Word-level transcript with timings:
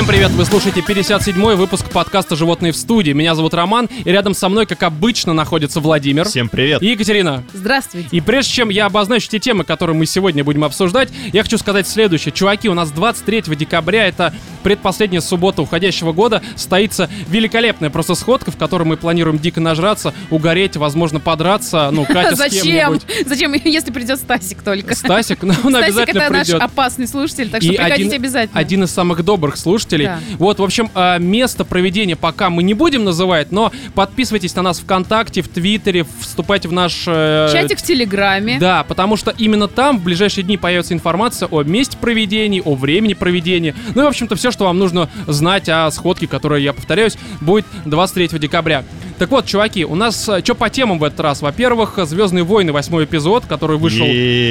Всем 0.00 0.08
привет, 0.08 0.30
вы 0.30 0.46
слушаете 0.46 0.80
57-й 0.80 1.56
выпуск 1.56 1.90
подкаста 1.90 2.34
«Животные 2.34 2.72
в 2.72 2.76
студии». 2.78 3.12
Меня 3.12 3.34
зовут 3.34 3.52
Роман, 3.52 3.86
и 4.02 4.10
рядом 4.10 4.32
со 4.32 4.48
мной, 4.48 4.64
как 4.64 4.82
обычно, 4.82 5.34
находится 5.34 5.78
Владимир. 5.78 6.24
Всем 6.24 6.48
привет. 6.48 6.82
И 6.82 6.92
Екатерина. 6.92 7.44
Здравствуйте. 7.52 8.08
И 8.10 8.22
прежде 8.22 8.50
чем 8.50 8.70
я 8.70 8.86
обозначу 8.86 9.28
те 9.28 9.38
темы, 9.38 9.64
которые 9.64 9.94
мы 9.94 10.06
сегодня 10.06 10.42
будем 10.42 10.64
обсуждать, 10.64 11.10
я 11.34 11.42
хочу 11.42 11.58
сказать 11.58 11.86
следующее. 11.86 12.32
Чуваки, 12.32 12.70
у 12.70 12.72
нас 12.72 12.90
23 12.92 13.42
декабря, 13.54 14.06
это 14.06 14.32
предпоследняя 14.62 15.20
суббота 15.20 15.60
уходящего 15.60 16.14
года, 16.14 16.42
состоится 16.56 17.10
великолепная 17.28 17.90
просто 17.90 18.14
сходка, 18.14 18.50
в 18.50 18.56
которой 18.56 18.84
мы 18.84 18.96
планируем 18.96 19.38
дико 19.38 19.60
нажраться, 19.60 20.14
угореть, 20.30 20.78
возможно, 20.78 21.20
подраться, 21.20 21.90
ну, 21.92 22.04
Катя 22.08 22.36
с 22.36 22.38
Зачем? 22.38 22.62
кем-нибудь. 22.62 23.02
Зачем, 23.26 23.52
если 23.64 23.90
придет 23.90 24.18
Стасик 24.18 24.62
только? 24.62 24.94
Стасик, 24.94 25.42
ну, 25.42 25.52
он 25.62 25.72
Стасик 25.74 25.88
обязательно 25.88 26.22
это 26.22 26.32
наш 26.32 26.46
придет. 26.46 26.62
опасный 26.62 27.06
слушатель, 27.06 27.50
так 27.50 27.60
что 27.60 27.70
приходите 27.70 28.16
обязательно. 28.16 28.58
Один 28.58 28.84
из 28.84 28.90
самых 28.90 29.22
добрых 29.22 29.58
слушателей. 29.58 29.89
Да. 29.98 30.20
Вот, 30.38 30.58
в 30.58 30.62
общем, 30.62 30.90
а, 30.94 31.18
место 31.18 31.64
проведения 31.64 32.16
пока 32.16 32.50
мы 32.50 32.62
не 32.62 32.74
будем 32.74 33.04
называть, 33.04 33.52
но 33.52 33.72
подписывайтесь 33.94 34.54
на 34.54 34.62
нас 34.62 34.80
ВКонтакте, 34.80 35.42
в 35.42 35.48
Твиттере, 35.48 36.06
вступайте 36.20 36.68
в 36.68 36.72
наш... 36.72 37.04
э, 37.06 37.48
Чатик 37.52 37.78
в 37.78 37.82
Телеграме. 37.82 38.58
Да, 38.58 38.84
потому 38.84 39.16
что 39.16 39.32
именно 39.36 39.68
там 39.68 39.98
в 39.98 40.02
ближайшие 40.04 40.44
дни 40.44 40.56
появится 40.56 40.94
информация 40.94 41.48
о 41.48 41.62
месте 41.62 41.96
проведения, 41.98 42.62
о 42.62 42.74
времени 42.74 43.14
проведения. 43.14 43.74
Ну 43.94 44.02
и, 44.02 44.04
в 44.04 44.08
общем-то, 44.08 44.36
все, 44.36 44.50
что 44.50 44.64
вам 44.64 44.78
нужно 44.78 45.08
знать 45.26 45.68
о 45.68 45.90
сходке, 45.90 46.26
которая, 46.26 46.60
я 46.60 46.72
повторяюсь, 46.72 47.16
будет 47.40 47.66
23 47.84 48.38
декабря. 48.38 48.84
Так 49.20 49.30
вот, 49.30 49.44
чуваки, 49.44 49.84
у 49.84 49.94
нас 49.96 50.22
что 50.22 50.54
по 50.54 50.70
темам 50.70 50.98
в 50.98 51.04
этот 51.04 51.20
раз? 51.20 51.42
Во-первых, 51.42 51.98
Звездные 52.04 52.42
войны, 52.42 52.72
восьмой 52.72 53.04
эпизод, 53.04 53.44
который 53.44 53.76
вышел. 53.76 54.06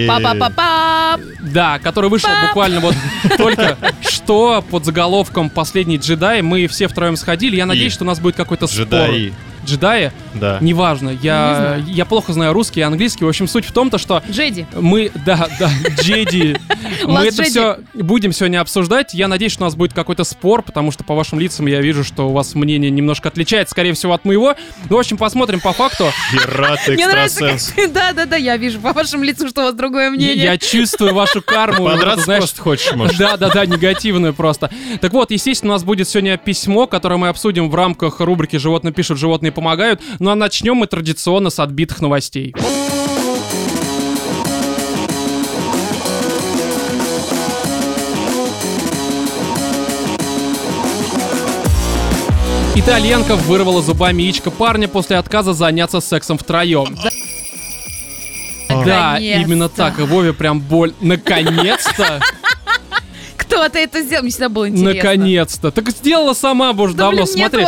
Па-па-па-па! 0.08 1.20
Да, 1.39 1.80
который 1.80 2.08
вышел 2.08 2.30
буквально 2.48 2.80
вот 2.80 2.94
только 3.38 3.80
что 4.08 4.64
под 4.70 4.86
заголовком 4.86 5.50
«Последний 5.50 5.98
джедай». 5.98 6.44
Мы 6.44 6.67
все 6.67 6.88
втроем 6.88 7.16
сходили. 7.16 7.56
Я 7.56 7.66
надеюсь, 7.66 7.94
что 7.94 8.03
у 8.03 8.08
нас 8.08 8.20
будет 8.20 8.36
какой-то 8.36 8.67
спор. 8.67 8.86
Джедаи. 8.86 9.34
Джедаи? 9.66 10.11
Да. 10.40 10.58
Неважно. 10.62 11.09
Я, 11.22 11.82
Не 11.86 11.94
я 11.94 12.06
плохо 12.06 12.34
знаю 12.34 12.54
русский 12.54 12.80
и 12.80 12.84
английский. 12.84 13.26
В 13.26 13.28
общем, 13.28 13.48
суть 13.48 13.66
в 13.66 13.72
том, 13.72 13.90
то, 13.90 13.98
что 13.98 14.23
Джеди. 14.30 14.68
мы, 14.73 15.12
да, 15.26 15.48
да, 15.59 15.70
Джеди. 16.02 16.58
Мы 17.06 17.28
это 17.28 17.44
все 17.44 17.80
будем 17.94 18.32
сегодня 18.32 18.62
обсуждать. 18.62 19.14
Я 19.14 19.28
надеюсь, 19.28 19.52
что 19.52 19.64
у 19.64 19.66
нас 19.66 19.76
будет 19.76 19.94
какой-то 19.94 20.23
спор, 20.23 20.62
потому 20.64 20.92
что 20.92 21.04
по 21.04 21.16
вашим 21.16 21.40
лицам 21.40 21.66
я 21.67 21.82
вижу, 21.82 22.04
что 22.04 22.30
у 22.30 22.34
вас 22.34 22.56
мнение 22.56 22.92
немножко 22.92 23.30
отличается, 23.30 23.72
скорее 23.72 23.94
всего, 23.94 24.14
от 24.14 24.26
моего. 24.26 24.56
Ну, 24.90 24.95
в 24.95 25.00
общем, 25.00 25.17
посмотрим 25.17 25.60
по 25.60 25.73
факту. 25.73 26.12
Пират 26.32 26.80
Мне 26.88 27.08
нравится, 27.08 27.52
экстрасенс. 27.52 27.92
Да-да-да, 27.94 28.36
я 28.36 28.58
вижу 28.58 28.80
по 28.80 28.94
вашему 28.94 29.23
лицу, 29.23 29.48
что 29.50 29.62
у 29.62 29.64
вас 29.66 29.73
другое 29.76 30.10
мнение. 30.10 30.44
Я 30.44 30.58
чувствую 30.58 31.14
вашу 31.14 31.42
карму. 31.42 31.86
Подраться 31.86 32.26
знаешь, 32.26 32.42
просто 32.42 32.62
хочешь, 32.62 32.94
может. 32.94 33.17
Да, 33.17 33.38
да, 33.38 33.50
да, 33.50 33.66
негативную 33.66 34.34
просто. 34.34 34.70
Так 35.02 35.14
вот, 35.14 35.32
естественно, 35.32 35.73
у 35.73 35.76
нас 35.76 35.84
будет 35.84 36.08
сегодня 36.08 36.38
письмо, 36.38 36.88
которое 36.88 37.17
мы 37.17 37.28
обсудим 37.30 37.70
в 37.70 37.76
рамках 37.76 38.20
рубрики 38.20 38.58
«Животные 38.58 38.94
пишут, 38.94 39.17
животные 39.17 39.52
помогают». 39.52 40.02
Ну 40.30 40.34
а 40.34 40.36
начнем 40.36 40.76
мы 40.76 40.86
традиционно 40.86 41.50
с 41.50 41.58
отбитых 41.58 42.02
новостей. 42.02 42.54
Итальянка 52.76 53.36
вырвала 53.38 53.82
зубами 53.82 54.22
яичко 54.22 54.52
парня 54.52 54.88
после 54.88 55.18
отказа 55.18 55.54
заняться 55.54 56.00
сексом 56.00 56.38
втроем. 56.38 56.96
Да, 58.70 59.18
именно 59.18 59.68
так. 59.68 59.98
И 59.98 60.04
Вове 60.04 60.34
прям 60.34 60.60
боль. 60.60 60.94
Наконец-то! 61.02 62.22
Кто-то 63.39 63.80
это 63.80 64.02
сделал, 64.02 64.23
мне 64.23 64.32
всегда 64.32 64.50
было 64.50 64.67
интересно. 64.70 64.94
Наконец-то. 64.94 65.72
Так 65.72 65.89
сделала 65.89 66.33
сама 66.33 66.73
бы 66.73 66.83
уже 66.83 66.94
Да, 66.94 67.05
давно. 67.05 67.23
блин, 67.26 67.27
Смотри, 67.27 67.66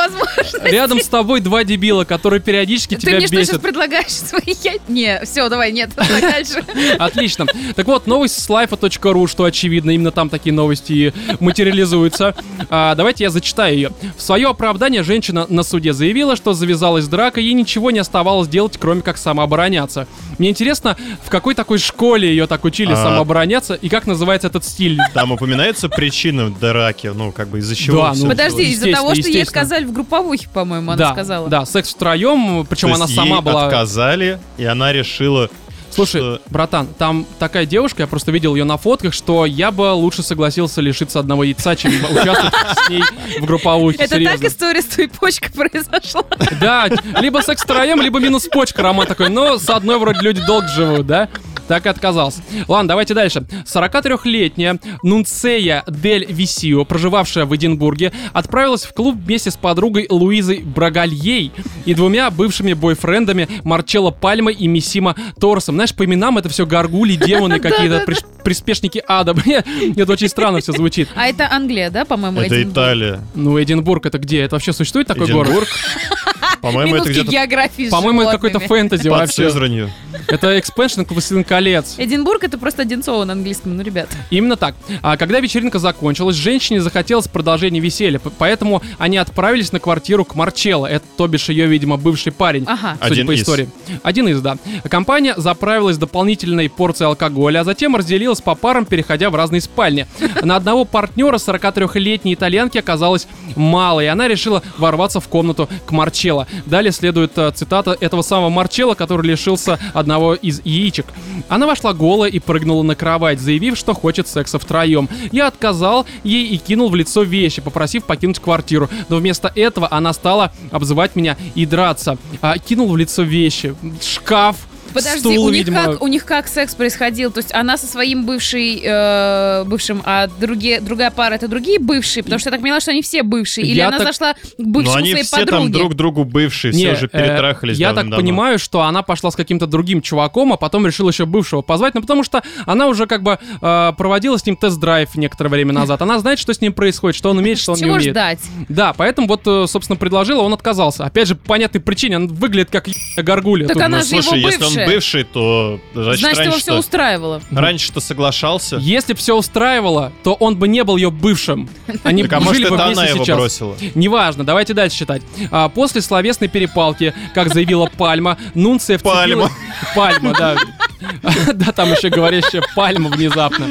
рядом 0.72 1.00
с 1.00 1.08
тобой 1.08 1.40
два 1.40 1.64
дебила, 1.64 2.04
которые 2.04 2.40
периодически 2.40 2.96
Ты 2.96 3.02
тебя 3.02 3.18
мне 3.18 3.28
что 3.28 3.36
сейчас 3.38 3.48
бесят. 3.50 3.62
предлагаешь 3.62 4.12
свои 4.12 4.42
яйца? 4.64 4.82
Не, 4.88 5.22
все, 5.26 5.50
давай, 5.50 5.72
нет, 5.72 5.92
давай 5.96 6.22
дальше. 6.22 6.64
Отлично. 7.00 7.46
Так 7.76 7.88
вот, 7.88 8.06
новость 8.08 8.40
с 8.42 8.50
life.ru, 8.50 9.28
что 9.28 9.46
очевидно, 9.46 9.92
именно 9.92 10.12
там 10.12 10.30
такие 10.30 10.54
новости 10.54 10.94
и 10.94 11.14
материализуются. 11.40 12.36
А, 12.70 12.96
давайте 12.96 13.24
я 13.24 13.30
зачитаю 13.30 13.76
ее. 13.76 13.92
В 14.18 14.22
свое 14.22 14.50
оправдание 14.50 15.04
женщина 15.04 15.46
на 15.50 15.64
суде 15.64 15.94
заявила, 15.94 16.36
что 16.36 16.54
завязалась 16.54 17.08
драка, 17.08 17.40
ей 17.40 17.54
ничего 17.54 17.92
не 17.92 18.00
оставалось 18.00 18.48
делать, 18.48 18.78
кроме 18.80 19.02
как 19.02 19.18
самообороняться. 19.18 20.08
Мне 20.38 20.50
интересно, 20.50 20.98
в 21.24 21.30
какой 21.30 21.56
такой 21.56 21.78
школе 21.78 22.30
ее 22.30 22.48
так 22.48 22.66
учили 22.66 22.92
А. 22.94 22.96
самообороняться 22.96 23.74
и 23.76 23.90
как 23.90 24.06
называется 24.06 24.48
этот 24.48 24.66
стиль? 24.66 25.00
Там 25.14 25.32
упоминается 25.32 25.61
причина 25.90 26.50
драки, 26.50 27.08
ну, 27.08 27.32
как 27.32 27.48
бы 27.50 27.60
из-за 27.60 27.76
чего. 27.76 28.02
Да, 28.04 28.14
ну. 28.16 28.28
Подожди, 28.30 28.64
из-за 28.72 28.92
того, 28.92 29.16
что 29.16 29.28
ей 29.28 29.44
отказали 29.44 29.86
в 29.86 29.92
групповухе, 29.94 30.48
по-моему, 30.54 30.92
она 30.92 30.98
да, 30.98 31.12
сказала. 31.14 31.50
да, 31.50 31.66
секс 31.66 31.94
втроем, 31.94 32.66
причем 32.70 32.90
То 32.90 32.96
она 32.96 33.06
есть 33.06 33.16
сама 33.16 33.38
ей 33.38 33.42
была... 33.42 33.66
отказали, 33.66 34.40
и 34.58 34.66
она 34.66 34.92
решила... 34.94 35.50
Слушай, 35.94 36.22
что- 36.22 36.42
братан, 36.50 36.88
там 36.98 37.26
такая 37.38 37.66
девушка, 37.66 38.04
я 38.04 38.08
просто 38.08 38.32
видел 38.32 38.56
ее 38.56 38.64
на 38.64 38.78
фотках, 38.78 39.14
что 39.14 39.46
я 39.46 39.72
бы 39.72 39.92
лучше 39.92 40.24
согласился 40.24 40.80
лишиться 40.80 41.20
одного 41.20 41.44
яйца, 41.44 41.76
чем 41.76 41.92
участвовать 42.12 42.54
с 42.86 42.90
ней 42.90 43.04
в 43.40 43.46
групповухе. 43.46 43.98
Это 44.02 44.24
так 44.24 44.42
история 44.42 44.82
с 44.82 44.86
твоей 44.86 45.10
почкой 45.10 45.52
произошла. 45.54 46.24
Да, 46.62 46.88
либо 47.20 47.40
секс 47.40 47.64
втроем, 47.64 48.02
либо 48.02 48.20
минус 48.20 48.48
почка, 48.48 48.82
Роман 48.84 49.06
такой, 49.06 49.30
но 49.30 49.58
с 49.58 49.70
одной 49.70 50.00
вроде 50.00 50.22
люди 50.22 50.42
долго 50.46 50.68
живут, 50.70 51.08
да? 51.08 51.28
Так 51.72 51.86
и 51.86 51.90
отказался. 51.90 52.42
Ладно, 52.68 52.90
давайте 52.90 53.14
дальше. 53.14 53.46
43-летняя 53.66 54.78
Нунцея 55.04 55.86
Дель 55.88 56.26
Висио, 56.28 56.84
проживавшая 56.84 57.46
в 57.46 57.56
Эдинбурге, 57.56 58.12
отправилась 58.34 58.84
в 58.84 58.94
клуб 58.94 59.16
вместе 59.16 59.52
с 59.52 59.56
подругой 59.56 60.06
Луизой 60.10 60.64
Брагальей 60.64 61.54
и 61.86 61.94
двумя 61.94 62.30
бывшими 62.30 62.74
бойфрендами 62.74 63.48
Марчелло 63.64 64.12
Пальмой 64.12 64.54
и 64.54 64.68
Миссима 64.68 65.16
Торресом. 65.40 65.76
Знаешь, 65.76 65.96
по 65.96 66.04
именам 66.04 66.38
это 66.38 66.50
все 66.50 66.66
горгули, 66.66 67.16
демоны, 67.16 67.60
какие-то 67.62 68.04
приспешники 68.44 69.02
ада. 69.08 69.34
Это 69.96 70.12
очень 70.12 70.28
странно 70.28 70.60
все 70.60 70.74
звучит. 70.74 71.08
А 71.16 71.28
это 71.28 71.48
Англия, 71.50 71.90
да, 71.90 72.04
по-моему? 72.04 72.42
Это? 72.42 72.62
Италия. 72.62 73.22
Ну, 73.34 73.62
Эдинбург 73.62 74.06
это 74.08 74.18
где? 74.18 74.42
Это 74.42 74.56
вообще 74.56 74.74
существует 74.74 75.08
такой 75.08 75.32
город? 75.32 75.48
Эдинбург. 75.48 75.70
По-моему, 76.62 76.96
это 76.96 77.10
где-то 77.10 77.32
географии 77.32 77.88
с 77.88 77.92
По-моему, 77.92 78.22
это 78.22 78.32
какой-то 78.34 78.60
животными. 78.60 78.82
фэнтези 78.82 79.10
под 79.10 79.20
вообще. 79.20 79.44
Сызранью. 79.50 79.90
Это 80.28 80.60
экспеншн 80.60 81.02
к 81.04 81.12
«Властелин 81.12 81.44
колец». 81.44 81.96
Эдинбург 81.98 82.44
это 82.44 82.58
просто 82.58 82.84
Одинцово 82.84 83.26
на 83.26 83.34
английском, 83.34 83.76
ну, 83.76 83.84
ребят. 83.84 84.08
Именно 84.30 84.56
так. 84.58 84.76
А 85.02 85.18
когда 85.18 85.40
вечеринка 85.40 85.80
закончилась, 85.80 86.36
женщине 86.36 86.82
захотелось 86.82 87.28
продолжения 87.28 87.80
веселья, 87.80 88.20
п- 88.20 88.30
поэтому 88.38 88.82
они 88.98 89.18
отправились 89.18 89.72
на 89.72 89.80
квартиру 89.80 90.24
к 90.26 90.36
Марчелло. 90.36 90.86
Это, 90.88 91.06
то 91.18 91.28
бишь, 91.28 91.50
ее, 91.50 91.66
видимо, 91.68 91.98
бывший 91.98 92.32
парень. 92.32 92.66
Ага. 92.68 92.98
Судя 93.02 93.14
Один 93.14 93.28
по 93.28 93.32
из. 93.32 93.42
истории. 93.42 93.70
Один 94.04 94.28
из, 94.28 94.42
да. 94.42 94.58
Компания 94.90 95.34
заправилась 95.38 95.98
дополнительной 95.98 96.70
порцией 96.70 97.08
алкоголя, 97.08 97.62
а 97.62 97.64
затем 97.64 97.96
разделилась 97.96 98.42
по 98.42 98.56
парам, 98.56 98.86
переходя 98.86 99.30
в 99.30 99.36
разные 99.36 99.62
спальни. 99.62 100.06
На 100.44 100.56
одного 100.58 100.86
партнера 100.86 101.38
43-летней 101.38 102.34
итальянки 102.34 102.78
оказалось 102.78 103.28
мало, 103.56 104.02
и 104.02 104.06
она 104.08 104.28
решила 104.28 104.62
ворваться 104.78 105.20
в 105.20 105.28
комнату 105.28 105.70
к 105.86 105.92
Марчелло. 105.92 106.48
Далее 106.66 106.92
следует 106.92 107.38
э, 107.38 107.52
цитата 107.52 107.96
этого 108.00 108.22
самого 108.22 108.50
Марчелло, 108.50 108.94
который 108.94 109.28
лишился 109.28 109.80
одного 109.94 110.36
из 110.36 110.62
яичек. 110.64 111.06
Она 111.50 111.68
вошла 111.68 111.94
голая 111.94 112.30
и 112.30 112.40
прыгнула 112.40 112.84
на 112.84 112.96
кровать, 112.96 113.40
заявив, 113.40 113.78
что 113.78 113.94
хочет 113.94 114.28
секса 114.28 114.60
втроем. 114.60 115.10
Я 115.32 115.48
отказал 115.48 116.06
ей 116.24 116.48
и 116.48 116.58
кинул 116.58 116.90
в 116.90 116.96
лицо 116.96 117.24
вещи, 117.24 117.62
попросив 117.62 118.06
покинуть 118.06 118.40
квартиру. 118.40 118.90
Но 119.10 119.18
вместо 119.18 119.52
этого 119.56 119.88
она 119.92 120.14
стала 120.14 120.52
обзывать 120.72 121.16
меня 121.16 121.38
и 121.56 121.66
драться. 121.66 122.18
А, 122.42 122.58
кинул 122.58 122.90
в 122.90 122.98
лицо 122.98 123.24
вещи. 123.24 123.76
Шкаф. 124.02 124.58
Подожди, 124.94 125.20
стул, 125.20 125.46
у, 125.46 125.50
них 125.50 125.66
видимо. 125.66 125.84
как, 125.86 126.04
у 126.04 126.08
них 126.08 126.26
как 126.26 126.48
секс 126.48 126.76
происходил? 126.76 127.32
То 127.32 127.40
есть 127.40 127.54
она 127.54 127.78
со 127.78 127.88
своим 127.88 128.26
бывшей, 128.26 128.82
э, 128.84 129.64
бывшим, 129.66 130.02
а 130.06 130.28
другие, 130.28 130.80
другая 130.82 131.12
пара 131.12 131.36
это 131.36 131.48
другие 131.48 131.80
бывшие? 131.80 132.24
Потому 132.24 132.40
что 132.40 132.50
я 132.50 132.52
так 132.52 132.62
поняла, 132.62 132.80
что 132.80 132.92
они 132.92 133.02
все 133.02 133.24
бывшие. 133.24 133.66
Или 133.68 133.78
Я 133.78 133.88
она 133.88 133.98
так- 133.98 134.08
зашла 134.08 134.34
к 134.34 134.38
Но 134.58 134.66
бывшему 134.66 134.98
они 134.98 135.10
своей 135.12 135.24
все 135.26 135.38
подруге? 135.38 135.64
там 135.64 135.72
друг 135.72 135.94
другу 135.96 136.24
бывшие, 136.26 136.72
все 136.72 136.82
Не, 136.88 136.92
уже 136.94 137.06
э, 137.06 137.10
перетрахались 137.10 137.78
Я 137.78 137.94
так 137.94 138.10
понимаю, 138.10 138.60
что 138.60 138.82
она 138.82 139.02
пошла 139.04 139.32
с 139.32 139.36
каким-то 139.36 139.68
другим 139.68 140.02
чуваком, 140.02 140.54
а 140.54 140.58
потом 140.58 140.86
решила 140.86 141.10
еще 141.10 141.26
бывшего 141.26 141.62
позвать, 141.62 141.94
ну 141.96 142.02
потому 142.02 142.24
что 142.24 142.42
она 142.66 142.88
уже 142.88 143.06
как 143.08 143.24
бы 143.24 143.40
э, 143.62 143.92
проводила 143.98 144.38
с 144.38 144.46
ним 144.46 144.56
тест-драйв 144.56 145.16
некоторое 145.16 145.50
время 145.50 145.74
назад. 145.74 146.02
Она 146.02 146.20
знает, 146.20 146.40
что 146.40 146.54
с 146.54 146.62
ним 146.62 146.74
происходит, 146.74 147.16
что 147.18 147.30
он 147.30 147.38
умеет, 147.38 147.60
что 147.60 147.72
он 147.74 147.78
не 147.78 147.84
Чего 147.84 147.94
умеет. 147.96 148.12
ждать? 148.12 148.40
Да, 148.70 148.94
поэтому 148.94 149.28
вот, 149.28 149.42
э, 149.46 149.66
собственно, 149.68 149.98
предложила, 149.98 150.42
он 150.42 150.54
отказался. 150.54 151.06
Опять 151.06 151.28
же, 151.28 151.36
по 151.36 151.50
понятной 151.50 151.82
причине, 151.82 152.18
он 152.18 152.28
выглядит 152.28 152.70
как 152.72 152.88
ебаная 152.88 153.24
горгулья. 153.24 153.68
Так 153.68 153.78
она 153.78 154.00
Ну, 154.00 154.04
же 154.04 154.16
его 154.16 154.22
слушай, 154.22 154.81
если 154.82 154.94
бывший, 154.96 155.24
то 155.24 155.80
значит, 155.94 156.20
Значит, 156.20 156.46
его 156.46 156.58
все 156.58 156.78
устраивало. 156.78 157.42
раньше-то 157.52 158.00
соглашался. 158.00 158.78
Если 158.78 159.14
бы 159.14 159.20
все 159.20 159.36
устраивало, 159.36 160.12
то 160.24 160.34
он 160.34 160.56
бы 160.58 160.68
не 160.68 160.84
был 160.84 160.98
ее 160.98 161.12
бывшим. 161.12 161.70
Они 162.04 162.24
Так 162.24 162.34
а 162.34 162.40
может 162.40 162.64
это 162.66 162.86
она 162.86 163.06
его 163.06 163.24
сейчас. 163.24 163.38
бросила? 163.38 163.76
Неважно, 163.96 164.44
давайте 164.44 164.74
дальше 164.74 164.98
читать. 165.00 165.22
А, 165.52 165.70
после 165.70 166.02
словесной 166.02 166.50
перепалки, 166.50 167.14
как 167.34 167.54
заявила 167.54 167.90
Пальма, 167.98 168.38
Нунция 168.54 168.98
вцепилась... 168.98 169.52
Пальма. 169.52 169.52
Пальма, 169.96 170.34
да. 170.38 170.56
Да, 171.56 171.72
там 171.72 171.92
еще 171.92 172.10
говорящая 172.10 172.62
пальма 172.76 173.10
внезапно. 173.10 173.68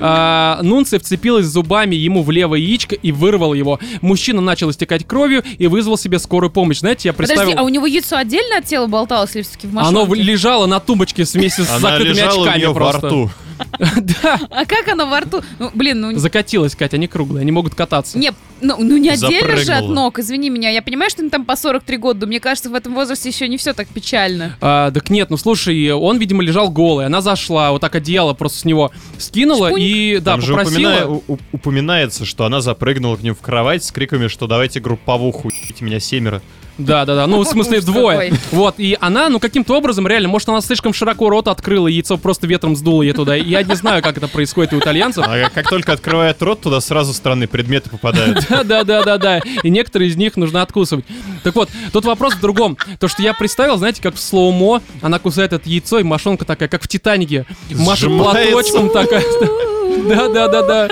А, 0.00 0.58
Нунция 0.62 0.98
вцепилась 0.98 1.46
зубами 1.46 1.94
ему 1.94 2.22
в 2.22 2.30
левое 2.30 2.58
яичко 2.60 2.94
и 2.94 3.12
вырвала 3.12 3.54
его. 3.54 3.78
Мужчина 4.00 4.40
начал 4.40 4.70
истекать 4.70 5.06
кровью 5.06 5.42
и 5.58 5.66
вызвал 5.66 5.96
себе 5.98 6.18
скорую 6.18 6.50
помощь. 6.50 6.78
Знаете, 6.78 7.08
я 7.08 7.12
представил... 7.12 7.42
Подожди, 7.42 7.58
а 7.60 7.62
у 7.62 7.68
него 7.68 7.86
яйцо 7.86 8.16
отдельно 8.16 8.58
от 8.58 8.64
тела 8.64 8.86
болталось 8.86 9.34
или 9.36 9.42
все-таки 9.42 9.66
в 9.66 9.78
Оно 9.78 10.04
в- 10.06 10.14
лежало 10.42 10.66
на 10.66 10.80
тумбочке 10.80 11.24
вместе 11.24 11.62
с 11.62 11.70
Она 11.70 11.78
закрытыми 11.78 12.14
лежала 12.16 12.38
у 12.38 12.42
очками 12.42 12.58
нее 12.58 12.68
во 12.68 12.74
просто. 12.74 13.06
рту. 13.06 13.30
Да, 13.78 14.40
А 14.50 14.64
как 14.64 14.88
оно 14.88 15.06
во 15.06 15.20
рту? 15.20 15.40
Ну, 15.60 15.70
блин, 15.72 16.00
ну... 16.00 16.18
закатилась, 16.18 16.74
Катя, 16.74 16.96
они 16.96 17.06
круглые, 17.06 17.42
они 17.42 17.52
могут 17.52 17.76
кататься. 17.76 18.18
Не, 18.18 18.32
ну, 18.60 18.74
ну 18.78 18.96
не 18.96 19.08
отдельно 19.10 19.54
же 19.56 19.60
от 19.60 19.66
Запрыгнула. 19.66 19.94
ног, 19.94 20.18
извини 20.18 20.50
меня. 20.50 20.70
Я 20.70 20.82
понимаю, 20.82 21.10
что 21.10 21.22
им 21.22 21.30
там 21.30 21.44
по 21.44 21.54
43 21.54 21.96
года, 21.98 22.20
но 22.22 22.26
мне 22.26 22.40
кажется, 22.40 22.70
в 22.70 22.74
этом 22.74 22.94
возрасте 22.94 23.28
еще 23.28 23.46
не 23.46 23.56
все 23.58 23.72
так 23.72 23.86
печально. 23.86 24.56
А, 24.60 24.90
так 24.90 25.10
нет, 25.10 25.30
ну 25.30 25.36
слушай, 25.36 25.90
он, 25.92 26.18
видимо, 26.18 26.42
лежал 26.42 26.70
голый. 26.70 27.06
Она 27.06 27.20
зашла, 27.20 27.70
вот 27.70 27.80
так 27.82 27.94
одеяло 27.94 28.34
просто 28.34 28.58
с 28.58 28.64
него 28.64 28.90
скинула 29.18 29.68
Шпуньк. 29.68 29.80
и, 29.84 30.18
да, 30.20 30.32
Там 30.32 30.40
же 30.40 30.54
попросила... 30.54 30.90
упомина- 30.90 31.22
у- 31.28 31.34
у- 31.34 31.38
упоминается, 31.52 32.24
что 32.24 32.44
она 32.44 32.60
запрыгнула 32.60 33.16
к 33.16 33.22
ним 33.22 33.36
в 33.36 33.40
кровать 33.40 33.84
с 33.84 33.92
криками, 33.92 34.26
что 34.26 34.48
давайте 34.48 34.80
групповуху, 34.80 35.50
ебите 35.50 35.84
меня 35.84 36.00
семеро. 36.00 36.42
Да, 36.78 37.04
да, 37.04 37.14
да. 37.14 37.26
Ну, 37.26 37.40
в 37.40 37.46
смысле, 37.46 37.80
двое. 37.80 38.32
Вот, 38.50 38.76
и 38.78 38.96
она, 39.00 39.28
ну, 39.28 39.38
каким-то 39.38 39.76
образом, 39.76 40.06
реально, 40.06 40.28
может, 40.28 40.48
она 40.48 40.60
слишком 40.60 40.92
широко 40.92 41.28
рот 41.28 41.48
открыла, 41.48 41.88
и 41.88 41.94
яйцо 41.94 42.16
просто 42.16 42.46
ветром 42.46 42.76
сдуло 42.76 43.02
ей 43.02 43.12
туда. 43.12 43.34
Я 43.34 43.62
не 43.62 43.74
знаю, 43.74 44.02
как 44.02 44.16
это 44.16 44.28
происходит 44.28 44.72
у 44.72 44.78
итальянцев. 44.78 45.24
А 45.26 45.50
как 45.50 45.68
только 45.68 45.92
открывает 45.92 46.40
рот, 46.42 46.60
туда 46.62 46.80
сразу 46.80 47.12
странные 47.12 47.48
предметы 47.48 47.90
попадают. 47.90 48.46
Да, 48.52 48.64
да, 48.64 48.84
да, 48.84 49.02
да, 49.02 49.18
да. 49.18 49.40
И 49.62 49.70
некоторые 49.70 50.10
из 50.10 50.16
них 50.16 50.36
нужно 50.36 50.62
откусывать. 50.62 51.04
Так 51.42 51.54
вот, 51.54 51.70
тут 51.92 52.04
вопрос 52.04 52.34
в 52.34 52.40
другом. 52.40 52.76
То, 53.00 53.08
что 53.08 53.22
я 53.22 53.32
представил, 53.32 53.76
знаете, 53.78 54.02
как 54.02 54.14
в 54.14 54.20
слоумо, 54.20 54.82
она 55.00 55.18
кусает 55.18 55.52
это 55.52 55.68
яйцо, 55.68 55.98
и 55.98 56.02
мошонка 56.02 56.44
такая, 56.44 56.68
как 56.68 56.82
в 56.82 56.88
Титанике. 56.88 57.46
Машет 57.70 58.10
платочком 58.10 58.90
такая. 58.90 59.22
Да, 60.08 60.28
да, 60.28 60.48
да, 60.48 60.62
да. 60.62 60.88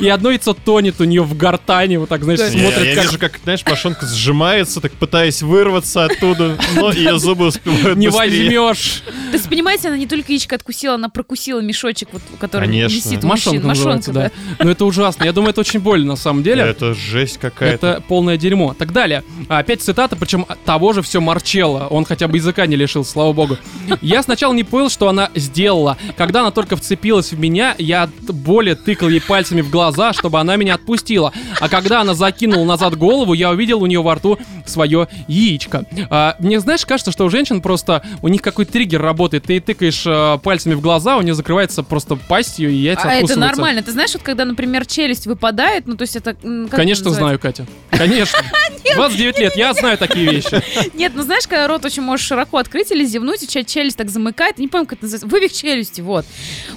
И 0.00 0.08
одно 0.08 0.30
яйцо 0.30 0.54
тонет 0.54 1.00
у 1.00 1.04
нее 1.04 1.22
в 1.22 1.36
гортани, 1.36 1.96
вот 1.96 2.08
так, 2.08 2.24
знаешь, 2.24 2.40
Да. 2.40 2.46
Я, 2.46 2.50
смотрит 2.50 2.86
я 2.86 2.94
как... 2.94 3.04
вижу, 3.04 3.18
как, 3.18 3.40
знаешь, 3.42 3.64
пашонка 3.64 4.06
сжимается, 4.06 4.80
так 4.80 4.92
пытаясь 4.92 5.42
вырваться 5.42 6.04
оттуда, 6.04 6.56
но 6.74 6.92
ее 6.92 7.18
зубы 7.18 7.46
успевают 7.46 7.96
Не 7.96 8.08
быстрее. 8.08 8.60
возьмешь. 8.60 9.02
То 9.06 9.36
есть, 9.36 9.48
понимаете, 9.48 9.88
она 9.88 9.96
не 9.96 10.06
только 10.06 10.32
яичко 10.32 10.56
откусила, 10.56 10.94
она 10.94 11.08
прокусила 11.08 11.60
мешочек, 11.60 12.08
вот, 12.12 12.22
который 12.38 12.66
Конечно. 12.66 12.94
висит 12.94 13.24
у. 13.24 13.26
Мошонка 13.26 13.66
называется, 13.66 14.12
да. 14.12 14.30
да. 14.58 14.64
Но 14.64 14.70
это 14.70 14.84
ужасно. 14.84 15.24
Я 15.24 15.32
думаю, 15.32 15.50
это 15.50 15.60
очень 15.60 15.80
больно 15.80 16.06
на 16.06 16.16
самом 16.16 16.42
деле. 16.42 16.62
Это 16.62 16.94
жесть 16.94 17.38
какая-то. 17.38 17.86
Это 17.86 18.02
полное 18.06 18.36
дерьмо. 18.36 18.74
Так 18.78 18.92
далее. 18.92 19.22
Опять 19.48 19.82
цитата, 19.82 20.16
причем 20.16 20.46
того 20.64 20.92
же 20.92 21.02
все 21.02 21.20
Марчелло. 21.20 21.86
Он 21.90 22.04
хотя 22.04 22.28
бы 22.28 22.36
языка 22.36 22.66
не 22.66 22.76
лишил, 22.76 23.04
слава 23.04 23.32
богу. 23.32 23.58
Я 24.00 24.22
сначала 24.22 24.52
не 24.52 24.64
понял, 24.64 24.88
что 24.90 25.08
она 25.08 25.30
сделала. 25.34 25.96
Когда 26.16 26.40
она 26.40 26.50
только 26.50 26.76
вцепилась 26.76 27.32
в 27.32 27.38
меня, 27.38 27.74
я 27.78 28.08
боли 28.36 28.74
тыкал 28.74 29.08
ей 29.08 29.20
пальцами 29.20 29.60
в 29.60 29.70
глаза, 29.70 30.12
чтобы 30.12 30.38
она 30.40 30.56
меня 30.56 30.74
отпустила. 30.74 31.32
А 31.60 31.68
когда 31.68 32.02
она 32.02 32.14
закинула 32.14 32.64
назад 32.64 32.96
голову, 32.96 33.32
я 33.32 33.50
увидел 33.50 33.82
у 33.82 33.86
нее 33.86 34.02
во 34.02 34.14
рту 34.14 34.38
свое 34.66 35.08
яичко. 35.28 35.84
А, 36.10 36.36
мне, 36.38 36.60
знаешь, 36.60 36.84
кажется, 36.86 37.12
что 37.12 37.24
у 37.24 37.30
женщин 37.30 37.60
просто 37.60 38.04
у 38.22 38.28
них 38.28 38.42
какой-то 38.42 38.72
триггер 38.72 39.00
работает. 39.00 39.44
Ты 39.44 39.60
тыкаешь 39.60 40.04
э, 40.06 40.38
пальцами 40.42 40.74
в 40.74 40.80
глаза, 40.80 41.16
у 41.16 41.22
нее 41.22 41.34
закрывается 41.34 41.82
просто 41.82 42.16
пастью, 42.16 42.70
и 42.70 42.74
яйца 42.74 43.02
А 43.04 43.14
это 43.14 43.38
нормально. 43.38 43.82
Ты 43.82 43.92
знаешь, 43.92 44.12
вот 44.12 44.22
когда, 44.22 44.44
например, 44.44 44.86
челюсть 44.86 45.26
выпадает, 45.26 45.86
ну 45.86 45.96
то 45.96 46.02
есть 46.02 46.16
это... 46.16 46.36
Конечно, 46.70 47.08
это 47.08 47.10
знаю, 47.10 47.38
Катя. 47.38 47.66
Конечно. 47.90 48.38
29 48.94 49.38
лет, 49.38 49.56
я 49.56 49.72
знаю 49.74 49.98
такие 49.98 50.30
вещи. 50.30 50.62
Нет, 50.94 51.12
ну 51.14 51.22
знаешь, 51.22 51.46
когда 51.46 51.66
рот 51.68 51.84
очень 51.84 52.02
можешь 52.02 52.26
широко 52.26 52.58
открыть 52.58 52.90
или 52.90 53.04
зевнуть, 53.04 53.42
и 53.42 53.48
ча- 53.48 53.64
челюсть 53.64 53.96
так 53.96 54.10
замыкает, 54.10 54.58
не 54.58 54.68
помню, 54.68 54.86
как 54.86 54.98
это 54.98 55.04
называется, 55.04 55.26
вывих 55.26 55.52
челюсти, 55.52 56.00
вот. 56.00 56.24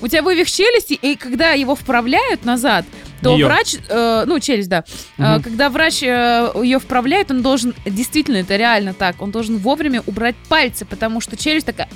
У 0.02 0.08
тебя 0.08 0.22
вывих 0.22 0.50
челюсти, 0.50 0.94
и 0.94 1.16
когда 1.16 1.49
его 1.54 1.76
вправляют 1.76 2.46
назад, 2.46 2.86
то 3.22 3.34
Её. 3.36 3.48
врач, 3.48 3.76
э, 3.88 4.24
ну, 4.26 4.40
челюсть, 4.40 4.70
да, 4.70 4.84
Э, 5.18 5.36
Мгм. 5.36 5.44
когда 5.44 5.70
врач 5.70 6.02
ее 6.02 6.80
вправляет, 6.80 7.32
он 7.32 7.42
должен, 7.42 7.74
действительно, 7.86 8.38
это 8.38 8.56
реально 8.56 8.94
так, 8.94 9.22
он 9.22 9.32
должен 9.32 9.58
вовремя 9.58 10.02
убрать 10.06 10.36
пальцы, 10.48 10.86
потому 10.86 11.22
что 11.22 11.36
челюсть 11.38 11.66
такая, 11.66 11.88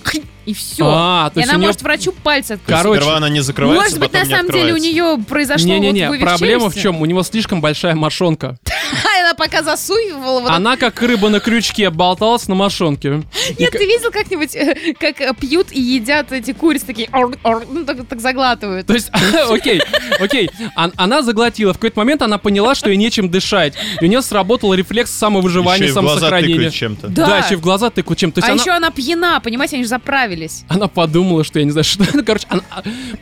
и 0.46 0.54
все. 0.54 0.86
А, 0.88 1.30
то 1.30 1.40
и 1.40 1.44
она 1.44 1.54
у 1.54 1.58
неё- 1.58 1.68
может 1.68 1.81
врачу 1.81 2.12
пальцы 2.12 2.54
откусить. 2.54 2.78
Короче. 2.78 3.02
Сперва 3.02 3.18
она 3.18 3.30
не 3.30 3.40
закрывается, 3.42 3.84
Может 3.84 4.00
быть, 4.00 4.14
на 4.14 4.25
самом 4.25 4.52
деле 4.52 4.74
у 4.74 4.78
нее 4.78 5.18
произошло 5.28 5.68
Не-не-не, 5.68 6.10
вот 6.10 6.20
проблема 6.20 6.70
в 6.70 6.74
челюсти. 6.74 6.80
чем? 6.81 7.02
У 7.02 7.06
него 7.06 7.24
слишком 7.24 7.62
большая 7.62 7.96
мошонка. 7.96 8.58
А 8.94 9.22
она 9.25 9.34
пока 9.34 9.64
засуивала 9.64 10.42
вот 10.42 10.52
Она 10.52 10.78
как 10.78 11.02
рыба 11.02 11.30
на 11.30 11.40
крючке 11.40 11.90
болталась 11.90 12.48
на 12.48 12.56
мошонке. 12.56 13.24
Нет, 13.60 13.72
ты 13.72 13.86
видел 13.86 14.12
как-нибудь, 14.12 14.56
э, 14.56 14.94
как 15.00 15.20
э, 15.22 15.34
пьют 15.40 15.68
и 15.72 15.81
едят 15.81 16.31
эти 16.31 16.52
курицы 16.54 16.86
такие, 16.86 17.10
«Ор, 17.12 17.36
ор», 17.44 17.64
ну 17.72 17.86
так, 17.86 18.06
так 18.08 18.20
заглатывают. 18.20 18.86
То 18.88 18.94
есть, 18.94 19.10
окей, 19.50 19.81
окей, 20.20 20.50
Ан- 20.75 20.94
она 21.13 21.24
заглотила. 21.24 21.74
В 21.74 21.77
какой-то 21.77 22.00
момент 22.00 22.21
она 22.21 22.38
поняла, 22.38 22.75
что 22.75 22.89
ей 22.89 22.98
нечем 22.98 23.30
дышать. 23.30 23.74
И 24.01 24.06
у 24.06 24.07
нее 24.07 24.21
сработал 24.21 24.74
рефлекс 24.74 25.12
самовыживания, 25.12 25.83
Еще 25.83 25.92
и 25.92 25.94
самосохранения. 25.94 26.69
чем-то. 26.69 27.07
Да. 27.07 27.27
Да, 27.27 27.38
еще 27.39 27.54
и 27.54 27.57
в 27.57 27.62
глаза 27.62 27.89
тыкают 27.89 28.19
чем-то. 28.19 28.42
То 28.42 28.48
а 28.48 28.51
есть 28.51 28.68
она, 28.68 28.75
еще 28.75 28.77
она 28.86 28.92
пьяна, 28.92 29.39
понимаете, 29.39 29.75
они 29.75 29.83
же 29.83 29.89
заправились. 29.89 30.63
она 30.68 30.88
подумала, 30.88 31.44
что 31.44 31.60
я 31.60 31.65
не 31.65 31.71
знаю, 31.71 31.83
что 31.83 32.04
это. 32.04 32.24
Короче, 32.24 32.48
она- 32.50 32.63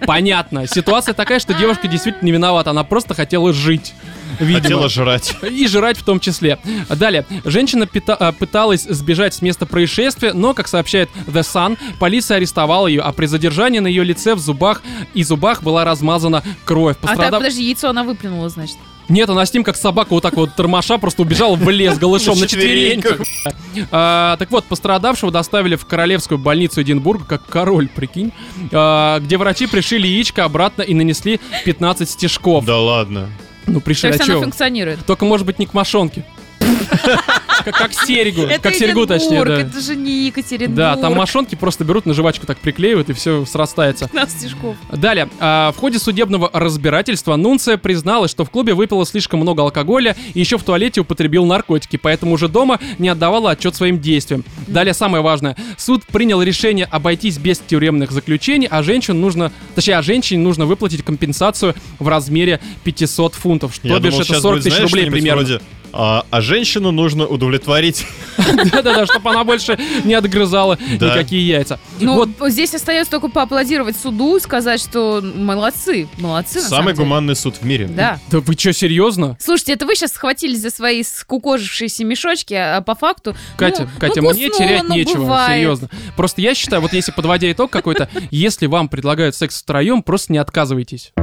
понятно. 0.06 0.68
Ситуация 0.68 1.14
такая, 1.14 1.40
что 1.40 1.54
девушка 1.54 1.88
действительно 1.88 2.26
не 2.26 2.32
виновата. 2.32 2.70
Она 2.72 2.84
просто 2.84 3.14
хотела 3.14 3.54
жить. 3.54 3.94
Видимо. 4.40 4.62
Хотела 4.62 4.90
жрать. 4.90 5.36
И 5.50 5.68
жрать 5.68 5.98
в 5.98 6.04
том 6.04 6.20
числе. 6.20 6.60
Далее. 6.90 7.26
Женщина 7.46 7.86
пита- 7.86 8.16
а, 8.16 8.32
пыталась 8.32 8.84
сбежать 8.84 9.34
с 9.34 9.42
места 9.42 9.66
происшествия, 9.66 10.34
но, 10.34 10.54
как 10.54 10.68
сообщает 10.68 11.10
The 11.28 11.42
Sun, 11.42 11.78
полиция 12.00 12.38
арестовала 12.38 12.88
ее, 12.88 13.02
а 13.02 13.12
при 13.12 13.26
задержании 13.26 13.80
на 13.80 13.88
ее 13.88 14.04
лице 14.04 14.36
в 14.36 14.40
зубах 14.40 14.82
и 15.14 15.24
зубах 15.24 15.64
была 15.64 15.84
размазана 15.86 16.44
кровь. 16.66 16.96
А 17.02 17.08
так, 17.08 17.18
Пострадав- 17.18 17.40
подожди, 17.40 17.64
яйцо 17.64 17.90
она 17.90 18.04
выплюнула, 18.04 18.50
значит. 18.50 18.78
Нет, 19.10 19.30
она 19.30 19.46
с 19.46 19.54
ним 19.54 19.66
как 19.66 19.76
собака 19.76 20.10
вот 20.12 20.24
так 20.24 20.36
вот 20.36 20.56
тормоша 20.56 20.98
просто 20.98 21.24
убежала 21.24 21.56
в 21.56 21.70
лес 21.70 21.98
голышом 21.98 22.36
на 22.36 22.42
На 22.42 22.48
четвереньках. 22.48 23.20
А, 23.92 24.38
так 24.38 24.50
вот, 24.52 24.64
пострадавшего 24.66 25.32
доставили 25.32 25.76
в 25.76 25.86
королевскую 25.86 26.38
больницу 26.38 26.82
Эдинбурга, 26.82 27.26
как 27.26 27.46
король, 27.46 27.90
прикинь, 27.90 28.32
а, 28.72 29.20
где 29.20 29.38
врачи 29.38 29.68
пришили 29.68 30.08
яичко 30.08 30.46
обратно 30.46 30.82
и 30.84 30.94
нанесли 30.94 31.42
15 31.66 32.10
стежков. 32.10 32.64
Да 32.66 32.78
ладно. 32.78 33.28
Ну, 33.72 33.80
То 33.80 33.86
пришили, 33.86 34.12
есть 34.12 34.30
она 34.30 34.40
функционирует. 34.40 35.06
Только, 35.06 35.26
может 35.26 35.46
быть, 35.46 35.60
не 35.60 35.66
к 35.66 35.74
мошонке. 35.74 36.24
Как 37.66 37.94
серьгу. 37.94 38.44
Это 38.44 38.70
Как 38.70 38.76
серьгу, 38.76 39.06
точнее, 39.06 39.42
это 39.42 39.80
же 39.80 39.96
не 39.96 40.26
Екатеринбург. 40.28 40.76
Да, 40.76 40.96
там 40.96 41.14
мошонки 41.16 41.56
просто 41.56 41.84
берут 41.84 42.06
на 42.06 42.14
жвачку 42.14 42.48
так 42.48 42.58
приклеивают 42.58 43.10
и 43.10 43.14
все 43.14 43.46
срастается. 43.46 44.08
15 44.08 44.38
стежков. 44.40 44.76
Далее, 44.92 45.30
а, 45.40 45.72
в 45.72 45.78
ходе 45.78 46.00
судебного 46.00 46.50
разбирательства 46.54 47.36
Нунция 47.36 47.78
призналась, 47.78 48.32
что 48.32 48.46
в 48.46 48.50
клубе 48.50 48.74
выпила 48.74 49.06
слишком 49.06 49.40
много 49.42 49.62
алкоголя 49.62 50.16
и 50.34 50.40
еще 50.40 50.58
в 50.58 50.64
туалете 50.64 51.02
употребил 51.02 51.46
наркотики, 51.46 51.98
поэтому 51.98 52.34
уже 52.34 52.48
дома 52.48 52.80
не 52.98 53.10
отдавала 53.10 53.52
отчет 53.52 53.76
своим 53.76 54.00
действиям. 54.00 54.44
Далее, 54.68 54.94
самое 54.94 55.24
важное. 55.24 55.56
Суд 55.78 56.04
принял 56.06 56.42
решение 56.42 56.86
обойтись 56.86 57.38
без 57.38 57.60
тюремных 57.60 58.12
заключений, 58.12 58.68
а 58.70 58.84
женщин 58.84 59.20
нужно, 59.22 59.52
точнее, 59.76 59.98
а 59.98 60.02
женщине 60.02 60.42
нужно 60.42 60.66
выплатить 60.66 61.04
компенсацию 61.04 61.76
в 62.00 62.08
размере 62.08 62.60
500 62.84 63.36
фунтов, 63.36 63.76
что 63.76 63.88
Я 63.88 64.00
бишь 64.00 64.12
думал, 64.12 64.22
это 64.22 64.24
сейчас 64.26 64.42
40 64.42 64.60
будет, 64.60 64.64
тысяч 64.64 64.82
рублей 64.82 65.12
примерно. 65.12 65.42
вроде, 65.44 65.62
а, 65.94 66.26
а 66.30 66.42
женщину 66.42 66.92
нужно 66.92 67.26
удовлетворить. 67.26 68.06
Да-да-да, 68.38 69.06
чтобы 69.06 69.30
она 69.30 69.44
больше 69.44 69.78
не 70.04 70.14
отгрызала 70.14 70.78
никакие 70.94 71.48
яйца. 71.48 71.80
Ну, 72.00 72.16
Вот 72.16 72.52
здесь 72.52 72.74
остается 72.74 73.12
только 73.12 73.28
поаплодировать 73.28 73.96
суду 73.96 74.38
и 74.38 74.40
сказать, 74.40 74.82
что 74.82 75.22
молодцы, 75.22 76.08
молодцы 76.18 76.62
Самый 76.62 76.94
гуманный 76.94 77.36
суд 77.36 77.56
в 77.58 77.66
мире. 77.66 77.88
Да. 77.88 78.20
Да 78.30 78.40
вы 78.40 78.54
что, 78.54 78.74
серьезно? 78.74 79.38
Слушайте, 79.40 79.74
это 79.74 79.86
вы 79.86 79.96
сейчас 79.96 80.12
схватились 80.12 80.62
за 80.62 80.70
свои 80.70 81.04
скукожившиеся 81.04 82.04
мешочки, 82.04 82.54
а 82.54 82.82
по 82.82 82.96
факту... 82.96 83.36
Катя, 83.58 83.84
ну, 83.84 84.00
Катя, 84.00 84.22
ну, 84.22 84.32
мне 84.32 84.50
терять 84.50 84.84
ну, 84.84 84.96
нечего, 84.96 85.46
серьезно. 85.48 85.90
Просто 86.16 86.42
я 86.42 86.56
считаю, 86.56 86.82
вот 86.82 86.94
если 86.94 87.12
подводя 87.12 87.52
итог 87.52 87.72
какой-то, 87.72 88.10
если 88.32 88.66
вам 88.68 88.90
предлагают 88.90 89.36
секс 89.36 89.62
втроем, 89.62 90.04
просто 90.04 90.34
не 90.34 90.40
отказывайтесь. 90.40 91.14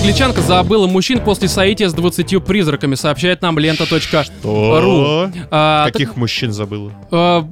Англичанка 0.00 0.40
забыла 0.40 0.86
мужчин 0.86 1.20
после 1.20 1.46
соития 1.46 1.86
с 1.90 1.92
20 1.92 2.42
призраками, 2.42 2.94
сообщает 2.94 3.42
нам 3.42 3.58
лента.ру. 3.58 5.30
А, 5.50 5.84
так- 5.84 5.92
Каких 5.92 6.16
мужчин 6.16 6.52
забыла? 6.52 6.90
л- 7.12 7.46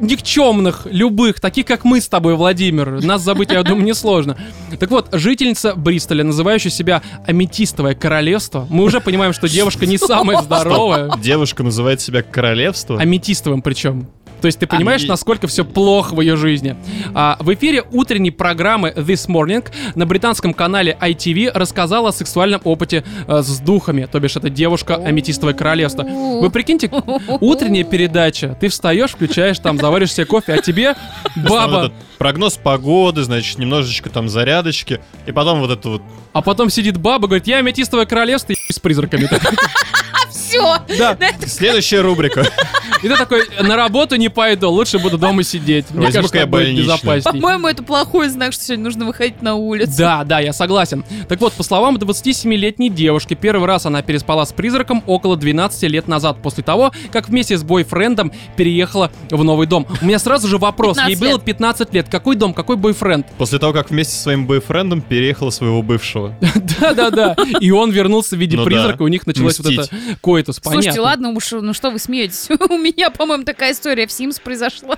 никчемных, 0.00 0.86
любых, 0.88 1.40
таких 1.40 1.66
как 1.66 1.84
мы 1.84 2.00
с 2.00 2.08
тобой, 2.08 2.36
Владимир. 2.36 3.02
Нас 3.04 3.22
забыть, 3.22 3.50
я 3.50 3.64
думаю, 3.64 3.84
несложно. 3.84 4.36
Так 4.78 4.90
вот, 4.92 5.08
жительница 5.12 5.74
Бристоля, 5.74 6.22
называющая 6.22 6.70
себя 6.70 7.02
Аметистовое 7.26 7.96
королевство, 7.96 8.64
мы 8.70 8.84
уже 8.84 9.00
понимаем, 9.00 9.32
что 9.32 9.48
девушка 9.48 9.84
не 9.84 9.98
самая 9.98 10.40
здоровая. 10.42 11.10
Девушка 11.20 11.64
называет 11.64 12.00
себя 12.00 12.22
королевство. 12.22 13.00
Аметистовым 13.00 13.60
причем. 13.60 14.06
То 14.40 14.46
есть 14.46 14.58
ты 14.58 14.66
понимаешь, 14.66 15.04
и- 15.04 15.08
насколько 15.08 15.46
все 15.46 15.64
плохо 15.64 16.14
в 16.14 16.20
ее 16.20 16.36
жизни. 16.36 16.76
А, 17.14 17.36
в 17.40 17.52
эфире 17.54 17.84
утренней 17.92 18.30
программы 18.30 18.90
This 18.96 19.28
Morning 19.28 19.66
на 19.94 20.06
британском 20.06 20.54
канале 20.54 20.96
ITV 21.00 21.50
рассказала 21.52 22.08
о 22.10 22.12
сексуальном 22.12 22.60
опыте 22.64 23.04
э, 23.26 23.42
с 23.42 23.58
духами, 23.60 24.08
то 24.10 24.20
бишь 24.20 24.36
это 24.36 24.50
девушка 24.50 24.96
Аметистовое 24.96 25.54
королевство. 25.54 26.02
Вы 26.04 26.50
прикиньте, 26.50 26.90
утренняя 27.40 27.84
передача, 27.84 28.56
ты 28.60 28.68
встаешь, 28.68 29.12
включаешь 29.12 29.58
там, 29.58 29.78
заваришь 29.78 30.12
себе 30.12 30.26
кофе, 30.26 30.54
а 30.54 30.58
тебе 30.58 30.94
баба, 31.36 31.92
прогноз 32.18 32.56
погоды, 32.56 33.22
значит, 33.22 33.58
немножечко 33.58 34.10
там 34.10 34.28
зарядочки, 34.28 35.00
и 35.26 35.32
потом 35.32 35.60
вот 35.60 35.70
это 35.70 35.88
вот 35.88 36.02
а 36.32 36.42
потом 36.42 36.70
сидит 36.70 36.98
баба, 36.98 37.26
говорит, 37.26 37.46
я 37.48 37.58
Аметистовое 37.58 38.06
королевство 38.06 38.52
и 38.52 38.72
с 38.72 38.78
призраками. 38.78 39.28
Все. 40.48 40.78
Да. 40.98 41.16
Следующая 41.46 42.00
рубрика. 42.00 42.44
И 43.02 43.08
ты 43.08 43.16
такой, 43.16 43.42
на 43.60 43.76
работу 43.76 44.16
не 44.16 44.28
пойду, 44.28 44.70
лучше 44.70 44.98
буду 44.98 45.16
дома 45.18 45.44
сидеть. 45.44 45.86
Мне 45.90 46.10
кажется, 46.10 46.36
я 46.36 46.42
так 46.42 46.50
будет 46.50 46.76
безопасней. 46.76 47.40
По-моему, 47.40 47.68
это 47.68 47.82
плохой 47.82 48.28
знак, 48.28 48.52
что 48.52 48.64
сегодня 48.64 48.84
нужно 48.84 49.04
выходить 49.04 49.42
на 49.42 49.54
улицу. 49.54 49.92
Да, 49.96 50.24
да, 50.24 50.40
я 50.40 50.52
согласен. 50.52 51.04
Так 51.28 51.40
вот, 51.40 51.52
по 51.52 51.62
словам 51.62 51.96
27-летней 51.96 52.88
девушки, 52.88 53.34
первый 53.34 53.66
раз 53.66 53.86
она 53.86 54.02
переспала 54.02 54.44
с 54.44 54.52
призраком 54.52 55.04
около 55.06 55.36
12 55.36 55.82
лет 55.84 56.08
назад, 56.08 56.38
после 56.42 56.64
того, 56.64 56.92
как 57.12 57.28
вместе 57.28 57.56
с 57.56 57.62
бойфрендом 57.62 58.32
переехала 58.56 59.12
в 59.30 59.44
новый 59.44 59.66
дом. 59.66 59.86
У 60.02 60.06
меня 60.06 60.18
сразу 60.18 60.48
же 60.48 60.58
вопрос. 60.58 60.96
15 60.96 61.14
Ей 61.14 61.20
было 61.20 61.36
лет. 61.36 61.44
15 61.44 61.94
лет. 61.94 62.08
Какой 62.08 62.34
дом, 62.34 62.54
какой 62.54 62.76
бойфренд? 62.76 63.26
После 63.36 63.58
того, 63.58 63.72
как 63.72 63.90
вместе 63.90 64.14
со 64.14 64.22
своим 64.22 64.46
бойфрендом 64.46 65.02
переехала 65.02 65.50
своего 65.50 65.82
бывшего. 65.82 66.34
Да-да-да. 66.80 67.36
И 67.60 67.70
он 67.70 67.90
вернулся 67.90 68.34
в 68.34 68.38
виде 68.38 68.56
Ну 68.56 68.64
призрака, 68.64 69.02
у 69.02 69.08
них 69.08 69.26
началось 69.26 69.58
вот 69.58 69.68
Мстить. 69.68 69.90
Это 70.40 70.52
коитус, 70.52 70.72
Слушайте, 70.72 71.00
ладно, 71.00 71.30
уж, 71.30 71.52
ну 71.52 71.72
что 71.72 71.90
вы 71.90 71.98
смеетесь? 71.98 72.48
У 72.70 72.76
меня, 72.76 73.10
по-моему, 73.10 73.44
такая 73.44 73.72
история 73.72 74.06
в 74.06 74.10
Sims 74.10 74.40
произошла. 74.42 74.96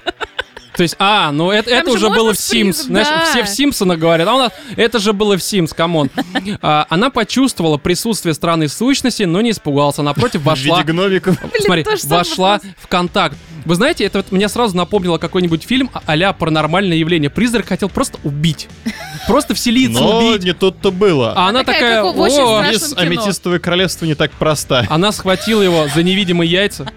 То 0.77 0.83
есть, 0.83 0.97
а, 0.99 1.33
ну 1.33 1.51
это, 1.51 1.71
Там 1.71 1.79
это 1.81 1.91
же 1.91 1.97
уже 1.97 2.09
было 2.11 2.33
в 2.33 2.37
Sims. 2.37 2.51
призраком, 2.51 2.87
Знаешь, 2.87 3.09
да. 3.09 3.25
все 3.31 3.43
в 3.45 3.49
Симпсонах 3.49 3.99
говорят, 3.99 4.29
а 4.29 4.35
у 4.35 4.39
нас 4.39 4.53
это 4.77 4.99
же 4.99 5.13
было 5.13 5.37
в 5.37 5.41
Sims, 5.41 5.75
come 5.75 5.95
on. 5.95 6.11
А, 6.63 6.87
она 6.89 7.11
почувствовала 7.11 7.77
присутствие 7.77 8.35
странной 8.35 8.69
сущности, 8.69 9.23
но 9.25 9.41
не 9.41 9.51
испугался. 9.51 10.03
Напротив, 10.03 10.41
В 10.43 10.45
вошла 10.45 10.79
виде 10.79 10.93
гномиков. 10.93 11.37
Смотри, 11.61 11.85
вошла 12.05 12.61
в 12.79 12.87
контакт. 12.87 13.37
Вы 13.65 13.75
знаете, 13.75 14.05
это 14.05 14.19
вот 14.19 14.33
мне 14.33 14.49
сразу 14.49 14.77
напомнило 14.77 15.19
какой-нибудь 15.19 15.65
фильм 15.65 15.91
а-ля 16.07 16.33
«Паранормальное 16.33 16.97
явление». 16.97 17.29
Призрак 17.31 17.67
хотел 17.69 17.89
просто 17.91 18.19
убить. 18.25 18.69
Просто 19.27 19.55
вселиться, 19.55 20.01
Но 20.01 20.29
убить. 20.29 20.45
не 20.45 20.55
тут-то 20.55 20.91
было. 20.91 21.35
А 21.37 21.49
она 21.49 21.63
Такая, 21.63 22.03
такая, 22.03 22.03
«О». 22.05 22.63
Мисс. 22.63 22.95
Аметистовое 22.97 23.59
королевство 23.59 24.07
не 24.07 24.15
так 24.15 24.31
проста. 24.33 24.87
Она 24.89 25.13
схватила 25.13 25.61
его 25.63 25.87
за 25.95 26.03
невидимые 26.03 26.51
яйца 26.51 26.91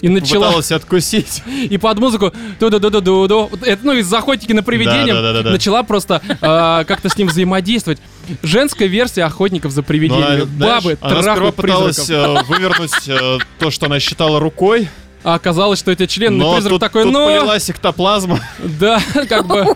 и 0.00 0.08
начала... 0.08 0.46
Пыталась 0.46 0.72
откусить. 0.72 1.42
И 1.70 1.76
под 1.78 1.98
музыку 1.98 2.32
ду 2.58 2.70
ду 2.70 2.78
ду 2.78 2.90
ду 2.90 3.00
ду 3.00 3.28
ду 3.28 3.50
Это, 3.62 3.84
ну, 3.84 3.92
из 3.92 4.12
охотники 4.12 4.52
на 4.52 4.62
привидения 4.62 5.12
Да-да-да-да-да. 5.12 5.50
начала 5.50 5.82
просто 5.82 6.22
э, 6.28 6.84
как-то 6.86 7.08
с 7.08 7.16
ним 7.16 7.28
взаимодействовать. 7.28 7.98
Женская 8.42 8.86
версия 8.86 9.24
охотников 9.24 9.72
за 9.72 9.80
Но 9.82 9.86
привидениями. 9.86 10.42
она, 10.42 10.44
знаешь, 10.46 10.84
Бабы 10.84 10.94
сперва 10.96 11.22
трахают 11.22 11.54
пыталась 11.56 11.96
призраков. 11.96 12.42
э, 12.42 12.52
вывернуть 12.52 13.08
э, 13.08 13.38
то, 13.58 13.70
что 13.70 13.86
она 13.86 13.98
считала 14.00 14.38
рукой, 14.40 14.88
А 15.22 15.34
оказалось, 15.34 15.78
что 15.78 15.90
это 15.90 16.06
член, 16.06 16.36
но 16.38 16.44
но 16.46 16.54
призрак 16.54 16.70
тут, 16.72 16.80
такой, 16.80 17.02
тут 17.04 17.12
но... 17.12 17.26
полилась 17.26 17.68
эктоплазма. 17.70 18.40
Да, 18.80 19.00
как 19.28 19.46
бы 19.46 19.66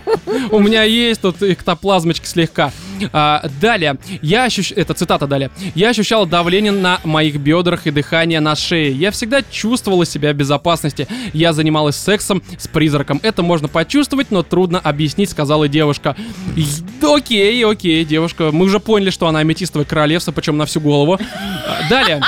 у 0.51 0.59
меня 0.59 0.83
есть 0.83 1.21
тут 1.21 1.43
эктоплазмочки 1.43 2.25
слегка. 2.25 2.71
А, 3.13 3.45
далее, 3.61 3.97
я 4.21 4.43
ощущаю, 4.43 4.79
это 4.79 4.93
цитата 4.93 5.27
далее, 5.27 5.51
я 5.73 5.89
ощущала 5.89 6.25
давление 6.25 6.71
на 6.71 6.99
моих 7.03 7.37
бедрах 7.37 7.87
и 7.87 7.91
дыхание 7.91 8.39
на 8.39 8.55
шее. 8.55 8.91
Я 8.91 9.11
всегда 9.11 9.41
чувствовала 9.41 10.05
себя 10.05 10.33
в 10.33 10.35
безопасности. 10.35 11.07
Я 11.33 11.53
занималась 11.53 11.95
сексом 11.95 12.43
с 12.57 12.67
призраком. 12.67 13.19
Это 13.23 13.43
можно 13.43 13.67
почувствовать, 13.67 14.31
но 14.31 14.43
трудно 14.43 14.79
объяснить, 14.79 15.29
сказала 15.29 15.67
девушка. 15.67 16.15
Окей, 17.01 17.65
окей, 17.65 18.03
девушка. 18.05 18.51
Мы 18.51 18.65
уже 18.65 18.79
поняли, 18.79 19.09
что 19.09 19.27
она 19.27 19.39
аметистовое 19.39 19.85
королевство, 19.85 20.31
причем 20.31 20.57
на 20.57 20.65
всю 20.65 20.81
голову. 20.81 21.19
А, 21.67 21.89
Далее. 21.89 22.21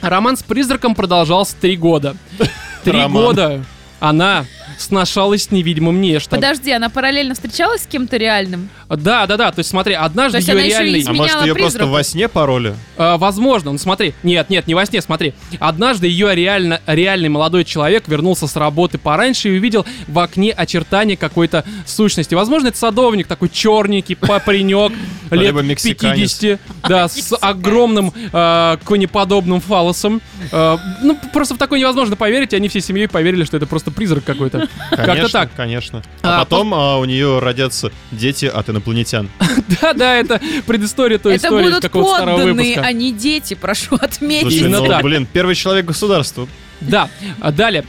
Роман 0.00 0.36
с 0.36 0.42
призраком 0.42 0.94
продолжался 0.94 1.56
три 1.60 1.76
года. 1.76 2.16
Три 2.84 3.04
года 3.08 3.64
она 3.98 4.44
сношалась 4.78 5.44
с 5.44 5.50
невидимым 5.50 6.00
нечто. 6.00 6.36
Подожди, 6.36 6.70
она 6.72 6.88
параллельно 6.88 7.34
встречалась 7.34 7.82
с 7.82 7.86
кем-то 7.86 8.16
реальным? 8.16 8.68
Да, 8.88 9.26
да, 9.26 9.36
да. 9.36 9.50
То 9.50 9.60
есть 9.60 9.70
смотри, 9.70 9.94
однажды 9.94 10.38
ее 10.38 10.62
реальный... 10.62 11.04
А 11.06 11.12
может, 11.12 11.42
ее 11.42 11.54
просто 11.54 11.78
призраку. 11.78 11.92
во 11.92 12.02
сне 12.04 12.28
пароли? 12.28 12.74
А, 12.96 13.16
возможно, 13.18 13.72
ну 13.72 13.78
смотри, 13.78 14.14
нет, 14.22 14.50
нет, 14.50 14.66
не 14.66 14.74
во 14.74 14.86
сне, 14.86 15.00
смотри. 15.02 15.34
Однажды 15.58 16.06
ее 16.06 16.34
реально, 16.34 16.80
реальный 16.86 17.28
молодой 17.28 17.64
человек 17.64 18.08
вернулся 18.08 18.46
с 18.46 18.56
работы 18.56 18.98
пораньше 18.98 19.48
и 19.48 19.58
увидел 19.58 19.84
в 20.06 20.18
окне 20.18 20.52
очертания 20.52 21.16
какой-то 21.16 21.64
сущности. 21.84 22.34
Возможно, 22.34 22.68
это 22.68 22.78
садовник, 22.78 23.26
такой 23.26 23.48
черненький, 23.48 24.16
паренек, 24.16 24.92
лет 25.30 25.46
Либо 25.46 25.62
мексиканец. 25.62 26.34
50, 26.34 26.60
да, 26.88 27.08
с 27.08 27.36
огромным 27.40 28.12
э, 28.32 28.76
конеподобным 28.84 29.60
фалосом. 29.60 30.20
Э, 30.52 30.78
ну, 31.02 31.18
просто 31.32 31.54
в 31.54 31.58
такое 31.58 31.80
невозможно 31.80 32.16
поверить, 32.16 32.52
и 32.52 32.56
они 32.56 32.68
всей 32.68 32.82
семьей 32.82 33.08
поверили, 33.08 33.44
что 33.44 33.56
это 33.56 33.66
просто 33.66 33.90
призрак 33.90 34.24
какой-то. 34.24 34.65
Как-то 34.90 35.28
так. 35.30 35.50
конечно. 35.56 36.02
А, 36.22 36.36
А 36.36 36.44
потом 36.44 36.74
а, 36.74 36.98
у 36.98 37.04
нее 37.04 37.38
родятся 37.38 37.92
дети 38.10 38.46
от 38.46 38.68
инопланетян. 38.68 39.28
Да, 39.80 39.92
да, 39.92 40.14
это 40.14 40.40
предыстория 40.66 41.18
той 41.18 41.34
Это 41.34 41.48
истории 41.48 41.64
из 41.64 41.68
будут 41.70 41.82
какого-то 41.82 42.16
старого 42.22 42.42
выпуска. 42.42 42.82
а 42.82 42.92
не 42.92 43.12
дети, 43.12 43.54
прошу 43.54 43.96
отметить. 43.96 44.52
Именно 44.60 44.80
ну, 44.80 44.86
так. 44.86 45.02
блин, 45.02 45.26
первый 45.30 45.54
человек 45.54 45.86
государства. 45.86 46.48
Да, 46.80 47.08
а 47.40 47.50
далее. 47.50 47.84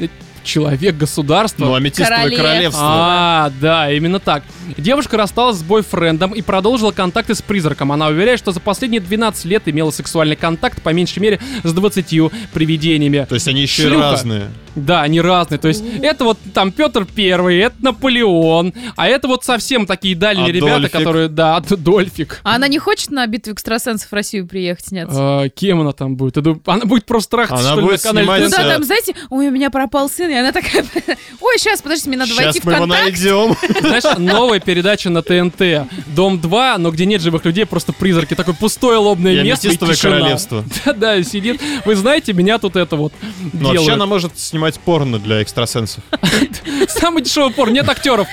Человек 0.48 0.96
государства. 0.96 1.66
Ну, 1.66 1.74
аметистовое 1.76 2.18
Королев. 2.18 2.38
королевство. 2.40 2.84
А, 2.84 3.52
да, 3.60 3.92
именно 3.92 4.20
так. 4.20 4.44
Девушка 4.78 5.18
рассталась 5.18 5.58
с 5.58 5.64
бойфрендом 5.64 6.32
и 6.34 6.42
продолжила 6.42 6.92
контакты 6.92 7.36
с 7.36 7.42
призраком. 7.42 7.92
Она 7.92 8.08
уверяет, 8.08 8.40
что 8.40 8.52
за 8.54 8.60
последние 8.62 9.02
12 9.02 9.46
лет 9.46 9.64
имела 9.68 9.92
сексуальный 9.92 10.36
контакт 10.38 10.82
по 10.82 10.90
меньшей 10.90 11.20
мере 11.20 11.40
с 11.64 11.74
20 11.74 12.32
привидениями. 12.54 13.26
То 13.28 13.36
есть 13.36 13.48
они 13.48 13.62
еще 13.62 13.84
и 13.84 13.88
Шлюха. 13.88 14.12
разные. 14.12 14.50
Да, 14.76 15.02
они 15.02 15.20
разные. 15.22 15.58
То 15.58 15.68
есть 15.68 15.84
это 16.02 16.24
вот 16.24 16.38
там 16.54 16.72
Петр 16.72 17.06
Первый, 17.06 17.58
это 17.58 17.76
Наполеон, 17.82 18.74
а 18.96 19.08
это 19.08 19.28
вот 19.28 19.44
совсем 19.44 19.86
такие 19.86 20.16
дальние 20.16 20.52
ребята, 20.52 20.76
Адольфик. 20.76 20.92
которые... 20.92 21.28
Да, 21.30 21.56
Адольфик. 21.58 22.40
А 22.44 22.56
она 22.56 22.68
не 22.68 22.78
хочет 22.78 23.10
на 23.10 23.26
битву 23.26 23.54
экстрасенсов 23.54 24.10
в 24.10 24.14
Россию 24.14 24.48
приехать 24.48 24.86
сняться? 24.86 25.16
А, 25.18 25.50
кем 25.50 25.82
она 25.82 25.94
там 25.94 26.16
будет? 26.16 26.38
Я 26.38 26.56
Она 26.66 26.86
будет 26.86 27.06
просто 27.06 27.32
трахаться, 27.32 27.66
Она 27.66 27.72
что 27.74 27.82
ли, 27.82 27.88
будет 27.88 28.04
на 28.04 28.10
канале 28.10 28.26
снимать, 28.26 28.44
Ну 28.44 28.50
да, 28.50 28.74
там, 28.74 28.84
знаете, 28.84 29.16
ой, 29.30 29.48
у 29.48 29.52
меня 29.52 29.70
пропал 29.72 30.10
сын, 30.10 30.30
и 30.30 30.34
она 30.40 30.52
такая, 30.52 30.86
ой, 31.42 31.58
сейчас, 31.58 31.82
подождите, 31.82 32.10
мне 32.10 32.18
надо 32.18 32.32
Сейчас 32.32 32.44
войти 32.46 32.60
в 32.62 32.66
мы 32.66 32.74
его 32.74 32.82
контакт. 32.84 33.04
найдем. 33.04 33.56
Знаешь, 33.82 34.18
новая 34.18 34.60
передача 34.60 35.10
на 35.10 35.22
ТНТ. 35.22 35.88
Дом 36.08 36.40
2, 36.40 36.78
но 36.78 36.92
где 36.92 37.06
нет 37.06 37.22
живых 37.22 37.46
людей, 37.46 37.66
просто 37.66 37.94
призраки. 37.94 38.34
Такое 38.36 38.56
пустое 38.56 38.98
лобное 38.98 39.34
И 39.34 39.44
место 39.44 39.68
и 39.68 39.76
тишина. 39.78 40.18
королевство. 40.18 40.64
Да-да, 40.86 41.24
сидит. 41.24 41.62
Вы 41.86 41.96
знаете, 41.96 42.34
меня 42.34 42.58
тут 42.58 42.76
это 42.76 42.96
вот 42.96 43.14
Но 43.54 43.70
вообще 43.70 43.92
она 43.94 44.06
может 44.06 44.38
снимать 44.40 44.80
порно 44.80 45.20
для 45.20 45.42
экстрасенсов. 45.42 46.04
Самый 46.88 47.24
дешевый 47.24 47.52
пор, 47.54 47.72
нет 47.72 47.88
актеров. 47.90 48.28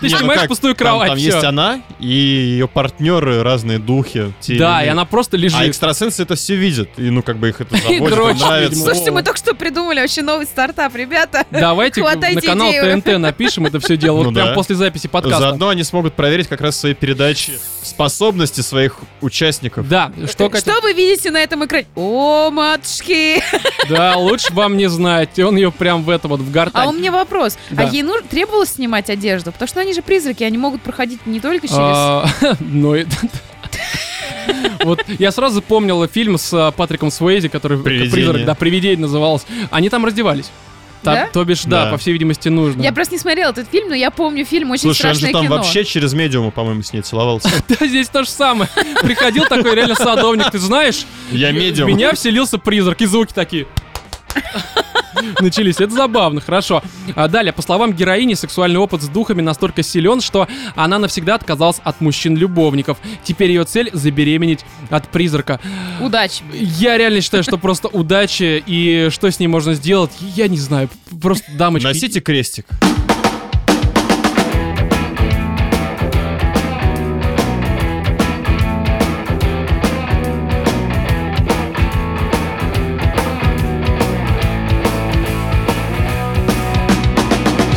Ты 0.00 0.06
Не, 0.06 0.12
ну 0.12 0.18
снимаешь 0.18 0.40
как, 0.40 0.48
пустую 0.48 0.74
там- 0.74 0.86
кровать, 0.86 1.08
Там 1.10 1.18
всё. 1.18 1.26
есть 1.32 1.44
она 1.44 1.82
и 1.98 2.06
ее 2.08 2.68
партнеры, 2.68 3.42
разные 3.42 3.78
духи. 3.78 4.32
те 4.40 4.52
или 4.54 4.58
Да, 4.58 4.78
и 4.80 4.84
иные. 4.84 4.92
она 4.92 5.04
просто 5.04 5.36
А 5.36 5.40
лежит. 5.40 5.60
экстрасенсы 5.60 6.22
это 6.22 6.34
все 6.36 6.56
видят. 6.56 6.88
И 6.98 7.10
ну 7.10 7.22
как 7.22 7.36
бы 7.38 7.48
их 7.50 7.60
это 7.60 7.76
заводит, 7.76 8.08
дрочат, 8.08 8.40
им 8.40 8.46
нравится. 8.46 8.70
видимо. 8.70 8.84
Слушайте, 8.86 9.10
мы 9.10 9.22
только 9.22 9.38
что 9.38 9.54
придумали 9.54 10.00
вообще 10.00 10.22
новый 10.22 10.46
стартап, 10.46 10.94
ребята. 11.32 11.46
Давайте 11.50 12.00
Хватайте 12.02 12.34
на 12.36 12.40
канал 12.54 12.70
идею. 12.70 13.02
ТНТ 13.02 13.18
напишем 13.18 13.66
это 13.66 13.80
все 13.80 13.96
дело. 13.96 14.16
Вот 14.18 14.24
Ну 14.26 14.32
прям 14.32 14.48
да. 14.48 14.54
после 14.54 14.76
записи 14.76 15.08
подкаста. 15.08 15.40
Заодно 15.40 15.68
они 15.68 15.82
смогут 15.84 16.14
проверить 16.14 16.48
как 16.48 16.60
раз 16.60 16.78
свои 16.78 16.94
передачи, 16.94 17.52
способности 17.82 18.60
своих 18.60 18.96
участников. 19.20 19.88
Да, 19.88 20.12
что, 20.30 20.48
Катя? 20.48 20.70
Что 20.72 20.80
вы 20.80 20.92
видите 20.92 21.30
на 21.30 21.38
этом 21.38 21.64
экране? 21.64 21.86
О, 21.96 22.50
матушки! 22.50 23.42
Да, 23.88 24.16
лучше 24.16 24.52
вам 24.52 24.76
не 24.76 24.88
знать. 24.88 25.38
Он 25.38 25.56
ее 25.56 25.72
прям 25.72 26.02
в 26.02 26.10
это 26.10 26.28
вот 26.28 26.40
в 26.40 26.48
А 26.48 26.52
гортань. 26.52 26.88
у 26.88 26.92
меня 26.92 27.12
вопрос. 27.12 27.56
Да. 27.70 27.84
А 27.84 27.90
ей 27.90 28.02
нужно, 28.02 28.26
требовалось 28.28 28.70
снимать 28.74 29.10
одежду? 29.10 29.52
Потому 29.52 29.68
что 29.68 29.80
они 29.80 29.94
же 29.94 30.02
призраки, 30.02 30.44
они 30.44 30.58
могут 30.58 30.82
проходить 30.82 31.26
не 31.26 31.40
только 31.40 31.66
через... 31.66 31.78
А, 31.80 32.26
Ну, 32.60 32.94
и- 32.94 33.06
Вот 34.84 35.04
я 35.18 35.30
сразу 35.32 35.62
помнил 35.62 36.06
фильм 36.08 36.38
с 36.38 36.52
а, 36.52 36.70
Патриком 36.72 37.10
Суэйзи, 37.10 37.48
который 37.48 37.78
призрак, 37.78 38.44
да, 38.44 38.54
привидение 38.54 38.98
назывался. 38.98 39.46
Они 39.70 39.88
там 39.88 40.04
раздевались. 40.04 40.50
Та- 41.02 41.14
Да? 41.14 41.26
То 41.32 41.44
бишь, 41.44 41.62
да, 41.64 41.86
Да. 41.86 41.90
по 41.92 41.96
всей 41.98 42.12
видимости, 42.12 42.48
нужно. 42.48 42.82
Я 42.82 42.92
просто 42.92 43.14
не 43.14 43.18
смотрела 43.18 43.50
этот 43.52 43.68
фильм, 43.70 43.88
но 43.88 43.94
я 43.94 44.10
помню 44.10 44.44
фильм 44.44 44.70
«Очень 44.70 44.82
Слушай, 44.82 45.06
он 45.06 45.14
же 45.14 45.20
страшное 45.20 45.32
там 45.32 45.42
кино». 45.46 45.56
вообще 45.56 45.84
через 45.84 46.12
медиума, 46.12 46.50
по-моему, 46.50 46.82
с 46.82 46.92
ней 46.92 47.00
целовался. 47.02 47.48
Да, 47.68 47.86
здесь 47.86 48.08
то 48.08 48.22
же 48.24 48.28
самое. 48.30 48.68
Приходил 49.02 49.44
такой 49.46 49.74
реально 49.74 49.94
садовник, 49.94 50.50
ты 50.50 50.58
знаешь, 50.58 51.06
Я 51.32 51.52
медиум. 51.52 51.88
меня 51.88 52.12
вселился 52.14 52.58
призрак, 52.58 53.00
и 53.00 53.06
звуки 53.06 53.32
такие. 53.32 53.66
начались. 55.40 55.76
Это 55.76 55.92
забавно, 55.92 56.40
хорошо. 56.40 56.82
А 57.14 57.28
далее, 57.28 57.52
по 57.52 57.62
словам 57.62 57.92
героини, 57.92 58.34
сексуальный 58.34 58.78
опыт 58.78 59.02
с 59.02 59.08
духами 59.08 59.42
настолько 59.42 59.82
силен, 59.82 60.20
что 60.20 60.48
она 60.74 60.98
навсегда 60.98 61.34
отказалась 61.34 61.80
от 61.84 62.00
мужчин-любовников. 62.00 62.98
Теперь 63.24 63.50
ее 63.50 63.64
цель— 63.64 63.90
забеременеть 63.92 64.64
от 64.90 65.08
призрака. 65.08 65.60
Удачи. 66.00 66.42
Я 66.52 66.98
реально 66.98 67.20
считаю, 67.20 67.42
что 67.42 67.58
просто 67.58 67.88
удачи 67.88 68.62
и 68.66 69.08
что 69.10 69.30
с 69.30 69.38
ней 69.38 69.48
можно 69.48 69.74
сделать, 69.74 70.10
я 70.20 70.48
не 70.48 70.58
знаю. 70.58 70.88
Просто 71.20 71.50
дамочки. 71.52 71.86
Носите 71.86 72.20
крестик. 72.20 72.66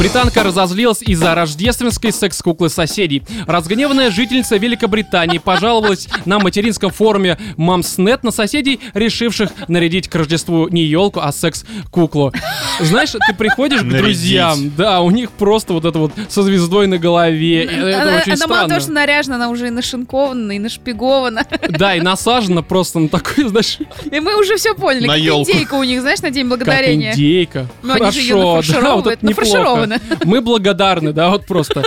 Британка 0.03 0.43
разозлилась 0.43 1.01
из-за 1.01 1.33
рождественской 1.33 2.11
секс-куклы 2.11 2.67
соседей. 2.67 3.23
Разгневанная 3.47 4.11
жительница 4.11 4.57
Великобритании 4.57 5.37
пожаловалась 5.37 6.09
на 6.25 6.39
материнском 6.39 6.91
форуме 6.91 7.37
Мамснет 7.55 8.21
на 8.21 8.31
соседей, 8.31 8.81
решивших 8.93 9.51
нарядить 9.69 10.09
к 10.09 10.15
Рождеству 10.15 10.67
не 10.67 10.83
елку, 10.83 11.21
а 11.21 11.31
секс-куклу. 11.31 12.33
Знаешь, 12.81 13.11
ты 13.11 13.33
приходишь 13.33 13.79
к 13.79 13.83
Нарядить. 13.83 14.01
друзьям, 14.01 14.73
да, 14.75 14.99
у 14.99 15.09
них 15.09 15.31
просто 15.31 15.71
вот 15.71 15.85
это 15.85 15.97
вот 15.97 16.11
со 16.27 16.43
звездой 16.43 16.87
на 16.87 16.97
голове. 16.97 17.63
Это 17.63 18.01
она 18.01 18.17
очень 18.17 18.33
она 18.33 18.47
мало 18.47 18.57
странно. 18.57 18.67
того, 18.67 18.81
что 18.81 18.91
наряжена, 18.91 19.35
она 19.35 19.49
уже 19.51 19.67
и 19.67 19.69
нашинкована, 19.69 20.51
и 20.51 20.59
нашпигована. 20.59 21.45
Да, 21.69 21.95
и 21.95 22.01
насажена 22.01 22.61
просто 22.61 22.99
на 22.99 23.07
такой, 23.07 23.47
знаешь, 23.47 23.77
И 24.11 24.19
мы 24.19 24.37
уже 24.37 24.57
все 24.57 24.73
поняли. 24.75 25.07
На 25.07 25.13
как 25.13 25.23
индейка 25.23 25.75
у 25.75 25.83
них, 25.83 26.01
знаешь, 26.01 26.19
на 26.21 26.29
День 26.29 26.49
как 26.49 26.57
Благодарения. 26.57 27.13
индейка. 27.13 27.67
Ну, 27.81 27.93
они 27.93 28.11
же 28.11 28.19
её 28.19 28.51
Хорошо, 28.51 28.81
да, 28.81 28.95
вот 28.95 29.05
нафаршировывают, 29.05 29.07
это 29.07 29.25
неплохо. 29.25 29.92
Нафаршированы. 29.93 30.25
Мы 30.25 30.41
благодарны, 30.41 31.13
да, 31.13 31.29
вот 31.29 31.45
просто. 31.45 31.83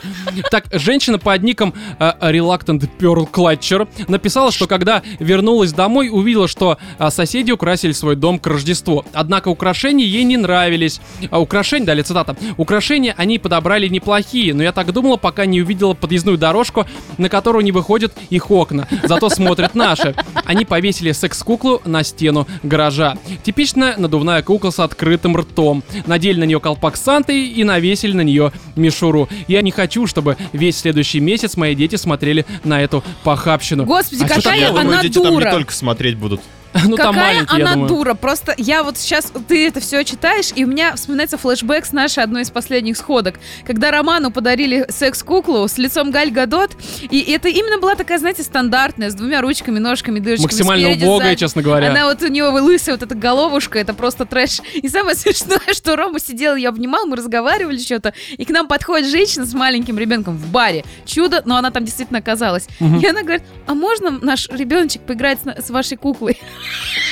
Так, 0.50 0.66
женщина 0.72 1.18
под 1.18 1.42
ником 1.42 1.74
э, 1.98 2.12
Reluctant 2.20 2.88
Pearl 2.98 3.28
Clutcher 3.30 3.88
написала, 4.08 4.52
что 4.52 4.66
когда 4.66 5.02
вернулась 5.18 5.72
домой, 5.72 6.08
увидела, 6.10 6.48
что 6.48 6.78
а, 6.98 7.10
соседи 7.10 7.50
украсили 7.50 7.92
свой 7.92 8.16
дом 8.16 8.38
к 8.38 8.46
Рождеству. 8.46 9.04
Однако 9.12 9.48
украшения 9.48 10.06
ей 10.06 10.24
не 10.24 10.36
нравились. 10.36 11.00
А, 11.30 11.40
украшения, 11.40 11.86
далее 11.86 12.04
цитата, 12.04 12.36
украшения 12.56 13.14
они 13.16 13.38
подобрали 13.38 13.88
неплохие, 13.88 14.54
но 14.54 14.62
я 14.62 14.72
так 14.72 14.92
думала, 14.92 15.16
пока 15.16 15.46
не 15.46 15.62
увидела 15.62 15.94
подъездную 15.94 16.38
дорожку, 16.38 16.86
на 17.18 17.28
которую 17.28 17.64
не 17.64 17.72
выходят 17.72 18.12
их 18.30 18.50
окна. 18.50 18.88
Зато 19.04 19.28
смотрят 19.28 19.74
наши. 19.74 20.14
Они 20.44 20.64
повесили 20.64 21.12
секс-куклу 21.12 21.80
на 21.84 22.02
стену 22.02 22.46
гаража. 22.62 23.16
Типичная 23.42 23.96
надувная 23.96 24.42
кукла 24.42 24.70
с 24.70 24.78
открытым 24.78 25.36
ртом. 25.36 25.82
Надели 26.06 26.40
на 26.40 26.44
нее 26.44 26.60
колпак 26.60 26.96
Санты 26.96 27.46
и 27.48 27.64
навесили 27.64 27.95
на 28.14 28.20
нее 28.22 28.52
мишуру. 28.76 29.28
Я 29.48 29.62
не 29.62 29.70
хочу, 29.70 30.06
чтобы 30.06 30.36
весь 30.52 30.78
следующий 30.78 31.20
месяц 31.20 31.56
мои 31.56 31.74
дети 31.74 31.96
смотрели 31.96 32.44
на 32.64 32.82
эту 32.82 33.02
похабщину. 33.24 33.84
Господи, 33.84 34.22
А 34.24 34.28
какая 34.28 34.68
думаю, 34.68 34.86
она 34.88 35.02
дети 35.02 35.14
там 35.14 35.24
не 35.24 35.30
дура. 35.30 35.50
только 35.50 35.72
смотреть 35.72 36.16
будут. 36.16 36.40
Ну 36.84 36.96
там 36.96 37.14
Какая 37.14 37.46
она 37.48 37.72
думаю. 37.74 37.88
дура. 37.88 38.14
Просто 38.14 38.54
я 38.56 38.82
вот 38.82 38.96
сейчас, 38.98 39.32
ты 39.48 39.66
это 39.66 39.80
все 39.80 40.04
читаешь, 40.04 40.50
и 40.54 40.64
у 40.64 40.68
меня 40.68 40.94
вспоминается 40.94 41.38
флешбэк 41.38 41.84
с 41.86 41.92
нашей 41.92 42.22
одной 42.22 42.42
из 42.42 42.50
последних 42.50 42.96
сходок, 42.96 43.36
когда 43.66 43.90
Роману 43.90 44.30
подарили 44.30 44.86
секс-куклу 44.88 45.66
с 45.68 45.78
лицом 45.78 46.10
Галь 46.10 46.30
Гадот, 46.30 46.76
и 47.10 47.20
это 47.32 47.48
именно 47.48 47.78
была 47.78 47.94
такая, 47.94 48.18
знаете, 48.18 48.42
стандартная, 48.42 49.10
с 49.10 49.14
двумя 49.14 49.40
ручками, 49.40 49.78
ножками, 49.78 50.18
дырочками 50.20 50.46
Максимально 50.46 50.84
спереди, 50.88 51.04
убогая, 51.04 51.28
сзади. 51.30 51.40
честно 51.40 51.62
говоря. 51.62 51.90
Она 51.90 52.06
вот 52.06 52.22
у 52.22 52.26
нее 52.28 52.44
лысая 52.44 52.94
вот 52.94 53.02
эта 53.02 53.14
головушка, 53.14 53.78
это 53.78 53.94
просто 53.94 54.24
трэш. 54.26 54.60
И 54.74 54.88
самое 54.88 55.16
смешное, 55.16 55.72
что 55.72 55.96
Рома 55.96 56.20
сидел, 56.20 56.56
я 56.56 56.68
обнимал, 56.68 57.06
мы 57.06 57.16
разговаривали 57.16 57.78
что-то, 57.78 58.12
и 58.36 58.44
к 58.44 58.50
нам 58.50 58.68
подходит 58.68 59.10
женщина 59.10 59.46
с 59.46 59.54
маленьким 59.54 59.98
ребенком 59.98 60.36
в 60.36 60.50
баре. 60.50 60.84
Чудо, 61.04 61.42
но 61.44 61.56
она 61.56 61.70
там 61.70 61.84
действительно 61.84 62.18
оказалась. 62.18 62.66
И 62.80 63.06
она 63.06 63.22
говорит, 63.22 63.42
а 63.66 63.74
можно 63.74 64.10
наш 64.10 64.48
ребеночек 64.48 65.02
поиграть 65.02 65.38
с, 65.40 65.66
с 65.66 65.70
вашей 65.70 65.96
куклой? 65.96 66.38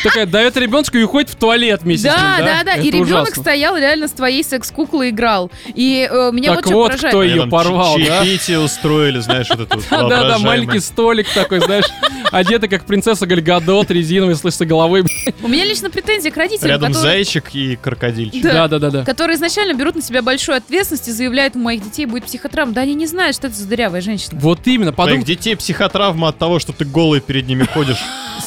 Такая 0.02 0.26
дает 0.26 0.56
ребеночку 0.56 0.99
и 0.99 1.02
уходит 1.02 1.30
в 1.30 1.37
туалет 1.37 1.82
вместе 1.82 2.08
с 2.08 2.12
ним, 2.12 2.20
Да, 2.20 2.38
да, 2.38 2.64
да. 2.64 2.75
И 2.75 2.90
ребенок 2.90 3.23
ужасно. 3.28 3.42
стоял 3.42 3.76
реально 3.76 4.06
с 4.08 4.12
твоей 4.12 4.44
секс-куклой 4.44 5.11
играл. 5.11 5.50
И 5.75 6.06
э, 6.11 6.30
меня 6.30 6.54
Так 6.54 6.66
вот 6.66 6.70
что 6.70 6.75
вот, 6.76 6.87
поражает. 6.88 7.14
кто 7.14 7.23
ее 7.23 7.40
там 7.40 7.50
порвал, 7.50 7.97
да? 7.97 8.04
чаепитие 8.23 8.58
устроили, 8.60 9.21
знаешь, 9.21 9.49
вот 9.49 9.60
это 9.60 9.76
вот 9.76 9.86
Да, 9.90 10.08
да, 10.08 10.28
да, 10.28 10.38
маленький 10.38 10.80
столик 10.80 11.26
такой, 11.32 11.60
знаешь, 11.60 11.86
одетый 12.30 12.69
как 12.69 12.84
принцесса 12.84 13.26
Гальгадот, 13.26 13.90
резиновый, 13.90 14.34
с 14.34 14.45
лысой 14.45 14.67
головой. 14.67 15.04
У 15.43 15.49
меня 15.49 15.64
лично 15.64 15.88
претензии 15.88 16.28
к 16.28 16.36
родителям, 16.36 16.69
Рядом 16.69 16.93
которые, 16.93 17.14
зайчик 17.14 17.45
и 17.54 17.76
крокодильчик. 17.76 18.43
Да. 18.43 18.52
Да, 18.52 18.69
да, 18.69 18.78
да, 18.78 18.90
да. 18.90 19.04
которые 19.04 19.36
изначально 19.36 19.75
берут 19.75 19.95
на 19.95 20.02
себя 20.02 20.21
большую 20.21 20.56
ответственность 20.58 21.08
и 21.08 21.12
заявляют, 21.12 21.56
у 21.56 21.60
моих 21.60 21.82
детей 21.82 22.04
будет 22.06 22.25
психотравма. 22.25 22.75
Да 22.75 22.82
они 22.82 22.95
не 22.95 23.06
знают, 23.06 23.36
что 23.36 23.47
это 23.47 23.56
за 23.56 23.67
дырявая 23.67 24.02
женщина. 24.02 24.38
Вот 24.40 24.67
именно, 24.67 24.93
Твоих 24.93 25.08
подумай, 25.08 25.25
детей 25.25 25.56
психотравма 25.56 26.28
от 26.28 26.38
того, 26.38 26.58
что 26.58 26.73
ты 26.73 26.84
голый 26.84 27.21
перед 27.21 27.47
ними 27.47 27.64
ходишь. 27.64 27.99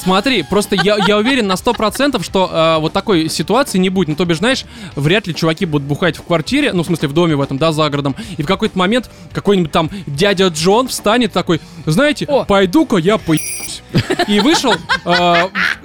Смотри, 0.08 0.44
просто 0.44 0.76
я, 0.76 0.98
я 1.06 1.18
уверен 1.18 1.48
на 1.48 1.54
100%, 1.54 2.24
что 2.24 2.50
э, 2.50 2.80
вот 2.80 2.94
такой 2.94 3.30
ситуации 3.30 3.78
не 3.78 3.90
будет. 3.90 4.08
Ну, 4.08 4.16
то 4.16 4.24
бишь, 4.24 4.38
знаешь, 4.38 4.64
вряд 4.96 5.28
ли 5.28 5.36
чуваки 5.36 5.66
будут 5.66 5.86
бухать 5.86 6.18
в 6.18 6.24
квартире, 6.24 6.72
ну, 6.72 6.84
в 6.84 6.86
смысле, 6.86 7.10
в 7.10 7.14
доме 7.14 7.36
в 7.36 7.42
этом, 7.42 7.58
да, 7.58 7.74
за 7.74 7.90
городом, 7.90 8.16
и 8.38 8.42
в 8.42 8.46
какой-то 8.46 8.78
момент 8.78 9.10
какой-нибудь 9.34 9.72
там 9.72 9.90
дядя 10.06 10.48
Джон 10.48 10.88
встанет 10.88 11.34
такой, 11.34 11.60
знаете, 11.86 12.26
О. 12.30 12.46
пойду-ка 12.46 12.96
я 12.96 13.18
по 13.18 13.36
и 13.36 14.40
вышел, 14.40 14.74
э, 15.06 15.36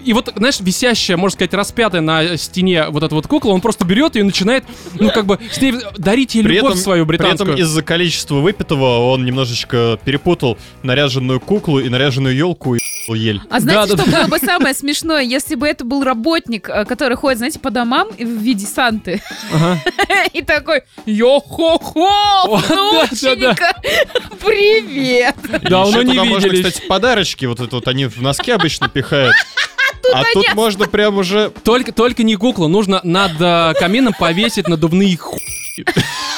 и 0.05 0.13
вот, 0.13 0.33
знаешь, 0.37 0.61
висящая, 0.61 1.17
можно 1.17 1.35
сказать, 1.35 1.55
распятая 1.55 2.01
на 2.01 2.37
стене 2.37 2.87
вот 2.91 3.03
эта 3.03 3.15
вот 3.15 3.27
кукла, 3.27 3.51
он 3.51 3.61
просто 3.61 3.85
берет 3.85 4.15
ее 4.15 4.23
и 4.23 4.25
начинает, 4.25 4.65
ну, 4.95 5.11
как 5.11 5.27
бы, 5.27 5.41
с 5.51 5.61
ней 5.61 5.75
дарить 5.99 6.37
ей 6.37 6.45
При 6.45 6.57
любовь 6.57 6.73
этом, 6.73 6.83
свою 6.83 7.07
при 7.07 7.17
британскую. 7.17 7.55
этом 7.55 7.61
из-за 7.61 7.83
количества 7.83 8.37
выпитого 8.37 9.11
он 9.11 9.25
немножечко 9.25 9.99
перепутал 10.05 10.59
наряженную 10.85 11.41
куклу 11.41 11.81
и 11.81 11.89
наряженную 11.89 12.37
елку 12.37 12.77
и 12.77 12.79
ель. 13.09 13.41
А 13.51 13.61
знаете, 13.61 13.91
Да, 13.93 13.97
да, 13.97 14.03
что 14.03 14.11
да. 14.11 14.19
было 14.19 14.29
бы 14.29 14.39
самое 14.39 14.75
смешное, 14.75 15.23
если 15.23 15.55
бы 15.55 15.67
это 15.67 15.85
был 15.85 16.05
работник, 16.05 16.69
э, 16.69 16.85
который 16.85 17.17
ходит, 17.17 17.39
знаете, 17.39 17.59
по 17.59 17.71
домам 17.71 18.09
в 18.11 18.23
виде 18.23 18.67
Санты. 18.67 19.23
Ага. 19.53 19.79
И 20.33 20.43
такой, 20.43 20.83
йо-хо-хо, 21.07 22.61
да, 22.61 22.69
да, 22.69 22.75
да. 22.77 23.07
внученька, 23.11 23.75
привет. 24.41 25.37
Давно 25.69 25.89
Ещё 26.01 26.03
не 26.03 26.11
туда 26.13 26.25
можно, 26.25 26.49
кстати, 26.51 26.83
подарочки, 26.87 27.45
вот 27.47 27.61
это 27.61 27.77
вот 27.77 27.89
они 27.89 28.07
в 28.07 28.21
носке 28.23 28.55
обычно 28.55 28.89
пихают. 28.89 29.35
А 30.15 30.25
тут 30.35 30.55
можно 30.55 30.87
прям 30.89 31.17
уже 31.19 31.51
Только, 31.63 31.93
только 31.93 32.23
не 32.25 32.35
куклу, 32.35 32.67
нужно 32.67 33.01
над 33.05 33.33
э, 33.41 33.73
камином 33.79 34.13
повесить 34.19 34.67
надувные 34.69 35.17
ху... 35.17 35.39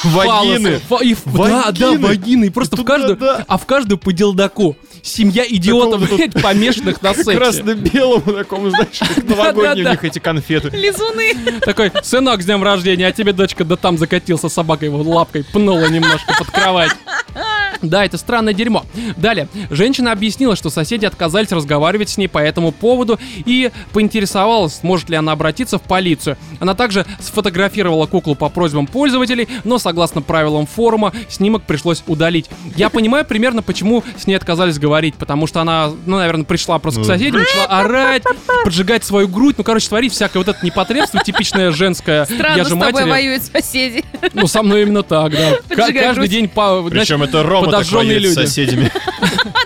вагины. 0.03 0.79
фалосы. 0.79 0.81
Фа- 0.87 1.03
и 1.03 1.13
в- 1.15 1.21
Да, 1.47 1.71
да, 1.71 1.91
Вагины. 1.93 2.45
И 2.45 2.49
просто 2.51 2.77
в 2.77 2.85
каждую, 2.85 3.17
да. 3.17 3.43
а 3.47 3.57
в 3.57 3.65
каждую 3.65 3.97
по 3.97 4.13
делдаку. 4.13 4.77
Семья 5.05 5.45
идиотов, 5.47 6.09
блядь, 6.09 6.33
помешанных 6.41 6.99
на 7.03 7.13
сексе. 7.13 7.35
Красно-белому 7.35 8.33
такому, 8.33 8.71
знаешь, 8.71 8.97
как 9.15 9.23
новогодние 9.23 9.85
у 9.85 9.89
них 9.91 10.03
эти 10.03 10.17
конфеты. 10.17 10.69
Лизуны. 10.69 11.59
Такой, 11.61 11.91
сынок, 12.01 12.41
с 12.41 12.45
днем 12.45 12.63
рождения, 12.63 13.07
а 13.07 13.11
тебе, 13.11 13.31
дочка, 13.31 13.63
да 13.63 13.75
там 13.75 13.99
закатился 13.99 14.49
собакой, 14.49 14.87
его 14.87 14.97
лапкой 15.03 15.43
пнула 15.43 15.85
немножко 15.89 16.33
под 16.39 16.49
кровать. 16.49 16.91
Да, 17.89 18.05
это 18.05 18.17
странное 18.17 18.53
дерьмо. 18.53 18.85
Далее. 19.17 19.47
Женщина 19.69 20.11
объяснила, 20.11 20.55
что 20.55 20.69
соседи 20.69 21.05
отказались 21.05 21.51
разговаривать 21.51 22.09
с 22.09 22.17
ней 22.17 22.27
по 22.27 22.39
этому 22.39 22.71
поводу 22.71 23.19
и 23.45 23.71
поинтересовалась, 23.93 24.79
может 24.83 25.09
ли 25.09 25.15
она 25.15 25.31
обратиться 25.33 25.77
в 25.77 25.81
полицию. 25.81 26.37
Она 26.59 26.73
также 26.75 27.05
сфотографировала 27.19 28.05
куклу 28.05 28.35
по 28.35 28.49
просьбам 28.49 28.87
пользователей, 28.87 29.47
но 29.63 29.77
согласно 29.77 30.21
правилам 30.21 30.65
форума 30.67 31.11
снимок 31.29 31.63
пришлось 31.63 32.03
удалить. 32.07 32.49
Я 32.75 32.89
понимаю 32.89 33.25
примерно, 33.25 33.61
почему 33.61 34.03
с 34.17 34.27
ней 34.27 34.35
отказались 34.35 34.79
говорить, 34.79 35.15
потому 35.15 35.47
что 35.47 35.61
она, 35.61 35.91
ну, 36.05 36.17
наверное, 36.17 36.45
пришла 36.45 36.79
просто 36.79 37.01
к 37.01 37.03
Ну. 37.03 37.07
соседям, 37.13 37.41
начала 37.41 37.65
орать, 37.65 38.23
поджигать 38.63 39.03
свою 39.03 39.27
грудь, 39.27 39.55
ну, 39.57 39.63
короче, 39.63 39.87
творить 39.89 40.13
всякое 40.13 40.39
вот 40.39 40.47
это 40.47 40.65
непотребство, 40.65 41.23
типичное 41.23 41.71
женское. 41.71 42.25
Странно, 42.25 42.57
я 42.57 42.63
с 42.63 42.67
же 42.69 42.75
тобой 42.75 42.91
матери. 42.93 43.09
воюют 43.09 43.43
соседи. 43.43 44.03
Ну, 44.33 44.47
со 44.47 44.63
мной 44.63 44.83
именно 44.83 45.03
так, 45.03 45.31
да. 45.31 45.51
К- 45.55 45.75
Поджигай 45.75 46.03
Каждый 46.05 46.19
грудь. 46.21 46.29
день 46.29 46.47
по, 46.49 46.83
Причем 46.89 47.23
это 47.23 47.43
Рома 47.43 47.67
подожженные 47.79 48.17
воюет 48.17 48.33
с 48.33 48.37
люди. 48.37 48.47
соседями. 48.47 48.91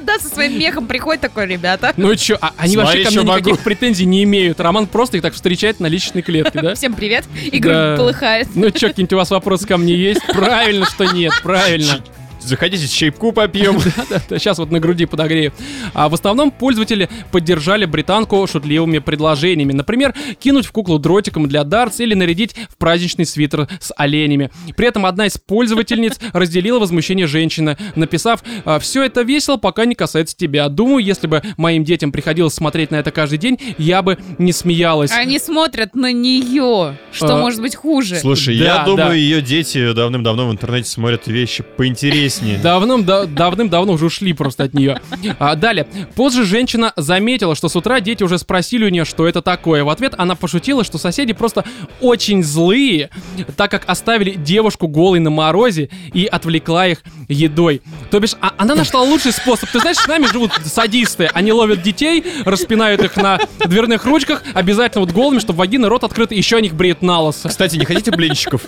Да, 0.02 0.17
со 0.19 0.28
своим 0.28 0.58
мехом 0.58 0.88
приходит 0.88 1.22
такой, 1.22 1.45
ребята. 1.45 1.93
Ну 1.95 2.12
и 2.12 2.17
чё, 2.17 2.38
а- 2.41 2.52
они 2.58 2.74
Смотри, 2.74 3.04
вообще 3.04 3.04
ко 3.06 3.12
чё 3.13 3.22
мне 3.24 3.32
никаких 3.32 3.52
могу. 3.54 3.63
претензий 3.63 4.06
не 4.06 4.24
имеют. 4.24 4.60
Роман 4.60 4.88
просто 4.88 5.17
их 5.17 5.24
так 5.24 5.34
встречает 5.34 5.80
на 5.80 5.88
личной 5.88 6.22
клетке, 6.22 6.62
да? 6.62 6.76
Всем 6.76 6.93
привет. 6.93 7.26
И 7.52 7.60
Да. 7.60 7.95
полыхает. 7.98 8.48
Ну 8.56 8.72
чё, 8.72 8.88
какие-нибудь 8.89 9.13
у 9.13 9.17
вас 9.17 9.30
вопросы 9.30 9.67
ко 9.67 9.78
мне 9.78 9.93
есть? 9.95 10.22
Правильно, 10.28 10.86
что 10.86 11.06
нет, 11.06 11.34
правильно. 11.43 12.04
Заходите, 12.39 12.88
чайку 12.88 13.32
попьем. 13.32 13.80
Сейчас 14.30 14.58
вот 14.58 14.71
на 14.71 14.80
груди 14.80 15.06
подогрею. 15.06 15.54
А 15.93 16.10
в 16.10 16.13
основном 16.13 16.52
пользователи 16.52 17.10
поддержали 17.32 17.86
британку 17.86 18.45
шутливыми 18.47 18.99
предложениями. 18.99 19.73
Например, 19.73 20.15
кинуть 20.39 20.65
в 20.65 20.71
куклу 20.71 20.99
дротиком 20.99 21.47
для 21.47 21.63
дартс 21.63 21.99
или 21.99 22.13
нарядить 22.13 22.56
в 22.69 22.78
праздничный 22.78 23.25
свитер 23.25 23.67
с 23.80 23.93
оленями. 23.97 24.49
При 24.75 24.88
этом 24.88 25.06
одна 25.06 25.25
из 25.28 25.38
пользовательниц 25.38 26.19
разделила 26.34 26.80
возмущение 26.80 27.28
женщины, 27.28 27.78
написав 27.95 28.43
«Все 28.80 29.04
это 29.04 29.21
весело, 29.21 29.58
пока 29.58 29.86
не 29.86 29.95
касается 29.95 30.36
тебя. 30.36 30.69
Думаю, 30.69 31.04
если 31.04 31.28
бы 31.28 31.41
моим 31.58 31.84
детям 31.84 32.12
приходилось 32.12 32.54
смотреть 32.54 32.91
на 32.91 32.95
это 32.95 33.12
каждый 33.12 33.38
день, 33.38 33.60
я 33.78 34.02
бы 34.02 34.17
не 34.38 34.54
смеялась». 34.54 35.12
Они 35.12 35.39
смотрят 35.39 35.93
на 35.95 36.12
нее. 36.12 36.97
Что 37.12 37.36
А, 37.36 37.39
может 37.39 37.62
быть 37.62 37.75
хуже? 37.75 38.17
Слушай, 38.17 38.58
Да, 38.58 38.65
я 38.65 38.78
да. 38.78 38.86
думаю, 38.86 39.17
ее 39.17 39.41
дети 39.41 39.91
давным-давно 39.93 40.47
в 40.47 40.52
интернете 40.52 40.89
смотрят 40.89 41.28
вещи 41.28 41.63
поинтереснее. 41.78 42.29
Давным, 42.62 43.04
да- 43.06 43.26
давным-давно 43.26 43.94
уже 43.94 44.06
ушли 44.06 44.34
просто 44.34 44.63
от 44.63 44.74
нее. 44.74 45.02
А, 45.39 45.56
далее. 45.56 45.88
Позже 46.15 46.46
женщина 46.46 46.94
заметила, 46.96 47.56
что 47.56 47.70
с 47.70 47.76
утра 47.76 48.00
дети 48.00 48.24
уже 48.24 48.38
спросили 48.38 48.86
у 48.86 48.89
нее, 48.89 49.06
что 49.06 49.28
это 49.28 49.42
такое. 49.42 49.84
В 49.84 49.89
ответ 49.89 50.13
она 50.18 50.36
пошутила, 50.36 50.84
что 50.84 50.98
соседи 50.98 51.34
просто 51.34 51.63
очень 52.02 52.44
злые, 52.44 53.10
так 53.58 53.72
как 53.72 53.84
оставили 53.88 54.32
девушку 54.32 54.88
голой 54.88 55.20
на 55.20 55.30
морозе 55.30 55.89
и 56.13 56.26
отвлекла 56.26 56.88
их 56.88 57.02
едой. 57.28 57.82
То 58.12 58.20
бишь, 58.20 58.36
а- 58.42 58.54
она 58.58 58.76
нашла 58.76 59.02
лучший 59.02 59.32
способ. 59.32 59.70
Ты 59.70 59.80
знаешь, 59.80 59.98
с 59.98 60.08
нами 60.08 60.26
живут 60.26 60.52
садисты. 60.65 61.30
Они 61.34 61.52
ловят 61.52 61.82
детей, 61.82 62.24
распинают 62.46 63.04
их 63.04 63.15
на 63.18 63.39
дверных 63.65 64.06
ручках, 64.06 64.44
обязательно 64.54 65.02
вот 65.06 65.12
голыми, 65.13 65.39
чтобы 65.39 65.60
вагина, 65.60 65.89
рот 65.89 66.04
открыт, 66.04 66.32
еще 66.32 66.58
они 66.58 66.68
их 66.68 66.74
бреют 66.76 67.02
на 67.02 67.22
лысо. 67.22 67.50
Кстати, 67.50 67.78
не 67.78 67.86
хотите 67.86 68.12
блинчиков? 68.12 68.62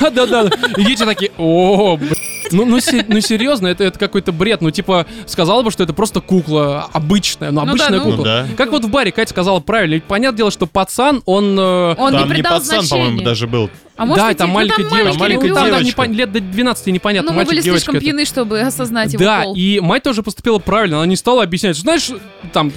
Да-да-да. 0.00 0.50
И 0.76 0.84
дети 0.84 1.04
такие, 1.04 1.30
о, 1.38 1.96
блин». 1.96 2.14
Ну, 2.52 2.64
ну, 2.64 2.80
се- 2.80 3.04
ну 3.08 3.20
серьезно, 3.20 3.66
это, 3.68 3.84
это 3.84 3.98
какой-то 3.98 4.32
бред. 4.32 4.60
Ну, 4.60 4.70
типа, 4.70 5.06
сказала 5.26 5.62
бы, 5.62 5.70
что 5.70 5.82
это 5.84 5.92
просто 5.92 6.20
кукла 6.20 6.88
обычная, 6.92 7.50
ну, 7.50 7.64
Ну 7.64 7.70
обычная 7.70 7.90
да, 7.90 7.96
ну- 7.98 8.04
кукла. 8.04 8.16
Ну 8.16 8.24
да. 8.24 8.46
Как 8.56 8.70
вот 8.70 8.84
в 8.84 8.88
баре 8.90 9.12
Катя 9.12 9.30
сказала 9.30 9.60
правильно. 9.60 9.94
Ведь 9.94 10.04
понятное 10.04 10.38
дело, 10.38 10.50
что 10.50 10.66
пацан, 10.66 11.22
он... 11.26 11.58
э, 11.58 11.94
Он 11.98 12.12
не 12.12 12.18
Там 12.18 12.28
не 12.28 12.34
придал 12.34 12.52
пацан, 12.58 12.80
значения. 12.82 12.88
по-моему, 13.04 13.22
даже 13.22 13.46
был. 13.46 13.70
А 13.96 14.06
может 14.06 14.22
да, 14.22 14.28
быть, 14.28 14.38
там 14.38 14.46
и- 14.46 14.50
ну, 14.50 14.54
маленькая 14.54 14.84
там 14.84 14.96
девочка. 14.98 15.18
маленькая 15.20 15.48
Ну, 15.48 15.54
там, 15.54 15.64
да, 15.64 15.70
девочка. 15.80 16.02
непон- 16.02 16.12
лет 16.14 16.32
до 16.32 16.40
12 16.40 16.92
непонятно, 16.92 17.30
Ну, 17.30 17.32
мы 17.32 17.36
мальчик, 17.38 17.50
были 17.52 17.60
девочка. 17.62 17.80
слишком 17.80 17.96
это. 17.96 18.04
пьяны, 18.04 18.24
чтобы 18.24 18.60
осознать 18.60 19.12
его 19.12 19.24
Да, 19.24 19.42
пол. 19.42 19.54
и 19.56 19.80
мать 19.80 20.02
тоже 20.04 20.22
поступила 20.22 20.58
правильно. 20.60 20.98
Она 20.98 21.06
не 21.06 21.16
стала 21.16 21.42
объяснять. 21.42 21.76
Знаешь, 21.76 22.10
там, 22.52 22.72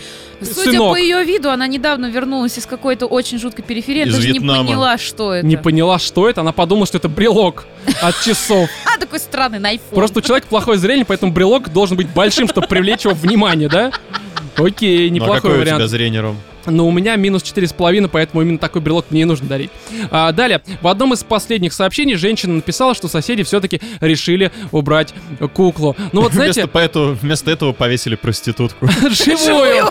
Судя 0.46 0.72
сынок, 0.72 0.94
по 0.94 0.98
ее 0.98 1.24
виду, 1.24 1.50
она 1.50 1.68
недавно 1.68 2.08
вернулась 2.08 2.58
из 2.58 2.66
какой-то 2.66 3.06
очень 3.06 3.40
жуткой 3.40 3.64
периферии. 3.64 4.06
Из 4.08 4.16
Даже 4.16 4.28
Вьетнама. 4.28 4.60
не 4.64 4.66
поняла, 4.68 4.98
что 4.98 5.34
это. 5.34 5.46
не 5.48 5.58
поняла, 5.58 6.00
что 6.00 6.30
это. 6.30 6.42
Она 6.42 6.52
подумала, 6.52 6.86
что 6.88 6.98
это 6.98 7.10
брелок 7.10 7.66
от 8.02 8.20
часов. 8.24 8.70
А, 8.94 9.00
такой 9.00 9.20
странный 9.20 9.60
на 9.60 9.74
iPhone. 9.74 9.94
Просто 9.96 10.20
у 10.20 10.22
человека 10.22 10.48
плохое 10.48 10.78
зрение, 10.78 11.06
поэтому 11.06 11.32
брелок 11.32 11.70
должен 11.72 11.96
быть 11.98 12.10
большим, 12.10 12.48
чтобы 12.48 12.68
привлечь 12.68 13.06
его 13.06 13.14
внимание, 13.14 13.70
да? 13.70 13.92
Окей, 14.58 15.08
Ну, 15.10 15.14
а 15.14 15.16
неплохой 15.16 15.36
какой 15.42 15.56
у 15.56 15.60
вариант. 15.60 15.80
тебя 15.80 15.88
зрение, 15.88 16.22
Ром? 16.22 16.38
Но 16.66 16.88
у 16.88 16.92
меня 16.92 17.16
минус 17.16 17.44
4,5, 17.44 18.08
поэтому 18.08 18.42
именно 18.42 18.58
такой 18.58 18.82
брелок 18.82 19.06
мне 19.10 19.22
и 19.24 19.26
нужно 19.26 19.48
дарить. 19.48 19.72
А, 20.12 20.32
далее, 20.32 20.62
в 20.82 20.88
одном 20.88 21.14
из 21.14 21.24
последних 21.24 21.74
сообщений 21.74 22.16
женщина 22.16 22.54
написала, 22.54 22.94
что 22.94 23.08
соседи 23.08 23.44
все-таки 23.44 23.82
решили 24.00 24.52
убрать 24.72 25.14
куклу. 25.54 25.96
Ну 26.12 26.22
вот 26.22 26.34
знаете, 26.34 26.62
Вместо, 26.62 26.68
поэтому, 26.72 27.14
вместо 27.14 27.52
этого 27.52 27.74
повесили 27.74 28.16
проститутку. 28.16 28.88
живую, 29.10 29.86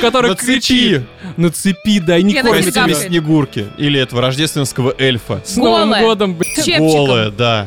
которая 0.00 0.32
На 0.32 0.36
кричит. 0.36 0.62
цепи. 0.64 1.06
На 1.36 1.50
цепи, 1.50 2.00
да, 2.00 2.18
и 2.18 2.22
не 2.22 2.34
кормит 2.40 2.72
тебя. 2.72 2.94
Снегурки. 2.94 3.66
Или 3.78 4.00
этого 4.00 4.20
рождественского 4.22 4.94
эльфа. 4.98 5.40
С 5.44 5.56
Новым 5.56 5.90
годом. 6.00 6.38
Чепчиком. 6.56 6.86
Голая, 6.86 7.30
да. 7.30 7.66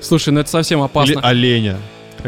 Слушай, 0.00 0.30
ну 0.30 0.40
это 0.40 0.50
совсем 0.50 0.78
Или 0.80 0.86
опасно. 0.86 1.20
оленя. 1.22 1.76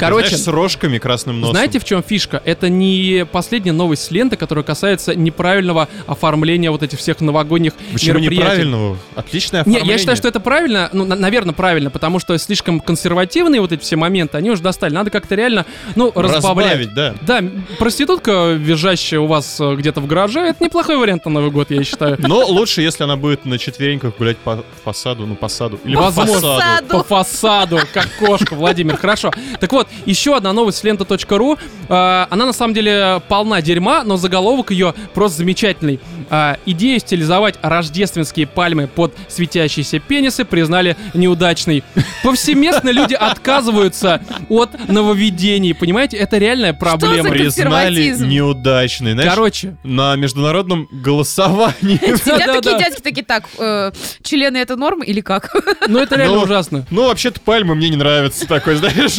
Короче, 0.00 0.28
знаешь, 0.28 0.44
с 0.44 0.48
рожками 0.48 0.98
красным 0.98 1.40
носом. 1.40 1.54
Знаете, 1.54 1.78
в 1.78 1.84
чем 1.84 2.02
фишка? 2.02 2.42
Это 2.44 2.68
не 2.68 3.26
последняя 3.30 3.72
новость 3.72 4.04
с 4.04 4.10
ленты, 4.10 4.36
которая 4.36 4.64
касается 4.64 5.14
неправильного 5.14 5.88
оформления 6.06 6.70
вот 6.70 6.82
этих 6.82 6.98
всех 6.98 7.20
новогодних 7.20 7.74
Почему 7.92 8.18
мероприятий. 8.18 8.42
неправильного? 8.44 8.98
Отличное 9.14 9.60
Не, 9.60 9.60
оформление. 9.62 9.92
я 9.92 9.98
считаю, 9.98 10.16
что 10.16 10.28
это 10.28 10.40
правильно, 10.40 10.88
ну, 10.92 11.04
наверное, 11.04 11.54
правильно, 11.54 11.90
потому 11.90 12.18
что 12.18 12.36
слишком 12.38 12.80
консервативные 12.80 13.60
вот 13.60 13.72
эти 13.72 13.80
все 13.82 13.96
моменты, 13.96 14.36
они 14.36 14.50
уже 14.50 14.62
достали. 14.62 14.92
Надо 14.92 15.10
как-то 15.10 15.34
реально, 15.34 15.66
ну, 15.96 16.12
разбавлять. 16.14 16.78
Разбавить, 16.78 16.94
да. 16.94 17.14
Да, 17.22 17.42
проститутка, 17.78 18.52
визжащая 18.52 19.20
у 19.20 19.26
вас 19.26 19.60
э, 19.60 19.74
где-то 19.74 20.00
в 20.00 20.06
гараже, 20.06 20.40
это 20.40 20.64
неплохой 20.64 20.96
вариант 20.96 21.24
на 21.24 21.30
Новый 21.32 21.50
год, 21.50 21.70
я 21.70 21.82
считаю. 21.84 22.16
Но 22.18 22.46
лучше, 22.46 22.82
если 22.82 23.04
она 23.04 23.16
будет 23.16 23.44
на 23.44 23.58
четвереньках 23.58 24.16
гулять 24.18 24.38
по 24.38 24.64
фасаду, 24.84 25.26
ну, 25.26 25.34
по 25.34 25.48
саду. 25.48 25.78
Или 25.84 25.96
по 25.96 26.10
фасаду. 26.10 26.40
Саду. 26.40 26.88
По 26.88 27.02
фасаду, 27.04 27.80
как 27.92 28.08
кошка, 28.18 28.54
Владимир, 28.54 28.96
хорошо. 28.96 29.30
Так 29.58 29.72
вот, 29.72 29.88
еще 30.07 30.37
одна 30.37 30.53
новость 30.53 30.79
с 30.79 30.85
лента.ру. 30.85 31.59
Э, 31.88 32.26
Она 32.31 32.46
на 32.46 32.53
самом 32.53 32.74
деле 32.74 33.20
полна 33.29 33.61
дерьма, 33.62 34.05
но 34.05 34.16
заголовок 34.16 34.70
ее 34.70 34.94
просто 35.14 35.38
замечательный. 35.38 36.00
Э, 36.31 36.57
Идею 36.66 37.00
стилизовать 37.00 37.57
рождественские 37.62 38.46
пальмы 38.46 38.87
под 38.87 39.14
светящиеся 39.29 39.98
пенисы 39.98 40.44
признали 40.44 40.96
неудачной. 41.14 41.83
Повсеместно 42.22 42.90
люди 42.90 43.14
отказываются 43.14 44.22
от 44.48 44.88
нововведений, 44.88 45.74
понимаете? 45.74 46.16
Это 46.16 46.38
реальная 46.38 46.72
проблема. 46.72 47.22
за 47.24 47.31
Признали 47.31 48.14
неудачный. 48.18 49.12
Знаешь, 49.12 49.31
Короче, 49.31 49.76
на 49.85 50.16
международном 50.16 50.88
голосовании. 50.90 51.98
Сидят 52.16 52.62
такие 52.62 52.79
дядьки, 52.79 53.00
такие, 53.00 53.24
так, 53.24 53.44
э, 53.59 53.92
члены 54.22 54.59
это 54.59 54.76
норма 54.76 55.05
или 55.05 55.20
как? 55.20 55.55
ну 55.88 55.98
это 55.98 56.16
реально 56.16 56.37
Ну, 56.37 56.42
ужасно. 56.42 56.87
Ну, 56.90 57.07
вообще-то 57.07 57.40
пальмы 57.40 57.74
мне 57.74 57.88
не 57.88 57.96
нравятся 57.96 58.46
такой, 58.46 58.76
знаешь. 58.76 59.12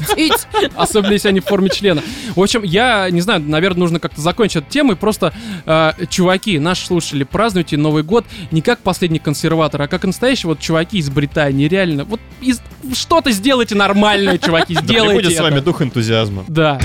Запретить. 0.00 0.46
Особенно, 0.76 1.12
если 1.12 1.28
они 1.28 1.40
в 1.40 1.44
форме 1.44 1.68
члена. 1.70 2.02
В 2.34 2.40
общем, 2.40 2.62
я 2.62 3.08
не 3.10 3.20
знаю, 3.20 3.40
наверное, 3.40 3.80
нужно 3.80 4.00
как-то 4.00 4.20
закончить 4.20 4.56
эту 4.56 4.70
тему. 4.70 4.92
И 4.92 4.94
просто, 4.94 5.32
э, 5.66 5.92
чуваки, 6.08 6.58
наши 6.58 6.86
слушатели, 6.86 7.24
празднуйте 7.24 7.76
Новый 7.76 8.02
год 8.02 8.24
не 8.50 8.60
как 8.62 8.80
последний 8.80 9.18
консерватор, 9.18 9.82
а 9.82 9.88
как 9.88 10.04
настоящие 10.04 10.48
вот 10.48 10.60
чуваки 10.60 10.98
из 10.98 11.10
Британии. 11.10 11.68
Реально, 11.68 12.04
вот 12.04 12.20
из- 12.40 12.60
что-то 12.94 13.30
сделайте 13.30 13.74
нормальное, 13.74 14.38
чуваки, 14.38 14.74
Да 14.74 14.82
сделайте 14.82 15.18
прибудет 15.18 15.38
с 15.38 15.40
вами 15.40 15.60
дух 15.60 15.82
энтузиазма. 15.82 16.44
Да. 16.48 16.78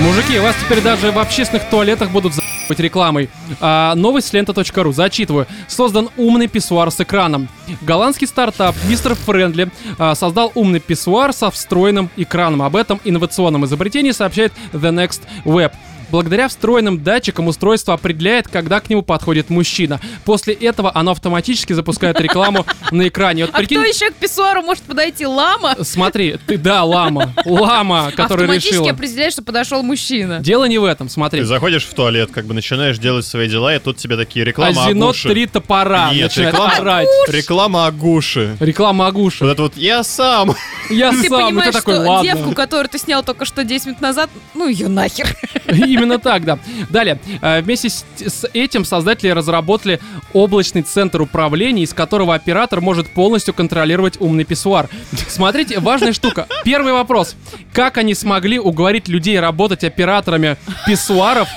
Мужики, 0.00 0.38
вас 0.38 0.56
теперь 0.64 0.80
даже 0.80 1.12
в 1.12 1.18
общественных 1.18 1.68
туалетах 1.68 2.10
будут 2.10 2.32
за***ывать 2.34 2.80
рекламой. 2.80 3.28
А, 3.60 3.94
новость 3.94 4.32
лента.ру. 4.32 4.92
Зачитываю. 4.92 5.46
Создан 5.68 6.08
умный 6.16 6.48
писсуар 6.48 6.90
с 6.90 7.00
экраном. 7.00 7.48
Голландский 7.82 8.26
стартап 8.26 8.74
Mr. 8.88 9.16
Friendly 9.26 9.70
а, 9.98 10.14
создал 10.14 10.52
умный 10.54 10.80
писсуар 10.80 11.34
со 11.34 11.50
встроенным 11.50 12.08
экраном. 12.16 12.62
Об 12.62 12.76
этом 12.76 12.98
инновационном 13.04 13.66
изобретении 13.66 14.12
сообщает 14.12 14.54
The 14.72 14.90
Next 14.90 15.20
Web. 15.44 15.72
Благодаря 16.10 16.48
встроенным 16.48 17.02
датчикам 17.02 17.46
устройство 17.48 17.94
определяет, 17.94 18.48
когда 18.48 18.80
к 18.80 18.90
нему 18.90 19.02
подходит 19.02 19.50
мужчина. 19.50 20.00
После 20.24 20.54
этого 20.54 20.90
оно 20.94 21.12
автоматически 21.12 21.72
запускает 21.72 22.20
рекламу 22.20 22.66
на 22.90 23.08
экране. 23.08 23.46
Вот 23.46 23.54
А 23.54 23.58
прикинь, 23.58 23.78
кто 23.78 23.86
еще 23.88 24.10
к 24.10 24.14
писсуару 24.14 24.62
может 24.62 24.82
подойти? 24.84 25.26
Лама? 25.26 25.76
смотри, 25.82 26.36
ты, 26.46 26.58
да, 26.58 26.84
лама, 26.84 27.34
лама, 27.44 28.10
которая 28.14 28.46
Автоматически 28.46 28.74
решила. 28.74 28.90
определяет, 28.90 29.32
что 29.32 29.42
подошел 29.42 29.82
мужчина. 29.82 30.40
Дело 30.40 30.64
не 30.64 30.78
в 30.78 30.84
этом, 30.84 31.08
смотри. 31.08 31.40
Ты 31.40 31.46
заходишь 31.46 31.84
в 31.84 31.94
туалет, 31.94 32.30
как 32.32 32.44
бы 32.46 32.54
начинаешь 32.54 32.98
делать 32.98 33.24
свои 33.24 33.48
дела, 33.48 33.74
и 33.74 33.78
тут 33.78 33.96
тебе 33.96 34.16
такие 34.16 34.44
реклама 34.44 34.84
Азинот 34.84 35.10
Агуши. 35.10 35.28
три 35.28 35.46
топора 35.46 36.12
Нет, 36.12 36.24
начинает 36.24 36.54
реклама- 36.54 36.76
орать. 36.76 37.08
Реклама 37.28 37.86
Агуши. 37.86 38.56
Реклама 38.60 39.06
Агуши. 39.06 39.44
Вот 39.44 39.50
это 39.52 39.62
вот 39.62 39.76
я 39.76 40.02
сам. 40.02 40.54
Я 40.88 41.10
Ты 41.10 41.28
сам, 41.28 41.40
и 41.40 41.44
понимаешь, 41.46 41.72
ты 41.74 41.78
такой, 41.80 41.94
что 41.94 42.02
ладно. 42.10 42.22
девку, 42.32 42.52
которую 42.52 42.88
ты 42.88 42.98
снял 42.98 43.22
только 43.22 43.44
что 43.44 43.62
10 43.64 43.86
минут 43.86 44.00
назад, 44.00 44.30
ну 44.54 44.66
ее 44.68 44.88
нахер. 44.88 45.28
Именно 45.68 45.99
так, 46.18 46.44
да. 46.44 46.58
Далее, 46.88 47.18
э, 47.40 47.60
вместе 47.62 47.88
с, 47.88 48.04
этим 48.52 48.84
создатели 48.84 49.28
разработали 49.30 50.00
облачный 50.32 50.82
центр 50.82 51.20
управления, 51.22 51.82
из 51.84 51.92
которого 51.94 52.34
оператор 52.34 52.80
может 52.80 53.08
полностью 53.12 53.54
контролировать 53.54 54.16
умный 54.20 54.44
писсуар. 54.44 54.88
Смотрите, 55.28 55.80
важная 55.80 56.12
штука. 56.12 56.46
Первый 56.64 56.92
вопрос. 56.92 57.36
Как 57.72 57.98
они 57.98 58.14
смогли 58.14 58.58
уговорить 58.58 59.08
людей 59.08 59.38
работать 59.40 59.84
операторами 59.84 60.56
писсуаров? 60.86 61.48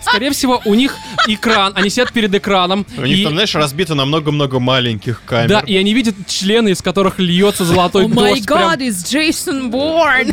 Скорее 0.00 0.30
всего, 0.30 0.60
у 0.64 0.74
них 0.74 0.94
экран, 1.26 1.72
они 1.74 1.88
сидят 1.90 2.12
перед 2.12 2.34
экраном. 2.34 2.86
У 2.98 3.02
них 3.02 3.18
и- 3.18 3.24
там, 3.24 3.32
знаешь, 3.32 3.54
разбито 3.54 3.94
на 3.94 4.04
много-много 4.04 4.58
маленьких 4.60 5.22
камер. 5.24 5.48
да, 5.48 5.60
и 5.60 5.76
они 5.76 5.92
видят 5.94 6.14
члены, 6.26 6.70
из 6.70 6.82
которых 6.82 7.18
льется 7.18 7.64
золотой 7.64 8.04
О 8.04 8.08
май 8.08 8.30
дождь. 8.34 8.46
прям- 8.46 8.58
гад, 8.70 8.80
it's 8.80 9.04
Джейсон 9.10 9.70
Борн. 9.70 10.32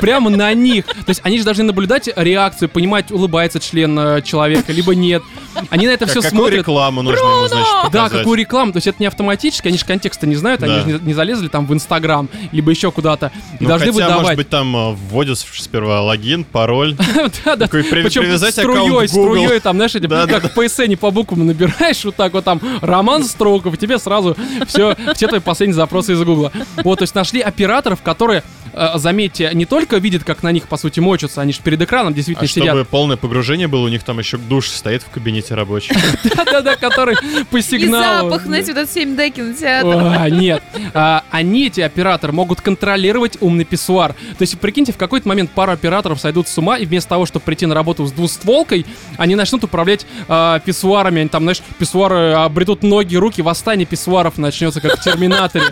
Прямо 0.00 0.30
на 0.30 0.52
них. 0.54 0.86
То 0.86 1.08
есть 1.08 1.20
они 1.24 1.38
же 1.38 1.44
должны 1.44 1.64
наблюдать 1.64 2.08
реакцию, 2.14 2.68
понимать, 2.68 3.10
улыбается 3.10 3.60
член 3.60 3.98
э, 3.98 4.22
человека, 4.22 4.72
либо 4.72 4.94
нет. 4.94 5.22
Они 5.70 5.86
на 5.86 5.90
это 5.90 6.06
все 6.06 6.22
какую 6.22 6.30
смотрят. 6.30 6.58
рекламу 6.60 7.02
нужно 7.02 7.24
ему, 7.24 7.48
значит, 7.48 7.92
Да, 7.92 8.08
какую 8.08 8.38
рекламу. 8.38 8.72
То 8.72 8.78
есть 8.78 8.86
это 8.86 8.96
не 9.00 9.06
автоматически, 9.06 9.68
они 9.68 9.78
же 9.78 9.84
контекста 9.84 10.26
не 10.26 10.36
знают, 10.36 10.62
они 10.62 10.80
же 10.80 11.00
не, 11.02 11.14
залезли 11.14 11.48
там 11.48 11.66
в 11.66 11.74
Инстаграм, 11.74 12.28
либо 12.52 12.70
еще 12.70 12.90
куда-то. 12.90 13.32
И 13.60 13.64
Ну, 13.64 13.68
должны 13.68 13.92
выдавать. 13.92 14.22
может 14.22 14.36
быть, 14.36 14.48
там 14.48 14.76
э, 14.76 14.92
вводят 14.92 15.38
сперва 15.38 16.02
логин, 16.02 16.44
пароль. 16.44 16.96
да, 17.44 17.56
да. 17.56 17.68
Причем 17.68 18.36
струей, 18.38 19.08
струей, 19.08 19.60
там, 19.60 19.76
знаешь, 19.76 19.92
как 19.92 20.52
в 20.52 20.58
PSN 20.58 20.96
по 20.96 21.10
буквам 21.10 21.46
набираешь, 21.46 22.04
вот 22.04 22.16
так 22.16 22.32
вот 22.32 22.44
там 22.44 22.60
Роман 22.80 23.24
Строков, 23.24 23.74
и 23.74 23.76
тебе 23.76 23.98
сразу 23.98 24.36
все, 24.66 24.96
все 25.14 25.26
твои 25.28 25.40
последние 25.40 25.74
запросы 25.74 26.12
из 26.12 26.22
Гугла. 26.22 26.52
Вот, 26.84 26.98
то 26.98 27.02
есть 27.02 27.14
нашли 27.14 27.40
операторов, 27.40 28.02
которые, 28.02 28.42
э, 28.72 28.88
заметьте, 28.96 29.50
не 29.52 29.66
только 29.66 29.96
видят, 29.98 30.24
как 30.24 30.42
на 30.42 30.52
них, 30.52 30.68
по 30.68 30.76
сути, 30.76 31.00
мочатся, 31.00 31.40
они 31.40 31.52
же 31.52 31.60
перед 31.62 31.80
экраном 31.80 32.14
действительно 32.14 32.44
А 32.44 32.48
чтобы 32.48 32.66
сидят. 32.66 32.88
полное 32.88 33.16
погружение 33.16 33.68
было, 33.68 33.84
у 33.84 33.88
них 33.88 34.02
там 34.02 34.18
еще 34.18 34.38
душ 34.38 34.68
стоит 34.68 35.02
в 35.02 35.10
кабинете 35.10 35.54
рабочий. 35.54 35.94
Да-да-да, 36.36 36.76
который 36.76 37.16
по 37.50 37.56
И 37.58 37.62
сигналу. 37.62 38.30
запах, 38.30 38.46
знаете, 38.46 38.72
вот 38.72 38.78
этот 38.82 38.92
7 38.92 39.16
д 39.16 39.30
кинотеатра. 39.30 40.16
А, 40.20 40.28
нет. 40.30 40.62
А, 40.94 41.24
они, 41.30 41.66
эти 41.66 41.80
операторы, 41.80 42.32
могут 42.32 42.60
контролировать 42.60 43.36
умный 43.40 43.64
писсуар. 43.64 44.12
То 44.12 44.42
есть, 44.42 44.58
прикиньте, 44.58 44.92
в 44.92 44.96
какой-то 44.96 45.28
момент 45.28 45.50
пару 45.50 45.72
операторов 45.72 46.20
сойдут 46.20 46.48
с 46.48 46.56
ума, 46.58 46.78
и 46.78 46.86
вместо 46.86 47.10
того, 47.10 47.26
чтобы 47.26 47.44
прийти 47.44 47.66
на 47.66 47.74
работу 47.74 48.06
с 48.06 48.12
двустволкой, 48.12 48.86
они 49.16 49.34
начнут 49.34 49.64
управлять 49.64 50.06
а, 50.28 50.58
писсуарами. 50.60 51.20
Они 51.20 51.28
там, 51.28 51.42
знаешь, 51.42 51.60
писсуары 51.78 52.32
обретут 52.32 52.82
ноги, 52.82 53.16
руки, 53.16 53.42
восстание 53.42 53.86
писсуаров 53.86 54.38
начнется, 54.38 54.80
как 54.80 54.98
в 54.98 55.04
Терминаторе. 55.04 55.66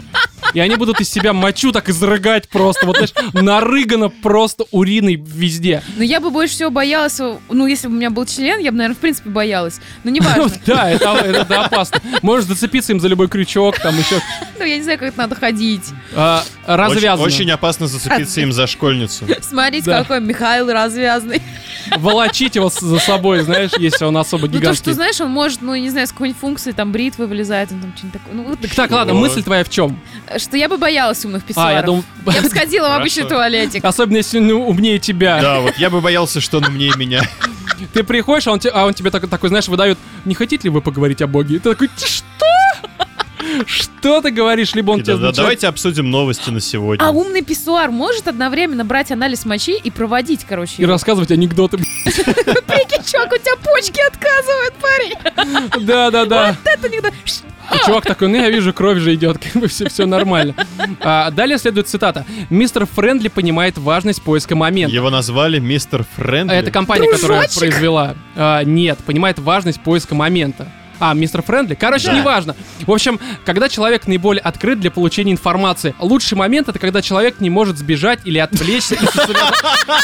И 0.54 0.60
они 0.60 0.76
будут 0.76 1.00
из 1.00 1.08
себя 1.10 1.32
мочу 1.32 1.72
так 1.72 1.88
изрыгать 1.88 2.48
просто. 2.48 2.86
Вот, 2.86 2.96
знаешь, 2.96 3.12
нарыгано 3.32 4.08
просто 4.08 4.64
уриной 4.70 5.14
везде. 5.14 5.82
Но 5.96 6.02
я 6.04 6.20
бы 6.20 6.30
больше 6.30 6.54
всего 6.54 6.70
боялась, 6.70 7.20
ну, 7.48 7.66
если 7.66 7.86
бы 7.88 7.94
у 7.94 7.96
меня 7.96 8.10
был 8.10 8.26
член, 8.26 8.58
я 8.58 8.70
бы, 8.72 8.78
наверное, 8.78 8.96
в 8.96 9.00
принципе 9.00 9.30
боялась. 9.30 9.80
Но 10.04 10.10
неважно. 10.10 10.50
Да, 10.66 10.90
это, 10.90 11.10
это, 11.14 11.38
это 11.42 11.64
опасно. 11.64 12.00
Можешь 12.22 12.46
зацепиться 12.46 12.92
им 12.92 13.00
за 13.00 13.08
любой 13.08 13.28
крючок, 13.28 13.78
там 13.78 13.96
еще 13.98 14.20
Ну, 14.58 14.64
я 14.64 14.76
не 14.76 14.82
знаю, 14.82 14.98
как 14.98 15.08
это 15.08 15.18
надо 15.18 15.34
ходить. 15.36 15.84
а, 16.14 16.42
развязано. 16.66 17.22
Очень, 17.26 17.36
очень 17.36 17.50
опасно 17.52 17.86
зацепиться 17.86 18.40
им 18.40 18.52
за 18.52 18.66
школьницу. 18.66 19.26
Смотрите, 19.42 19.86
Да. 19.90 20.00
какой 20.00 20.20
Михаил 20.20 20.70
развязный. 20.70 21.40
волочить 21.96 22.56
его 22.56 22.68
за 22.68 22.98
собой, 22.98 23.40
знаешь, 23.40 23.70
если 23.78 24.04
он 24.04 24.16
особо 24.16 24.46
Ну, 24.46 24.52
то, 24.52 24.58
гигантский. 24.58 24.84
что, 24.84 24.94
знаешь, 24.94 25.20
он 25.20 25.30
может, 25.30 25.62
ну, 25.62 25.74
не 25.74 25.90
знаю, 25.90 26.06
с 26.06 26.12
какой-нибудь 26.12 26.40
функцией, 26.40 26.74
там, 26.74 26.92
бритвы 26.92 27.26
вылезает, 27.26 27.72
он 27.72 27.80
там 27.80 27.92
что-нибудь 27.96 28.20
такое. 28.20 28.34
Ну, 28.34 28.42
вот, 28.44 28.60
Так, 28.60 28.70
так, 28.74 28.90
ладно, 28.90 29.14
Вот. 29.14 29.20
мысль 29.20 29.42
твоя 29.42 29.64
в 29.64 29.70
чем? 29.70 29.98
Что 30.40 30.56
я 30.56 30.68
бы 30.68 30.76
боялась 30.78 31.24
умных 31.24 31.42
А, 31.44 31.46
писсуаров. 31.46 31.72
я 31.76 31.82
думал, 31.82 32.04
Я 32.26 32.42
бы 32.42 32.48
сходила 32.50 32.88
в 32.88 32.92
обычный 32.92 33.24
туалетик. 33.28 33.84
особенно 33.84 34.16
если 34.18 34.38
он 34.38 34.50
умнее 34.50 34.98
тебя. 34.98 35.40
Да, 35.40 35.60
вот 35.60 35.76
я 35.78 35.90
бы 35.90 36.00
боялся, 36.00 36.40
что 36.40 36.58
он 36.58 36.64
умнее 36.66 36.92
меня. 36.96 37.22
Ты 37.92 38.02
приходишь, 38.04 38.46
а 38.46 38.52
он, 38.52 38.60
а 38.72 38.86
он 38.86 38.94
тебе 38.94 39.10
так- 39.10 39.28
такой, 39.28 39.48
знаешь, 39.48 39.68
выдает, 39.68 39.98
не 40.24 40.34
хотите 40.34 40.64
ли 40.64 40.70
вы 40.70 40.80
поговорить 40.82 41.22
о 41.22 41.26
Боге? 41.26 41.56
И 41.56 41.58
ты 41.58 41.70
такой, 41.70 41.88
«Ты 41.88 42.06
что? 42.06 42.24
Что 43.66 44.20
ты 44.20 44.30
говоришь? 44.30 44.74
Либо 44.74 44.92
он 44.92 45.00
И 45.00 45.02
тебе... 45.02 45.16
да- 45.16 45.28
да, 45.28 45.32
Давайте 45.32 45.66
обсудим 45.66 46.10
новости 46.10 46.50
на 46.50 46.60
сегодня. 46.60 47.02
А 47.04 47.10
умный 47.10 47.42
писсуар 47.42 47.90
может 47.90 48.28
одновременно 48.28 48.84
брать 48.84 49.10
анализ 49.10 49.44
мочи 49.44 49.72
и 49.72 49.90
проводить, 49.90 50.44
короче, 50.48 50.74
И 50.78 50.82
его? 50.82 50.92
рассказывать 50.92 51.30
анекдоты. 51.30 51.78
Прикинь, 52.04 53.02
чувак, 53.04 53.32
у 53.32 53.36
тебя 53.38 53.56
почки 53.56 54.00
отказывают, 54.06 54.74
парень. 54.74 55.84
Да-да-да. 55.86 56.56
Это 56.64 56.86
анекдот. 56.86 57.12
И 57.74 57.86
чувак 57.86 58.04
такой, 58.04 58.28
ну 58.28 58.36
я 58.36 58.50
вижу, 58.50 58.72
кровь 58.72 58.98
же 58.98 59.14
идет, 59.14 59.38
как 59.38 59.60
бы 59.62 59.68
все, 59.68 59.88
все 59.88 60.06
нормально. 60.06 60.54
А, 61.00 61.30
далее 61.30 61.58
следует 61.58 61.88
цитата. 61.88 62.24
Мистер 62.50 62.86
Френдли 62.86 63.28
понимает 63.28 63.78
важность 63.78 64.22
поиска 64.22 64.56
момента. 64.56 64.94
Его 64.94 65.10
назвали 65.10 65.58
мистер 65.58 66.04
Френдли. 66.16 66.54
А 66.54 66.56
это 66.56 66.70
компания, 66.70 67.10
которая 67.10 67.42
Дружочек? 67.42 67.58
произвела. 67.60 68.14
А, 68.36 68.62
нет, 68.64 68.98
понимает 68.98 69.38
важность 69.38 69.80
поиска 69.82 70.14
момента. 70.14 70.68
А, 71.00 71.14
мистер 71.14 71.42
Френдли? 71.42 71.74
Короче, 71.74 72.06
Да. 72.08 72.12
неважно. 72.18 72.54
В 72.86 72.92
общем, 72.92 73.18
когда 73.44 73.68
человек 73.68 74.06
наиболее 74.06 74.42
открыт 74.42 74.78
для 74.80 74.90
получения 74.90 75.32
информации, 75.32 75.94
лучший 75.98 76.36
момент 76.36 76.68
это 76.68 76.78
когда 76.78 77.00
человек 77.02 77.40
не 77.40 77.48
может 77.50 77.78
сбежать 77.78 78.20
или 78.24 78.38
отвлечься 78.38 78.94
и, 78.94 78.98
сосредо- 78.98 79.52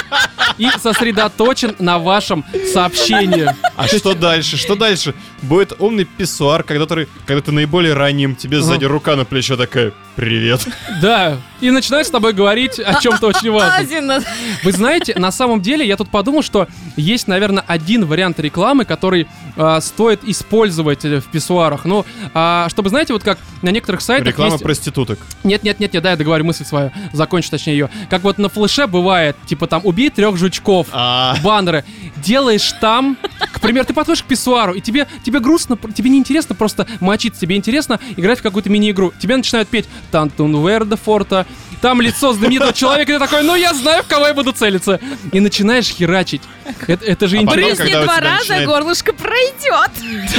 и 0.59 0.69
сосредоточен 0.81 1.77
на 1.79 1.99
вашем 1.99 2.45
сообщении. 2.73 3.47
А 3.77 3.87
что 3.87 4.15
дальше? 4.15 4.57
Что 4.57 4.75
дальше? 4.75 5.15
Будет 5.43 5.75
умный 5.79 6.05
писсуар, 6.05 6.63
когда 6.63 6.87
ты, 6.87 7.07
наиболее 7.53 7.93
раним, 7.93 8.35
тебе 8.35 8.61
сзади 8.63 8.85
рука 8.87 9.17
на 9.17 9.25
плечо 9.25 9.57
такая 9.57 9.93
«Привет». 10.17 10.67
Да, 11.03 11.37
и 11.61 11.71
начинает 11.71 12.07
с 12.07 12.11
тобой 12.11 12.33
говорить 12.33 12.79
о 12.79 13.01
чем-то 13.01 13.27
очень 13.29 13.51
важном. 13.51 13.85
Азина. 13.85 14.23
Вы 14.63 14.73
знаете, 14.73 15.15
на 15.19 15.31
самом 15.31 15.61
деле 15.61 15.87
я 15.87 15.97
тут 15.97 16.09
подумал, 16.11 16.43
что 16.43 16.69
есть, 16.97 17.29
наверное, 17.29 17.65
один 17.67 18.05
вариант 18.07 18.41
рекламы, 18.41 18.85
который 18.85 19.27
а, 19.57 19.81
стоит 19.81 20.25
использовать 20.25 21.05
э, 21.05 21.21
в 21.21 21.27
писсуарах. 21.27 21.85
Ну, 21.85 22.05
а, 22.35 22.69
чтобы, 22.71 22.91
знаете, 22.91 23.13
вот 23.13 23.23
как 23.23 23.39
на 23.63 23.71
некоторых 23.71 24.01
сайтах 24.01 24.29
Реклама 24.29 24.53
есть... 24.53 24.65
проституток. 24.65 25.19
Нет, 25.45 25.63
нет, 25.63 25.81
нет, 25.81 25.93
нет, 25.93 26.03
да, 26.03 26.11
я 26.11 26.17
договорю 26.17 26.45
мысль 26.45 26.65
свою, 26.65 26.93
закончу 27.13 27.51
точнее 27.51 27.73
ее. 27.73 27.91
Как 28.11 28.23
вот 28.23 28.39
на 28.39 28.49
флеше 28.49 28.87
бывает, 28.87 29.37
типа 29.47 29.67
там 29.67 29.81
убей 29.85 30.11
трех 30.11 30.37
жучков, 30.37 30.89
А, 30.93 31.37
баннеры. 31.43 31.85
Делаешь 32.17 32.73
там, 32.81 33.17
к 33.53 33.61
примеру, 33.61 33.87
ты 33.87 33.95
подходишь 33.95 34.23
к 34.23 34.27
писсуару, 34.27 34.75
и 34.75 34.81
тебе, 34.81 35.07
тебе 35.25 35.41
грустно, 35.41 35.79
тебе 35.95 36.11
не 36.11 36.19
интересно 36.19 36.55
просто 36.55 36.87
мочиться, 37.01 37.41
тебе 37.41 37.57
интересно 37.57 37.99
играть 38.17 38.41
в 38.41 38.43
какую-то 38.43 38.69
мини-игру. 38.69 39.13
Тебе 39.19 39.37
начинают 39.37 39.69
петь 39.69 39.87
Тантун 40.11 40.67
Верда 40.67 40.97
Форта, 40.97 41.47
там 41.81 42.01
лицо 42.01 42.33
знаменитого 42.33 42.73
человека, 42.75 43.13
и 43.13 43.15
ты 43.15 43.19
такой, 43.19 43.43
ну 43.43 43.55
я 43.55 43.75
знаю, 43.75 44.03
в 44.03 44.07
кого 44.07 44.27
я 44.27 44.35
буду 44.35 44.53
целиться. 44.53 45.01
И 45.33 45.41
начинаешь 45.41 45.87
херачить. 45.89 46.43
Это, 46.87 47.05
это 47.05 47.29
же 47.29 47.39
А 47.39 47.45
потом, 47.45 47.61
интересно. 47.61 48.01
У 48.01 48.05
два 48.05 48.21
раза, 48.21 48.39
начинает- 48.39 48.67
горлышко 48.69 49.13
пройдет. 49.13 49.91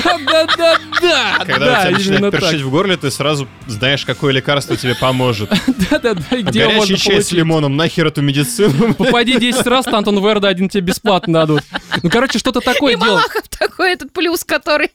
Да, 0.03 0.17
да, 0.25 0.45
да, 0.57 0.77
да, 1.01 1.37
когда 1.45 1.59
да, 1.59 1.79
у 1.79 1.81
тебя 1.83 1.97
начинает 1.97 2.31
першить 2.31 2.61
в 2.61 2.69
горле, 2.69 2.97
ты 2.97 3.11
сразу 3.11 3.47
знаешь, 3.67 4.05
какое 4.05 4.33
лекарство 4.33 4.75
тебе 4.75 4.95
поможет. 4.95 5.49
Да, 5.89 5.99
да, 5.99 6.13
да, 6.15 6.35
и 6.37 6.41
где 6.41 6.61
его 6.61 6.71
можно 6.71 6.95
Горячий 6.95 7.09
чай 7.09 7.21
с 7.21 7.31
лимоном, 7.31 7.77
нахер 7.77 8.07
эту 8.07 8.21
медицину. 8.21 8.93
Попади 8.97 9.39
10 9.39 9.65
раз, 9.67 9.87
Антон 9.87 10.19
Верда 10.25 10.47
один 10.49 10.69
тебе 10.69 10.81
бесплатно 10.81 11.33
дадут. 11.33 11.63
Ну, 12.03 12.09
короче, 12.09 12.39
что-то 12.39 12.59
такое 12.59 12.93
И 12.93 12.95
делать. 12.95 13.11
Малахов 13.11 13.47
такой 13.47 13.93
этот 13.93 14.11
плюс, 14.11 14.43
который... 14.43 14.91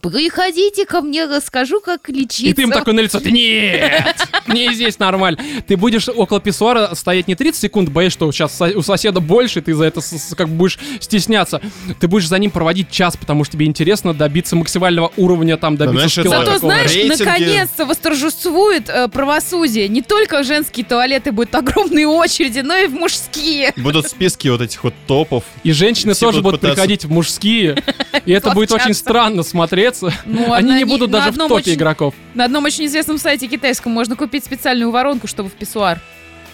Приходите 0.00 0.86
ко 0.86 1.00
мне, 1.00 1.26
расскажу, 1.26 1.80
как 1.80 2.08
лечиться. 2.08 2.46
И 2.46 2.52
ты 2.52 2.62
им 2.62 2.70
такой 2.70 2.92
на 2.94 3.00
лицо, 3.00 3.20
«Ты 3.20 3.30
нет, 4.46 4.68
не 4.68 4.74
здесь 4.74 4.98
нормально. 4.98 5.38
Ты 5.66 5.76
будешь 5.76 6.08
около 6.08 6.40
писсуара 6.40 6.94
стоять 6.94 7.28
не 7.28 7.34
30 7.34 7.60
секунд, 7.60 7.88
боишься, 7.88 8.18
что 8.18 8.32
сейчас 8.32 8.60
у 8.74 8.82
соседа 8.82 9.20
больше, 9.20 9.62
ты 9.62 9.74
за 9.74 9.84
это 9.84 10.00
как 10.36 10.48
бы 10.48 10.54
будешь 10.56 10.78
стесняться. 11.00 11.60
Ты 12.00 12.08
будешь 12.08 12.28
за 12.28 12.38
ним 12.38 12.50
проводить 12.50 12.90
час, 12.90 13.16
потому 13.16 13.44
что 13.44 13.52
тебе 13.54 13.66
интересно 13.66 14.12
добиться 14.14 14.56
максимального 14.56 15.12
уровня, 15.16 15.56
там, 15.56 15.76
добиться 15.76 16.08
знаешь, 16.08 16.12
скилла 16.12 16.44
Зато, 16.44 16.58
знаешь, 16.58 17.18
наконец-то 17.18 17.86
восторжествует 17.86 18.88
э, 18.88 19.08
правосудие. 19.08 19.88
Не 19.88 20.02
только 20.02 20.42
в 20.42 20.46
женские 20.46 20.84
туалеты 20.84 21.32
будут 21.32 21.54
огромные 21.54 22.06
очереди, 22.06 22.60
но 22.60 22.76
и 22.76 22.86
в 22.86 22.94
мужские. 22.94 23.72
Будут 23.76 24.08
списки 24.08 24.48
вот 24.48 24.60
этих 24.60 24.82
вот 24.84 24.94
топов. 25.06 25.44
И 25.62 25.72
женщины 25.72 26.14
Все 26.14 26.26
тоже 26.26 26.42
будут 26.42 26.48
будут 26.48 26.60
пытаться- 26.60 26.74
приходить 26.74 27.04
в 27.04 27.10
мужские, 27.10 27.82
и 28.24 28.32
это 28.32 28.50
будет 28.50 28.72
очень 28.72 28.94
странно 28.94 29.42
смотреться. 29.42 30.12
Ну, 30.24 30.52
Они 30.52 30.74
не 30.74 30.84
будут 30.84 31.10
даже 31.10 31.30
в 31.30 31.36
топе 31.36 31.74
игроков. 31.74 32.14
На 32.34 32.44
одном 32.44 32.64
очень 32.64 32.86
известном 32.86 33.18
сайте 33.18 33.46
китайском 33.48 33.92
можно 33.98 34.14
купить 34.14 34.44
специальную 34.44 34.92
воронку, 34.92 35.26
чтобы 35.26 35.48
в 35.48 35.54
писсуар. 35.54 35.98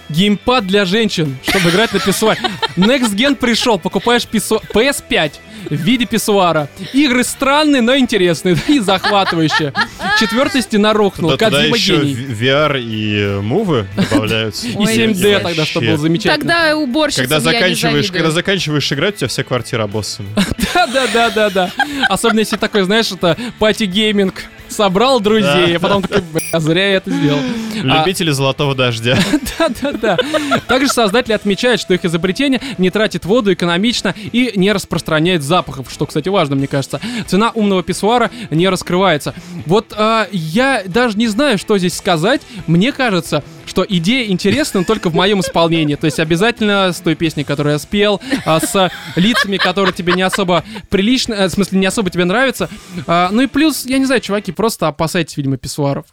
Геймпад 0.09 0.67
для 0.67 0.87
женщин, 0.87 1.37
чтобы 1.47 1.69
играть 1.69 1.93
на 1.93 2.01
писсуаре. 2.01 2.41
Next 2.75 3.15
Gen 3.15 3.35
пришел, 3.35 3.79
покупаешь 3.79 4.27
писсу... 4.27 4.63
PS5 4.73 5.33
в 5.69 5.75
виде 5.75 6.07
писсуара. 6.07 6.71
Игры 6.95 7.23
странные, 7.23 7.83
но 7.83 7.99
интересные 7.99 8.57
и 8.67 8.81
захватывающие. 8.81 9.75
Четвертая 10.19 10.63
стена 10.63 10.95
рухнула. 10.95 11.35
Туда, 11.35 11.51
туда 11.51 11.65
еще 11.65 11.97
VR 12.01 12.81
и 12.81 13.43
мувы 13.43 13.87
добавляются. 13.95 14.69
И 14.69 14.75
Ой, 14.75 14.87
7D 14.87 15.41
И 15.41 15.43
тогда, 15.43 15.67
чтобы 15.67 15.87
было 15.89 15.99
замечательно. 15.99 16.55
Тогда 16.55 16.77
уборщицам 16.79 17.25
Когда 17.25 17.41
заканчиваешь, 17.41 18.11
когда 18.11 18.31
заканчиваешь 18.31 18.91
играть, 18.91 19.17
у 19.17 19.19
тебя 19.19 19.29
вся 19.29 19.43
квартира 19.43 19.87
боссами. 19.87 20.31
Да, 20.75 20.87
да, 20.87 21.07
да, 21.13 21.31
да, 21.31 21.51
да. 21.51 21.71
Особенно 22.09 22.41
если 22.41 22.57
такой, 22.57 22.83
знаешь, 22.83 23.13
это 23.13 23.37
пати 23.59 23.85
гейминг. 23.85 24.45
Собрал 24.75 25.21
друзей, 25.21 25.77
а 25.77 25.81
потом 25.81 26.03
такой, 26.03 26.23
бля, 26.23 26.61
зря 26.61 26.91
я 26.91 26.97
это 26.97 27.11
сделал. 27.11 27.39
А, 27.83 27.99
Любители 27.99 28.31
золотого 28.31 28.75
дождя. 28.75 29.17
Да-да-да. 29.59 30.19
Также 30.67 30.89
создатели 30.89 31.33
отмечают, 31.33 31.81
что 31.81 31.95
их 31.95 32.05
изобретение 32.05 32.61
не 32.79 32.91
тратит 32.91 33.25
воду 33.25 33.53
экономично 33.53 34.15
и 34.17 34.53
не 34.57 34.73
распространяет 34.73 35.43
запахов, 35.43 35.91
что, 35.91 36.07
кстати, 36.07 36.29
важно, 36.29 36.57
мне 36.57 36.67
кажется. 36.67 37.01
Цена 37.27 37.51
умного 37.55 37.83
писсуара 37.83 38.31
не 38.51 38.69
раскрывается. 38.69 39.35
Вот 39.67 39.95
а, 39.97 40.27
я 40.33 40.83
даже 40.87 41.17
не 41.19 41.29
знаю, 41.29 41.59
что 41.59 41.79
здесь 41.79 41.97
сказать. 41.97 42.43
Мне 42.67 42.93
кажется, 42.93 43.45
что 43.67 43.85
идея 43.89 44.29
интересна 44.31 44.85
только 44.85 45.11
в 45.11 45.15
моем 45.15 45.41
исполнении. 45.41 45.95
То 45.95 46.07
есть 46.07 46.21
обязательно 46.21 46.93
с 46.93 47.01
той 47.01 47.15
песней, 47.15 47.45
которую 47.45 47.75
я 47.75 47.79
спел, 47.79 48.21
а, 48.45 48.61
с 48.61 48.91
лицами, 49.17 49.57
которые 49.57 49.93
тебе 49.93 50.15
не 50.15 50.23
особо 50.23 50.65
прилично, 50.91 51.35
э, 51.35 51.49
в 51.49 51.51
смысле, 51.51 51.79
не 51.79 51.87
особо 51.87 52.11
тебе 52.11 52.25
нравятся. 52.25 52.69
А, 53.07 53.29
ну 53.31 53.43
и 53.43 53.47
плюс, 53.47 53.87
я 53.87 53.99
не 53.99 54.05
знаю, 54.05 54.21
чуваки, 54.21 54.53
просто 54.53 54.89
опасайтесь, 54.89 55.37
видимо, 55.37 55.57
писсуаров. 55.57 56.07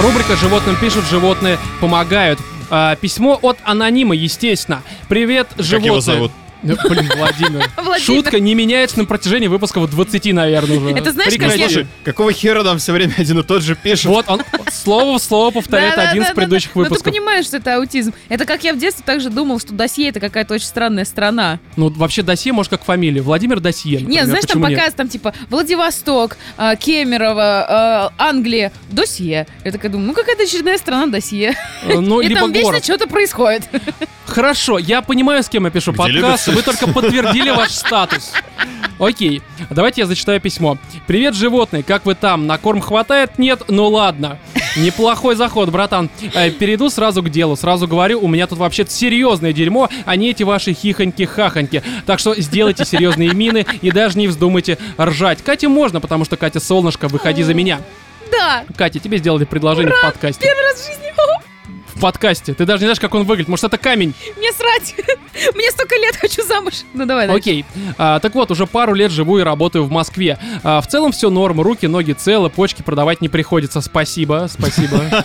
Рубрика 0.00 0.36
«Животным 0.36 0.76
пишут, 0.80 1.06
животные 1.06 1.58
помогают». 1.80 2.38
А, 2.70 2.96
письмо 2.96 3.38
от 3.40 3.58
анонима, 3.64 4.14
естественно. 4.14 4.82
Привет, 5.08 5.48
Как 5.56 5.64
животные. 5.64 5.86
его 5.86 6.00
зовут? 6.00 6.32
Ну, 6.62 6.76
Блин, 6.88 7.10
Владимир. 7.16 7.70
Владимир. 7.76 8.00
Шутка 8.00 8.40
не 8.40 8.54
меняется 8.54 8.98
на 8.98 9.04
протяжении 9.04 9.46
выпусков 9.48 9.88
20, 9.90 10.32
наверное, 10.32 10.78
уже. 10.78 10.90
Это 10.90 11.12
знаешь, 11.12 11.32
как 11.38 11.56
я- 11.56 11.68
Слушай, 11.68 11.86
какого 12.04 12.32
хера 12.32 12.62
нам 12.62 12.78
все 12.78 12.92
время 12.92 13.14
один 13.16 13.38
и 13.38 13.42
тот 13.42 13.62
же 13.62 13.76
пишет? 13.76 14.06
Вот 14.06 14.24
он 14.28 14.42
слово 14.72 15.18
в 15.18 15.22
слово 15.22 15.50
повторяет 15.52 15.92
один 15.98 16.22
из 16.22 16.28
Да-да-да-да-да. 16.28 16.34
предыдущих 16.34 16.74
Но 16.74 16.82
ты 16.84 16.88
выпусков. 16.90 17.12
понимаешь, 17.12 17.44
что 17.46 17.58
это 17.58 17.76
аутизм. 17.76 18.12
Это 18.28 18.44
как 18.44 18.64
я 18.64 18.72
в 18.74 18.78
детстве 18.78 19.04
также 19.06 19.30
думал, 19.30 19.60
что 19.60 19.72
досье 19.72 20.08
это 20.08 20.20
какая-то 20.20 20.54
очень 20.54 20.66
странная 20.66 21.04
страна. 21.04 21.60
Ну, 21.76 21.90
вообще 21.90 22.22
досье, 22.22 22.52
может, 22.52 22.70
как 22.70 22.84
фамилия. 22.84 23.22
Владимир 23.22 23.60
Досье, 23.60 23.98
например. 24.00 24.10
Нет, 24.12 24.26
знаешь, 24.26 24.44
там 24.44 24.56
Почему 24.60 24.68
нет? 24.68 24.78
показ 24.78 24.94
там 24.94 25.08
типа 25.08 25.34
Владивосток, 25.50 26.36
а, 26.56 26.74
Кемерово, 26.76 27.66
а, 27.68 28.12
Англия, 28.18 28.72
досье. 28.90 29.46
Я 29.64 29.72
такая 29.72 29.90
думаю, 29.90 30.08
ну 30.08 30.14
какая-то 30.14 30.42
очередная 30.42 30.78
страна 30.78 31.06
досье. 31.06 31.54
Ну, 31.86 32.20
И 32.22 32.28
либо 32.28 32.40
там 32.40 32.52
вечно 32.52 32.82
что-то 32.82 33.06
происходит. 33.06 33.62
Хорошо, 34.26 34.78
я 34.78 35.00
понимаю, 35.02 35.42
с 35.42 35.48
кем 35.48 35.64
я 35.64 35.70
пишу 35.70 35.92
Где 35.92 35.98
подкаст, 35.98 36.47
любят 36.48 36.66
вы 36.66 36.72
только 36.72 36.92
подтвердили 36.92 37.50
ваш 37.50 37.70
статус. 37.72 38.32
Окей, 38.98 39.42
давайте 39.70 40.00
я 40.00 40.06
зачитаю 40.06 40.40
письмо. 40.40 40.76
Привет, 41.06 41.34
животные, 41.34 41.82
как 41.84 42.04
вы 42.04 42.14
там? 42.14 42.46
На 42.46 42.58
корм 42.58 42.80
хватает? 42.80 43.38
Нет? 43.38 43.62
Ну 43.68 43.86
ладно. 43.88 44.38
Неплохой 44.76 45.36
заход, 45.36 45.70
братан. 45.70 46.10
Э, 46.34 46.50
перейду 46.50 46.90
сразу 46.90 47.22
к 47.22 47.30
делу. 47.30 47.56
Сразу 47.56 47.86
говорю, 47.86 48.20
у 48.20 48.28
меня 48.28 48.46
тут 48.46 48.58
вообще-то 48.58 48.90
серьезное 48.90 49.52
дерьмо, 49.52 49.88
а 50.04 50.16
не 50.16 50.30
эти 50.30 50.42
ваши 50.42 50.72
хихоньки-хахоньки. 50.72 51.82
Так 52.06 52.18
что 52.18 52.34
сделайте 52.40 52.84
серьезные 52.84 53.30
мины 53.34 53.64
и 53.82 53.90
даже 53.90 54.18
не 54.18 54.26
вздумайте 54.26 54.78
ржать. 54.98 55.42
Кате 55.42 55.68
можно, 55.68 56.00
потому 56.00 56.24
что 56.24 56.36
Катя 56.36 56.60
солнышко, 56.60 57.08
выходи 57.08 57.42
за 57.44 57.54
меня. 57.54 57.80
Да, 58.32 58.64
Катя, 58.76 58.98
тебе 58.98 59.18
сделали 59.18 59.44
предложение 59.44 59.94
в 59.94 60.02
подкасте. 60.02 60.40
первый 60.44 60.62
раз 60.64 60.80
в 60.80 60.86
жизни. 60.86 61.08
В 61.98 62.00
подкасте. 62.00 62.54
Ты 62.54 62.64
даже 62.64 62.82
не 62.82 62.86
знаешь, 62.86 63.00
как 63.00 63.12
он 63.16 63.24
выглядит. 63.24 63.48
Может, 63.48 63.64
это 63.64 63.76
камень? 63.76 64.14
Мне 64.36 64.52
срать. 64.52 64.94
Мне 65.56 65.68
столько 65.72 65.96
лет, 65.96 66.14
хочу 66.14 66.46
замуж. 66.46 66.74
Ну 66.94 67.06
давай, 67.06 67.26
дальше. 67.26 67.40
Окей. 67.40 67.64
А, 67.98 68.20
так 68.20 68.36
вот, 68.36 68.52
уже 68.52 68.68
пару 68.68 68.94
лет 68.94 69.10
живу 69.10 69.38
и 69.38 69.42
работаю 69.42 69.82
в 69.84 69.90
Москве. 69.90 70.38
А, 70.62 70.80
в 70.80 70.86
целом 70.86 71.10
все 71.10 71.28
норм, 71.28 71.60
руки, 71.60 71.86
ноги 71.86 72.12
целы, 72.12 72.50
почки 72.50 72.82
продавать 72.82 73.20
не 73.20 73.28
приходится. 73.28 73.80
Спасибо, 73.80 74.46
спасибо. 74.48 75.24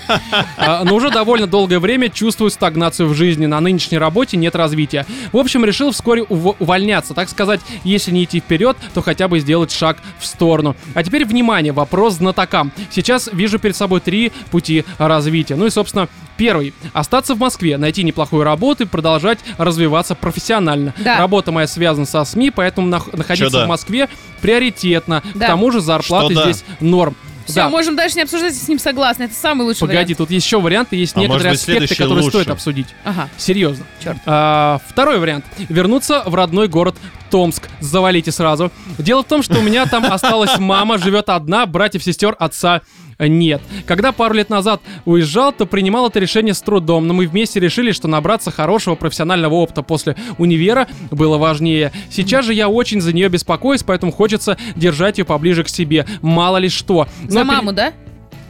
А, 0.58 0.84
но 0.84 0.96
уже 0.96 1.12
довольно 1.12 1.46
долгое 1.46 1.78
время 1.78 2.10
чувствую 2.10 2.50
стагнацию 2.50 3.08
в 3.08 3.14
жизни. 3.14 3.46
На 3.46 3.60
нынешней 3.60 4.00
работе 4.00 4.36
нет 4.38 4.56
развития. 4.56 5.06
В 5.32 5.38
общем, 5.38 5.64
решил 5.66 5.92
вскоре 5.92 6.24
ув- 6.24 6.56
увольняться. 6.58 7.14
Так 7.14 7.30
сказать, 7.30 7.62
если 7.84 8.10
не 8.10 8.24
идти 8.24 8.40
вперед, 8.40 8.78
то 8.96 9.04
хотя 9.04 9.28
бы 9.28 9.40
сделать 9.40 9.72
шаг 9.72 9.98
в 10.18 10.26
сторону. 10.26 10.76
А 10.96 11.04
теперь 11.04 11.24
внимание, 11.26 11.72
вопрос 11.72 12.16
знатокам. 12.16 12.72
Сейчас 12.90 13.30
вижу 13.32 13.60
перед 13.60 13.76
собой 13.76 14.00
три 14.00 14.32
пути 14.50 14.86
развития. 14.98 15.56
Ну 15.56 15.68
и, 15.68 15.70
собственно, 15.70 16.10
первый. 16.38 16.74
Остаться 16.94 17.36
в 17.36 17.40
Москве, 17.40 17.78
найти 17.78 18.04
неплохую 18.04 18.44
работу 18.44 18.84
и 18.84 18.86
продолжать 18.86 19.40
развиваться 19.58 20.16
профессионально. 20.16 20.94
Да. 21.00 21.18
Работа 21.18 21.52
моя 21.52 21.68
связана 21.68 22.06
со 22.06 22.24
СМИ, 22.24 22.52
поэтому 22.52 22.88
нах- 22.88 23.16
находиться 23.16 23.50
Чё 23.52 23.60
да? 23.60 23.66
в 23.66 23.68
Москве 23.68 24.10
приоритетно. 24.42 25.24
Да. 25.34 25.46
К 25.46 25.50
тому 25.50 25.72
же 25.72 25.82
зарплаты 25.82 26.34
Что 26.34 26.44
да? 26.46 26.52
здесь 26.52 26.64
норм. 26.80 27.16
Все, 27.46 27.56
Да. 27.56 27.70
можем 27.70 27.98
дальше 27.98 28.16
не 28.16 28.22
обсуждать, 28.22 28.56
с 28.56 28.68
ним 28.70 28.80
согласна. 28.80 29.24
Это 29.24 29.34
самый 29.34 29.64
лучший 29.64 29.82
Погоди, 29.86 30.16
тут 30.16 30.32
еще 30.32 30.62
варианты, 30.62 30.96
есть 30.96 31.18
А 31.18 31.20
некоторые 31.20 31.52
быть, 31.52 31.60
аспекты, 31.60 31.94
которые 31.94 32.24
стоит 32.24 32.36
лучше? 32.36 32.52
обсудить. 32.52 32.88
вариант. 33.04 33.20
Ага. 33.20 33.30
Серьезно. 33.38 33.86
Чёрт. 34.02 34.18
А, 34.26 34.80
второй 34.88 35.20
вариант. 35.20 35.44
Вернуться 35.68 36.24
в 36.26 36.36
родной 36.36 36.70
город 36.70 36.96
Томск. 37.30 37.68
Завалите 37.82 38.32
сразу. 38.32 38.72
Дело 38.98 39.24
в 39.24 39.28
том, 39.28 39.44
что 39.44 39.60
у 39.60 39.62
меня 39.62 39.86
там 39.88 40.06
осталась 40.06 40.58
мама, 40.58 40.98
живет 40.98 41.28
одна, 41.28 41.66
братьев, 41.66 42.02
сестер, 42.04 42.34
отца 42.40 42.82
нет. 43.28 43.62
Когда 43.86 44.12
пару 44.12 44.34
лет 44.36 44.50
назад 44.50 44.82
уезжал, 45.06 45.52
то 45.52 45.66
принимал 45.66 46.08
это 46.10 46.20
решение 46.20 46.54
с 46.54 46.62
трудом, 46.62 47.08
но 47.08 47.14
мы 47.14 47.28
вместе 47.28 47.60
решили, 47.60 47.92
что 47.92 48.08
набраться 48.08 48.52
хорошего 48.52 48.96
профессионального 48.96 49.56
опыта 49.56 49.84
после 49.84 50.16
универа 50.38 50.88
было 51.12 51.38
важнее. 51.38 51.92
Сейчас 52.10 52.46
же 52.46 52.54
я 52.54 52.70
очень 52.70 53.02
за 53.02 53.14
нее 53.14 53.30
беспокоюсь, 53.30 53.84
поэтому 53.84 54.12
хочется 54.12 54.58
держать 54.76 55.18
ее 55.18 55.26
поближе 55.26 55.64
к 55.64 55.70
себе. 55.70 56.06
Мало 56.22 56.58
ли 56.58 56.70
что. 56.70 57.08
За 57.28 57.40
Но 57.40 57.46
пере- 57.46 57.58
маму, 57.58 57.74
да? 57.74 57.94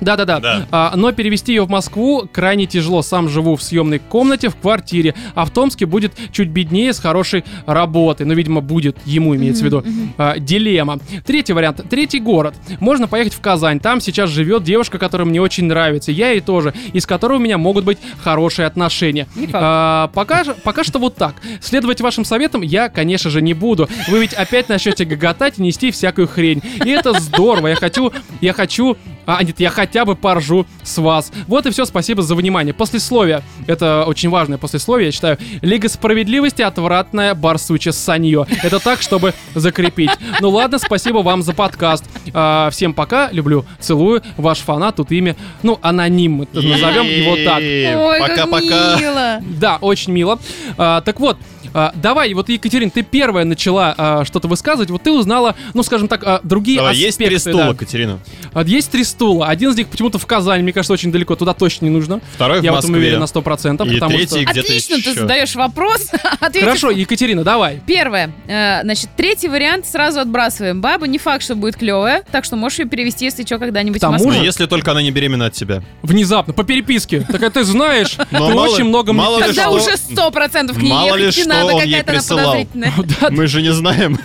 Да-да-да. 0.01 0.39
Да. 0.39 0.67
А, 0.71 0.93
но 0.95 1.11
перевести 1.11 1.53
ее 1.53 1.63
в 1.63 1.69
Москву 1.69 2.27
крайне 2.31 2.65
тяжело. 2.65 3.01
Сам 3.01 3.29
живу 3.29 3.55
в 3.55 3.63
съемной 3.63 3.99
комнате, 3.99 4.49
в 4.49 4.55
квартире. 4.55 5.15
А 5.35 5.45
в 5.45 5.51
Томске 5.51 5.85
будет 5.85 6.13
чуть 6.31 6.49
беднее 6.49 6.93
с 6.93 6.99
хорошей 6.99 7.43
работой. 7.65 8.25
Ну, 8.25 8.33
видимо, 8.33 8.61
будет, 8.61 8.97
ему 9.05 9.35
имеется 9.35 9.63
в 9.63 9.65
виду. 9.65 9.83
А, 10.17 10.37
дилемма. 10.37 10.99
Третий 11.25 11.53
вариант. 11.53 11.81
Третий 11.89 12.19
город. 12.19 12.55
Можно 12.79 13.07
поехать 13.07 13.33
в 13.33 13.41
Казань. 13.41 13.79
Там 13.79 14.01
сейчас 14.01 14.29
живет 14.29 14.63
девушка, 14.63 14.97
которая 14.97 15.27
мне 15.27 15.41
очень 15.41 15.65
нравится. 15.65 16.11
Я 16.11 16.31
ей 16.31 16.41
тоже. 16.41 16.73
И 16.93 16.99
с 16.99 17.05
которой 17.05 17.37
у 17.37 17.41
меня 17.41 17.57
могут 17.57 17.85
быть 17.85 17.97
хорошие 18.21 18.65
отношения. 18.65 19.27
А, 19.53 20.09
пока, 20.13 20.43
пока 20.63 20.83
что 20.83 20.99
вот 20.99 21.15
так. 21.15 21.35
Следовать 21.61 22.01
вашим 22.01 22.25
советам 22.25 22.61
я, 22.61 22.89
конечно 22.89 23.29
же, 23.29 23.41
не 23.41 23.53
буду. 23.53 23.87
Вы 24.07 24.21
ведь 24.21 24.33
опять 24.33 24.69
начнете 24.69 25.05
гоготать 25.05 25.59
и 25.59 25.61
нести 25.61 25.91
всякую 25.91 26.27
хрень. 26.27 26.61
И 26.83 26.89
это 26.89 27.19
здорово. 27.19 27.67
Я 27.67 27.75
хочу, 27.75 28.11
я 28.41 28.53
хочу, 28.53 28.97
а 29.25 29.43
нет, 29.43 29.59
я 29.59 29.69
хотя 29.69 30.05
бы 30.05 30.15
поржу 30.15 30.65
с 30.83 30.97
вас. 30.97 31.31
Вот 31.47 31.65
и 31.65 31.69
все. 31.71 31.85
Спасибо 31.85 32.21
за 32.21 32.35
внимание. 32.35 32.73
Послесловие. 32.73 33.41
Это 33.67 34.05
очень 34.05 34.29
важное 34.29 34.57
послесловие, 34.57 35.07
я 35.07 35.11
считаю. 35.11 35.37
Лига 35.61 35.89
справедливости 35.89 36.61
отвратная 36.61 37.33
барсучья 37.35 37.91
санье. 37.91 38.45
Это 38.63 38.79
так, 38.79 39.01
чтобы 39.01 39.33
закрепить. 39.55 40.11
Ну 40.39 40.49
ладно, 40.49 40.79
спасибо 40.79 41.19
вам 41.19 41.41
за 41.43 41.53
подкаст. 41.53 42.05
А, 42.33 42.69
всем 42.71 42.93
пока. 42.93 43.29
Люблю, 43.31 43.65
целую. 43.79 44.21
Ваш 44.37 44.59
фанат, 44.59 44.95
тут 44.97 45.11
имя, 45.11 45.35
ну, 45.61 45.79
аноним. 45.81 46.33
мы 46.33 46.47
Назовем 46.53 47.05
его 47.05 47.35
так. 47.45 48.27
Пока-пока. 48.27 49.41
Да, 49.41 49.77
очень 49.81 50.13
мило. 50.13 50.39
А, 50.77 51.01
так 51.01 51.19
вот, 51.19 51.37
а, 51.73 51.91
давай, 51.95 52.33
вот, 52.33 52.49
Екатерин, 52.49 52.91
ты 52.91 53.01
первая 53.01 53.45
начала 53.45 53.95
а, 53.97 54.25
что-то 54.25 54.47
высказывать. 54.47 54.89
Вот 54.91 55.03
ты 55.03 55.11
узнала, 55.11 55.55
ну, 55.73 55.83
скажем 55.83 56.07
так, 56.07 56.23
а, 56.23 56.39
другие 56.43 56.77
Давай, 56.77 56.93
аспекты. 56.93 57.05
есть 57.05 57.17
три 57.17 57.37
стула, 57.51 57.63
да. 57.65 57.73
Катерина. 57.73 58.19
А, 58.53 58.63
Есть 58.63 58.91
три 58.91 59.03
стула. 59.13 59.47
Один 59.47 59.71
из 59.71 59.77
них 59.77 59.87
почему-то 59.87 60.17
в 60.17 60.25
Казани, 60.25 60.63
мне 60.63 60.73
кажется, 60.73 60.93
очень 60.93 61.11
далеко. 61.11 61.35
Туда 61.35 61.53
точно 61.53 61.85
не 61.85 61.91
нужно. 61.91 62.19
Второй 62.35 62.59
в 62.59 62.63
Я 62.63 62.73
в 62.73 62.79
этом 62.79 62.91
уверен 62.93 63.19
Москве. 63.19 63.41
на 63.41 63.49
100%. 63.49 63.87
И 63.87 63.93
потому 63.95 64.15
третий 64.17 64.41
что... 64.41 64.51
где-то 64.51 64.67
Отлично, 64.67 64.95
ты 64.95 65.01
еще. 65.09 65.13
задаешь 65.19 65.55
вопрос. 65.55 66.09
Хорошо, 66.39 66.91
Екатерина, 66.91 67.43
давай. 67.43 67.81
Первое. 67.85 68.31
Э, 68.47 68.81
значит, 68.83 69.09
третий 69.15 69.47
вариант 69.47 69.85
сразу 69.87 70.19
отбрасываем. 70.19 70.81
Баба 70.81 71.07
не 71.07 71.17
факт, 71.17 71.43
что 71.43 71.55
будет 71.55 71.77
клевая, 71.77 72.23
так 72.31 72.45
что 72.45 72.55
можешь 72.55 72.79
ее 72.79 72.85
перевести, 72.85 73.25
если 73.25 73.45
что, 73.45 73.59
когда-нибудь 73.59 73.99
К 73.99 74.01
тому 74.01 74.13
в 74.17 74.25
Москву. 74.25 74.33
же- 74.33 74.43
если 74.45 74.65
только 74.65 74.91
она 74.91 75.01
не 75.01 75.11
беременна 75.11 75.45
от 75.47 75.53
тебя. 75.53 75.83
Внезапно, 76.01 76.53
по 76.53 76.63
переписке. 76.63 77.25
Так 77.31 77.53
ты 77.53 77.63
знаешь, 77.63 78.17
Но 78.31 78.47
ты 78.47 78.53
очень 78.53 78.85
много 78.85 79.13
что- 79.53 79.69
уже 79.69 79.97
сто 79.97 80.31
процентов 80.31 80.77
к 80.77 80.81
ней 80.81 80.89
Мало 80.89 81.15
ли 81.15 81.31
что 81.31 81.47
надо, 81.47 81.73
какая-то 81.79 82.11
она 82.11 82.53
Мы 83.29 83.47
же 83.47 83.61
не 83.61 83.71
знаем. 83.73 84.19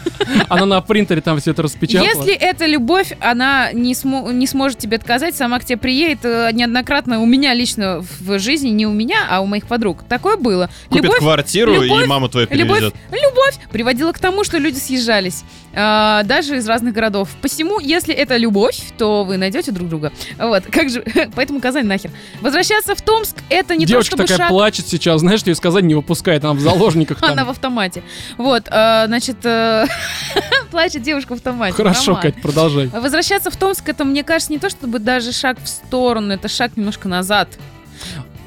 она 0.48 0.66
на 0.66 0.80
принтере 0.80 1.20
там 1.20 1.40
все 1.40 1.50
это 1.52 1.62
распечатала. 1.62 2.06
Если 2.08 2.32
это 2.32 2.66
любовь, 2.66 3.12
она 3.20 3.72
не 3.72 3.94
сможет 3.94 4.77
тебе 4.78 4.96
отказать, 4.96 5.36
сама 5.36 5.58
к 5.58 5.64
тебе 5.64 5.76
приедет 5.76 6.24
э, 6.24 6.50
неоднократно 6.52 7.20
у 7.20 7.26
меня 7.26 7.54
лично 7.54 8.04
в 8.20 8.38
жизни, 8.38 8.68
не 8.70 8.86
у 8.86 8.92
меня, 8.92 9.26
а 9.28 9.40
у 9.40 9.46
моих 9.46 9.66
подруг. 9.66 10.04
Такое 10.08 10.36
было. 10.36 10.70
Купит 10.88 11.04
любовь, 11.04 11.18
квартиру 11.18 11.72
любовь- 11.72 11.86
и 11.86 11.88
твою 11.88 12.06
любовь, 12.06 12.48
перевезет. 12.48 12.94
любовь 13.10 13.58
приводила 13.70 14.12
к 14.12 14.18
тому, 14.18 14.44
что 14.44 14.58
люди 14.58 14.78
съезжались, 14.78 15.44
а, 15.74 16.22
даже 16.24 16.56
из 16.56 16.66
разных 16.66 16.94
городов. 16.94 17.28
Посему, 17.42 17.78
если 17.80 18.14
это 18.14 18.36
любовь, 18.36 18.80
то 18.96 19.24
вы 19.24 19.36
найдете 19.36 19.72
друг 19.72 19.88
друга. 19.88 20.12
Вот, 20.38 20.64
как 20.70 20.90
же, 20.90 21.04
поэтому 21.34 21.60
Казань 21.60 21.86
нахер. 21.86 22.10
Возвращаться 22.40 22.94
в 22.94 23.02
Томск 23.02 23.36
это 23.48 23.76
не 23.76 23.86
Девушка 23.86 24.12
то, 24.12 24.16
чтобы 24.16 24.22
такая 24.24 24.38
шаг. 24.38 24.48
плачет 24.48 24.86
сейчас, 24.88 25.20
знаешь, 25.20 25.42
ее 25.42 25.54
сказать 25.54 25.84
не 25.84 25.94
выпускает, 25.94 26.44
она 26.44 26.54
в 26.54 26.60
заложниках 26.60 27.18
там. 27.20 27.32
Она 27.32 27.44
в 27.44 27.50
автомате. 27.50 28.02
Вот, 28.36 28.64
а, 28.70 29.06
значит, 29.06 29.36
э, 29.44 29.86
плачет 30.70 31.02
девушка 31.02 31.30
в 31.30 31.36
автомате. 31.36 31.74
Хорошо, 31.74 32.12
Роман. 32.12 32.22
Кать, 32.22 32.42
продолжай. 32.42 32.86
Возвращаться 32.88 33.50
в 33.50 33.56
Томск, 33.56 33.88
это, 33.88 34.04
мне 34.04 34.24
кажется, 34.24 34.52
не 34.52 34.58
то 34.58 34.70
чтобы 34.70 34.98
даже 34.98 35.32
шаг 35.32 35.58
в 35.62 35.68
сторону, 35.68 36.32
это 36.32 36.48
шаг 36.48 36.76
немножко 36.76 37.08
назад. 37.08 37.48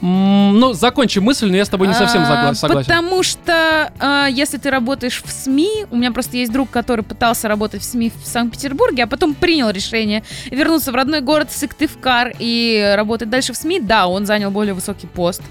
Ну, 0.02 0.74
закончи 0.74 1.20
мысль, 1.20 1.50
но 1.50 1.58
я 1.58 1.64
с 1.66 1.70
тобой 1.70 1.88
не 1.88 1.94
совсем 1.94 2.24
А, 2.24 2.54
согласен. 2.56 2.88
Потому 2.88 3.22
что 3.24 3.92
а, 4.00 4.28
если 4.28 4.58
ты 4.58 4.72
работаешь 4.72 5.22
в 5.24 5.32
СМИ, 5.32 5.86
у 5.92 5.96
меня 5.96 6.12
просто 6.12 6.38
есть 6.38 6.52
друг, 6.52 6.72
который 6.72 7.04
пытался 7.04 7.48
работать 7.48 7.82
в 7.82 7.86
СМИ 7.86 8.12
в 8.24 8.28
Санкт-Петербурге, 8.28 9.04
а 9.04 9.08
потом 9.08 9.36
принял 9.36 9.70
решение 9.70 10.24
вернуться 10.50 10.92
в 10.92 10.96
родной 10.96 11.22
город 11.22 11.52
Сыктывкар 11.52 12.34
и 12.40 12.94
работать 12.96 13.30
дальше 13.30 13.54
в 13.54 13.58
СМИ, 13.58 13.80
да, 13.80 14.08
он 14.08 14.26
занял 14.26 14.50
более 14.50 14.74
высокий 14.74 15.08
пост. 15.08 15.42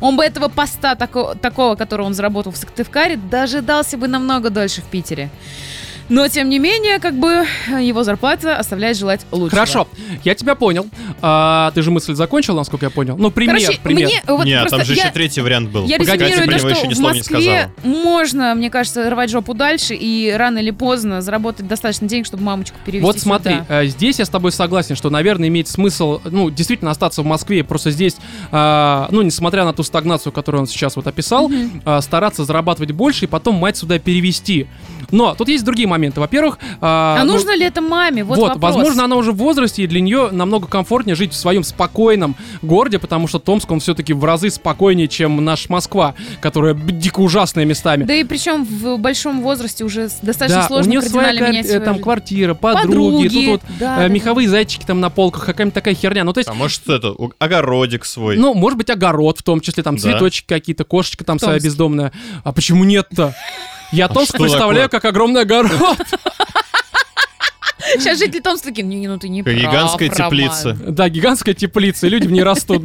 Он 0.00 0.16
бы 0.16 0.24
этого 0.24 0.48
поста 0.48 0.94
тако- 0.96 1.34
такого, 1.36 1.76
которого 1.76 2.06
он 2.06 2.14
заработал 2.14 2.50
в 2.52 2.56
Сыктывкаре, 2.56 3.16
дожидался 3.16 3.96
бы 3.96 4.08
намного 4.08 4.50
дольше 4.50 4.80
в 4.80 4.86
Питере. 4.86 5.30
Но, 6.10 6.26
тем 6.28 6.48
не 6.48 6.58
менее, 6.58 6.98
как 6.98 7.14
бы 7.14 7.46
его 7.80 8.02
зарплата 8.04 8.56
оставляет 8.56 8.96
желать 8.98 9.24
лучшего. 9.30 9.50
Хорошо, 9.50 9.88
я 10.24 10.34
тебя 10.34 10.54
понял. 10.56 10.86
А, 11.22 11.70
ты 11.74 11.82
же 11.82 11.90
мысль 11.90 12.14
закончил, 12.14 12.56
насколько 12.56 12.86
я 12.86 12.90
понял. 12.90 13.16
Ну, 13.16 13.30
пример, 13.30 13.60
Короче, 13.60 13.80
пример. 13.80 14.08
мне 14.08 14.22
вот 14.26 14.44
Нет, 14.44 14.68
там 14.68 14.84
же 14.84 14.94
я- 14.94 15.04
еще 15.04 15.12
третий 15.12 15.40
вариант 15.40 15.70
был. 15.70 15.86
Я 15.86 15.98
Погоди, 15.98 16.24
резюмирую 16.24 16.50
то, 16.50 16.58
что 16.58 16.68
еще 16.68 16.86
ни 16.88 16.94
в 16.94 16.96
слова 16.96 17.12
не 17.12 17.18
Москве 17.20 17.70
можно, 17.84 18.54
мне 18.56 18.70
кажется, 18.70 19.08
рвать 19.08 19.30
жопу 19.30 19.54
дальше 19.54 19.94
и 19.94 20.32
рано 20.36 20.58
или 20.58 20.72
поздно 20.72 21.20
заработать 21.22 21.68
достаточно 21.68 22.08
денег, 22.08 22.26
чтобы 22.26 22.42
мамочку 22.42 22.76
перевести 22.84 23.06
Вот 23.06 23.20
смотри, 23.20 23.54
сюда. 23.54 23.82
э, 23.82 23.86
здесь 23.86 24.18
я 24.18 24.24
с 24.24 24.28
тобой 24.28 24.50
согласен, 24.50 24.96
что, 24.96 25.10
наверное, 25.10 25.46
имеет 25.48 25.68
смысл, 25.68 26.20
ну, 26.24 26.50
действительно 26.50 26.90
остаться 26.90 27.22
в 27.22 27.26
Москве, 27.26 27.62
просто 27.62 27.92
здесь, 27.92 28.16
а, 28.50 29.06
ну, 29.12 29.22
несмотря 29.22 29.64
на 29.64 29.72
ту 29.72 29.84
стагнацию, 29.84 30.32
которую 30.32 30.62
он 30.62 30.66
сейчас 30.66 30.96
вот 30.96 31.06
описал, 31.06 31.50
а, 31.84 32.00
стараться 32.00 32.44
зарабатывать 32.44 32.90
больше 32.90 33.26
и 33.26 33.28
потом 33.28 33.54
мать 33.54 33.76
сюда 33.76 34.00
перевести. 34.00 34.66
Но 35.12 35.34
тут 35.36 35.48
есть 35.48 35.64
другие 35.64 35.86
моменты. 35.86 35.99
Во-первых, 36.08 36.58
а, 36.80 37.18
А 37.20 37.24
ну, 37.24 37.34
нужно 37.34 37.54
ли 37.56 37.64
это 37.64 37.80
маме? 37.80 38.24
Вот, 38.24 38.38
вопрос. 38.38 38.58
возможно, 38.62 39.04
она 39.04 39.16
уже 39.16 39.32
в 39.32 39.36
возрасте, 39.36 39.82
и 39.82 39.86
для 39.86 40.00
нее 40.00 40.30
намного 40.32 40.66
комфортнее 40.66 41.14
жить 41.14 41.32
в 41.32 41.36
своем 41.36 41.62
спокойном 41.64 42.36
городе, 42.62 42.98
потому 42.98 43.28
что 43.28 43.38
Томск, 43.38 43.70
он 43.70 43.80
все-таки 43.80 44.12
в 44.12 44.24
разы 44.24 44.50
спокойнее, 44.50 45.08
чем 45.08 45.44
наш 45.44 45.68
Москва, 45.68 46.14
которая 46.40 46.74
дико 46.74 47.20
ужасная 47.20 47.64
местами. 47.64 48.04
Да 48.04 48.14
и 48.14 48.24
причем 48.24 48.64
в 48.64 48.96
большом 48.98 49.42
возрасте 49.42 49.84
уже 49.84 50.08
достаточно 50.22 50.60
Да, 50.60 50.64
у 50.64 50.68
сложно 50.68 50.90
нее 50.90 51.02
своя 51.02 51.26
кардинально 51.28 51.40
квар- 51.46 51.50
менять 51.52 51.66
свою 51.66 51.80
там 51.84 51.94
жизнь. 51.94 52.02
квартира, 52.04 52.54
подруги, 52.54 52.86
Подруги, 52.86 53.28
тут 53.28 53.46
вот 53.46 53.60
да, 53.68 53.74
э, 53.74 53.78
да, 53.78 53.96
да. 53.96 54.08
меховые 54.08 54.48
зайчики 54.48 54.84
там 54.84 55.00
на 55.00 55.10
полках, 55.10 55.44
какая-нибудь 55.46 55.74
такая 55.74 55.94
херня. 55.94 56.24
Ну, 56.24 56.32
то 56.32 56.38
есть, 56.38 56.48
А 56.50 56.54
может 56.54 56.88
это, 56.88 57.10
у- 57.12 57.32
огородик 57.38 58.04
свой. 58.04 58.36
ну, 58.36 58.54
может 58.54 58.76
быть, 58.78 58.90
огород 58.90 59.38
в 59.38 59.42
том 59.42 59.60
числе, 59.60 59.82
там 59.82 59.96
Да. 59.96 60.02
цветочки 60.02 60.46
какие-то, 60.46 60.84
кошечка 60.84 61.24
там 61.24 61.38
своя 61.38 61.54
Томск. 61.54 61.64
бездомная. 61.66 62.12
А 62.44 62.52
почему 62.52 62.84
нет-то? 62.84 63.34
Я 63.92 64.08
Томск 64.08 64.30
что 64.30 64.38
представляю 64.38 64.88
такое? 64.88 65.00
как 65.00 65.04
огромный 65.10 65.42
огород. 65.42 65.98
Сейчас 67.94 68.18
жители 68.18 68.40
Томска 68.40 68.68
такие, 68.68 68.84
не, 68.84 69.08
ну 69.08 69.18
ты 69.18 69.28
не 69.28 69.42
прав, 69.42 69.56
гигантская 69.56 70.10
Роман». 70.10 70.30
теплица. 70.30 70.72
Да, 70.74 71.08
гигантская 71.08 71.54
теплица, 71.54 72.06
и 72.06 72.10
люди 72.10 72.26
в 72.26 72.30
ней 72.30 72.42
растут. 72.42 72.84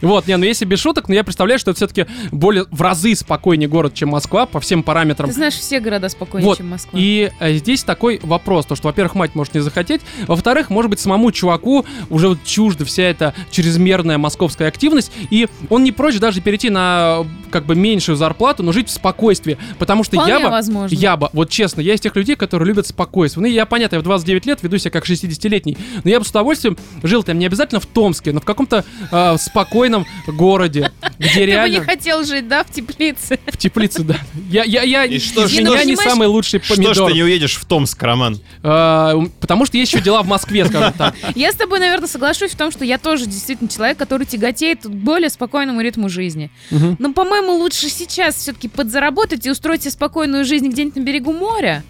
Вот, 0.00 0.26
не, 0.26 0.36
ну 0.36 0.44
если 0.44 0.64
без 0.64 0.80
шуток, 0.80 1.08
но 1.08 1.14
я 1.14 1.24
представляю, 1.24 1.58
что 1.58 1.70
это 1.70 1.78
все-таки 1.78 2.06
более 2.30 2.66
в 2.70 2.80
разы 2.82 3.14
спокойнее 3.14 3.68
город, 3.68 3.94
чем 3.94 4.10
Москва 4.10 4.46
по 4.46 4.60
всем 4.60 4.82
параметрам. 4.82 5.28
Ты 5.28 5.34
знаешь, 5.34 5.54
все 5.54 5.80
города 5.80 6.08
спокойнее, 6.08 6.48
Вот, 6.48 6.58
чем 6.58 6.68
Москва. 6.68 6.98
И 6.98 7.30
э, 7.40 7.52
здесь 7.54 7.82
такой 7.84 8.20
вопрос, 8.22 8.66
то 8.66 8.76
что, 8.76 8.88
во-первых, 8.88 9.14
мать 9.14 9.34
может 9.34 9.54
не 9.54 9.60
захотеть, 9.60 10.00
во-вторых, 10.26 10.70
может 10.70 10.90
быть, 10.90 11.00
самому 11.00 11.30
чуваку 11.32 11.84
уже 12.10 12.28
вот 12.28 12.44
чужда 12.44 12.84
вся 12.84 13.04
эта 13.04 13.34
чрезмерная 13.50 14.18
московская 14.18 14.68
активность, 14.68 15.12
и 15.30 15.48
он 15.70 15.84
не 15.84 15.92
прочь 15.92 16.18
даже 16.18 16.40
перейти 16.40 16.70
на 16.70 17.26
как 17.50 17.64
бы 17.66 17.74
меньшую 17.74 18.16
зарплату, 18.16 18.62
но 18.62 18.72
жить 18.72 18.88
в 18.88 18.92
спокойствии, 18.92 19.58
потому 19.78 20.04
что 20.04 20.16
Вполне 20.16 20.34
я 20.34 20.40
бы, 20.40 20.50
возможно. 20.50 20.94
я 20.94 21.16
бы, 21.16 21.30
вот 21.32 21.50
честно, 21.50 21.80
я 21.80 21.94
из 21.94 22.00
тех 22.00 22.14
людей, 22.14 22.36
которые 22.36 22.68
любят 22.68 22.86
спокойствие. 22.86 23.42
Ну, 23.42 23.48
я, 23.52 23.66
понятно, 23.66 23.96
я 23.96 24.00
в 24.00 24.04
29 24.04 24.46
лет 24.46 24.62
веду 24.62 24.78
себя 24.78 24.90
как 24.90 25.06
60-летний, 25.06 25.76
но 26.04 26.10
я 26.10 26.18
бы 26.18 26.26
с 26.26 26.30
удовольствием 26.30 26.76
жил 27.02 27.22
там 27.22 27.38
не 27.38 27.46
обязательно 27.46 27.80
в 27.80 27.86
Томске, 27.86 28.32
но 28.32 28.40
в 28.40 28.44
каком-то 28.44 28.84
э, 29.10 29.36
спокойном 29.38 29.87
городе, 30.26 30.92
где 31.18 31.28
Ты 31.28 31.34
бы 31.34 31.40
не 31.40 31.46
реально... 31.46 31.84
хотел 31.84 32.24
жить, 32.24 32.48
да, 32.48 32.64
в 32.64 32.70
теплице? 32.70 33.38
В 33.46 33.56
теплице, 33.56 34.02
да. 34.02 34.16
Я, 34.50 34.64
я, 34.64 34.82
я, 34.82 35.04
И 35.04 35.18
что 35.18 35.48
ж, 35.48 35.52
меня 35.58 35.70
ну, 35.70 35.84
не 35.84 35.96
самый 35.96 36.28
лучший 36.28 36.60
Что 36.62 36.74
помидор. 36.74 36.94
ж 36.94 37.06
ты 37.06 37.12
не 37.14 37.22
уедешь 37.22 37.56
в 37.56 37.64
Томск, 37.64 38.02
Роман? 38.02 38.40
А, 38.62 39.14
потому 39.40 39.66
что 39.66 39.76
есть 39.76 39.92
еще 39.92 40.02
дела 40.02 40.22
в 40.22 40.26
Москве, 40.26 40.64
скажем 40.66 40.92
так. 40.92 41.14
Я 41.34 41.52
с 41.52 41.56
тобой, 41.56 41.80
наверное, 41.80 42.08
соглашусь 42.08 42.52
в 42.52 42.56
том, 42.56 42.70
что 42.70 42.84
я 42.84 42.98
тоже 42.98 43.26
действительно 43.26 43.68
человек, 43.68 43.98
который 43.98 44.26
тяготеет 44.26 44.82
к 44.82 44.88
более 44.88 45.30
спокойному 45.30 45.80
ритму 45.80 46.08
жизни. 46.08 46.50
Мгм. 46.70 46.96
Но, 46.98 47.12
по-моему, 47.12 47.52
лучше 47.52 47.88
сейчас 47.88 48.36
все-таки 48.36 48.68
подзаработать 48.68 49.46
и 49.46 49.50
устроить 49.50 49.82
себе 49.82 49.92
спокойную 49.92 50.44
жизнь 50.44 50.68
где-нибудь 50.68 50.96
на 50.96 51.02
берегу 51.02 51.32
моря, 51.32 51.82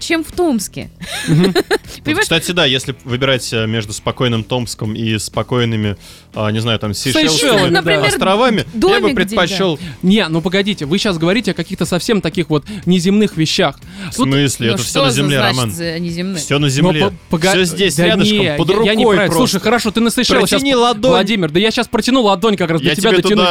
чем 0.00 0.24
в 0.24 0.32
Томске. 0.32 0.90
Понимаешь? 1.26 2.22
кстати, 2.22 2.52
да, 2.52 2.64
если 2.64 2.94
выбирать 3.04 3.52
э, 3.52 3.66
между 3.66 3.92
спокойным 3.92 4.44
Томском 4.44 4.94
и 4.94 5.18
спокойными, 5.18 5.96
а, 6.34 6.50
не 6.50 6.60
знаю, 6.60 6.78
там, 6.78 6.94
Сейшелами, 6.94 8.06
островами, 8.06 8.64
я 8.74 9.00
бы 9.00 9.14
предпочел... 9.14 9.78
Не, 10.02 10.26
ну 10.28 10.40
погодите, 10.40 10.84
вы 10.84 10.98
сейчас 10.98 11.18
говорите 11.18 11.52
о 11.52 11.54
каких-то 11.54 11.84
совсем 11.84 12.20
таких 12.20 12.50
вот 12.50 12.64
неземных 12.84 13.36
вещах. 13.36 13.78
В 14.10 14.14
смысле? 14.14 14.68
Ну 14.68 14.74
Это 14.74 14.82
все 14.82 14.90
что 14.90 15.04
на 15.04 15.10
земле, 15.10 15.40
Роман. 15.40 15.70
Все 15.70 16.58
на 16.58 16.66
Ну, 16.66 16.68
земле. 16.68 17.12
Все 17.40 17.64
здесь, 17.64 17.98
рядышком, 17.98 18.38
не, 18.38 18.54
под 18.56 18.68
я- 18.68 18.76
рукой. 18.76 19.30
Слушай, 19.32 19.60
хорошо, 19.60 19.90
ты 19.90 20.00
на 20.00 20.10
Сейшелы 20.10 20.46
сейчас... 20.46 20.62
Владимир, 20.62 21.50
да 21.50 21.60
я 21.60 21.70
сейчас 21.70 21.88
протяну 21.88 22.22
ладонь 22.22 22.56
как 22.56 22.70
раз 22.70 22.80
до 22.80 22.88
Я 22.88 22.94
тебя 22.94 23.10
тебе 23.10 23.22
дотяну. 23.22 23.42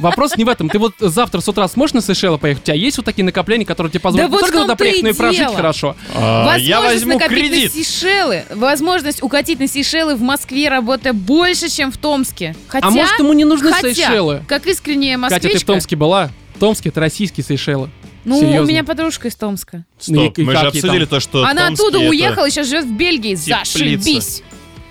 Вопрос 0.00 0.36
не 0.36 0.44
в 0.44 0.48
этом. 0.48 0.68
Ты 0.68 0.78
вот 0.78 0.94
завтра 0.98 1.40
с 1.40 1.48
утра 1.48 1.66
сможешь 1.68 1.94
на 1.94 2.00
Сейшелы 2.02 2.38
поехать? 2.38 2.62
У 2.64 2.66
тебя 2.66 2.76
есть 2.76 2.96
вот 2.96 3.06
такие 3.06 3.24
накопления, 3.24 3.64
которые 3.64 3.90
тебе 3.90 4.00
позволят 4.00 4.26
Да 4.26 4.28
не 4.28 4.32
вот 4.32 4.40
только 4.40 4.60
туда 4.62 4.72
и 4.74 4.76
приехать, 4.76 5.02
но 5.02 5.08
и 5.10 5.12
прожить 5.12 5.38
дело. 5.40 5.54
хорошо? 5.54 5.96
а, 6.14 6.56
Я 6.58 6.76
Возможность 6.80 7.04
возьму 7.06 7.18
накопить 7.18 7.50
кредит. 7.50 7.74
на 7.74 7.82
Сейшелы, 7.84 8.44
возможность 8.54 9.22
укатить 9.22 9.58
на 9.60 9.68
Сейшелы 9.68 10.14
в 10.16 10.20
Москве, 10.22 10.68
работая 10.68 11.12
больше, 11.12 11.68
чем 11.68 11.92
в 11.92 11.96
Томске. 11.98 12.54
Хотя, 12.68 12.86
А 12.88 12.90
может, 12.90 13.18
ему 13.18 13.32
не 13.32 13.44
нужны 13.44 13.72
хотя, 13.72 13.94
Сейшелы? 13.94 14.42
как 14.48 14.66
искренняя 14.66 15.16
москвичка... 15.18 15.48
Катя, 15.48 15.58
ты 15.58 15.64
в 15.64 15.66
Томске 15.66 15.96
была? 15.96 16.30
Томске 16.58 16.88
это 16.88 17.00
российские 17.00 17.44
Сейшелы. 17.44 17.90
Ну, 18.24 18.40
Серьезно. 18.40 18.62
у 18.62 18.66
меня 18.66 18.82
подружка 18.82 19.28
из 19.28 19.36
Томска. 19.36 19.84
Ну, 20.08 20.22
Стоп, 20.24 20.38
и 20.38 20.42
мы 20.42 20.52
же 20.52 20.58
как 20.58 20.74
ей 20.74 20.80
обсудили 20.80 21.04
там? 21.04 21.08
то, 21.08 21.20
что 21.20 21.44
Она 21.44 21.68
Томский 21.68 21.74
оттуда 21.84 21.98
это- 22.00 22.08
уехала 22.10 22.46
и 22.46 22.50
сейчас 22.50 22.66
живет 22.68 22.84
в 22.86 22.92
Бельгии. 22.92 23.36
теплица. 23.36 23.58
Зашибись. 23.64 24.42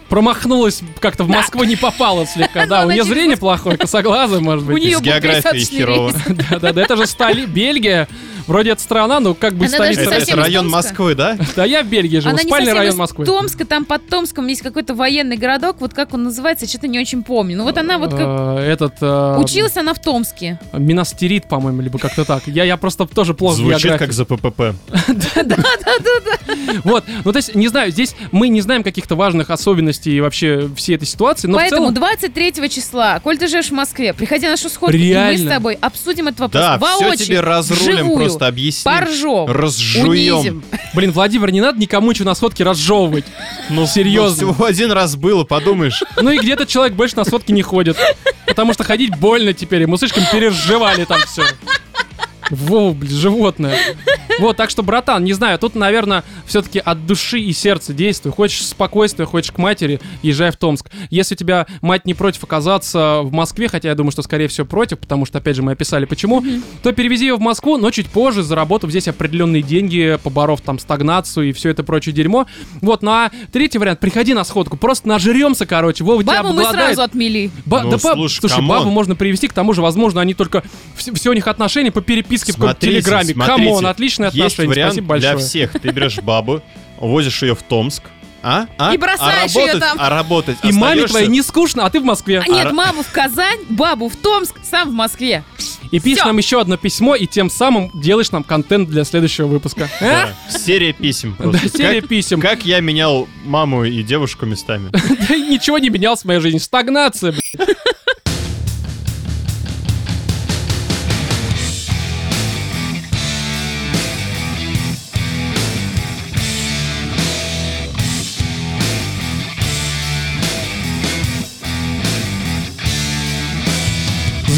Промахнулась 0.10 0.82
как-то 1.00 1.24
в 1.24 1.30
Москву, 1.30 1.64
не 1.64 1.76
попала 1.76 2.26
слегка. 2.28 2.66
Да, 2.68 2.86
у 2.86 2.92
нее 2.92 3.04
зрение 3.04 3.38
плохое, 3.38 3.78
косоглазая, 3.78 4.40
может 4.40 4.64
У 4.68 4.74
быть. 4.74 4.84
нее 4.84 4.98
был 4.98 5.06
географией 5.06 5.42
пересадочный 5.42 5.78
херово. 5.78 6.14
Да-да-да, 6.50 6.82
это 6.82 6.96
же 6.96 7.08
стали... 7.08 7.46
Бельгия. 7.46 8.08
Вроде 8.48 8.72
это 8.72 8.82
страна, 8.82 9.20
но 9.20 9.34
как 9.34 9.54
бы 9.54 9.66
Она 9.66 9.76
столица... 9.76 10.02
даже 10.02 10.10
Это, 10.12 10.20
совсем 10.20 10.40
это 10.40 10.48
из 10.48 10.52
район 10.52 10.72
Томска? 10.72 10.90
Москвы, 10.90 11.16
да? 11.16 11.38
Да 11.56 11.66
я 11.66 11.84
в 11.84 11.88
Бельгии 11.88 12.20
живу, 12.20 12.30
Она 12.34 12.44
не 12.44 12.48
спальный 12.48 12.68
совсем 12.68 12.78
район 12.78 12.94
из 12.94 12.98
Москвы. 12.98 13.26
Томска, 13.26 13.66
там 13.66 13.86
под 13.86 14.08
Томском 14.08 14.48
есть 14.48 14.62
какой-то 14.62 14.94
военный 14.94 15.38
городок, 15.38 15.78
вот 15.80 15.94
как 15.94 16.14
он 16.14 16.24
называется, 16.24 16.66
я 16.66 16.70
что-то 16.70 16.88
не 16.88 17.00
очень 17.00 17.24
помню. 17.24 17.58
Ну 17.58 17.64
вот 17.64 17.78
она 17.78 17.98
вот 17.98 18.12
как... 18.12 18.22
Э, 18.22 18.60
Этот... 18.72 18.96
э, 19.02 19.38
Училась 19.40 19.78
она 19.78 19.94
в 19.94 20.02
Томске. 20.02 20.60
Минастерит, 20.74 21.48
по-моему, 21.48 21.82
либо 21.82 21.98
как-то 22.00 22.26
так. 22.26 22.44
Я, 22.48 22.64
я 22.64 22.78
просто 22.78 23.06
тоже 23.06 23.34
плохо 23.34 23.56
в 23.56 23.58
Звучит 23.58 23.84
географии. 23.84 24.06
как 24.06 24.14
за 24.14 24.26
ППП. 24.26 24.62
Вот, 26.84 27.04
ну 27.24 27.32
то 27.32 27.38
есть, 27.38 27.56
не 27.56 27.68
знаю, 27.68 27.92
здесь 27.92 28.16
мы 28.32 28.48
не 28.50 28.62
знаем 28.62 28.84
каких-то 28.84 29.16
важных 29.16 29.50
особенностей 29.50 30.20
вообще 30.22 30.70
всей 30.76 30.96
этой 30.96 31.06
ситуации, 31.06 31.48
но 31.48 31.58
Поэтому 31.58 31.88
целом... 31.88 31.94
23 31.96 32.70
числа, 32.70 33.20
коль 33.20 33.38
ты 33.38 33.48
живешь 33.48 33.68
в 33.68 33.72
Москве, 33.72 34.14
приходи 34.14 34.46
на 34.46 34.52
нашу 34.52 34.70
сходку, 34.70 34.96
и 34.96 35.00
мы 35.00 35.06
Реально. 35.06 35.50
с 35.50 35.54
тобой 35.54 35.78
обсудим 35.82 36.28
этот 36.28 36.42
вопрос 36.42 36.62
Да, 36.62 36.78
все 36.78 37.06
воочию, 37.06 37.26
тебе 37.26 37.40
разрулим, 37.42 37.96
вживую, 37.96 38.30
просто 38.38 38.48
объясним. 38.48 38.84
поржем, 38.84 39.46
Разжуем. 39.48 40.36
унизим. 40.38 40.64
Блин, 40.94 41.12
Владимир, 41.12 41.52
не 41.52 41.62
надо 41.62 41.80
никому 41.80 42.12
ничего 42.12 42.26
на 42.26 42.36
сходке 42.36 42.64
разжевывать. 42.64 43.26
Ну, 43.70 43.86
Серьезно. 43.88 44.48
ну, 44.48 44.54
всего 44.54 44.66
один 44.66 44.92
раз 44.92 45.16
было, 45.16 45.44
подумаешь. 45.44 46.04
Ну 46.22 46.30
и 46.30 46.38
где-то 46.40 46.66
человек 46.66 46.96
больше 46.96 47.16
на 47.16 47.26
сходке 47.26 47.54
не 47.54 47.62
ходит. 47.62 47.98
Потому 48.48 48.74
что 48.74 48.84
ходить 48.84 49.18
больно 49.18 49.54
теперь, 49.54 49.88
мы 49.88 49.98
слишком 49.98 50.24
переживали 50.32 51.06
там 51.06 51.20
все. 51.26 51.44
Во, 52.50 52.94
блин, 52.94 53.12
животное. 53.12 53.78
Вот, 54.40 54.58
так 54.58 54.70
что, 54.70 54.84
братан, 54.84 55.24
не 55.24 55.34
знаю, 55.34 55.58
тут, 55.60 55.76
наверное, 55.76 56.24
все-таки 56.46 56.80
от 56.80 57.06
души 57.06 57.40
и 57.40 57.54
сердца 57.54 57.94
действуй. 57.94 58.32
Хочешь 58.34 58.66
спокойствия, 58.66 59.26
хочешь 59.26 59.52
к 59.52 59.58
матери, 59.58 60.00
езжай 60.22 60.52
в 60.52 60.58
Томск. 60.58 60.90
Если 61.10 61.36
у 61.36 61.38
тебя 61.38 61.66
мать 61.82 62.06
не 62.06 62.14
против 62.14 62.44
оказаться 62.44 63.22
в 63.24 63.32
Москве, 63.32 63.68
хотя 63.70 63.90
я 63.90 63.96
думаю, 63.96 64.12
что, 64.12 64.22
скорее 64.22 64.48
всего, 64.48 64.68
против, 64.68 65.00
потому 65.00 65.26
что, 65.26 65.38
опять 65.38 65.56
же, 65.56 65.64
мы 65.64 65.72
описали 65.72 66.06
почему, 66.06 66.44
то 66.84 66.92
перевези 66.92 67.26
ее 67.28 67.36
в 67.36 67.40
Москву, 67.40 67.78
но 67.78 67.90
чуть 67.92 68.08
позже, 68.08 68.44
заработав 68.44 68.90
здесь 68.90 69.08
определенные 69.08 69.62
деньги, 69.62 70.20
поборов 70.24 70.62
там 70.62 70.78
стагнацию 70.80 71.50
и 71.50 71.52
все 71.54 71.70
это 71.70 71.84
прочее 71.84 72.14
дерьмо. 72.14 72.46
Вот, 72.82 73.02
ну 73.02 73.12
а 73.12 73.32
третий 73.52 73.78
вариант, 73.80 74.00
приходи 74.00 74.34
на 74.34 74.44
сходку, 74.44 74.78
просто 74.78 75.08
нажремся, 75.08 75.66
короче, 75.66 76.04
Вова 76.04 76.22
тебя 76.24 76.44
Бабу 76.44 76.54
мы 76.54 76.62
обгладает. 76.64 76.88
сразу 76.96 77.02
отмели. 77.04 77.50
Ба- 77.66 77.82
Ну, 77.84 77.92
да, 77.92 77.98
слушай, 77.98 78.40
слушай, 78.40 78.56
come 78.56 78.70
on. 78.70 78.80
бабу 78.80 78.90
можно 78.92 79.16
привести, 79.16 79.48
к 79.48 79.54
тому 79.54 79.74
же, 79.74 79.82
возможно, 79.82 80.22
они 80.22 80.34
только 80.34 80.64
все, 80.96 81.14
все 81.14 81.30
у 81.30 81.34
них 81.34 81.48
отношения 81.48 81.92
по 81.92 82.02
переписке 82.02 82.35
в 82.44 82.46
каком-то 82.48 82.76
телеграме. 82.82 83.34
смотрите. 83.34 83.46
Come 83.66 83.77
on, 83.77 83.86
отличные 83.88 84.28
Есть 84.34 84.54
отношения. 84.56 84.70
вариант 84.70 84.94
Спасибо 84.94 85.08
большое. 85.08 85.34
для 85.36 85.44
всех. 85.44 85.72
Ты 85.74 85.90
берешь 85.90 86.18
бабу, 86.20 86.62
увозишь 87.00 87.42
ее 87.44 87.56
в 87.56 87.64
Томск, 87.64 88.04
а? 88.44 88.68
а? 88.78 88.94
И 88.94 88.98
бросаешь 88.98 89.56
а 89.56 89.60
работать, 89.60 89.80
там. 89.80 89.98
А 90.00 90.10
работать 90.10 90.58
И 90.64 90.72
маме 90.72 91.08
твоей 91.08 91.28
не 91.28 91.42
скучно, 91.42 91.86
а 91.86 91.90
ты 91.90 92.00
в 92.00 92.04
Москве. 92.04 92.44
А 92.46 92.48
нет, 92.48 92.68
ра- 92.68 92.74
маму 92.74 93.02
в 93.02 93.12
Казань, 93.12 93.60
бабу 93.70 94.08
в 94.08 94.16
Томск, 94.16 94.56
сам 94.70 94.90
в 94.90 94.94
Москве. 94.94 95.44
И 95.92 96.00
пишешь 96.00 96.20
всё. 96.20 96.28
нам 96.28 96.38
еще 96.38 96.60
одно 96.62 96.78
письмо, 96.78 97.16
и 97.16 97.26
тем 97.26 97.50
самым 97.50 97.90
делаешь 97.94 98.32
нам 98.32 98.44
контент 98.44 98.90
для 98.90 99.04
следующего 99.04 99.48
выпуска. 99.48 99.90
А? 100.00 100.30
Да, 100.52 100.58
серия 100.60 100.94
писем. 100.94 101.36
Да, 101.40 101.50
просто. 101.50 101.70
серия 101.70 102.02
Как- 102.02 102.10
писем. 102.10 102.40
Как 102.42 102.66
я 102.66 102.80
менял 102.82 103.28
маму 103.46 103.84
и 103.86 104.04
девушку 104.04 104.46
местами. 104.46 104.90
Да 105.28 105.36
Ничего 105.36 105.80
не 105.80 105.90
менялось 105.90 106.22
в 106.22 106.26
моей 106.26 106.40
жизни. 106.40 106.60
Стагнация, 106.60 107.32
блин. 107.32 107.75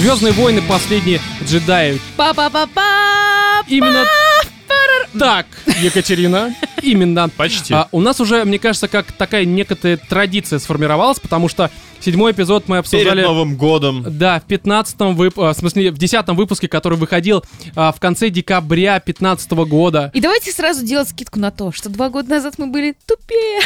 Звездные 0.07 0.31
войны 0.31 0.61
последние 0.61 1.19
джедаи. 1.43 1.99
Па-па-па-па. 2.15 3.61
Именно 3.67 4.05
Так, 5.19 5.47
Екатерина, 5.81 6.55
именно. 6.81 7.27
Почти. 7.27 7.73
А, 7.73 7.89
у 7.91 7.99
нас 7.99 8.21
уже, 8.21 8.45
мне 8.45 8.57
кажется, 8.57 8.87
как 8.87 9.11
такая 9.11 9.43
некая 9.43 9.97
традиция 9.97 10.59
сформировалась, 10.59 11.19
потому 11.19 11.49
что 11.49 11.69
седьмой 11.99 12.31
эпизод 12.31 12.63
мы 12.67 12.75
Перед 12.77 12.79
обсуждали... 12.85 13.21
Новым 13.23 13.55
годом. 13.55 14.05
Да, 14.07 14.39
в 14.39 14.43
15 14.43 14.95
вып... 14.99 15.39
а, 15.39 15.53
в 15.53 15.57
смысле, 15.57 15.91
в 15.91 15.97
10 15.97 16.27
выпуске, 16.29 16.67
который 16.67 16.97
выходил 16.97 17.43
а, 17.75 17.91
в 17.91 17.99
конце 17.99 18.29
декабря 18.29 18.99
15 18.99 19.51
года. 19.51 20.11
И 20.13 20.21
давайте 20.21 20.51
сразу 20.51 20.85
делать 20.85 21.09
скидку 21.09 21.39
на 21.39 21.51
то, 21.51 21.71
что 21.71 21.89
два 21.89 22.09
года 22.09 22.29
назад 22.29 22.55
мы 22.57 22.67
были 22.67 22.95
тупее. 23.05 23.61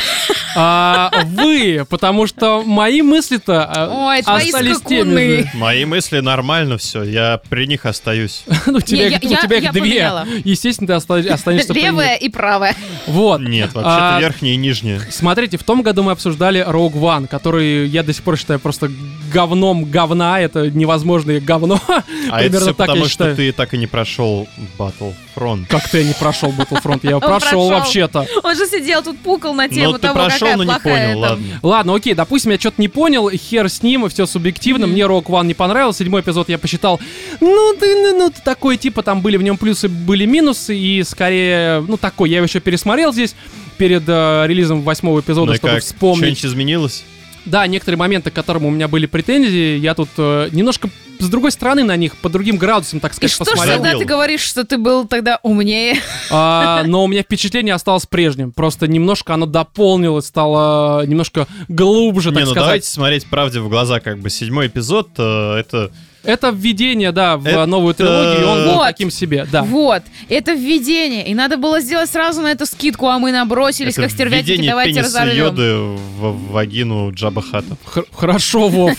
А, 0.55 1.11
вы, 1.25 1.85
потому 1.89 2.27
что 2.27 2.63
мои 2.63 3.01
мысли-то 3.01 3.63
а, 3.65 4.07
Ой, 4.09 4.19
остались 4.19 4.81
теми 4.81 5.41
же. 5.41 5.49
Мои 5.55 5.85
мысли 5.85 6.19
нормально 6.19 6.77
все, 6.77 7.03
я 7.03 7.39
при 7.49 7.65
них 7.65 7.85
остаюсь. 7.85 8.43
Ну, 8.67 8.77
у 8.77 8.81
тебя, 8.81 9.07
я- 9.07 9.17
их- 9.17 9.23
у 9.23 9.27
я- 9.27 9.41
тебя 9.41 9.57
их 9.57 9.63
я 9.63 9.71
две. 9.71 9.81
поменяла. 9.81 10.27
Естественно, 10.45 10.87
ты 10.87 10.93
оста- 10.93 11.33
останешься 11.33 11.73
при 11.73 11.81
них. 11.81 11.89
Левая 11.91 12.15
и 12.15 12.29
правая. 12.29 12.75
Вот. 13.07 13.41
Нет, 13.41 13.73
вообще-то 13.73 14.15
А, 14.17 14.19
верхняя 14.19 14.53
и 14.53 14.57
нижняя. 14.57 15.01
Смотрите, 15.09 15.57
в 15.57 15.63
том 15.63 15.81
году 15.81 16.03
мы 16.03 16.11
обсуждали 16.11 16.61
Rogue 16.65 16.93
One, 16.93 17.27
который 17.27 17.87
я 17.87 18.03
до 18.03 18.13
сих 18.13 18.20
пор 18.21 18.37
считаю 18.37 18.59
просто 18.59 18.89
говном 19.31 19.85
говна. 19.85 20.39
Это 20.39 20.69
невозможное 20.69 21.39
говно. 21.39 21.79
А 22.29 22.41
это 22.41 22.59
все 22.61 22.73
потому, 22.73 23.05
что 23.05 23.35
ты 23.35 23.51
так 23.51 23.73
и 23.73 23.77
не 23.77 23.87
прошел 23.87 24.47
Battlefront. 24.77 25.65
Как 25.67 25.89
ты 25.89 26.03
не 26.03 26.13
прошел 26.13 26.49
Battlefront? 26.51 26.99
Я 27.03 27.11
его 27.11 27.19
прошел 27.19 27.69
вообще-то. 27.69 28.25
Он 28.43 28.55
же 28.55 28.65
сидел 28.67 29.03
тут 29.03 29.17
пукал 29.19 29.53
на 29.53 29.67
тему 29.67 29.91
Ну, 29.91 29.93
ты 29.93 30.01
того, 30.03 30.13
прошел, 30.13 30.47
какая 30.47 30.57
но 30.57 30.63
не 30.63 30.79
понял, 30.79 31.19
ладно. 31.19 31.59
Ладно, 31.61 31.95
окей, 31.95 32.13
допустим, 32.13 32.51
я 32.51 32.59
что-то 32.59 32.79
не 32.81 32.87
понял, 32.87 33.29
хер 33.29 33.69
с 33.69 33.83
ним, 33.83 34.07
все 34.09 34.25
субъективно, 34.25 34.87
мне 34.87 35.01
Rogue 35.01 35.25
One 35.25 35.47
не 35.47 35.53
понравился, 35.53 35.99
седьмой 35.99 36.21
эпизод 36.21 36.49
я 36.49 36.57
посчитал, 36.57 36.99
ну, 37.41 37.75
ты, 37.79 37.95
ну, 37.95 38.17
ну, 38.17 38.29
ты 38.29 38.41
такой, 38.43 38.77
типа, 38.77 39.03
там 39.03 39.21
были 39.21 39.37
в 39.37 39.43
нем 39.43 39.57
плюсы, 39.57 39.89
были 39.89 40.25
минусы, 40.25 40.75
и 40.77 41.03
скорее, 41.03 41.81
ну, 41.87 41.97
такой, 41.97 42.29
я 42.29 42.37
его 42.37 42.45
еще 42.45 42.59
пересмотрел 42.59 43.11
здесь, 43.11 43.35
перед 43.77 44.03
э, 44.07 44.45
релизом 44.47 44.83
восьмого 44.83 45.21
эпизода, 45.21 45.47
Ну 45.47 45.53
и 45.53 45.57
чтобы 45.57 45.73
как? 45.73 45.83
вспомнить. 45.83 46.37
Что-нибудь 46.37 46.45
изменилось? 46.45 47.03
Да, 47.45 47.65
некоторые 47.67 47.97
моменты, 47.97 48.29
к 48.31 48.33
которым 48.33 48.65
у 48.65 48.69
меня 48.69 48.87
были 48.87 49.05
претензии, 49.05 49.77
я 49.77 49.95
тут 49.95 50.09
э, 50.17 50.49
немножко 50.51 50.89
с 51.19 51.29
другой 51.29 51.51
стороны 51.51 51.83
на 51.83 51.95
них, 51.95 52.17
по 52.17 52.29
другим 52.29 52.57
градусам, 52.57 52.99
так 52.99 53.11
И 53.11 53.15
сказать, 53.15 53.31
что 53.31 53.45
ж 53.45 53.49
посмотрел. 53.49 53.75
тогда 53.77 53.97
ты 53.97 54.05
говоришь, 54.05 54.41
что 54.41 54.63
ты 54.63 54.77
был 54.77 55.07
тогда 55.07 55.39
умнее? 55.43 55.95
А, 56.31 56.83
но 56.85 57.03
у 57.03 57.07
меня 57.07 57.21
впечатление 57.21 57.75
осталось 57.75 58.05
прежним. 58.07 58.51
Просто 58.51 58.87
немножко 58.87 59.33
оно 59.33 59.45
дополнилось, 59.45 60.25
стало 60.25 61.05
немножко 61.05 61.47
глубже, 61.67 62.29
так 62.29 62.39
не, 62.39 62.45
ну 62.45 62.51
сказать. 62.51 62.65
давайте 62.67 62.87
смотреть 62.87 63.25
правде 63.27 63.59
в 63.59 63.69
глаза, 63.69 63.99
как 63.99 64.19
бы 64.19 64.29
седьмой 64.29 64.67
эпизод, 64.67 65.09
э, 65.17 65.55
это... 65.59 65.91
Это 66.23 66.49
введение, 66.49 67.11
да, 67.11 67.37
в 67.37 67.47
Это- 67.47 67.65
новую 67.65 67.93
трилогию, 67.95 68.41
и 68.41 68.43
он 68.43 68.63
был 68.65 68.73
Вот. 68.75 68.85
таким 68.87 69.09
себе, 69.09 69.47
да. 69.51 69.63
Вот, 69.63 70.03
это 70.29 70.53
введение. 70.53 71.27
И 71.27 71.33
надо 71.33 71.57
было 71.57 71.81
сделать 71.81 72.09
сразу 72.09 72.41
на 72.41 72.51
эту 72.51 72.65
скидку, 72.65 73.07
а 73.07 73.17
мы 73.17 73.31
набросились, 73.31 73.93
это 73.93 74.03
как 74.03 74.11
стервятники, 74.11 74.49
введение 74.51 74.69
давайте 74.71 75.01
разорвем. 75.01 75.35
Йоды 75.37 75.73
в 76.19 76.51
вагину 76.51 77.11
Джаба 77.11 77.41
Хата. 77.41 77.75
Х- 77.85 78.03
хорошо, 78.13 78.67
Вов. 78.67 78.93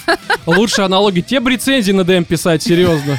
Лучше 0.46 0.82
аналоги. 0.82 1.20
Те 1.20 1.38
бы 1.40 1.50
рецензии 1.52 1.92
на 1.92 2.02
ДМ 2.04 2.24
писать, 2.24 2.62
серьезно. 2.62 3.16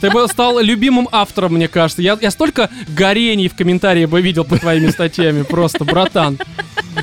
Ты 0.00 0.10
бы 0.10 0.26
стал 0.28 0.58
любимым 0.60 1.08
автором, 1.12 1.54
мне 1.54 1.68
кажется. 1.68 2.02
Я, 2.02 2.18
я 2.20 2.30
столько 2.30 2.68
горений 2.88 3.48
в 3.48 3.54
комментарии 3.54 4.06
бы 4.06 4.20
видел 4.20 4.44
под 4.44 4.60
твоими 4.60 4.90
статьями. 4.90 5.42
Просто, 5.42 5.84
братан. 5.84 6.38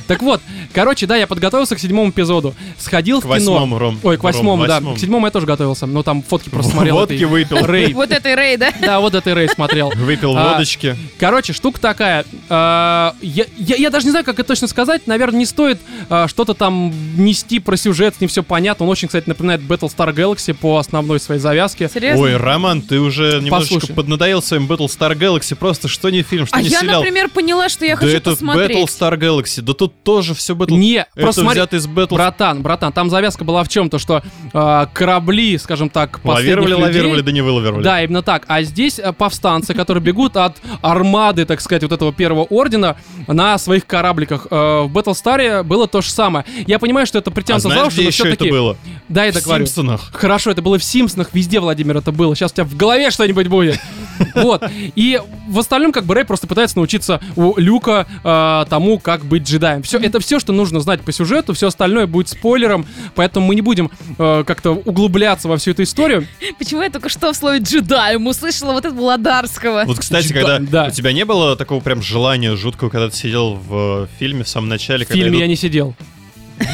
Так 0.08 0.22
вот, 0.22 0.42
короче, 0.74 1.06
да, 1.08 1.16
я 1.16 1.28
подготовился 1.28 1.76
к 1.76 1.80
седьмому 1.80 2.10
эпизоду. 2.12 2.54
Сходил 2.78 3.22
К 3.22 3.26
в 3.26 3.28
кино. 3.28 3.34
восьмому, 3.34 3.80
Ром. 3.80 4.00
Ой, 4.04 4.18
к 4.18 4.24
Ром, 4.24 4.32
восьмому, 4.34 4.66
да. 4.68 4.76
восьмому. 4.76 4.96
К 4.96 5.00
седьмому 5.00 5.26
я 5.28 5.32
тоже 5.32 5.46
готовился. 5.46 5.86
Но 5.88 6.04
там 6.04 6.22
фотки 6.22 6.50
просто 6.50 6.72
смотрел. 6.74 6.96
Водки 6.96 7.14
этой- 7.16 7.26
выпил. 7.26 7.66
Рэй. 7.66 7.94
Вот 7.94 8.12
этой 8.12 8.36
Рэй, 8.36 8.58
да? 8.58 8.72
Да, 8.82 9.00
вот 9.00 9.16
этой 9.16 9.34
Рэй 9.34 9.50
смотрел. 9.50 9.92
Выпил 9.96 10.38
А, 10.38 10.54
водочки. 10.54 10.96
Короче, 11.20 11.54
штука 11.54 11.80
такая. 11.82 12.24
э, 12.50 13.12
я, 13.22 13.46
я, 13.58 13.76
я 13.78 13.90
даже 13.90 14.06
не 14.06 14.12
знаю, 14.12 14.26
как 14.26 14.36
это 14.40 14.48
точно 14.50 14.68
сказать. 14.68 15.08
Наверное, 15.08 15.40
не 15.40 15.46
стоит 15.46 15.80
э, 16.10 16.28
что-то 16.28 16.54
там 16.54 16.94
нести 17.18 17.60
про 17.60 17.76
сюжет, 17.78 18.16
не 18.22 18.28
все 18.28 18.44
понятно. 18.44 18.86
Он 18.86 18.92
очень, 18.92 19.08
кстати, 19.08 19.28
напоминает 19.28 19.62
Battlestar 19.62 20.14
Galaxy 20.14 20.54
по 20.54 20.78
основной 20.78 21.20
своей 21.20 21.42
завязке. 21.42 21.90
Серьезно? 21.92 22.22
Ой, 22.24 22.38
Роман, 22.38 22.82
ты 22.82 23.00
уже 23.00 23.40
немножечко 23.42 23.76
Послушай. 23.76 23.96
поднадоел 23.96 24.42
своим 24.42 24.68
Battlestar 24.68 25.14
Galaxy. 25.18 25.56
Просто 25.56 25.88
что 25.88 26.10
не 26.12 26.22
фильм, 26.22 26.46
что 26.46 26.56
а 26.56 26.62
не 26.62 26.70
я, 26.70 26.82
сериал. 26.82 27.00
например, 27.02 27.30
поняла, 27.30 27.70
что 27.70 27.86
я 27.86 27.96
да 27.96 28.02
хочу 28.02 28.18
это 28.18 28.32
посмотреть. 28.32 28.78
Battlestar 28.78 29.18
Galaxy. 29.18 29.62
Да 29.62 29.74
тут 29.74 29.94
тоже 30.06 30.34
все 30.36 30.54
Battle... 30.56 30.78
Не, 30.78 30.98
это 31.00 31.08
просто 31.16 31.42
смотри, 31.42 31.62
из 31.62 31.88
Battle... 31.88 32.14
братан, 32.16 32.62
братан, 32.62 32.94
там 32.94 33.10
завязка 33.10 33.44
была 33.44 33.64
в 33.64 33.68
чем? 33.70 33.90
То, 33.90 33.98
что 33.98 34.22
э, 34.54 34.86
корабли, 34.94 35.58
скажем 35.58 35.90
так, 35.90 36.20
Лавировали, 36.24 36.72
людей- 36.72 36.84
лавировали, 36.84 37.22
да 37.22 37.32
не 37.32 37.42
вылавировали. 37.42 37.84
Да, 37.84 38.04
именно 38.04 38.22
так. 38.22 38.44
А 38.48 38.62
здесь 38.62 39.00
э, 39.00 39.12
повстанцы, 39.12 39.74
которые 39.74 40.04
бегут 40.04 40.38
от 40.38 40.58
армады, 40.82 41.46
так 41.46 41.60
сказать, 41.60 41.82
вот 41.84 41.92
этого 41.92 42.14
первого 42.14 42.44
ордена 42.44 42.96
на 43.28 43.58
своих 43.58 43.86
корабликах. 43.88 44.48
Э, 44.52 44.84
в 44.84 44.96
Battlestar 44.96 45.64
было 45.64 45.88
то 45.88 46.02
же 46.02 46.10
самое. 46.12 46.46
Я 46.68 46.78
понимаю, 46.80 47.08
что 47.08 47.18
это 47.18 47.32
А 47.32 47.34
притянуто 47.34 47.64
за 47.64 47.70
знаешь, 47.70 47.88
уши, 47.88 47.96
где 47.96 48.04
но 48.04 48.10
это 48.10 48.16
все-таки... 48.16 48.50
было? 48.52 48.78
Да, 49.10 49.26
я 49.26 49.32
В 49.32 49.44
говорю. 49.44 49.66
Симпсонах. 49.66 50.12
Хорошо, 50.14 50.52
это 50.52 50.62
было 50.62 50.78
в 50.78 50.84
Симпсонах, 50.84 51.30
везде, 51.34 51.60
Владимир, 51.60 51.98
это 51.98 52.12
было. 52.12 52.36
Сейчас 52.36 52.52
у 52.52 52.56
тебя 52.56 52.66
в 52.66 52.76
голове 52.76 53.10
что-нибудь 53.12 53.48
будет. 53.48 53.80
Вот. 54.34 54.64
И 54.96 55.20
в 55.50 55.60
остальном, 55.60 55.92
как 55.92 56.06
бы, 56.06 56.16
Рэй 56.16 56.24
просто 56.24 56.48
пытается 56.48 56.78
научиться 56.78 57.20
у 57.36 57.58
Люка 57.58 58.08
э, 58.24 58.66
тому, 58.70 58.98
как 58.98 59.26
быть 59.26 59.44
джедаем. 59.44 59.84
Все, 59.84 59.95
это 60.04 60.20
все, 60.20 60.40
что 60.40 60.54
нужно 60.54 60.80
знать 60.80 61.02
по 61.02 61.12
сюжету, 61.12 61.54
все 61.54 61.68
остальное 61.68 62.08
будет 62.08 62.30
спойлером, 62.30 62.86
поэтому 63.16 63.48
мы 63.48 63.56
не 63.56 63.62
будем 63.62 63.92
э, 64.18 64.44
как-то 64.46 64.72
углубляться 64.72 65.48
во 65.48 65.58
всю 65.58 65.72
эту 65.72 65.84
историю. 65.84 66.28
Почему 66.58 66.82
я 66.82 66.90
только 66.90 67.10
что 67.10 67.32
в 67.34 67.36
слове 67.36 67.60
джедаем 67.60 68.26
услышала 68.28 68.72
вот 68.74 68.86
этого 68.86 69.02
Ладарского? 69.02 69.84
Вот, 69.86 70.00
кстати, 70.00 70.28
Да, 70.30 70.34
когда 70.34 70.60
да. 70.60 70.86
у 70.88 70.92
тебя 70.92 71.12
не 71.14 71.26
было 71.26 71.56
такого 71.56 71.80
прям 71.82 72.02
желания 72.02 72.56
жуткого, 72.56 72.90
когда 72.90 73.10
ты 73.10 73.16
сидел 73.16 73.54
в 73.56 74.04
э, 74.04 74.08
фильме 74.20 74.44
в 74.44 74.50
самом 74.50 74.70
начале, 74.70 75.06
В 75.06 75.08
когда 75.08 75.22
фильме 75.24 75.40
я 75.40 75.46
идут- 75.46 75.50
не 75.50 75.56
сидел. 75.56 75.96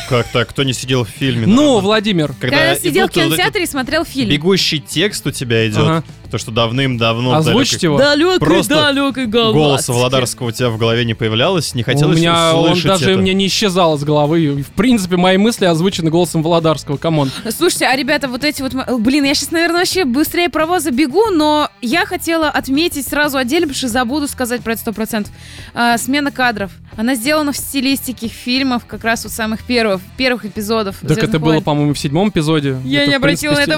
Как 0.09 0.28
так? 0.28 0.47
Кто 0.49 0.61
не 0.63 0.74
сидел 0.74 1.05
в 1.05 1.09
фильме? 1.09 1.47
Ну? 1.47 1.80
Владимир. 1.80 2.34
Когда 2.39 2.65
я 2.72 2.76
сидел 2.76 3.07
в 3.07 3.11
кинотеатре 3.11 3.63
и 3.63 3.65
смотрел 3.65 4.05
фильм. 4.05 4.30
Бегущий 4.30 4.80
текст 4.80 5.26
у 5.26 5.32
тебя 5.32 5.67
идет. 5.67 5.80
Ага. 5.80 6.03
То, 6.32 6.38
что 6.38 6.51
давным-давно... 6.51 7.34
Озвучить 7.34 7.84
его? 7.84 7.97
Далекой, 7.97 8.39
Просто 8.39 8.75
далекой 8.75 9.25
галактике. 9.25 9.59
Голоса 9.59 9.93
Владарского 9.93 10.47
у 10.47 10.51
тебя 10.51 10.69
в 10.69 10.77
голове 10.77 11.03
не 11.03 11.13
появлялось, 11.13 11.75
не 11.75 11.82
У 11.82 11.86
хотелось 11.86 12.17
меня 12.17 12.55
он 12.55 12.79
даже 12.82 13.11
это. 13.11 13.19
мне 13.19 13.34
не 13.34 13.47
исчезал 13.47 13.95
из 13.95 14.03
головы. 14.05 14.63
В 14.63 14.71
принципе, 14.71 15.17
мои 15.17 15.38
мысли 15.38 15.65
озвучены 15.65 16.09
голосом 16.09 16.41
Володарского. 16.41 16.95
Come 16.95 17.15
on. 17.15 17.29
Слушайте, 17.49 17.88
а 17.88 17.95
ребята, 17.95 18.29
вот 18.29 18.45
эти 18.45 18.61
вот... 18.61 18.73
Блин, 18.99 19.25
я 19.25 19.34
сейчас, 19.36 19.51
наверное, 19.51 19.79
вообще 19.79 20.05
быстрее 20.05 20.49
паровоза 20.49 20.91
бегу, 20.91 21.29
но 21.32 21.69
я 21.82 22.05
хотела 22.05 22.49
отметить 22.49 23.05
сразу 23.05 23.38
отдельно, 23.38 23.67
потому 23.67 23.77
что 23.77 23.88
забуду 23.89 24.27
сказать 24.27 24.61
про 24.61 24.73
это 24.73 24.82
сто 24.82 24.93
процентов. 24.93 25.34
А, 25.73 25.97
смена 25.97 26.32
кадров. 26.32 26.71
Она 26.95 27.15
сделана 27.15 27.51
в 27.51 27.57
стилистике 27.57 28.27
фильмов, 28.27 28.86
как 28.86 29.03
раз 29.03 29.23
вот 29.23 29.34
самых 29.34 29.63
первых, 29.63 30.01
первых 30.17 30.45
эпизодов. 30.45 30.97
Так 31.01 31.11
это 31.11 31.21
«Звездных 31.21 31.41
было, 31.41 31.51
войн». 31.53 31.63
по-моему, 31.63 31.93
в 31.93 31.99
седьмом 31.99 32.29
эпизоде. 32.29 32.77
Я 32.84 33.03
Это, 33.03 33.11
не 33.11 33.19
принципе, 33.19 33.49
обратила 33.49 33.53
на 33.53 33.59
это 33.59 33.77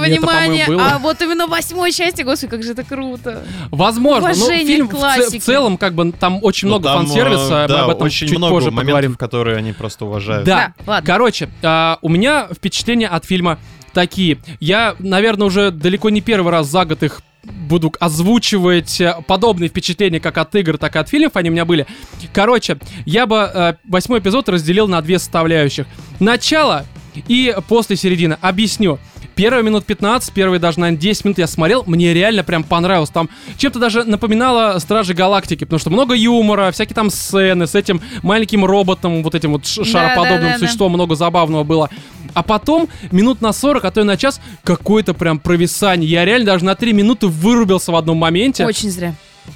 было. 0.67 0.85
а 0.85 0.99
вот 0.99 1.21
именно 1.21 1.47
в 1.47 1.49
восьмой 1.49 1.91
части, 1.91 2.23
господи, 2.23 2.42
как 2.47 2.63
же 2.63 2.71
это 2.71 2.83
круто. 2.83 3.43
Возможно, 3.71 4.29
но 4.29 4.33
Уважение 4.33 4.65
фильм 4.65 4.87
к 4.87 4.93
в, 4.93 5.39
в 5.39 5.39
целом, 5.39 5.77
как 5.77 5.93
бы, 5.93 6.11
там 6.11 6.39
очень 6.41 6.67
Ну, 6.67 6.75
много 6.75 6.89
там, 6.89 7.05
фан-сервиса, 7.05 7.53
э, 7.53 7.61
мы 7.63 7.67
да, 7.67 7.83
об 7.85 7.89
этом 7.91 8.05
очень 8.07 8.27
чуть 8.27 8.37
много 8.37 8.53
позже 8.53 8.71
моментов, 8.71 8.85
поговорим. 8.85 9.15
которые 9.15 9.57
они 9.57 9.73
просто 9.73 10.05
уважают. 10.05 10.45
Да. 10.45 10.73
Да, 10.77 10.91
ладно. 10.91 11.05
Короче, 11.07 11.49
а, 11.61 11.97
у 12.01 12.09
меня 12.09 12.47
впечатления 12.53 13.07
от 13.07 13.25
фильма 13.25 13.59
такие. 13.93 14.39
Я, 14.59 14.95
наверное, 14.99 15.47
уже 15.47 15.71
далеко 15.71 16.09
не 16.09 16.21
первый 16.21 16.51
раз 16.51 16.67
за 16.67 16.85
год 16.85 17.03
их 17.03 17.21
буду 17.43 17.93
озвучивать 17.99 19.01
э, 19.01 19.15
подобные 19.27 19.67
впечатления 19.69 20.19
как 20.19 20.37
от 20.37 20.55
игр, 20.55 20.77
так 20.77 20.95
и 20.95 20.99
от 20.99 21.09
фильмов, 21.09 21.35
они 21.35 21.49
у 21.49 21.53
меня 21.53 21.65
были. 21.65 21.85
Короче, 22.33 22.77
я 23.05 23.25
бы 23.25 23.49
э, 23.53 23.73
восьмой 23.83 24.19
эпизод 24.19 24.47
разделил 24.49 24.87
на 24.87 25.01
две 25.01 25.19
составляющих. 25.19 25.85
Начало 26.19 26.85
и 27.27 27.55
после 27.67 27.95
середины. 27.95 28.37
Объясню. 28.41 28.99
Первые 29.35 29.63
минут 29.63 29.85
15, 29.85 30.31
первые 30.31 30.59
даже, 30.59 30.79
наверное, 30.79 31.01
10 31.01 31.25
минут 31.25 31.37
я 31.39 31.47
смотрел, 31.47 31.83
мне 31.87 32.13
реально 32.13 32.43
прям 32.43 32.63
понравилось. 32.63 33.09
Там 33.09 33.29
чем-то 33.57 33.79
даже 33.79 34.03
напоминало 34.03 34.77
Стражи 34.77 35.15
Галактики, 35.15 35.63
потому 35.63 35.79
что 35.79 35.89
много 35.89 36.13
юмора, 36.13 36.71
всякие 36.71 36.93
там 36.93 37.09
сцены 37.09 37.65
с 37.65 37.73
этим 37.73 37.99
маленьким 38.21 38.63
роботом, 38.63 39.23
вот 39.23 39.33
этим 39.33 39.53
вот 39.53 39.63
Да, 39.63 39.83
шароподобным 39.83 40.41
да, 40.41 40.47
да, 40.49 40.53
да. 40.53 40.59
существом, 40.59 40.91
много 40.93 41.15
забавного 41.15 41.63
было. 41.63 41.89
А 42.35 42.43
потом, 42.43 42.89
минут 43.11 43.41
на 43.41 43.53
40, 43.53 43.85
а 43.85 43.91
то 43.91 44.01
и 44.01 44.03
на 44.03 44.17
час, 44.17 44.39
какое-то 44.63 45.13
прям 45.13 45.39
провисание. 45.39 46.09
Я 46.09 46.25
реально 46.25 46.45
даже 46.45 46.65
на 46.65 46.75
3 46.75 46.93
минуты 46.93 47.27
вырубился 47.27 47.91
в 47.91 47.95
одном 47.95 48.17
моменте. 48.17 48.65
Очень 48.65 48.91
зря. 48.91 49.15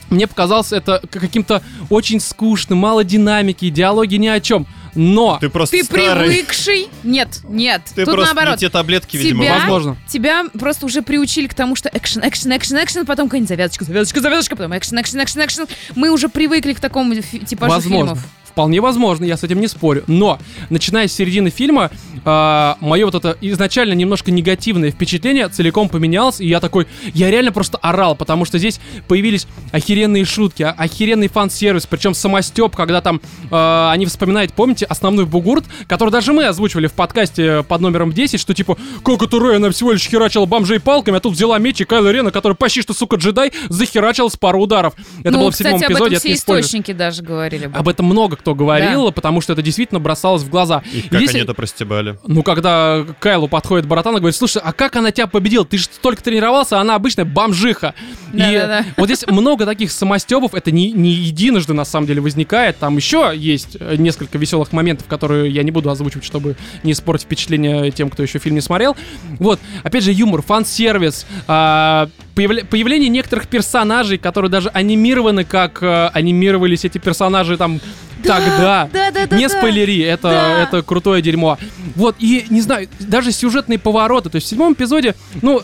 Мне 0.10 0.28
показалось 0.28 0.72
это 0.72 1.02
каким-то 1.10 1.62
очень 1.90 2.20
скучным, 2.20 2.80
мало 2.80 3.04
динамики, 3.04 3.70
диалоги 3.70 4.16
ни 4.16 4.28
о 4.28 4.40
чем. 4.40 4.66
Но... 4.98 5.38
Ты 5.40 5.50
просто 5.50 5.78
Ты 5.78 5.84
старый. 5.84 6.28
привыкший. 6.28 6.88
Нет, 7.04 7.40
нет. 7.48 7.84
Ты 7.96 8.04
Тут 8.04 8.16
просто 8.16 8.34
наоборот. 8.34 8.60
те 8.60 8.70
таблетки, 8.70 9.16
видимо, 9.16 9.44
Тебя, 9.46 9.58
возможно. 9.60 9.98
тебя 10.10 10.46
просто 10.60 10.86
уже 10.88 11.02
приучили 11.04 11.48
к 11.48 11.54
тому, 11.54 11.76
что 11.76 11.90
экшен, 11.94 12.28
экшен, 12.28 12.58
экшен, 12.58 12.84
экшен, 12.84 13.06
потом 13.06 13.28
какая-нибудь 13.28 13.50
завязочка, 13.50 13.86
завязочка, 13.86 14.22
завязочка, 14.22 14.56
потом 14.56 14.76
экшен, 14.78 15.00
экшен, 15.00 15.24
экшен, 15.24 15.46
экшен. 15.46 15.68
Мы 15.96 16.10
уже 16.10 16.30
привыкли 16.30 16.74
к 16.74 16.80
такому 16.80 17.14
типажу 17.16 17.72
Возможно. 17.74 18.16
фильмов. 18.16 18.20
В 18.58 18.60
Вполне 18.60 18.82
возможно, 18.82 19.24
я 19.24 19.38
с 19.38 19.44
этим 19.44 19.62
не 19.62 19.68
спорю. 19.68 20.04
Но, 20.08 20.40
начиная 20.72 21.08
с 21.08 21.14
середины 21.14 21.52
фильма, 21.52 21.92
э, 22.26 22.74
мое 22.82 23.06
вот 23.06 23.14
это 23.14 23.38
изначально 23.40 23.94
немножко 23.94 24.32
негативное 24.32 24.90
впечатление 24.90 25.48
целиком 25.48 25.90
поменялось, 25.90 26.42
и 26.42 26.48
я 26.48 26.60
такой, 26.60 26.88
я 27.14 27.30
реально 27.30 27.52
просто 27.52 27.78
орал, 27.78 28.16
потому 28.16 28.46
что 28.46 28.58
здесь 28.58 28.80
появились 29.08 29.46
охеренные 29.72 30.26
шутки, 30.26 30.64
а- 30.64 30.74
охеренный 30.76 31.28
фан-сервис, 31.28 31.86
причем 31.86 32.16
самостеп, 32.16 32.76
когда 32.76 33.00
там 33.00 33.22
э, 33.52 33.90
они 33.92 34.08
вспоминают, 34.08 34.54
помните, 34.54 34.88
основной 34.88 35.28
бугурт, 35.28 35.66
который 35.88 36.10
даже 36.10 36.34
мы 36.34 36.46
озвучивали 36.48 36.88
в 36.88 36.94
подкасте 36.94 37.62
под 37.62 37.82
номером 37.82 38.12
10, 38.12 38.40
что 38.40 38.56
типа, 38.56 38.76
как 39.06 39.22
это 39.22 39.40
Рэй, 39.40 39.58
она 39.58 39.70
всего 39.70 39.92
лишь 39.92 40.08
херачила 40.08 40.48
бомжей 40.48 40.80
палками, 40.80 41.18
а 41.18 41.20
тут 41.20 41.34
взяла 41.34 41.60
меч 41.60 41.80
и 41.82 41.86
Кайло 41.86 42.12
Рена, 42.12 42.32
который 42.32 42.54
почти 42.58 42.82
что, 42.82 42.96
сука, 42.96 43.18
джедай, 43.18 43.52
захерачил 43.70 44.32
с 44.32 44.36
пару 44.36 44.60
ударов. 44.60 44.96
Это 45.20 45.30
ну, 45.30 45.42
было 45.42 45.52
в 45.52 45.54
кстати, 45.54 45.68
седьмом 45.68 45.84
об 45.84 45.92
эпизоде, 45.92 46.16
этом 46.16 46.18
это 46.18 46.20
все 46.22 46.34
источники 46.34 46.92
даже 46.92 47.22
говорили. 47.22 47.70
Об 47.72 47.88
этом 47.88 48.08
много 48.08 48.36
кто 48.47 48.47
говорил, 48.54 49.12
потому 49.12 49.42
что 49.42 49.54
это 49.54 49.62
действительно 49.62 50.00
бросалось 50.00 50.44
в 50.44 50.50
глаза. 50.50 50.84
И 50.94 51.00
И 51.00 51.02
как 51.10 51.20
здесь- 51.20 51.32
они 51.32 51.42
это 51.42 51.54
простебали. 51.54 52.18
ну, 52.28 52.44
когда 52.44 53.06
Кайлу 53.20 53.48
подходит 53.48 53.86
братан 53.88 54.16
и 54.16 54.20
говорит, 54.20 54.36
слушай, 54.36 54.62
а 54.64 54.74
как 54.74 54.96
она 54.96 55.12
тебя 55.12 55.28
победила? 55.28 55.66
Ты 55.66 55.78
же 55.78 55.86
столько 55.86 56.24
тренировался, 56.24 56.78
а 56.78 56.82
она 56.82 56.96
обычная 56.96 57.26
бомжиха. 57.26 57.94
И 58.34 58.38
Да-да-да. 58.38 58.86
вот 58.98 59.06
здесь 59.06 59.26
много 59.28 59.66
таких 59.66 59.92
самостебов, 59.92 60.54
это 60.54 60.72
не, 60.72 60.92
не 60.92 61.12
единожды 61.12 61.74
на 61.74 61.86
самом 61.86 62.08
деле 62.08 62.22
возникает. 62.22 62.78
Там 62.78 62.96
еще 62.98 63.34
есть 63.36 63.78
э, 63.80 63.96
несколько 63.98 64.38
веселых 64.38 64.72
моментов, 64.74 65.08
которые 65.08 65.50
я 65.52 65.64
не 65.64 65.72
буду 65.72 65.90
озвучивать, 65.90 66.26
чтобы 66.26 66.56
не 66.84 66.92
испортить 66.92 67.26
впечатление 67.26 67.92
тем, 67.92 68.10
кто 68.10 68.24
еще 68.24 68.40
фильм 68.40 68.56
не 68.56 68.62
смотрел. 68.62 68.96
Вот, 69.40 69.60
опять 69.84 70.04
же, 70.04 70.12
юмор, 70.12 70.42
фан-сервис, 70.42 71.26
а, 71.48 72.10
появление 72.36 73.10
некоторых 73.10 73.48
персонажей, 73.48 74.18
которые 74.18 74.52
даже 74.52 74.70
анимированы, 74.70 75.44
как 75.44 75.82
э, 75.82 76.08
анимировались 76.14 76.86
эти 76.86 76.98
персонажи 76.98 77.58
там 77.58 77.80
тогда. 78.24 78.90
да, 78.92 79.12
да, 79.12 79.26
да, 79.28 79.38
не 79.38 79.48
да. 79.48 79.50
спойлери, 79.58 80.00
это, 80.02 80.30
Да. 80.30 80.60
это 80.64 80.82
крутое 80.82 81.22
дерьмо. 81.22 81.58
Вот, 81.96 82.16
и, 82.20 82.46
не 82.50 82.62
знаю, 82.62 82.88
даже 83.00 83.32
сюжетные 83.32 83.80
повороты. 83.80 84.30
То 84.30 84.36
есть 84.38 84.48
в 84.48 84.50
седьмом 84.50 84.74
эпизоде, 84.74 85.16
ну, 85.42 85.62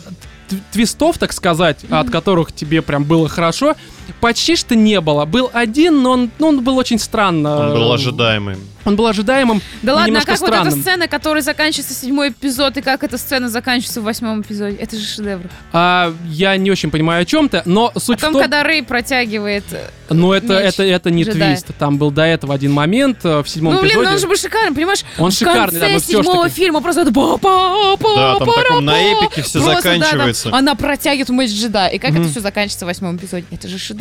твистов, 0.72 1.18
так 1.18 1.32
сказать, 1.32 1.78
от 1.90 2.10
которых 2.10 2.52
тебе 2.52 2.82
прям 2.82 3.04
было 3.04 3.28
хорошо, 3.28 3.74
почти 4.20 4.56
что 4.56 4.74
не 4.74 5.00
было. 5.00 5.24
Был 5.24 5.50
один, 5.52 6.02
но 6.02 6.10
он, 6.12 6.30
ну, 6.38 6.48
он 6.48 6.62
был 6.64 6.76
очень 6.78 6.98
странно. 6.98 7.68
Он 7.70 7.74
был 7.74 7.92
ожидаемый. 7.92 8.56
Он 8.86 8.96
был 8.96 9.06
ожидаемым 9.06 9.62
Да 9.80 9.92
и 9.92 9.94
ладно, 9.94 10.18
а 10.18 10.26
как 10.26 10.38
вот 10.40 10.48
странным. 10.48 10.68
эта 10.74 10.76
сцена, 10.82 11.08
которая 11.08 11.42
заканчивается 11.42 11.94
седьмой 11.94 12.28
эпизод, 12.28 12.76
и 12.76 12.82
как 12.82 13.02
эта 13.02 13.16
сцена 13.16 13.48
заканчивается 13.48 14.02
в 14.02 14.04
восьмом 14.04 14.42
эпизоде? 14.42 14.76
Это 14.76 14.98
же 14.98 15.06
шедевр. 15.06 15.48
А, 15.72 16.12
я 16.28 16.54
не 16.58 16.70
очень 16.70 16.90
понимаю 16.90 17.22
о 17.22 17.24
чем-то, 17.24 17.62
но 17.64 17.92
суть 17.96 18.18
Потом, 18.18 18.30
в 18.30 18.32
том... 18.34 18.42
когда 18.42 18.62
Рэй 18.62 18.82
протягивает... 18.82 19.64
э, 19.72 19.88
Но 20.10 20.34
это, 20.34 20.60
меч 20.62 20.74
это, 20.74 20.82
это 20.82 21.10
не 21.10 21.22
джедая. 21.24 21.54
твист. 21.56 21.68
Там 21.78 21.96
был 21.96 22.10
до 22.10 22.24
этого 22.26 22.52
один 22.52 22.72
момент 22.72 23.20
э, 23.24 23.42
в 23.42 23.48
седьмом 23.48 23.72
Ну, 23.72 23.80
блин, 23.80 23.92
эпизоде. 23.92 24.06
ну 24.08 24.12
он 24.16 24.20
же 24.20 24.26
был 24.28 24.36
шикарный, 24.36 24.74
понимаешь? 24.74 25.02
Он 25.18 25.30
в 25.30 25.34
шикарный, 25.34 25.80
да, 25.80 25.88
конце 25.88 25.98
ж 26.04 26.16
седьмого 26.18 26.42
таки. 26.44 26.54
фильма 26.56 26.80
просто 26.82 27.00
это 27.00 27.10
ба 27.10 27.38
па 27.38 27.96
па 27.96 28.16
Да, 28.16 28.38
там 28.38 28.48
таком 28.52 28.84
на 28.84 28.98
эпике 29.14 29.40
всё 29.40 29.62
Просто, 29.62 29.76
да, 29.76 29.80
там 29.80 29.98
заканчивается. 30.00 30.50
Она 30.52 30.74
протягивает 30.74 31.30
меч 31.30 31.50
джедая. 31.52 31.88
И 31.88 31.98
как 31.98 32.10
Мгм. 32.10 32.20
это 32.20 32.30
все 32.32 32.40
заканчивается 32.40 32.84
в 32.84 32.88
восьмом 32.88 33.16
эпизоде? 33.16 33.46
Это 33.50 33.66
же 33.66 33.78
шедевр. 33.78 33.93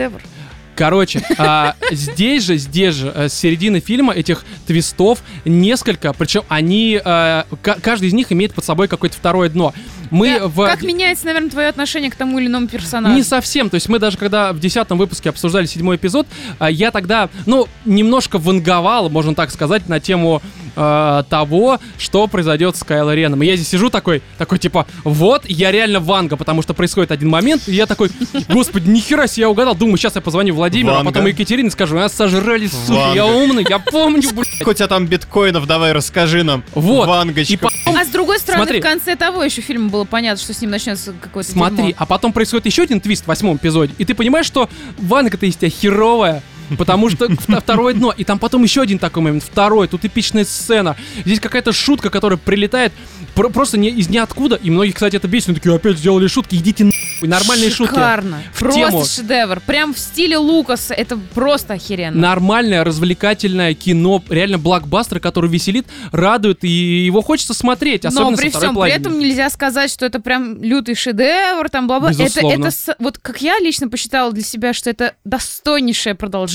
Короче, 0.76 1.22
а, 1.38 1.76
здесь 1.92 2.46
же, 2.46 2.58
здесь 2.58 2.96
же, 2.96 3.12
э, 3.14 3.30
с 3.30 3.34
середины 3.36 3.80
фильма 3.80 4.12
этих 4.12 4.44
твистов 4.66 5.22
несколько, 5.46 6.14
причем 6.14 6.42
они, 6.50 7.00
ка- 7.04 7.78
каждый 7.80 8.08
из 8.08 8.14
них 8.14 8.32
имеет 8.32 8.56
под 8.56 8.66
собой 8.66 8.88
какое-то 8.88 9.16
второе 9.16 9.50
дно. 9.50 9.72
Мы 10.14 10.40
Да, 10.40 10.48
в... 10.48 10.66
Как 10.66 10.82
меняется, 10.84 11.26
наверное, 11.26 11.50
твое 11.50 11.68
отношение 11.68 12.12
к 12.12 12.16
тому 12.16 12.40
или 12.40 12.48
иному 12.48 12.68
персонажу? 12.68 13.16
Не 13.16 13.24
совсем. 13.24 13.70
То 13.70 13.76
есть 13.76 13.90
мы 13.90 14.00
даже 14.00 14.18
когда 14.18 14.54
в 14.54 14.60
десятом 14.60 14.98
выпуске 14.98 15.30
обсуждали 15.30 15.66
седьмой 15.66 15.96
эпизод, 15.96 16.28
а, 16.60 16.70
я 16.70 16.92
тогда, 16.92 17.30
ну, 17.46 17.68
немножко 17.86 18.38
ванговал, 18.38 19.10
можно 19.10 19.34
так 19.36 19.52
сказать, 19.52 19.90
на 19.90 20.00
тему 20.00 20.42
э, 20.76 21.24
того, 21.30 21.80
что 21.98 22.28
произойдет 22.28 22.76
с 22.76 22.84
Кайло 22.84 23.14
Реном. 23.14 23.44
И 23.44 23.46
я 23.46 23.56
здесь 23.56 23.70
сижу 23.70 23.90
такой, 23.90 24.22
такой 24.38 24.60
типа, 24.60 24.86
вот, 25.04 25.44
я 25.48 25.72
реально 25.72 26.00
ванга, 26.00 26.36
потому 26.36 26.62
что 26.62 26.74
происходит 26.74 27.12
один 27.12 27.30
момент, 27.30 27.68
и 27.68 27.74
я 27.74 27.86
такой, 27.86 28.10
господи, 28.50 28.90
нихера 28.90 29.28
себе 29.28 29.42
я 29.44 29.50
угадал. 29.50 29.76
Думаю, 29.76 29.98
сейчас 29.98 30.16
я 30.16 30.22
позвоню 30.22 30.54
Владимиру, 30.56 30.94
а 30.94 30.98
Ванга. 30.98 31.12
потом 31.12 31.26
Екатерине 31.28 31.70
скажу, 31.72 31.96
нас 31.96 32.14
сожрали, 32.14 32.68
сука, 32.68 33.12
я 33.14 33.26
умный, 33.26 33.66
я 33.68 33.80
помню, 33.80 34.30
блядь. 34.34 34.48
Сколько 34.56 34.70
у 34.70 34.74
тебя 34.74 34.88
там 34.88 35.06
биткоинов, 35.08 35.68
давай 35.68 35.92
расскажи 35.92 36.44
нам. 36.44 36.64
Вот. 36.74 37.08
Вангочка. 37.08 37.54
И 37.54 37.58
по- 37.58 37.70
А 37.86 38.04
с 38.06 38.08
другой 38.10 38.40
стороны, 38.40 38.64
Смотри. 38.64 38.80
в 38.80 38.84
конце 38.84 39.16
того 39.16 39.44
еще 39.44 39.62
фильма 39.62 39.90
было 39.90 40.03
понятно, 40.06 40.42
что 40.44 40.54
с 40.54 40.62
ним 40.62 40.70
начнется 40.72 41.14
какой-то 41.20 41.52
Смотри, 41.52 41.78
дерьмо. 41.78 41.96
а 41.98 42.06
потом 42.06 42.34
происходит 42.34 42.66
еще 42.66 42.84
один 42.84 43.02
твист 43.02 43.26
в 43.26 43.28
восьмом 43.28 43.58
эпизоде, 43.58 43.94
и 43.98 44.06
ты 44.06 44.14
понимаешь, 44.16 44.46
что 44.46 44.70
Ванга-то 44.98 45.46
из 45.46 45.56
тебя 45.56 45.70
херовая, 45.70 46.42
потому 46.78 47.10
что 47.10 47.26
вто- 47.26 47.60
второе 47.62 47.94
дно, 47.94 48.14
и 48.16 48.24
там 48.24 48.40
потом 48.40 48.64
еще 48.64 48.82
один 48.82 49.00
такой 49.00 49.24
момент, 49.24 49.44
второй, 49.44 49.88
тут 49.88 50.06
эпичная 50.06 50.46
сцена, 50.46 50.96
здесь 51.26 51.40
какая-то 51.40 51.72
шутка, 51.72 52.10
которая 52.10 52.38
прилетает 52.38 52.94
про- 53.36 53.50
просто 53.50 53.78
не, 53.78 53.90
из 53.90 54.10
ниоткуда, 54.10 54.56
и 54.56 54.70
многие, 54.70 54.92
кстати, 54.92 55.16
это 55.16 55.28
бесит, 55.28 55.50
они 55.50 55.56
такие, 55.56 55.74
опять 55.76 55.98
сделали 55.98 56.28
шутки, 56.28 56.56
идите 56.56 56.86
нахуй, 56.86 57.28
нормальные 57.28 57.70
шутки. 57.72 57.94
Шикарно. 57.94 58.42
В 58.54 58.60
просто 58.60 58.80
тему. 58.80 59.06
шедевр. 59.06 59.60
Прям 59.62 59.94
в 59.94 60.00
стиле 60.00 60.38
Лукаса. 60.38 60.94
Это 60.94 61.18
просто 61.34 61.74
охеренно. 61.74 62.20
Нормальное, 62.20 62.84
развлекательное 62.84 63.74
кино, 63.74 64.24
реально 64.30 64.58
блокбастер, 64.60 65.20
который 65.20 65.50
веселит, 65.50 65.86
радует, 66.12 66.64
и 66.64 66.68
его 67.06 67.22
хочется 67.22 67.54
смотреть, 67.54 68.06
особенно 68.06 68.32
Но 68.32 68.38
при 68.38 68.50
всем 68.50 68.62
при 68.62 68.76
половины. 68.76 68.96
этом 68.98 69.20
нельзя 69.20 69.50
сказать, 69.50 69.90
что 69.92 70.06
это 70.06 70.20
прям 70.20 70.62
лютый 70.62 70.96
шедевр, 70.96 71.70
там 71.70 71.88
бла-бла. 71.88 72.12
Это, 72.12 72.24
Безусловно. 72.24 72.68
это 72.68 72.96
вот 73.00 73.18
как 73.18 73.42
я 73.42 73.58
лично 73.60 73.90
посчитала 73.90 74.32
для 74.32 74.44
себя, 74.44 74.74
что 74.74 74.90
это 74.90 75.16
достойнейшее 75.26 76.16
продолжение 76.16 76.53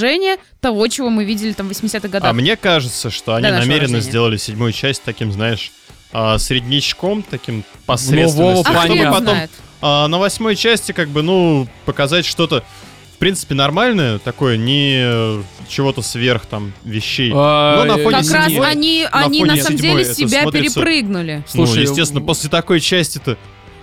того, 0.61 0.86
чего 0.88 1.11
мы 1.11 1.24
видели 1.24 1.53
там 1.53 1.68
в 1.68 1.70
80-х 1.72 2.09
годах. 2.09 2.30
А 2.30 2.32
мне 2.32 2.57
кажется, 2.57 3.11
что 3.11 3.34
они 3.34 3.49
намеренно 3.51 3.80
рождения. 3.94 4.01
сделали 4.01 4.36
седьмую 4.36 4.72
часть 4.72 5.03
таким, 5.05 5.32
знаешь, 5.32 5.72
а, 6.12 6.38
среднячком, 6.38 7.22
таким 7.22 7.64
а 8.64 8.72
понятно. 8.72 8.94
чтобы 8.94 9.05
потом 9.11 9.22
знает. 9.34 9.51
а, 9.80 10.09
на 10.09 10.18
восьмой 10.18 10.57
части, 10.57 10.92
как 10.92 11.09
бы, 11.09 11.22
ну, 11.22 11.68
показать 11.84 12.24
что-то, 12.24 12.64
в 13.14 13.18
принципе, 13.18 13.55
нормальное, 13.55 14.18
такое, 14.18 14.57
не 14.57 15.42
чего-то 15.68 16.03
сверх 16.03 16.46
там 16.46 16.72
вещей. 16.84 17.30
А, 17.34 17.84
Ну, 17.84 17.96
на 17.96 18.03
фоне 18.03 18.16
Как 18.22 18.30
раз 18.32 18.46
они, 18.46 18.59
на 18.61 19.09
они 19.24 19.38
фоне 19.40 19.55
на 19.55 19.62
самом 19.62 19.76
деле 19.78 20.05
себя 20.05 20.42
смотрится- 20.42 20.74
перепрыгнули. 20.80 21.44
Слушай, 21.49 21.76
ну, 21.76 21.82
естественно, 21.82 22.20
после 22.20 22.49
такой 22.49 22.80
части-то 22.80 23.36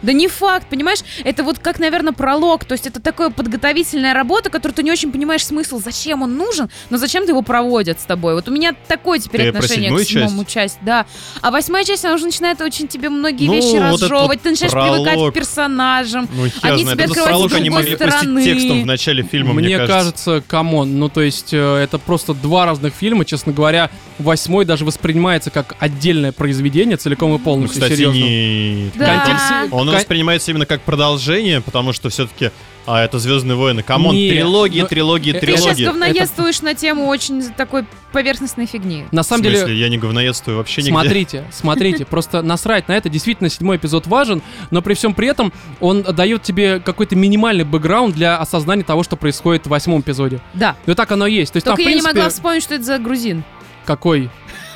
Да 0.06 0.14
не 0.14 0.28
факт, 0.28 0.68
понимаешь? 0.70 1.00
Это 1.24 1.44
вот 1.44 1.60
как, 1.60 1.80
наверное, 1.80 2.14
пролог. 2.14 2.64
То 2.66 2.74
есть 2.74 2.88
это 2.88 3.00
такая 3.02 3.30
подготовительная 3.30 4.14
работа, 4.14 4.50
которую 4.50 4.76
ты 4.76 4.84
не 4.84 4.92
очень 4.92 5.12
понимаешь 5.12 5.46
смысл, 5.46 5.80
зачем 5.84 6.22
он 6.22 6.38
нужен, 6.38 6.70
но 6.90 6.98
зачем-то 6.98 7.32
его 7.32 7.42
проводят 7.42 8.00
с 8.00 8.04
тобой. 8.04 8.36
Вот 8.36 8.48
у 8.48 8.52
меня 8.52 8.74
такое 8.88 9.20
теперь 9.20 9.42
Ты 9.42 9.48
отношение 9.50 9.96
к 9.96 10.00
седьмому 10.02 10.46
части, 10.46 10.80
да. 10.82 11.06
А 11.42 11.52
восьмая 11.52 11.84
часть, 11.84 12.06
она 12.06 12.16
уже 12.16 12.26
начинает 12.26 12.62
очень 12.62 12.88
тебе 12.88 13.10
многие 13.10 13.48
Ну, 13.48 13.54
вещи 13.56 13.78
вот 13.80 14.02
разжевывать, 14.02 14.28
вот 14.28 14.42
ты 14.42 14.50
начинаешь 14.52 14.72
пролог. 14.72 15.04
привыкать 15.08 15.32
к 15.32 15.34
персонажам. 15.34 16.30
Ну, 16.34 16.44
Они 16.62 16.84
знает. 16.84 17.00
тебе 17.00 17.04
Это 17.04 17.04
открываются 17.04 17.24
пролог 17.26 17.52
с 17.52 17.56
они 17.56 17.70
могли 17.70 17.96
стороны. 17.96 18.44
текстом 18.44 18.82
в 18.84 18.86
начале 18.86 19.24
фильма, 19.24 19.54
мне, 19.54 19.68
Мне 19.68 19.78
кажется. 19.78 19.96
кажется, 19.98 20.44
come 20.48 20.77
on, 20.77 21.00
ну 21.00 21.10
то 21.10 21.22
есть 21.22 21.54
э, 21.54 21.58
это 21.84 21.98
просто 21.98 22.34
два 22.34 22.66
разных 22.66 22.94
фильма, 22.94 23.26
честно 23.26 23.54
говоря, 23.54 23.90
восьмой 24.20 24.66
даже 24.66 24.86
воспринимается 24.86 25.50
как 25.50 25.76
отдельное 25.80 26.32
произведение 26.32 26.98
целиком 26.98 27.30
и 27.32 27.34
Ну, 27.34 27.40
полностью, 27.40 27.82
кстати, 27.82 27.96
серьезно. 27.98 28.18
не... 28.20 28.92
Да. 28.96 29.06
Контекст- 29.06 29.74
Он 29.74 29.90
кон- 29.96 30.00
воспринимается 30.02 30.52
именно 30.52 30.66
как 30.66 30.82
продолжение, 30.82 31.62
потому 31.62 31.94
что 31.94 32.10
все-таки 32.10 32.52
а, 32.88 33.04
это 33.04 33.18
Звездные 33.18 33.56
войны. 33.56 33.82
Come 33.82 34.01
on, 34.01 34.16
Не, 34.16 34.30
трилогии, 34.30 34.82
ну, 34.82 34.88
трилогии, 34.88 35.32
Ты 35.32 35.40
Ты 35.40 35.48
сейчас 35.58 35.62
трилогии. 35.76 35.86
говноедствуешь 35.86 36.62
на 36.62 36.76
тему 36.76 37.08
очень 37.08 37.42
такой 37.54 37.86
поверхностной 38.12 38.68
фигни. 38.68 39.06
На 39.12 39.24
В 39.24 39.26
самом 39.26 39.44
смысле, 39.44 39.66
деле, 39.66 39.80
я 39.80 39.90
не 39.90 39.98
говноедствую 39.98 40.58
вообще 40.58 40.82
нигде. 40.82 40.92
смотрите, 40.92 41.44
смотрите, 41.52 42.06
просто 42.06 42.42
насрать 42.44 42.88
на 42.88 42.94
это, 42.94 43.10
действительно, 43.10 43.50
седьмой 43.50 43.78
эпизод 43.78 44.06
важен, 44.08 44.42
но 44.70 44.82
при 44.84 44.94
всем 44.94 45.16
при 45.16 45.28
этом 45.28 45.52
он 45.80 46.04
дает 46.04 46.44
тебе 46.44 46.80
какой-то 46.80 47.16
минимальный 47.16 47.64
бэкграунд 47.64 48.14
для 48.16 48.38
осознания 48.38 48.84
того, 48.84 49.02
что 49.04 49.16
происходит 49.16 49.66
в 49.66 49.70
восьмом 49.70 50.02
эпизоде. 50.02 50.40
Да. 50.54 50.76
Ну 50.86 50.94
так 50.94 51.12
оно 51.12 51.26
и 51.26 51.34
есть. 51.34 51.54
То 51.54 51.58
есть 51.58 51.66
Только 51.66 51.78
там, 51.78 51.84
в 51.86 51.88
я 51.90 51.96
не 51.96 52.02
принципе, 52.02 52.14
могла 52.16 52.30
вспомнить, 52.30 52.62
что 52.64 52.76
это 52.76 52.84
за 52.84 53.00
грузин. 53.00 53.44
какой? 53.86 54.30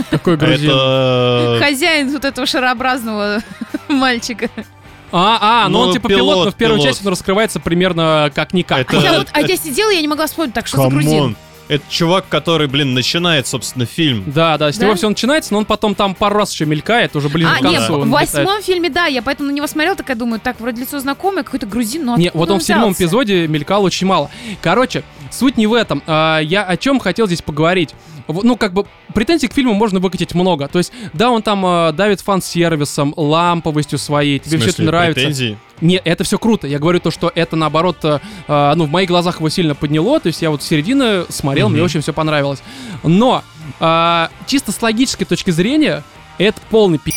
Какой 0.10 0.36
грузин? 0.38 0.72
Это... 0.72 1.60
Хозяин 1.62 2.12
вот 2.12 2.26
этого 2.26 2.48
шарообразного 2.48 3.44
мальчика. 3.88 4.50
А, 5.12 5.38
а, 5.66 5.70
ну, 5.70 5.80
Ну, 5.80 5.88
он 5.88 5.94
типа 5.94 6.08
пилот, 6.10 6.22
пилот, 6.22 6.46
но 6.46 6.52
в 6.52 6.56
первой 6.56 6.76
пилот. 6.78 6.88
части 6.88 7.06
он 7.06 7.12
раскрывается 7.12 7.60
примерно 7.60 8.32
как-никак. 8.34 8.80
Это- 8.82 9.00
А 9.00 9.02
я 9.02 9.18
вот, 9.20 9.28
а 9.34 9.42
я 9.42 9.58
сидела, 9.58 9.90
я 9.90 10.02
не 10.02 10.08
могла 10.08 10.28
вспомнить, 10.28 10.54
так 10.54 10.68
что 10.68 10.78
за 10.78 10.90
грузин. 10.90 11.36
Это 11.70 11.84
чувак, 11.88 12.26
который, 12.28 12.68
блин, 12.68 12.94
начинает, 12.94 13.46
собственно, 13.48 13.86
фильм. 13.86 14.24
Да, 14.28 14.58
да, 14.58 14.72
с 14.72 14.78
Да? 14.78 14.86
него 14.88 14.96
все 14.96 15.08
начинается, 15.08 15.54
но 15.54 15.60
он 15.60 15.66
потом 15.66 15.96
там 15.96 16.16
пару 16.16 16.36
раз 16.40 16.52
еще 16.52 16.66
мелькает, 16.66 17.16
уже 17.16 17.30
ближе 17.30 17.50
А, 17.50 17.60
к 17.60 17.62
нет, 17.62 17.78
концу. 17.78 17.94
в 17.94 18.02
он 18.02 18.08
летает. 18.10 18.34
восьмом 18.34 18.62
фильме, 18.64 18.90
да, 18.90 19.06
я 19.06 19.22
поэтому 19.22 19.50
на 19.50 19.54
него 19.54 19.68
смотрела, 19.68 19.96
такая 19.96 20.18
думаю, 20.18 20.40
так, 20.40 20.60
вроде 20.60 20.82
лицо 20.82 21.00
знакомое, 21.00 21.44
какой-то 21.44 21.68
грузин, 21.68 22.06
но 22.06 22.18
Не, 22.18 22.28
откуда 22.28 22.40
вот 22.40 22.50
он 22.56 22.60
в 22.60 22.64
седьмом 22.64 22.94
эпизоде 22.94 23.48
мелькал 23.48 23.84
очень 23.84 24.08
мало. 24.08 24.30
Короче, 24.62 25.04
суть 25.32 25.58
не 25.58 25.68
в 25.68 25.74
этом. 25.74 26.02
А, 26.08 26.40
я 26.40 26.64
о 26.64 26.76
чем 26.76 27.00
хотел 27.00 27.28
здесь 27.28 27.42
поговорить. 27.44 27.94
Ну, 28.28 28.58
как 28.58 28.74
бы, 28.74 28.86
претензий 29.16 29.48
к 29.48 29.54
фильму 29.54 29.74
можно 29.74 30.00
выкатить 30.00 30.36
много. 30.36 30.68
То 30.68 30.78
есть, 30.78 30.92
да, 31.14 31.32
он 31.32 31.42
там 31.42 31.64
а, 31.66 31.92
давит 31.92 32.22
фан-сервисом, 32.22 33.14
ламповостью 33.16 33.98
своей, 33.98 34.40
тебе 34.40 34.58
все 34.60 34.70
это 34.70 34.84
нравится. 34.84 35.14
претензии? 35.16 35.58
Не, 35.82 35.96
это 35.98 36.24
все 36.24 36.38
круто. 36.38 36.68
Я 36.68 36.80
говорю 36.80 37.00
то, 37.00 37.12
что 37.12 37.32
это 37.34 37.56
наоборот, 37.56 37.98
э, 38.04 38.20
э, 38.48 38.74
ну, 38.76 38.86
в 38.86 38.90
моих 38.90 39.08
глазах 39.10 39.38
его 39.40 39.50
сильно 39.50 39.76
подняло. 39.76 40.20
То 40.20 40.28
есть 40.28 40.42
я 40.42 40.50
вот 40.50 40.62
с 40.62 40.68
середины 40.68 41.26
смотрел, 41.30 41.68
Мгм. 41.68 41.76
мне 41.76 41.84
очень 41.84 42.02
все 42.02 42.14
понравилось. 42.14 42.62
Но 43.04 43.44
а, 43.80 44.30
чисто 44.48 44.72
с 44.72 44.82
логической 44.82 45.26
точки 45.26 45.52
зрения, 45.52 46.04
это 46.38 46.60
полный 46.70 46.98
пи***. 46.98 47.14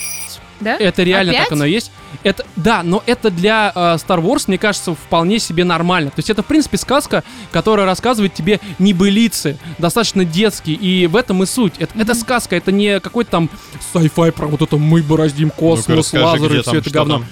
Да? 0.61 0.77
Это 0.77 1.03
реально 1.03 1.33
Опять? 1.33 1.45
так 1.49 1.53
оно 1.55 1.65
и 1.65 1.73
есть. 1.73 1.91
Это, 2.23 2.45
да, 2.55 2.85
но 2.85 3.03
это 3.07 3.31
для 3.33 3.73
э, 3.75 3.79
Star 3.97 4.23
Wars, 4.23 4.45
мне 4.47 4.59
кажется, 4.59 4.95
вполне 4.95 5.41
себе 5.41 5.65
нормально. 5.65 6.11
То 6.11 6.21
есть 6.21 6.31
это, 6.31 6.45
в 6.45 6.47
принципе, 6.47 6.77
сказка, 6.77 7.25
которая 7.51 7.85
рассказывает 7.85 8.33
тебе 8.35 8.61
небылицы, 8.79 9.59
достаточно 9.79 10.25
детские, 10.25 10.77
и 10.77 11.09
в 11.09 11.17
этом 11.17 11.43
и 11.43 11.47
суть. 11.47 11.75
Это, 11.79 11.99
это 11.99 12.15
сказка, 12.15 12.55
это 12.55 12.71
не 12.71 13.01
какой-то 13.01 13.31
там 13.33 13.51
sci-fi 13.93 14.31
про 14.31 14.47
вот 14.47 14.63
это 14.63 14.77
мы 14.77 15.03
бороздим 15.03 15.47
Ну-ка, 15.49 15.59
космос, 15.59 15.99
расскажи, 15.99 16.25
лазеры, 16.25 16.53
где 16.55 16.63
все 16.63 16.71
там, 16.71 16.81
это 16.81 16.91
говно. 16.91 17.15
там. 17.19 17.27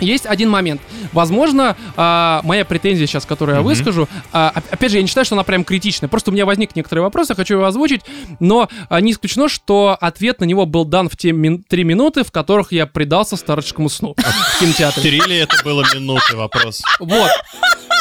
Есть 0.00 0.26
один 0.26 0.48
момент. 0.50 0.80
Возможно, 1.12 1.76
а, 1.96 2.40
моя 2.44 2.64
претензия 2.64 3.06
сейчас, 3.06 3.24
которую 3.26 3.56
я 3.56 3.60
Мгм. 3.62 3.68
выскажу, 3.70 4.08
а, 4.32 4.52
оп- 4.54 4.64
опять 4.70 4.90
же, 4.90 4.96
я 4.98 5.02
не 5.02 5.08
считаю, 5.08 5.24
что 5.24 5.34
она 5.34 5.42
прям 5.44 5.64
критичная. 5.64 6.08
Просто 6.08 6.30
у 6.30 6.34
меня 6.34 6.46
возник 6.46 6.76
некоторые 6.76 7.02
вопросы, 7.02 7.32
я 7.32 7.36
хочу 7.36 7.54
его 7.54 7.64
озвучить, 7.64 8.02
но 8.40 8.68
а, 8.88 9.00
не 9.00 9.12
исключено, 9.12 9.48
что 9.48 9.96
ответ 10.00 10.40
на 10.40 10.44
него 10.44 10.66
был 10.66 10.84
дан 10.84 11.08
в 11.08 11.16
те 11.16 11.32
мин- 11.32 11.62
три 11.66 11.84
минуты, 11.84 12.24
в 12.24 12.30
которых 12.32 12.72
я 12.72 12.86
предался 12.86 13.36
старческому 13.36 13.88
сну 13.88 14.14
в 14.16 14.60
кинотеатре. 14.60 15.20
Ли 15.20 15.36
это 15.38 15.56
было 15.64 15.84
минуты 15.94 16.36
вопрос? 16.36 16.82
Вот. 17.00 17.30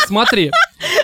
Смотри, 0.07 0.51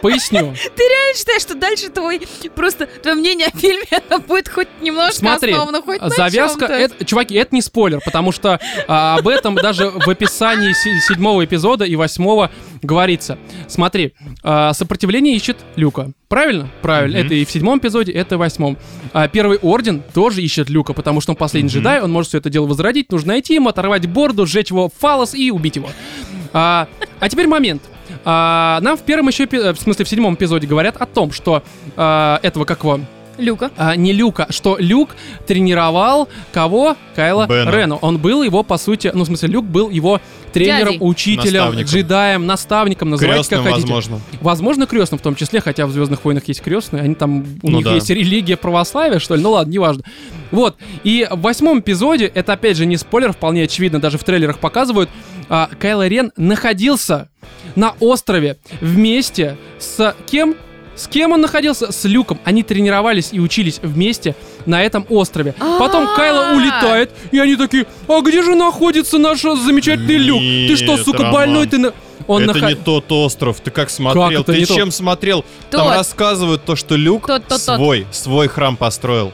поясню. 0.01 0.53
Ты 0.75 0.83
считаешь, 1.17 1.41
что 1.41 1.55
дальше 1.55 1.89
твой 1.89 2.21
просто 2.55 2.87
твое 2.87 3.15
мнение 3.15 3.47
о 3.53 3.57
фильме 3.57 3.85
оно 4.09 4.19
будет 4.19 4.49
хоть 4.49 4.67
немножко 4.81 5.15
Смотри, 5.19 5.51
основано 5.51 5.81
хоть 5.81 6.01
на 6.01 6.09
завязка, 6.09 6.67
чём-то? 6.67 6.73
это, 6.73 7.05
чуваки, 7.05 7.35
это 7.35 7.53
не 7.55 7.61
спойлер, 7.61 7.99
потому 8.03 8.31
что 8.31 8.59
а, 8.87 9.17
об 9.17 9.27
этом 9.27 9.55
даже 9.55 9.89
в 9.89 10.09
описании 10.09 10.73
се- 10.73 10.99
седьмого 10.99 11.43
эпизода 11.45 11.85
и 11.85 11.95
восьмого 11.95 12.49
говорится. 12.81 13.37
Смотри, 13.67 14.13
а, 14.43 14.73
сопротивление 14.73 15.35
ищет 15.35 15.57
Люка. 15.75 16.11
Правильно? 16.29 16.69
Правильно. 16.81 17.17
Мгм. 17.19 17.25
Это 17.27 17.35
и 17.35 17.45
в 17.45 17.51
седьмом 17.51 17.77
эпизоде, 17.77 18.11
это 18.11 18.35
и 18.35 18.37
в 18.37 18.39
восьмом. 18.39 18.77
А, 19.13 19.27
первый 19.27 19.57
орден 19.59 20.01
тоже 20.13 20.41
ищет 20.41 20.69
Люка, 20.69 20.93
потому 20.93 21.21
что 21.21 21.33
он 21.33 21.35
последний 21.35 21.69
Мгм. 21.69 21.77
джедай, 21.79 22.01
он 22.01 22.11
может 22.11 22.29
все 22.29 22.39
это 22.39 22.49
дело 22.49 22.65
возродить. 22.65 23.11
Нужно 23.11 23.33
найти 23.33 23.53
ему, 23.55 23.69
оторвать 23.69 24.07
борду, 24.07 24.45
сжечь 24.47 24.71
его 24.71 24.89
в 24.89 24.93
фалос 24.99 25.35
и 25.35 25.51
убить 25.51 25.75
его. 25.75 25.89
А, 26.53 26.87
а 27.19 27.29
теперь 27.29 27.47
момент. 27.47 27.83
А, 28.25 28.79
нам 28.81 28.97
в 28.97 29.01
первом 29.01 29.27
еще, 29.27 29.43
э, 29.45 29.73
в 29.73 29.79
смысле 29.79 30.05
в 30.05 30.09
седьмом 30.09 30.35
эпизоде 30.35 30.67
говорят 30.67 30.97
о 30.97 31.05
том, 31.05 31.31
что 31.31 31.63
а, 31.97 32.39
этого 32.43 32.65
как 32.65 32.79
его 32.83 32.99
Люка. 33.37 33.71
а, 33.77 33.95
не 33.95 34.13
Люка, 34.13 34.45
что 34.51 34.77
Люк 34.79 35.09
тренировал 35.47 36.29
кого? 36.53 36.95
Кайла 37.15 37.47
Бена. 37.47 37.69
Рену. 37.71 37.97
Он 38.01 38.19
был 38.19 38.43
его, 38.43 38.61
по 38.63 38.77
сути, 38.77 39.09
ну, 39.13 39.23
в 39.23 39.25
смысле, 39.27 39.49
Люк 39.49 39.65
был 39.65 39.89
его 39.89 40.21
тренером, 40.53 40.93
Дядей. 40.93 40.97
учителем, 41.01 41.53
Наставником. 41.63 41.85
джедаем, 41.91 42.45
наставником, 42.45 43.09
называйте 43.09 43.39
Крестным, 43.39 43.63
как 43.63 43.73
хотите. 43.73 43.91
возможно. 43.91 44.21
Возможно, 44.39 44.85
крестным 44.85 45.17
в 45.19 45.23
том 45.23 45.33
числе, 45.35 45.61
хотя 45.61 45.87
в 45.87 45.91
Звездных 45.91 46.23
войнах 46.23 46.47
есть 46.47 46.61
крестные, 46.61 47.01
они 47.01 47.15
там, 47.15 47.43
у 47.63 47.71
Ну 47.71 47.77
них 47.77 47.85
да. 47.85 47.95
есть 47.95 48.09
религия 48.11 48.55
православия, 48.55 49.17
что 49.17 49.35
ли, 49.35 49.41
ну 49.41 49.49
ладно, 49.51 49.71
неважно. 49.71 50.03
Вот, 50.51 50.77
и 51.03 51.27
в 51.31 51.41
восьмом 51.41 51.79
эпизоде, 51.79 52.25
это 52.27 52.53
опять 52.53 52.77
же 52.77 52.85
не 52.85 52.97
спойлер, 52.97 53.33
вполне 53.33 53.63
очевидно, 53.63 53.99
даже 53.99 54.19
в 54.19 54.23
трейлерах 54.23 54.59
показывают, 54.59 55.09
а, 55.49 55.69
Кайло 55.79 56.07
Рен 56.07 56.31
находился 56.37 57.29
на 57.75 57.95
острове 57.99 58.57
вместе 58.81 59.57
с 59.79 60.15
кем? 60.29 60.55
С 60.95 61.07
кем 61.07 61.31
он 61.31 61.41
находился? 61.41 61.91
С 61.91 62.03
Люком. 62.05 62.39
Они 62.43 62.61
тренировались 62.61 63.29
и 63.31 63.39
учились 63.39 63.79
вместе 63.81 64.35
на 64.67 64.83
этом 64.83 65.07
острове. 65.09 65.55
Потом 65.79 66.03
А-а-а. 66.03 66.15
Кайло 66.15 66.55
улетает, 66.55 67.09
и 67.31 67.39
они 67.39 67.55
такие, 67.55 67.87
а 68.07 68.21
где 68.21 68.43
же 68.43 68.53
находится 68.53 69.17
наш 69.17 69.41
замечательный 69.41 70.17
Люк? 70.17 70.39
Ты 70.39 70.75
что, 70.75 70.95
Нет, 70.95 71.03
сука, 71.05 71.17
Роман. 71.23 71.33
больной 71.33 71.67
ты? 71.67 71.79
на-» 71.79 71.93
Он 72.27 72.43
это 72.47 72.59
нахо- 72.59 72.69
не 72.69 72.75
тот 72.75 73.11
остров. 73.11 73.59
Ты 73.59 73.71
как 73.71 73.89
смотрел? 73.89 74.41
это 74.41 74.53
Ты 74.53 74.65
тот? 74.67 74.77
чем 74.77 74.91
смотрел? 74.91 75.43
Там 75.71 75.87
Тот. 75.87 75.95
рассказывают 75.95 76.63
то, 76.63 76.75
что 76.75 76.95
Люк 76.95 77.25
Тот, 77.25 77.47
тот, 77.47 77.59
тот. 77.65 77.75
свой, 77.77 78.05
свой 78.11 78.47
храм 78.47 78.77
построил. 78.77 79.33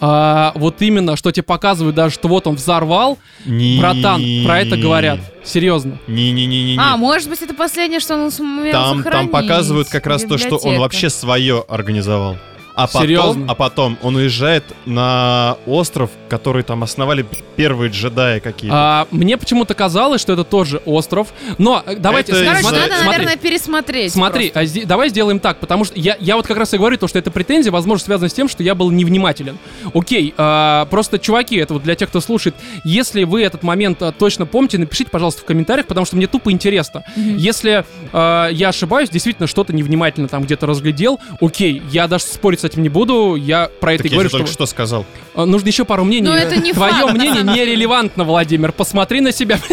А, 0.00 0.52
вот 0.54 0.80
именно, 0.82 1.14
что 1.16 1.30
тебе 1.30 1.42
показывают 1.42 1.94
даже, 1.94 2.14
что 2.14 2.28
вот 2.28 2.46
он 2.46 2.54
взорвал. 2.56 3.18
Не- 3.44 3.78
Братан, 3.78 4.22
про 4.46 4.60
это 4.60 4.76
говорят. 4.76 5.20
Серьезно. 5.44 5.98
Не-не-не-не. 6.06 6.78
А, 6.78 6.96
может 6.96 7.28
быть, 7.28 7.42
это 7.42 7.54
последнее, 7.54 8.00
что 8.00 8.14
он 8.14 8.30
сумел 8.30 8.72
Там, 8.72 9.02
там 9.02 9.02
сохранить. 9.04 9.30
показывают 9.32 9.88
как 9.88 10.06
раз 10.06 10.22
то, 10.22 10.38
что 10.38 10.54
он 10.56 10.58
Библиотека. 10.58 10.80
вообще 10.80 11.10
свое 11.10 11.64
организовал. 11.68 12.36
А 12.82 12.86
потом, 12.86 13.02
Серьезно? 13.02 13.46
а 13.48 13.54
потом 13.54 13.98
он 14.02 14.16
уезжает 14.16 14.64
на 14.86 15.56
остров, 15.66 16.10
который 16.28 16.62
там 16.62 16.82
основали 16.82 17.24
первые 17.56 17.90
джедаи 17.90 18.38
какие-то. 18.40 18.76
А, 18.76 19.08
мне 19.10 19.36
почему-то 19.36 19.74
казалось, 19.74 20.20
что 20.20 20.32
это 20.32 20.44
тот 20.44 20.66
же 20.66 20.78
остров. 20.86 21.28
Но 21.58 21.82
э, 21.84 21.96
давайте... 21.96 22.32
Это 22.32 22.44
Короче, 22.44 22.60
Смотри, 22.62 22.80
надо, 22.80 22.94
смотри. 22.94 23.10
наверное, 23.10 23.36
пересмотреть. 23.36 24.12
Смотри, 24.12 24.50
просто. 24.50 24.60
а 24.60 24.64
сде- 24.64 24.86
давай 24.86 25.08
сделаем 25.10 25.40
так, 25.40 25.58
потому 25.58 25.84
что 25.84 25.98
я, 25.98 26.16
я 26.20 26.36
вот 26.36 26.46
как 26.46 26.56
раз 26.56 26.72
и 26.72 26.78
говорю, 26.78 26.96
то, 26.96 27.06
что 27.08 27.18
это 27.18 27.30
претензия, 27.30 27.70
возможно, 27.70 28.04
связана 28.04 28.28
с 28.28 28.32
тем, 28.32 28.48
что 28.48 28.62
я 28.62 28.74
был 28.74 28.90
невнимателен. 28.90 29.58
Окей, 29.92 30.32
а, 30.36 30.86
просто, 30.86 31.18
чуваки, 31.18 31.56
это 31.56 31.74
вот 31.74 31.82
для 31.82 31.94
тех, 31.94 32.08
кто 32.08 32.20
слушает, 32.20 32.54
если 32.84 33.24
вы 33.24 33.42
этот 33.42 33.62
момент 33.62 34.00
а, 34.02 34.12
точно 34.12 34.46
помните, 34.46 34.78
напишите, 34.78 35.10
пожалуйста, 35.10 35.42
в 35.42 35.44
комментариях, 35.44 35.86
потому 35.86 36.06
что 36.06 36.16
мне 36.16 36.26
тупо 36.26 36.50
интересно. 36.50 37.04
Если 37.16 37.84
а, 38.12 38.48
я 38.48 38.68
ошибаюсь, 38.70 39.10
действительно 39.10 39.46
что-то 39.46 39.72
невнимательно 39.74 40.28
там 40.28 40.44
где-то 40.44 40.66
разглядел, 40.66 41.20
окей, 41.40 41.82
я 41.90 42.08
даже 42.08 42.24
спорить 42.24 42.60
с 42.60 42.64
этим 42.70 42.82
не 42.82 42.88
буду, 42.88 43.34
я 43.36 43.68
про 43.80 43.94
это 43.94 44.02
так 44.02 44.06
и 44.06 44.14
я 44.14 44.14
говорю, 44.14 44.28
же 44.30 44.32
только 44.32 44.46
что... 44.46 44.54
что 44.54 44.66
сказал. 44.66 45.04
А, 45.34 45.44
Нужно 45.46 45.68
еще 45.68 45.84
пару 45.84 46.04
мнений. 46.04 46.26
Ну, 46.26 46.32
это 46.34 46.56
не 46.56 46.72
Твое 46.72 46.92
факт, 46.92 47.12
мнение 47.14 47.42
нерелевантно, 47.42 48.24
Владимир. 48.24 48.72
Посмотри 48.72 49.20
на 49.20 49.32
себя. 49.32 49.58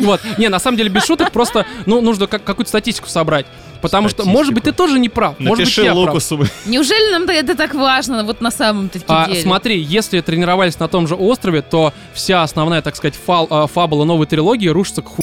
Вот. 0.00 0.20
Не, 0.38 0.48
на 0.48 0.58
самом 0.58 0.76
деле, 0.76 0.90
без 0.90 1.04
шуток, 1.04 1.30
просто, 1.32 1.64
ну, 1.86 2.00
нужно 2.00 2.26
как- 2.26 2.44
какую-то 2.44 2.68
статистику 2.68 3.08
собрать. 3.08 3.46
Потому 3.80 4.08
что, 4.08 4.24
может 4.24 4.52
быть, 4.52 4.64
ты 4.64 4.70
Статистику. 4.70 4.86
тоже 4.88 4.98
не 4.98 5.08
прав. 5.08 5.34
Может 5.38 5.50
быть, 5.58 5.58
Напиши 5.60 5.82
я 5.82 5.92
прав. 5.92 6.06
Лукасу. 6.08 6.44
Неужели 6.66 7.12
нам 7.12 7.24
это 7.28 7.54
так 7.54 7.74
важно, 7.74 8.24
вот 8.24 8.40
на 8.40 8.50
самом-то 8.50 8.98
А, 9.06 9.28
деле? 9.28 9.40
смотри, 9.40 9.80
если 9.80 10.20
тренировались 10.20 10.78
на 10.78 10.88
том 10.88 11.06
же 11.06 11.14
острове, 11.14 11.62
то 11.62 11.92
вся 12.12 12.42
основная, 12.42 12.82
так 12.82 12.96
сказать, 12.96 13.14
фал- 13.26 13.46
а, 13.50 13.66
фабула 13.66 14.04
новой 14.04 14.26
трилогии 14.26 14.68
рушится 14.68 15.02
к 15.02 15.06
ху... 15.08 15.22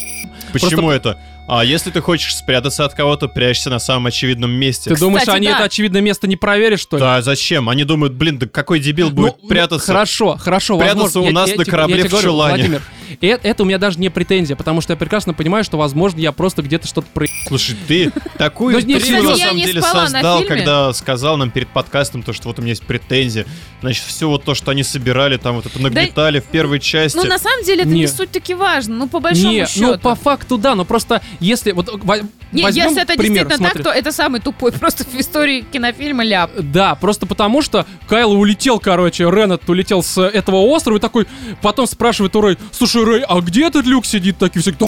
Почему 0.53 0.89
это? 0.89 1.17
А 1.47 1.63
если 1.63 1.91
ты 1.91 2.01
хочешь 2.01 2.35
спрятаться 2.35 2.85
от 2.85 2.95
кого-то, 2.95 3.27
прячься 3.27 3.69
на 3.69 3.77
самом 3.79 4.07
очевидном 4.07 4.49
месте. 4.51 4.89
Ты 4.89 4.99
думаешь, 4.99 5.21
Кстати, 5.21 5.37
они 5.37 5.47
да. 5.47 5.55
это 5.55 5.63
очевидное 5.65 6.01
место 6.01 6.27
не 6.27 6.35
проверят, 6.37 6.79
что 6.79 6.97
ли? 6.97 7.01
Да, 7.01 7.21
зачем? 7.21 7.69
Они 7.69 7.83
думают, 7.83 8.13
блин, 8.13 8.39
да 8.39 8.47
какой 8.47 8.79
дебил 8.79 9.09
Ну, 9.09 9.15
будет 9.15 9.35
ну, 9.43 9.47
прятаться? 9.49 9.85
Хорошо, 9.85 10.37
хорошо, 10.37 10.77
Прятаться 10.79 11.03
возможно. 11.03 11.21
у 11.21 11.25
Я- 11.27 11.31
нас 11.33 11.49
я 11.51 11.55
на 11.57 11.63
тебе- 11.63 11.71
корабле 11.71 11.95
я 11.97 12.01
тебе 12.01 12.09
в 12.09 12.11
говорю, 12.13 12.27
чулане. 12.29 12.53
Владимир, 12.55 12.81
э- 13.21 13.37
это 13.43 13.63
у 13.63 13.65
меня 13.65 13.77
даже 13.77 13.99
не 13.99 14.09
претензия, 14.09 14.55
потому 14.55 14.81
что 14.81 14.93
я 14.93 14.97
прекрасно 14.97 15.33
понимаю, 15.33 15.63
что, 15.63 15.77
возможно, 15.77 16.19
я 16.19 16.31
просто 16.31 16.61
где-то 16.61 16.87
что-то 16.87 17.07
про... 17.13 17.25
Слушай, 17.47 17.75
ты 17.87 18.11
такую 18.37 18.73
Ну, 18.75 18.79
не, 18.85 18.95
интригу 18.95 19.21
кстати, 19.21 19.25
на 19.25 19.37
я 19.37 19.45
самом 19.47 19.57
не 19.57 19.65
деле 19.65 19.81
спала 19.81 20.01
на 20.03 20.09
создал, 20.09 20.43
когда 20.43 20.93
сказал 20.93 21.37
нам 21.37 21.51
перед 21.51 21.67
подкастом 21.69 22.23
то, 22.23 22.33
что 22.33 22.47
вот 22.47 22.59
у 22.59 22.61
меня 22.61 22.71
есть 22.71 22.83
претензии. 22.83 23.45
Значит, 23.81 24.03
все 24.05 24.27
вот 24.27 24.43
то, 24.43 24.55
что 24.55 24.71
они 24.71 24.83
собирали, 24.83 25.37
там 25.37 25.55
вот 25.55 25.65
это 25.65 25.79
нагнетали 25.81 26.39
в 26.39 26.45
первой 26.45 26.79
части. 26.79 27.15
Ну, 27.17 27.23
на 27.25 27.37
самом 27.39 27.63
деле, 27.63 27.81
это 27.83 27.91
не, 27.91 28.01
Не. 28.01 28.07
суть 28.07 28.31
таки 28.31 28.53
важно, 28.53 28.95
ну, 28.95 29.07
по 29.07 29.19
большому 29.19 29.51
Не, 29.53 29.65
счету. 29.65 29.85
ну 29.93 29.97
по 29.99 30.15
факту 30.15 30.57
да, 30.57 30.75
но 30.75 30.85
просто 30.85 31.21
если 31.39 31.71
вот 31.71 31.89
во- 32.03 32.17
Не, 32.51 32.63
возьмем 32.63 32.85
если 32.87 33.01
это 33.03 33.15
действительно 33.17 33.57
так, 33.57 33.83
то 33.83 33.89
это 33.91 34.11
самый 34.11 34.39
тупой 34.41 34.71
просто 34.79 35.03
в 35.03 35.15
истории 35.19 35.61
кинофильма 35.61 36.23
ляп. 36.23 36.51
Да, 36.57 36.95
просто 36.95 37.25
потому 37.25 37.61
что 37.61 37.85
Кайл 38.07 38.31
улетел, 38.33 38.79
короче, 38.79 39.23
Рен 39.25 39.51
этот 39.51 39.69
улетел 39.69 40.01
с 40.03 40.21
этого 40.21 40.57
острова 40.57 40.97
и 40.97 40.99
такой, 40.99 41.27
потом 41.61 41.87
спрашивает 41.87 42.35
у 42.35 42.41
Рэй, 42.41 42.57
слушай, 42.71 42.94
Рэй, 43.03 43.23
а 43.27 43.41
где 43.41 43.65
этот 43.67 43.85
люк 43.85 44.05
сидит? 44.05 44.37
Такие 44.37 44.61
все, 44.61 44.71
кто 44.71 44.85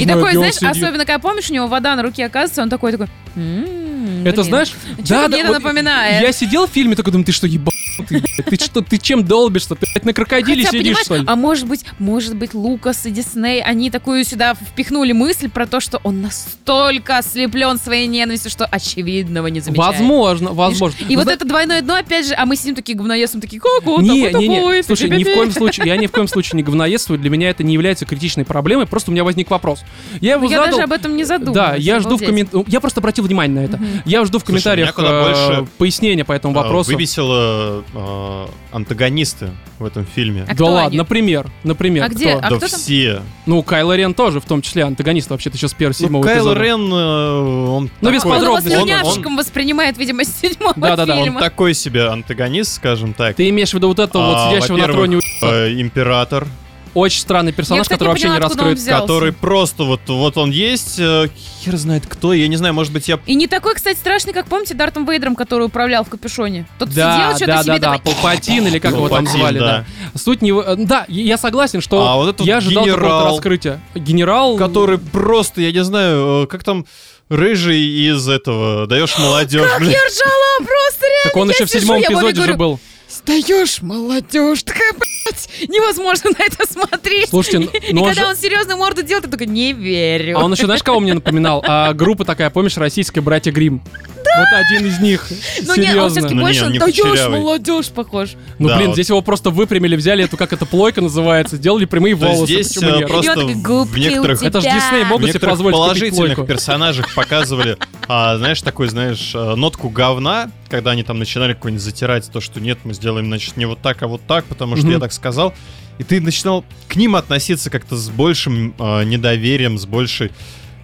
И 0.00 0.06
такой, 0.06 0.34
знаешь, 0.34 0.54
сидит?» 0.54 0.70
особенно, 0.70 1.04
когда 1.04 1.18
помнишь, 1.18 1.50
у 1.50 1.54
него 1.54 1.66
вода 1.66 1.96
на 1.96 2.02
руке 2.02 2.24
оказывается, 2.24 2.62
он 2.62 2.70
такой, 2.70 2.92
такой, 2.92 3.08
«М, 3.36 4.26
Это 4.26 4.42
знаешь, 4.42 4.72
чё-то 5.04 5.28
мне 5.28 5.40
это 5.40 5.52
напоминает. 5.52 6.22
Я 6.22 6.32
сидел 6.32 6.66
в 6.66 6.70
фильме, 6.70 6.94
такой 6.94 7.12
думаю, 7.12 7.26
ты 7.26 7.32
что, 7.32 7.46
ебал? 7.46 7.72
Ты, 8.08 8.20
ты 8.20 8.56
что, 8.56 8.80
ты 8.80 8.98
чем 8.98 9.24
долбишься? 9.24 9.74
Ты 9.74 9.86
на 10.02 10.12
крокодиле 10.12 10.64
Хотя, 10.64 10.78
сидишь, 10.78 10.98
что 10.98 11.16
ли? 11.16 11.24
а 11.26 11.36
может 11.36 11.66
быть, 11.66 11.84
может 11.98 12.36
быть, 12.36 12.54
Лукас 12.54 13.06
и 13.06 13.10
Дисней, 13.10 13.62
они 13.62 13.90
такую 13.90 14.24
сюда 14.24 14.54
впихнули 14.54 15.12
мысль 15.12 15.48
про 15.50 15.66
то, 15.66 15.80
что 15.80 16.00
он 16.02 16.22
настолько 16.22 17.18
ослеплен 17.18 17.78
своей 17.78 18.06
ненавистью, 18.06 18.50
что 18.50 18.64
очевидного 18.66 19.48
не 19.48 19.60
замечает. 19.60 19.98
Возможно, 19.98 20.52
возможно. 20.52 20.96
И 21.08 21.12
Но 21.14 21.16
вот 21.20 21.24
зна- 21.24 21.32
это 21.34 21.44
двойное 21.46 21.82
дно, 21.82 21.94
опять 21.96 22.26
же, 22.26 22.34
а 22.34 22.46
мы 22.46 22.56
сидим 22.56 22.74
такие 22.74 22.96
говноесом, 22.96 23.40
такие, 23.40 23.60
как 23.60 23.86
он 23.86 24.02
не, 24.02 24.26
такой 24.26 24.40
не, 24.40 24.48
не. 24.48 24.56
тупой, 24.56 24.84
Слушай, 24.84 25.10
ни 25.10 25.14
в 25.14 25.18
пи-пи-пи». 25.18 25.34
коем 25.34 25.52
случае, 25.52 25.86
я 25.86 25.96
ни 25.96 26.06
в 26.06 26.10
коем 26.12 26.28
случае 26.28 26.56
не 26.56 26.62
говноедствую, 26.62 27.18
для 27.18 27.30
меня 27.30 27.50
это 27.50 27.62
не 27.62 27.74
является 27.74 28.06
критичной 28.06 28.44
проблемой, 28.44 28.86
просто 28.86 29.10
у 29.10 29.12
меня 29.12 29.24
возник 29.24 29.50
вопрос. 29.50 29.80
Я 30.20 30.34
его 30.34 30.44
Я 30.44 30.58
задал... 30.58 30.66
даже 30.70 30.82
об 30.82 30.92
этом 30.92 31.16
не 31.16 31.24
задумывалась. 31.24 31.70
Да, 31.70 31.74
я 31.76 32.00
жду 32.00 32.16
в 32.16 32.20
комментариях. 32.24 32.68
Я 32.68 32.80
просто 32.80 33.00
обратил 33.00 33.24
внимание 33.24 33.60
на 33.60 33.64
это. 33.64 33.80
Я 34.04 34.24
жду 34.24 34.38
в 34.38 34.44
комментариях 34.44 34.94
э, 34.98 35.24
больше, 35.24 35.68
пояснения 35.78 36.24
по 36.24 36.32
этому 36.32 36.58
А, 36.58 36.62
вопросу. 36.62 36.90
Выбесило 36.92 37.79
э, 37.94 38.46
антагонисты 38.72 39.50
в 39.78 39.84
этом 39.84 40.04
фильме. 40.06 40.44
А 40.48 40.54
да 40.54 40.64
ладно, 40.64 40.86
они? 40.88 40.96
например, 40.98 41.50
например, 41.64 42.04
А 42.04 42.08
где? 42.08 42.30
кто? 42.36 42.38
А 42.38 42.50
да 42.50 42.56
кто 42.56 42.68
там? 42.68 42.78
все. 42.78 43.22
Ну, 43.46 43.62
Кайло 43.62 43.96
Рен 43.96 44.14
тоже, 44.14 44.40
в 44.40 44.44
том 44.44 44.62
числе 44.62 44.84
антагонист 44.84 45.30
вообще-то 45.30 45.56
еще 45.56 45.68
с 45.68 45.74
первого 45.74 45.94
Ну, 45.98 46.04
седьмого 46.06 46.22
Кайло 46.24 46.38
эпизода. 46.52 46.60
Рен, 46.62 46.92
э, 46.92 47.68
он 47.68 47.90
Ну, 48.00 48.12
без 48.12 48.24
Он 48.24 48.30
подробностей. 48.32 48.72
он- 48.76 48.82
он- 48.82 48.88
слюнявчиком 48.88 49.36
воспринимает, 49.36 49.98
видимо, 49.98 50.24
седьмого 50.24 50.74
Да-да-да, 50.76 51.16
он 51.18 51.24
фильма. 51.24 51.40
такой 51.40 51.74
себе 51.74 52.08
антагонист, 52.08 52.74
скажем 52.74 53.12
так. 53.14 53.36
Ты 53.36 53.48
имеешь 53.48 53.70
в 53.70 53.74
виду 53.74 53.88
вот 53.88 53.98
этого 53.98 54.24
А, 54.24 54.50
вот 54.50 54.54
сидящего 54.54 54.76
на 54.76 54.92
троне? 54.92 55.20
э, 55.42 55.80
император. 55.80 56.46
Очень 56.94 57.20
странный 57.20 57.52
персонаж, 57.52 57.82
кстати, 57.82 57.98
который 57.98 58.08
не 58.08 58.12
вообще 58.12 58.28
не 58.28 58.34
поняла, 58.34 58.50
он 58.50 58.74
раскрыт. 58.74 59.00
Который 59.00 59.32
просто 59.32 59.84
вот, 59.84 60.00
вот 60.08 60.36
он 60.36 60.50
есть, 60.50 60.98
э, 60.98 61.28
хер 61.62 61.76
знает 61.76 62.04
кто, 62.08 62.32
я 62.32 62.48
не 62.48 62.56
знаю, 62.56 62.74
может 62.74 62.92
быть, 62.92 63.06
я... 63.08 63.20
И 63.26 63.34
не 63.34 63.46
такой, 63.46 63.74
кстати, 63.74 63.96
страшный, 63.96 64.32
как 64.32 64.46
помните, 64.46 64.74
Дартом 64.74 65.06
Вейдером, 65.06 65.36
который 65.36 65.66
управлял 65.66 66.04
в 66.04 66.08
капюшоне. 66.08 66.66
Тот 66.78 66.90
Да, 66.90 67.14
сидел, 67.14 67.36
что-то 67.36 67.46
да, 67.46 67.62
себе 67.62 67.78
да, 67.78 67.90
да, 67.92 67.98
такой, 67.98 68.14
Палпатин 68.14 68.66
или 68.66 68.78
как 68.78 68.92
его 68.92 69.08
там 69.08 69.24
Палпатин, 69.24 69.38
звали, 69.40 69.58
да. 69.60 69.84
да. 70.12 70.18
Суть 70.18 70.42
не... 70.42 70.50
э, 70.50 70.76
Да, 70.76 71.04
я 71.08 71.38
согласен, 71.38 71.80
что 71.80 72.06
А 72.06 72.16
вот 72.16 72.34
этот 72.34 72.46
я 72.46 72.56
ожидал 72.56 72.84
какого-то 72.84 73.06
генерал. 73.06 73.34
раскрытия. 73.34 73.80
Генерал... 73.94 74.56
Который 74.56 74.98
просто, 74.98 75.60
я 75.60 75.70
не 75.70 75.84
знаю, 75.84 76.42
э, 76.42 76.46
как 76.48 76.64
там 76.64 76.86
рыжий 77.28 77.80
из 78.10 78.28
этого, 78.28 78.86
даешь 78.86 79.16
молодежь, 79.16 79.70
блин. 79.78 79.92
Я 79.92 79.98
ржала 79.98 80.58
просто 80.58 81.06
реально. 81.06 81.24
Так 81.24 81.36
он 81.36 81.48
я 81.48 81.54
еще 81.54 81.64
в 81.66 81.70
седьмом 81.70 81.98
я 82.00 82.08
эпизоде 82.08 82.28
же 82.28 82.34
говорю, 82.34 82.56
был. 82.56 82.80
Сдаешь, 83.24 83.82
молодежь, 83.82 84.62
такая, 84.62 84.92
блядь, 84.92 85.68
невозможно 85.68 86.30
на 86.38 86.42
это 86.44 86.66
смотреть. 86.70 87.28
Слушайте, 87.28 87.58
ну- 87.60 87.66
И 87.88 87.92
ну 87.92 88.02
он 88.02 88.08
когда 88.08 88.22
же- 88.22 88.28
он 88.28 88.36
серьезную 88.36 88.78
морду 88.78 89.02
делает, 89.02 89.26
я 89.26 89.30
такой, 89.30 89.46
не 89.46 89.72
верю. 89.72 90.38
А 90.38 90.44
он 90.44 90.52
еще, 90.52 90.64
знаешь, 90.64 90.82
кого 90.82 91.00
мне 91.00 91.14
напоминал? 91.14 91.62
А, 91.66 91.92
группа 91.92 92.24
такая, 92.24 92.50
помнишь, 92.50 92.76
российская 92.76 93.20
«Братья 93.20 93.52
Грим. 93.52 93.82
Вот 94.16 94.46
один 94.52 94.86
из 94.86 95.00
них. 95.00 95.26
ну 95.66 95.74
не, 95.76 95.94
он 95.96 96.08
все-таки 96.10 96.34
Серьезно. 96.34 96.34
Ну, 96.36 96.40
больше 96.42 96.66
не, 96.66 96.78
даешь, 96.78 97.28
молодежь 97.28 97.88
похож. 97.88 98.30
Ну, 98.58 98.68
Да, 98.68 98.76
блин, 98.76 98.88
вот. 98.88 98.94
здесь 98.94 99.08
его 99.08 99.22
просто 99.22 99.50
выпрямили, 99.50 99.96
взяли 99.96 100.24
эту, 100.24 100.36
как 100.36 100.52
это, 100.52 100.66
плойка 100.66 101.00
называется, 101.00 101.56
сделали 101.56 101.84
прямые 101.84 102.14
То 102.16 102.26
волосы. 102.26 102.44
здесь 102.52 102.68
Почему 102.74 102.90
э, 102.90 102.98
нет? 102.98 103.08
просто 103.08 103.26
И 103.26 103.34
он 103.34 103.40
такой, 103.40 103.54
в 103.54 103.62
«Губки 103.62 103.98
у 103.98 104.02
некоторых 104.02 104.38
тебя». 104.38 104.48
Это 104.48 104.60
ж 104.60 104.64
Дисней 104.64 105.04
могут 105.04 105.22
себе 105.22 105.26
некоторых 105.32 105.52
позволить 105.52 105.74
положительных 105.76 106.46
персонажах 106.46 107.14
показывали, 107.14 107.76
а, 108.08 108.36
знаешь, 108.38 108.62
такой, 108.62 108.88
знаешь, 108.88 109.32
э, 109.34 109.54
нотку 109.56 109.88
говна, 109.88 110.50
когда 110.70 110.92
они 110.92 111.02
там 111.02 111.18
начинали 111.18 111.52
какой-нибудь 111.54 111.82
затирать 111.82 112.30
то, 112.30 112.40
что 112.40 112.60
нет, 112.60 112.78
мы 112.84 112.94
сделаем, 112.94 113.26
значит, 113.26 113.56
не 113.56 113.66
вот 113.66 113.80
так, 113.82 114.02
а 114.02 114.06
вот 114.08 114.22
так, 114.26 114.44
потому 114.46 114.76
что 114.76 114.86
Мгм. 114.86 114.94
я 114.94 115.00
так 115.00 115.12
сказал. 115.12 115.52
И 115.98 116.04
ты 116.04 116.20
начинал 116.20 116.64
к 116.88 116.96
ним 116.96 117.16
относиться 117.16 117.68
как-то 117.68 117.96
с 117.96 118.08
большим 118.08 118.74
э, 118.78 119.04
недоверием, 119.04 119.78
с 119.78 119.84
большей, 119.84 120.30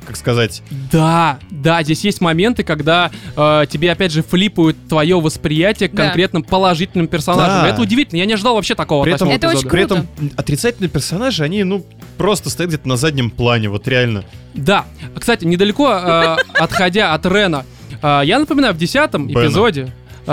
как 0.07 0.17
сказать, 0.17 0.63
Да, 0.93 1.39
да, 1.51 1.83
здесь 1.83 2.05
есть 2.05 2.21
моменты, 2.21 2.63
когда 2.65 3.11
э, 3.37 3.67
тебе 3.69 3.91
опять 3.91 4.13
же 4.13 4.23
флипают 4.23 4.77
твое 4.89 5.19
восприятие 5.21 5.89
к 5.89 5.95
Да. 5.95 6.05
конкретным 6.05 6.43
положительным 6.45 7.09
персонажам. 7.09 7.63
Да. 7.63 7.69
Это 7.69 7.81
удивительно, 7.81 8.19
я 8.19 8.27
не 8.27 8.35
ожидал 8.35 8.55
вообще 8.57 8.75
такого. 8.75 9.05
При 9.05 9.15
этом- 9.15 9.29
Это 9.31 9.49
очень 9.49 9.61
эпизода. 9.61 9.71
при 9.71 9.85
Круто. 9.87 9.95
этом 10.19 10.31
отрицательные 10.37 10.91
персонажи, 10.91 11.43
они, 11.45 11.65
ну, 11.65 11.85
просто 12.19 12.51
стоят 12.51 12.71
где-то 12.71 12.87
на 12.89 12.97
заднем 12.97 13.31
плане, 13.31 13.69
вот 13.69 13.89
реально. 13.89 14.25
Да, 14.55 14.85
кстати, 15.19 15.45
недалеко 15.45 15.91
э, 15.93 16.37
отходя 16.55 17.15
от 17.15 17.25
Рена, 17.27 17.65
э, 18.03 18.21
я 18.25 18.39
напоминаю, 18.39 18.75
в 18.75 18.79
десятом 18.79 19.31
эпизоде, 19.31 19.93
э, 20.27 20.31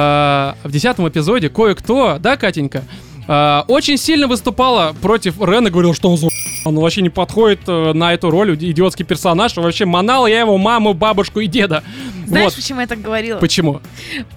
в 0.64 0.72
десятом 0.72 1.07
эпизоде 1.07 1.49
кое-кто, 1.49 2.18
да, 2.20 2.38
Катенька, 2.38 2.84
э, 3.28 3.61
очень 3.68 3.97
сильно 3.97 4.28
выступала 4.28 4.95
против 5.01 5.39
Рена, 5.41 5.70
говорил, 5.70 5.93
что 5.93 6.09
он 6.09 6.18
за 6.18 6.28
он 6.66 6.76
вообще 6.80 7.01
не 7.01 7.09
подходит 7.09 7.59
э, 7.68 7.91
на 7.91 8.14
эту 8.14 8.30
роль, 8.30 8.55
идиотский 8.55 9.03
персонаж, 9.03 9.53
вообще 9.57 9.84
манал 9.84 10.28
я 10.28 10.39
его 10.39 10.57
маму, 10.57 10.93
бабушку 10.93 11.41
и 11.41 11.47
деда. 11.47 11.84
Знаешь, 12.26 12.45
вот, 12.45 12.55
почему 12.55 12.80
я 12.80 12.88
так 12.88 13.01
говорила? 13.01 13.38
почему? 13.38 13.82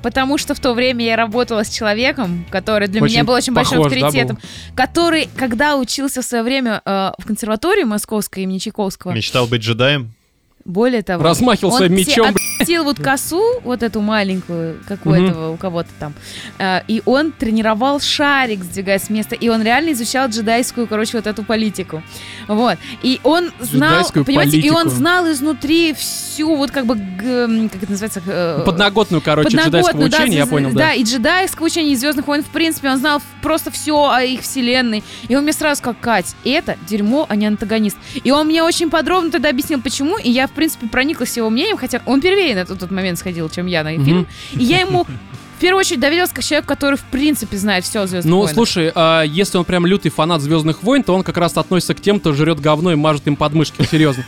Потому 0.02 0.36
что 0.36 0.52
в 0.56 0.58
то 0.58 0.74
время 0.74 1.04
я 1.04 1.14
работала 1.14 1.62
с 1.62 1.68
человеком, 1.70 2.44
который 2.50 2.88
для 2.88 3.00
Очень 3.00 3.14
меня 3.14 3.24
был 3.24 3.34
очень 3.34 3.52
большим 3.54 3.78
похож, 3.78 3.92
да, 3.92 4.06
авторитетом, 4.06 4.38
который, 4.74 5.28
когда 5.36 5.76
учился 5.76 6.20
в 6.20 6.24
свое 6.24 6.42
время 6.42 6.82
э, 6.84 7.12
в 7.16 7.24
консерватории 7.26 7.84
московской 7.84 8.42
имени 8.42 8.58
Чайковского, 8.58 9.12
Мечтал 9.12 9.46
быть 9.46 9.62
джедаем. 9.62 10.10
более 10.64 11.02
того, 11.02 11.22
Размахивал 11.22 11.76
своим 11.76 11.96
те- 11.96 12.10
мечом. 12.10 12.34
Отпустил 12.56 12.84
вот 12.84 12.98
косу, 12.98 13.60
вот 13.62 13.82
эту 13.82 14.00
маленькую, 14.00 14.80
как 14.86 15.04
у 15.06 15.12
этого, 15.12 15.50
у 15.50 15.56
кого-то 15.56 15.90
там, 15.98 16.14
э, 16.58 16.80
и 16.88 17.02
он 17.04 17.32
тренировал 17.32 18.00
шарик, 18.00 18.64
сдвигая 18.64 18.98
с 18.98 19.10
места, 19.10 19.34
и 19.34 19.48
он 19.48 19.62
реально 19.62 19.92
изучал 19.92 20.28
джедайскую, 20.28 20.86
короче, 20.86 21.16
вот 21.16 21.26
эту 21.26 21.44
политику. 21.44 22.02
Вот. 22.48 22.78
И 23.02 23.20
он 23.22 23.50
знал, 23.60 23.90
Джедайскую 23.90 24.24
понимаете, 24.24 24.58
и 24.58 24.70
он 24.70 24.88
знал 24.90 25.30
изнутри 25.30 25.94
всю, 25.94 26.56
вот 26.56 26.70
как 26.70 26.86
бы, 26.86 26.96
как 26.96 27.82
это 27.82 27.90
называется? 27.90 28.22
э, 28.26 28.62
Подноготную, 28.64 29.20
короче, 29.20 29.50
джедайского 29.50 29.70
подноготную, 29.72 30.10
да, 30.10 30.18
учения, 30.18 30.36
я 30.38 30.46
понял, 30.46 30.70
да. 30.70 30.78
да. 30.78 30.92
и 30.94 31.04
джедайское 31.04 31.66
учение, 31.66 31.92
и 31.92 31.96
Звездных 31.96 32.26
войн, 32.26 32.42
в 32.42 32.50
принципе, 32.50 32.90
он 32.90 32.98
знал 32.98 33.22
просто 33.42 33.70
все 33.70 34.10
о 34.10 34.22
их 34.22 34.42
вселенной. 34.42 35.02
И 35.28 35.36
он 35.36 35.42
мне 35.42 35.52
сразу 35.52 35.78
сказал, 35.78 35.96
Кать, 36.00 36.34
это 36.44 36.76
дерьмо, 36.88 37.26
а 37.28 37.36
не 37.36 37.46
антагонист. 37.46 37.96
И 38.22 38.30
он 38.30 38.46
мне 38.46 38.62
очень 38.62 38.90
подробно 38.90 39.30
тогда 39.30 39.48
объяснил, 39.48 39.80
почему, 39.80 40.18
и 40.18 40.30
я, 40.30 40.46
в 40.46 40.52
принципе, 40.52 40.86
прониклась 40.86 41.36
его 41.36 41.50
мнением, 41.50 41.76
хотя 41.76 42.00
он 42.06 42.20
первее 42.20 42.45
на 42.54 42.64
тот, 42.64 42.78
тот 42.78 42.90
момент 42.90 43.18
сходил, 43.18 43.48
чем 43.48 43.66
я 43.66 43.82
на 43.82 43.92
фильм. 44.04 44.26
И 44.52 44.62
я 44.64 44.80
ему 44.80 45.06
в 45.56 45.58
первую 45.58 45.80
очередь 45.80 46.00
доверилась 46.00 46.30
как 46.32 46.44
человек, 46.44 46.66
который, 46.66 46.96
в 46.96 47.02
принципе, 47.04 47.56
знает 47.56 47.84
все 47.84 48.00
о 48.00 48.06
Звездных 48.06 48.30
Ну, 48.30 48.36
войнах. 48.38 48.54
слушай, 48.54 48.92
а, 48.94 49.22
если 49.22 49.56
он 49.58 49.64
прям 49.64 49.86
лютый 49.86 50.10
фанат 50.10 50.42
Звездных 50.42 50.82
войн, 50.82 51.02
то 51.02 51.14
он 51.14 51.22
как 51.22 51.36
раз 51.38 51.56
относится 51.56 51.94
к 51.94 52.00
тем, 52.00 52.20
кто 52.20 52.32
жрет 52.34 52.60
говно 52.60 52.92
и 52.92 52.94
мажет 52.94 53.26
им 53.26 53.36
подмышки. 53.36 53.82
Серьезно. 53.90 54.24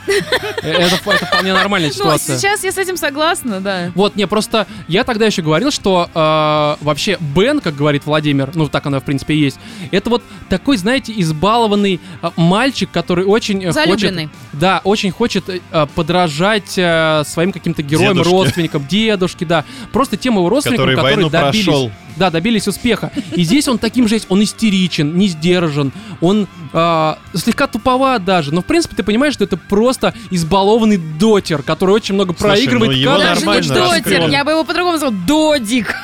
Э, 0.62 0.70
Это 0.72 0.96
вполне 0.96 1.52
нормальная 1.52 1.88
Ну, 1.90 1.94
ситуация. 1.94 2.38
сейчас 2.38 2.64
я 2.64 2.72
с 2.72 2.78
этим 2.78 2.96
согласна, 2.96 3.60
да. 3.60 3.92
Вот, 3.94 4.16
не, 4.16 4.26
просто 4.26 4.66
я 4.88 5.04
тогда 5.04 5.26
еще 5.26 5.42
говорил, 5.42 5.70
что 5.70 6.08
э, 6.12 6.84
вообще 6.84 7.16
Бен, 7.20 7.60
как 7.60 7.76
говорит 7.76 8.06
Владимир, 8.06 8.50
ну 8.54 8.68
так 8.68 8.86
оно 8.86 9.00
в 9.00 9.04
принципе 9.04 9.34
и 9.34 9.38
есть, 9.38 9.58
это 9.90 10.10
вот 10.10 10.22
такой, 10.48 10.76
знаете, 10.78 11.12
избалованный 11.16 12.00
э, 12.22 12.30
мальчик, 12.36 12.90
который 12.90 13.24
очень 13.24 13.62
э, 13.62 13.66
хочет, 13.72 13.74
Залюбленный. 13.74 14.30
да, 14.54 14.80
очень 14.84 15.10
хочет 15.10 15.44
э, 15.48 15.86
подражать 15.94 16.70
своим 16.70 17.52
каким-то 17.52 17.82
героям, 17.82 18.20
родственникам, 18.22 18.86
дедушке, 18.86 19.44
да, 19.44 19.64
просто 19.92 20.16
тем 20.16 20.34
его 20.34 20.48
родственникам, 20.48 20.86
которые 20.96 21.17
войну 21.24 21.30
добились, 21.30 21.64
прошел. 21.64 21.92
да, 22.16 22.30
добились 22.30 22.68
успеха. 22.68 23.10
И 23.34 23.44
здесь 23.44 23.68
он 23.68 23.78
таким 23.78 24.08
же 24.08 24.16
есть, 24.16 24.26
он 24.28 24.42
истеричен, 24.42 25.16
не 25.16 25.28
сдержан, 25.28 25.92
он 26.20 26.46
э, 26.72 27.14
слегка 27.34 27.66
туповат 27.66 28.24
даже, 28.24 28.52
но 28.52 28.60
в 28.62 28.64
принципе 28.64 28.96
ты 28.96 29.02
понимаешь, 29.02 29.34
что 29.34 29.44
это 29.44 29.56
просто 29.56 30.14
избалованный 30.30 30.96
дотер, 30.96 31.62
который 31.62 31.92
очень 31.92 32.14
много 32.14 32.34
Слушай, 32.36 32.50
проигрывает. 32.66 32.90
ну, 32.92 32.96
его 32.98 33.18
Даже 33.18 33.40
не 33.40 33.46
нормально 33.46 33.74
дотер, 33.74 34.28
я 34.30 34.44
бы 34.44 34.50
его 34.52 34.64
по-другому 34.64 34.92
назвал, 34.92 35.12
Додик. 35.26 35.94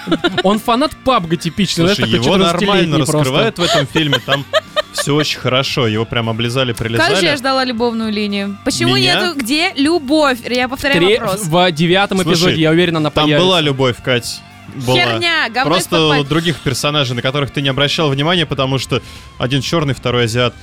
Он 0.42 0.58
фанат 0.58 0.92
пабга 1.04 1.36
типичный, 1.36 1.86
Слушай, 1.88 2.06
знаешь, 2.08 2.24
его 2.24 2.36
нормально 2.36 2.64
14-летний 2.72 2.96
просто. 2.98 3.12
раскрывают 3.18 3.58
в 3.58 3.62
этом 3.62 3.86
фильме, 3.86 4.18
там 4.24 4.44
все 4.92 5.14
очень 5.14 5.38
хорошо, 5.40 5.86
его 5.88 6.04
прям 6.04 6.30
облизали, 6.30 6.72
Как 6.72 6.88
же 6.88 6.94
я 6.96 6.98
прилезали. 7.08 7.36
ждала 7.36 7.64
любовную 7.64 8.12
линию? 8.12 8.56
Почему 8.64 8.94
Меня? 8.94 9.20
нету? 9.20 9.38
Где 9.38 9.72
любовь? 9.74 10.38
Я 10.48 10.68
повторяю 10.68 11.00
Тре- 11.00 11.20
вопрос. 11.20 11.40
В 11.44 11.72
девятом 11.72 12.18
Слушай, 12.18 12.32
эпизоде, 12.36 12.60
я 12.62 12.70
уверен, 12.70 12.96
она 12.98 13.10
Там 13.10 13.24
появится. 13.24 13.44
была 13.46 13.60
любовь, 13.60 13.96
Кать. 14.02 14.40
Была. 14.86 14.96
Херня, 14.96 15.48
говно 15.50 15.70
Просто 15.70 16.08
пальца. 16.08 16.28
других 16.28 16.58
персонажей, 16.60 17.14
на 17.14 17.22
которых 17.22 17.50
ты 17.50 17.60
не 17.62 17.68
обращал 17.68 18.08
внимания, 18.10 18.46
потому 18.46 18.78
что 18.78 19.02
один 19.38 19.60
черный, 19.60 19.94
второй 19.94 20.24
азиат. 20.24 20.54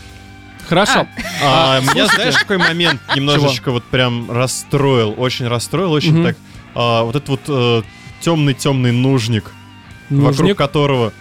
Хорошо. 0.68 1.08
А, 1.44 1.78
А, 1.78 1.80
меня, 1.82 1.92
слушайте. 2.08 2.16
знаешь, 2.16 2.38
какой 2.38 2.58
момент 2.58 3.02
немножечко 3.16 3.72
вот 3.72 3.84
прям 3.86 4.32
расстроил, 4.32 5.14
очень 5.18 5.48
расстроил, 5.48 5.92
очень 5.92 6.14
Мгм. 6.14 6.24
так. 6.26 6.38
а, 6.76 7.04
вот 7.04 7.16
этот 7.16 7.30
вот 7.48 7.86
темный-темный 8.22 8.92
нужник, 8.92 9.52
вокруг 10.10 10.40
Нужник. 10.40 10.58
которого... 10.58 11.14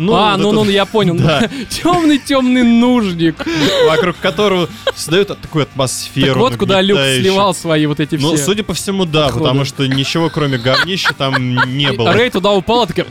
Ну, 0.00 0.14
а, 0.14 0.30
вот 0.30 0.42
ну, 0.42 0.52
этот- 0.52 0.64
ну, 0.64 0.70
я 0.70 0.86
понял. 0.86 1.14
Да. 1.14 1.46
Темный, 1.68 2.18
темный 2.18 2.62
нужник. 2.62 3.46
вокруг 3.86 4.16
которого 4.16 4.66
создают 4.96 5.28
такую 5.28 5.64
атмосферу. 5.64 6.28
Так 6.28 6.36
вот, 6.38 6.56
куда 6.56 6.80
Люк 6.80 6.98
сливал 6.98 7.54
свои 7.54 7.84
вот 7.84 8.00
эти 8.00 8.14
Ну, 8.14 8.34
все. 8.34 8.44
судя 8.44 8.62
по 8.64 8.72
всему, 8.72 9.04
да, 9.04 9.28
потому 9.28 9.66
что 9.66 9.86
ничего 9.86 10.30
кроме 10.30 10.56
говнища 10.56 11.12
там 11.12 11.34
не 11.76 11.92
было. 11.92 12.12
Рэй 12.14 12.30
туда 12.30 12.52
упала, 12.52 12.86
такая, 12.86 13.06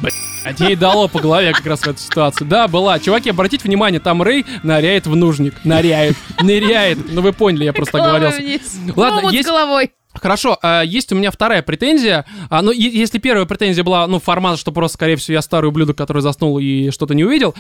блядь, 0.58 0.70
ей 0.70 0.76
дало 0.76 1.08
по 1.08 1.20
голове 1.20 1.54
как 1.54 1.66
раз 1.66 1.82
в 1.82 1.88
эту 1.88 2.00
ситуацию. 2.00 2.48
Да, 2.48 2.68
была. 2.68 3.00
Чуваки, 3.00 3.30
обратите 3.30 3.64
внимание, 3.68 4.00
там 4.00 4.22
Рэй 4.22 4.46
ныряет 4.64 5.08
в 5.08 5.16
нужник. 5.16 5.54
Ныряет. 5.64 6.16
Ныряет. 6.42 7.00
Ну, 7.12 7.22
вы 7.22 7.34
поняли, 7.34 7.66
я 7.66 7.74
просто 7.74 7.98
вниз. 8.00 8.78
Ладно, 8.96 9.30
с 9.30 9.34
есть- 9.34 9.48
головой. 9.48 9.92
Хорошо, 10.16 10.58
а, 10.64 10.82
есть 10.82 11.12
у 11.12 11.16
меня 11.16 11.30
вторая 11.30 11.62
претензия. 11.62 12.26
А, 12.50 12.64
ну, 12.64 12.72
если 12.72 13.20
первая 13.20 13.46
претензия 13.46 13.84
была, 13.84 14.08
ну, 14.08 14.20
формат, 14.20 14.58
что 14.60 14.72
просто, 14.72 14.96
скорее 14.98 15.16
всего, 15.18 15.34
я 15.34 15.42
старый 15.42 15.70
ублюдок, 15.70 15.98
который 15.98 16.24
заснул 16.24 16.58
и 16.58 16.90
что-то 16.90 17.14
не 17.14 17.24
увидел. 17.24 17.54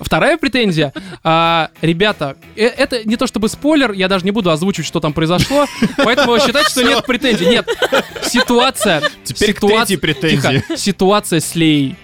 Вторая 0.00 0.36
претензия. 0.36 0.92
а, 1.22 1.70
ребята, 1.80 2.36
э- 2.56 2.66
это 2.66 3.04
не 3.08 3.16
то 3.16 3.26
чтобы 3.28 3.48
спойлер, 3.48 3.92
я 3.92 4.08
даже 4.08 4.24
не 4.24 4.32
буду 4.32 4.50
озвучивать, 4.50 4.86
что 4.88 4.98
там 4.98 5.12
произошло, 5.12 5.66
поэтому 5.96 6.38
считайте, 6.40 6.70
что 6.70 6.82
нет 6.82 7.06
претензий. 7.06 7.46
Нет, 7.46 7.66
ситуация... 8.24 9.02
Теперь 9.24 9.52
к 9.54 9.58
ситуация- 9.58 9.78
третьей 9.78 9.96
претензии. 9.96 10.58
Тихо. 10.66 10.76
Ситуация 10.76 11.40
с 11.40 11.54
Лей, 11.54 11.96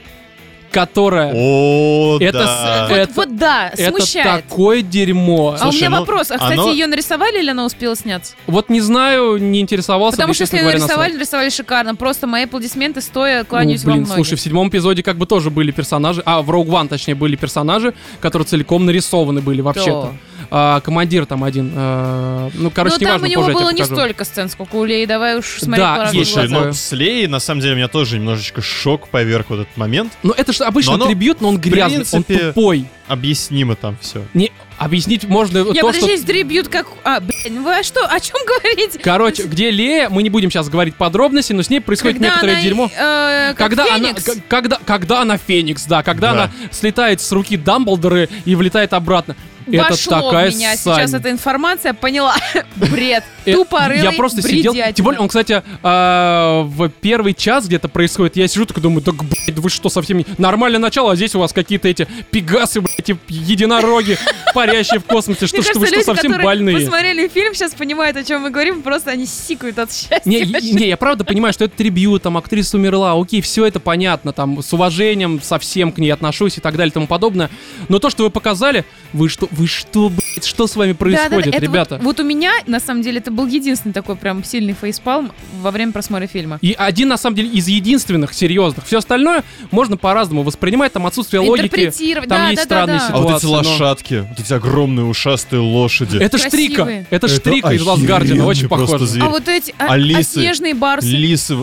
которая... 0.79 1.33
О, 1.35 2.19
Это 2.21 2.39
да. 2.39 2.89
Это- 2.91 3.13
Вот 3.15 3.37
да, 3.37 3.69
Это 3.77 3.91
смущает. 3.91 4.45
такое 4.49 4.83
дерьмо. 4.83 5.57
А 5.59 5.69
у 5.69 5.73
меня 5.73 5.91
ну, 5.91 5.99
вопрос, 6.01 6.31
а 6.31 6.35
кстати, 6.39 6.53
оно- 6.53 6.71
ее 6.71 6.87
нарисовали 6.87 7.41
или 7.41 7.51
она 7.51 7.65
успела 7.65 7.97
сняться? 7.97 8.35
Вот 8.47 8.69
не 8.69 8.81
знаю, 8.81 9.39
не 9.39 9.61
интересовался. 9.61 10.17
Потому 10.17 10.35
что 10.35 10.45
если 10.45 10.59
ее 10.59 10.65
нарисовали, 10.65 11.15
нарисовали 11.15 11.51
шикарно. 11.51 11.97
Просто 11.97 12.27
мои 12.29 12.45
аплодисменты 12.45 13.01
стоя 13.01 13.41
Ну, 13.41 13.47
кланяюсь 13.47 13.83
вам 13.85 13.95
блин, 13.95 14.05
ноги. 14.09 14.15
слушай, 14.15 14.37
в 14.37 14.41
седьмом 14.41 14.69
эпизоде 14.69 15.03
как 15.03 15.17
бы 15.17 15.27
тоже 15.27 15.51
были 15.51 15.73
персонажи, 15.73 16.23
а 16.25 16.43
в 16.43 16.51
Rogue 16.51 16.69
One, 16.69 16.89
точнее, 16.89 17.17
были 17.17 17.35
персонажи, 17.35 17.93
которые 18.21 18.47
целиком 18.47 18.87
нарисованы 18.87 19.41
были 19.41 19.61
вообще-то. 19.61 20.15
А, 20.51 20.81
командир 20.81 21.27
там 21.27 21.45
один, 21.45 21.73
э, 21.75 22.51
ну, 22.55 22.71
короче, 22.71 22.97
Но 23.01 23.07
там 23.07 23.07
неважно, 23.25 23.27
у 23.27 23.31
него 23.31 23.59
было 23.61 23.71
не 23.71 23.85
столько 23.85 24.25
сцен, 24.25 24.49
сколько 24.49 24.77
у 24.77 24.85
Леи. 24.85 25.05
Давай 25.05 25.39
уж 25.39 25.47
смотреть 25.61 25.85
Да, 25.85 26.05
по 26.07 26.11
Слушай, 26.11 26.49
такое. 26.49 26.67
ну 26.69 26.73
с 26.73 26.93
Леей, 26.93 27.27
на 27.27 27.39
самом 27.39 27.61
деле, 27.61 27.75
меня 27.75 27.89
тоже 27.89 28.17
немножечко 28.19 28.63
шок 28.63 29.09
поверг 29.09 29.51
в 29.51 29.55
этот 29.55 29.77
момент. 29.77 30.13
Ну, 30.23 30.33
это 30.37 30.53
же 30.53 30.65
обычный 30.65 30.91
Но 30.91 30.95
оно, 30.97 31.07
трибют, 31.07 31.41
но 31.43 31.49
он 31.49 31.59
грязный, 31.59 32.05
он 32.13 32.23
принципе, 32.23 32.47
тупой. 32.49 32.87
Объяснимо 33.09 33.75
там 33.77 33.97
все. 34.01 34.23
Не, 34.35 34.51
Объяснить 34.79 35.25
можно 35.25 35.59
Я 35.59 35.65
то, 35.81 35.89
подожди, 35.89 36.01
что... 36.03 36.11
есть 36.13 36.27
три 36.27 36.45
бьют 36.45 36.69
как... 36.69 36.87
А, 37.03 37.19
блин, 37.21 37.65
вы 37.65 37.79
о 37.79 37.83
что? 37.83 38.07
О 38.07 38.21
чем 38.21 38.37
говорите? 38.47 38.99
Короче, 39.01 39.43
где 39.43 39.71
Лея, 39.73 40.09
мы 40.09 40.23
не 40.23 40.31
будем 40.31 40.51
сейчас 40.53 40.69
говорить 40.69 40.95
подробности, 40.95 41.53
но 41.53 41.63
с 41.63 41.69
ней 41.71 41.81
происходит 41.81 42.19
Когда 42.19 42.29
некоторое 42.29 42.53
она, 42.55 42.63
дерьмо. 42.63 42.91
э, 42.97 43.55
как 43.55 43.71
когда 43.71 43.95
она, 43.95 44.09
Феникс. 44.15 44.25
к- 44.25 44.37
когда, 44.47 44.79
когда 44.85 45.23
она 45.23 45.37
Феникс, 45.37 45.85
да, 45.87 46.03
когда 46.05 46.33
Да. 46.33 46.43
она 46.45 46.51
слетает 46.71 47.21
с 47.21 47.33
руки 47.33 47.57
Дамблдора 47.57 48.29
и 48.45 48.55
влетает 48.55 48.93
обратно. 48.93 49.35
Это 49.77 49.91
Вошло 49.91 50.21
такая 50.23 50.51
в 50.51 50.55
меня 50.55 50.77
сань. 50.77 50.97
сейчас 50.97 51.15
эта 51.15 51.31
информация, 51.31 51.95
поняла. 51.95 52.37
Бред. 52.77 53.25
Э, 53.45 53.53
Тупорылый 53.53 54.03
Я 54.03 54.13
просто 54.13 54.43
сидел. 54.43 54.75
Тем 54.75 55.05
более, 55.05 55.21
он, 55.21 55.29
кстати, 55.29 55.63
а, 55.83 56.63
в 56.63 56.89
первый 56.89 57.35
час 57.35 57.67
где-то 57.67 57.89
происходит. 57.89 58.37
Я 58.37 58.49
сижу 58.49 58.67
такой 58.67 58.83
думаю, 58.83 59.03
так, 59.03 59.15
блядь, 59.17 59.59
вы 59.59 59.71
что, 59.71 59.89
совсем 59.89 60.19
не... 60.19 60.27
Нормальное 60.37 60.81
начало, 60.81 61.13
а 61.13 61.17
здесь 61.17 61.35
у 61.35 61.39
вас 61.39 61.53
какие-то 61.53 61.89
эти 61.89 62.07
пегасы, 62.31 62.81
блядь, 62.81 62.99
эти 62.99 63.19
единороги, 63.29 64.19
парящие 64.55 65.01
в 65.01 65.05
космосе. 65.05 65.47
Что, 65.47 65.63
что 65.63 65.79
вы 65.79 65.87
что, 65.87 66.03
совсем 66.03 66.33
больные? 66.33 66.77
посмотрели 66.77 67.29
фильм, 67.29 67.55
сейчас 67.55 67.75
понимают, 67.75 68.17
о 68.17 68.25
чем 68.25 68.43
мы 68.43 68.51
говорим, 68.51 68.83
просто 68.83 69.11
они 69.11 69.27
сикают 69.27 69.79
от 69.79 69.93
счастья. 69.93 70.21
Не, 70.25 70.43
не, 70.43 70.89
я 70.89 70.97
правда 70.97 71.25
понимаю, 71.25 71.53
что 71.53 71.65
это 71.65 71.77
трибют, 71.77 72.23
там 72.23 72.37
актриса 72.37 72.77
умерла, 72.77 73.21
окей, 73.21 73.41
все 73.41 73.67
это 73.67 73.81
понятно, 73.81 74.33
там 74.33 74.63
с 74.63 74.73
уважением 74.73 75.41
совсем 75.43 75.93
к 75.93 75.99
ней 75.99 76.11
отношусь 76.11 76.59
и 76.59 76.61
так 76.61 76.77
далее 76.77 76.91
и 76.91 76.95
тому 76.95 77.07
подобное. 77.07 77.51
Но 77.89 77.99
то, 77.99 78.11
что 78.11 78.25
вы 78.25 78.31
показали, 78.31 78.85
вы 79.13 79.29
что, 79.29 79.49
вы 79.59 79.67
что, 79.67 80.09
блядь, 80.09 80.45
что 80.45 80.67
с 80.69 80.77
вами 80.77 80.93
происходит, 80.93 81.31
Да-да-да, 81.31 81.57
это 81.57 81.67
ребята? 81.67 81.95
Вот, 81.97 82.05
вот 82.05 82.21
у 82.21 82.23
меня, 82.23 82.53
на 82.67 82.79
самом 82.79 83.03
деле, 83.03 83.19
это 83.19 83.33
был 83.33 83.47
единственный 83.47 83.93
такой 83.93 84.15
прям 84.15 84.45
сильный 84.45 84.73
фейспалм 84.73 85.33
во 85.61 85.71
время 85.73 85.93
просмотра 85.93 86.29
фильма. 86.29 86.59
И 86.63 86.75
один, 86.79 87.09
на 87.09 87.17
самом 87.17 87.37
деле, 87.37 87.49
из 87.49 87.67
единственных 87.67 88.33
серьезных. 88.33 88.87
Все 88.87 88.99
остальное 88.99 89.43
можно 89.73 89.97
по-разному 89.97 90.45
воспринимать, 90.45 90.93
там 90.93 91.07
отсутствие 91.07 91.41
логики. 91.41 91.91
Там 92.15 92.27
да, 92.29 92.51
есть 92.51 92.69
да, 92.69 92.87
да, 92.87 92.99
странные 92.99 92.99
да. 92.99 93.09
А 93.09 93.19
вот 93.19 93.37
эти 93.37 93.41
ситуации, 93.41 93.47
но- 93.47 93.71
лошадки, 93.73 94.27
вот 94.29 94.41
эти 94.41 94.53
огромные 94.53 95.07
ушастые 95.07 95.61
лошади. 95.61 96.19
Это 96.19 96.39
Красивые. 96.39 96.69
штрика. 96.69 97.07
Это 97.11 97.29
штрика 97.29 97.71
из 97.71 97.83
Ласгардина, 97.83 98.47
очень 98.47 98.69
похоже. 98.69 99.07
зверь. 99.07 99.25
А 99.25 99.29
вот 99.29 99.49
эти, 99.49 99.75
а, 99.79 99.87
а 99.87 99.93
Алисы, 99.95 100.35
снежные 100.41 100.75
барсы. 100.75 101.09
Лисы, 101.09 101.57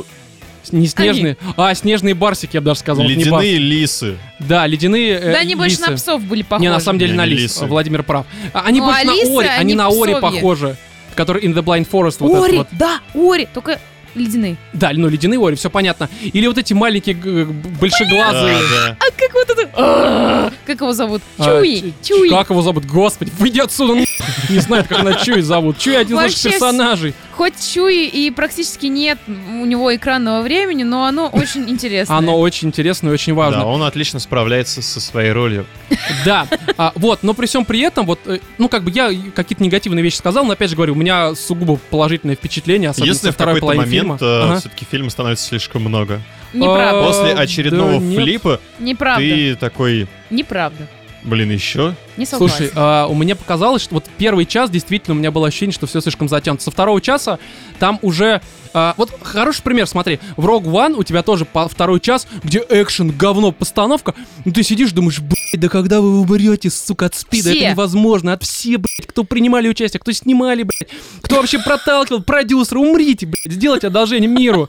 Не 0.72 0.88
снежные, 0.88 1.38
а 1.58 1.74
снежные 1.76 2.14
барсики, 2.14 2.56
я 2.56 2.62
бы 2.62 2.66
даже 2.66 2.80
сказал. 2.82 3.06
ледяные 3.06 3.58
лисы. 3.58 4.18
Да, 4.40 4.66
ледяные 4.68 5.12
э, 5.20 5.32
Да, 5.34 5.40
они 5.40 5.56
больше 5.56 5.78
лисы. 5.78 5.90
на 5.92 5.96
псов 5.98 6.22
были 6.24 6.42
похожи. 6.44 6.62
Не, 6.64 6.70
на 6.70 6.80
самом 6.80 7.00
деле 7.00 7.12
Не, 7.12 7.18
на 7.18 7.24
они 7.24 7.34
лис. 7.34 7.42
лисы. 7.44 7.66
Владимир 7.66 8.04
прав. 8.04 8.26
А 8.54 8.62
Они 8.66 8.80
Ну, 8.80 8.86
больше 8.88 9.02
а 9.02 9.06
на 9.06 9.12
лисы, 9.12 9.38
Ори, 9.38 9.48
они 9.48 9.58
они 9.60 9.74
на 9.76 9.88
Ори 9.88 10.16
похожи. 10.20 10.76
Который 11.16 11.44
in 11.44 11.54
the 11.54 11.64
Blind 11.64 11.88
Forest. 11.90 12.18
Вот 12.20 12.44
Ори, 12.44 12.58
этот 12.60 12.72
вот. 12.72 12.80
да, 12.80 13.00
Ори, 13.14 13.48
только 13.54 13.80
ледяные. 14.16 14.56
Да, 14.74 14.92
ну 14.94 15.08
ледяные 15.10 15.40
Ори, 15.46 15.56
все 15.56 15.70
понятно. 15.70 16.10
Или 16.22 16.48
вот 16.48 16.58
эти 16.58 16.74
маленькие 16.74 17.16
большеглазые. 17.16 18.56
Да, 18.58 18.88
да. 18.88 18.98
А 19.00 19.12
как 19.20 19.34
вот 19.34 19.50
это... 19.50 19.70
А, 19.76 20.52
Как 20.66 20.82
его 20.82 20.94
зовут? 20.94 21.22
А, 21.38 21.44
Чуи, 21.60 21.80
Ч- 21.82 21.94
Чуи. 22.04 22.30
Как 22.30 22.50
его 22.50 22.62
зовут? 22.62 22.86
Господи, 22.86 23.32
выйди 23.38 23.60
отсюда. 23.60 24.04
Не 24.50 24.60
знает, 24.60 24.88
как 24.88 25.00
она 25.00 25.14
Чуи 25.14 25.42
зовут. 25.42 25.78
Чуи 25.78 25.96
один 25.96 26.20
из 26.20 26.36
персонажей. 26.42 27.14
Хоть 27.32 27.54
Чуи 27.74 28.06
и 28.08 28.32
практически 28.32 28.86
нет 28.86 29.18
у 29.28 29.66
него 29.66 29.94
экранного 29.96 30.42
времени, 30.42 30.84
но 30.84 31.06
оно 31.06 31.28
очень 31.28 31.70
интересное. 31.70 32.18
Оно 32.18 32.40
очень 32.40 32.70
интересно 32.70 33.10
и 33.10 33.12
очень 33.12 33.34
Да, 33.34 33.40
важно. 33.40 33.66
он 33.66 33.84
отлично 33.84 34.20
справляется 34.20 34.82
со 34.82 35.00
своей 35.02 35.32
ролью. 35.32 35.66
Да, 36.24 36.48
а, 36.78 36.92
вот, 36.96 37.24
но 37.24 37.34
при 37.34 37.46
всем 37.46 37.66
при 37.66 37.82
этом, 37.82 38.06
вот, 38.06 38.20
э, 38.26 38.40
ну, 38.58 38.70
как 38.70 38.84
бы 38.84 38.92
я 38.92 39.12
какие-то 39.36 39.64
негативные 39.64 40.04
вещи 40.04 40.16
сказал, 40.16 40.46
но 40.46 40.54
опять 40.54 40.70
же 40.70 40.76
говорю, 40.76 40.94
у 40.94 40.98
меня 40.98 41.36
сугубо 41.36 41.78
положительное 41.90 42.36
впечатление, 42.36 42.90
особенно 42.92 43.10
Если 43.10 43.28
со 43.28 43.32
в 43.32 43.36
второй 43.36 43.56
какой-то 43.56 43.66
половины 43.78 43.86
момент 44.04 44.20
фильма. 44.22 44.44
Ага. 44.46 44.60
все-таки 44.60 44.86
фильма 44.90 45.10
становится 45.10 45.46
слишком 45.48 45.82
много. 45.84 46.22
Неправда. 46.54 47.04
После 47.08 47.36
да 47.36 47.42
очередного 47.42 48.00
нет. 48.00 48.22
флипа 48.24 48.62
Неправда. 48.80 49.22
ты 49.22 49.56
такой, 49.56 50.08
Неправда. 50.30 50.88
блин, 51.24 51.52
еще? 51.52 51.96
Не 52.18 52.26
согласен. 52.26 52.58
Слушай, 52.58 52.72
а, 52.76 53.08
у 53.08 53.16
меня 53.16 53.36
показалось, 53.36 53.82
что 53.82 53.96
вот 53.96 54.06
первый 54.18 54.46
час 54.46 54.70
действительно 54.70 55.16
у 55.16 55.20
меня 55.20 55.32
было 55.32 55.48
ощущение, 55.48 55.74
что 55.74 55.86
все 55.88 56.02
слишком 56.02 56.30
затянуто. 56.30 56.64
Со 56.64 56.72
второго 56.72 57.02
часа 57.02 57.40
там 57.80 58.00
уже... 58.02 58.42
а, 58.74 58.94
вот 58.98 59.12
хороший 59.22 59.62
пример, 59.64 59.86
смотри. 59.88 60.20
В 60.38 60.46
Rogue 60.46 60.64
One 60.66 60.94
у 60.96 61.04
тебя 61.04 61.24
тоже 61.24 61.46
по 61.46 61.68
второй 61.68 62.00
час, 62.00 62.28
где 62.44 62.64
экшен, 62.70 63.12
говно, 63.12 63.52
постановка. 63.52 64.14
Ну 64.46 64.52
ты 64.52 64.64
сидишь, 64.64 64.92
думаешь, 64.92 65.20
блядь, 65.20 65.60
да 65.60 65.68
когда 65.70 66.00
вы 66.02 66.20
умрете, 66.22 66.70
сука, 66.70 67.08
от 67.08 67.16
спида? 67.16 67.50
Все. 67.50 67.60
Это 67.60 67.72
невозможно. 67.72 68.34
От 68.34 68.44
все, 68.44 68.78
блядь, 68.78 69.08
кто 69.08 69.24
принимали 69.24 69.68
участие, 69.68 70.00
кто 70.00 70.12
снимали, 70.14 70.64
блядь, 70.64 70.92
кто 71.22 71.38
вообще 71.38 71.60
проталкивал, 71.60 72.22
продюсеры, 72.24 72.80
умрите, 72.80 73.26
блядь, 73.26 73.54
сделайте 73.56 73.88
одолжение 73.88 74.30
миру. 74.30 74.68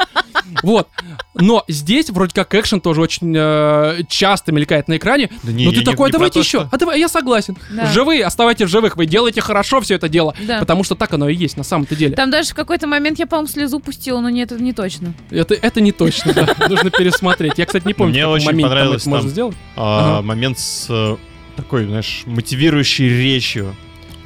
Вот. 0.63 0.89
Но 1.35 1.65
здесь 1.69 2.09
вроде 2.11 2.35
как 2.35 2.55
экшен 2.55 2.81
тоже 2.81 3.01
очень 3.01 3.35
э, 3.37 4.03
часто 4.09 4.53
мелькает 4.53 4.89
на 4.89 4.97
экране. 4.97 5.31
Да 5.43 5.53
не, 5.53 5.65
Но 5.67 5.71
ты 5.73 5.79
не- 5.79 5.85
такой, 5.85 6.09
а 6.09 6.13
давайте 6.13 6.41
еще. 6.41 6.61
что- 6.61 6.69
А 6.73 6.77
давай, 6.79 6.99
я 7.01 7.09
согласен. 7.09 7.36
Да. 7.71 7.87
Живые, 7.87 8.25
оставайтесь 8.25 8.67
в 8.67 8.69
живых. 8.69 8.97
Вы 8.97 9.07
делаете 9.07 9.41
хорошо 9.41 9.81
все 9.81 9.95
это 9.95 10.09
дело. 10.09 10.35
Да. 10.47 10.59
Потому 10.61 10.85
что 10.85 10.95
так 10.95 11.13
оно 11.13 11.29
и 11.29 11.35
есть 11.35 11.57
на 11.57 11.65
самом-то 11.65 11.97
деле. 11.97 12.17
Там 12.17 12.31
даже 12.31 12.51
в 12.51 12.55
какой-то 12.55 12.87
момент 12.87 13.19
я, 13.19 13.27
по-моему, 13.27 13.49
слезу 13.49 13.81
пустила, 13.81 14.21
но 14.21 14.29
нет, 14.29 14.53
это 14.53 14.63
не 14.63 14.73
точно. 14.73 15.15
Это, 15.31 15.55
это 15.55 15.81
не 15.81 15.93
точно, 15.93 16.33
да. 16.33 16.49
Нужно 16.69 16.91
пересмотреть. 16.91 17.55
Я, 17.59 17.67
кстати, 17.67 17.87
не 17.87 17.95
помню, 17.95 18.13
Мне 18.13 18.27
очень 18.27 18.47
моменте 18.47 18.63
там 18.63 18.71
понравилось 18.71 19.03
это 19.03 19.11
можно 19.11 19.25
там- 19.25 19.31
сделать. 19.31 19.57
А. 19.77 20.23
Момент 20.23 20.59
с 20.59 20.87
э, 20.89 21.17
такой, 21.57 21.87
знаешь, 21.87 22.23
мотивирующей 22.27 23.09
речью. 23.09 23.75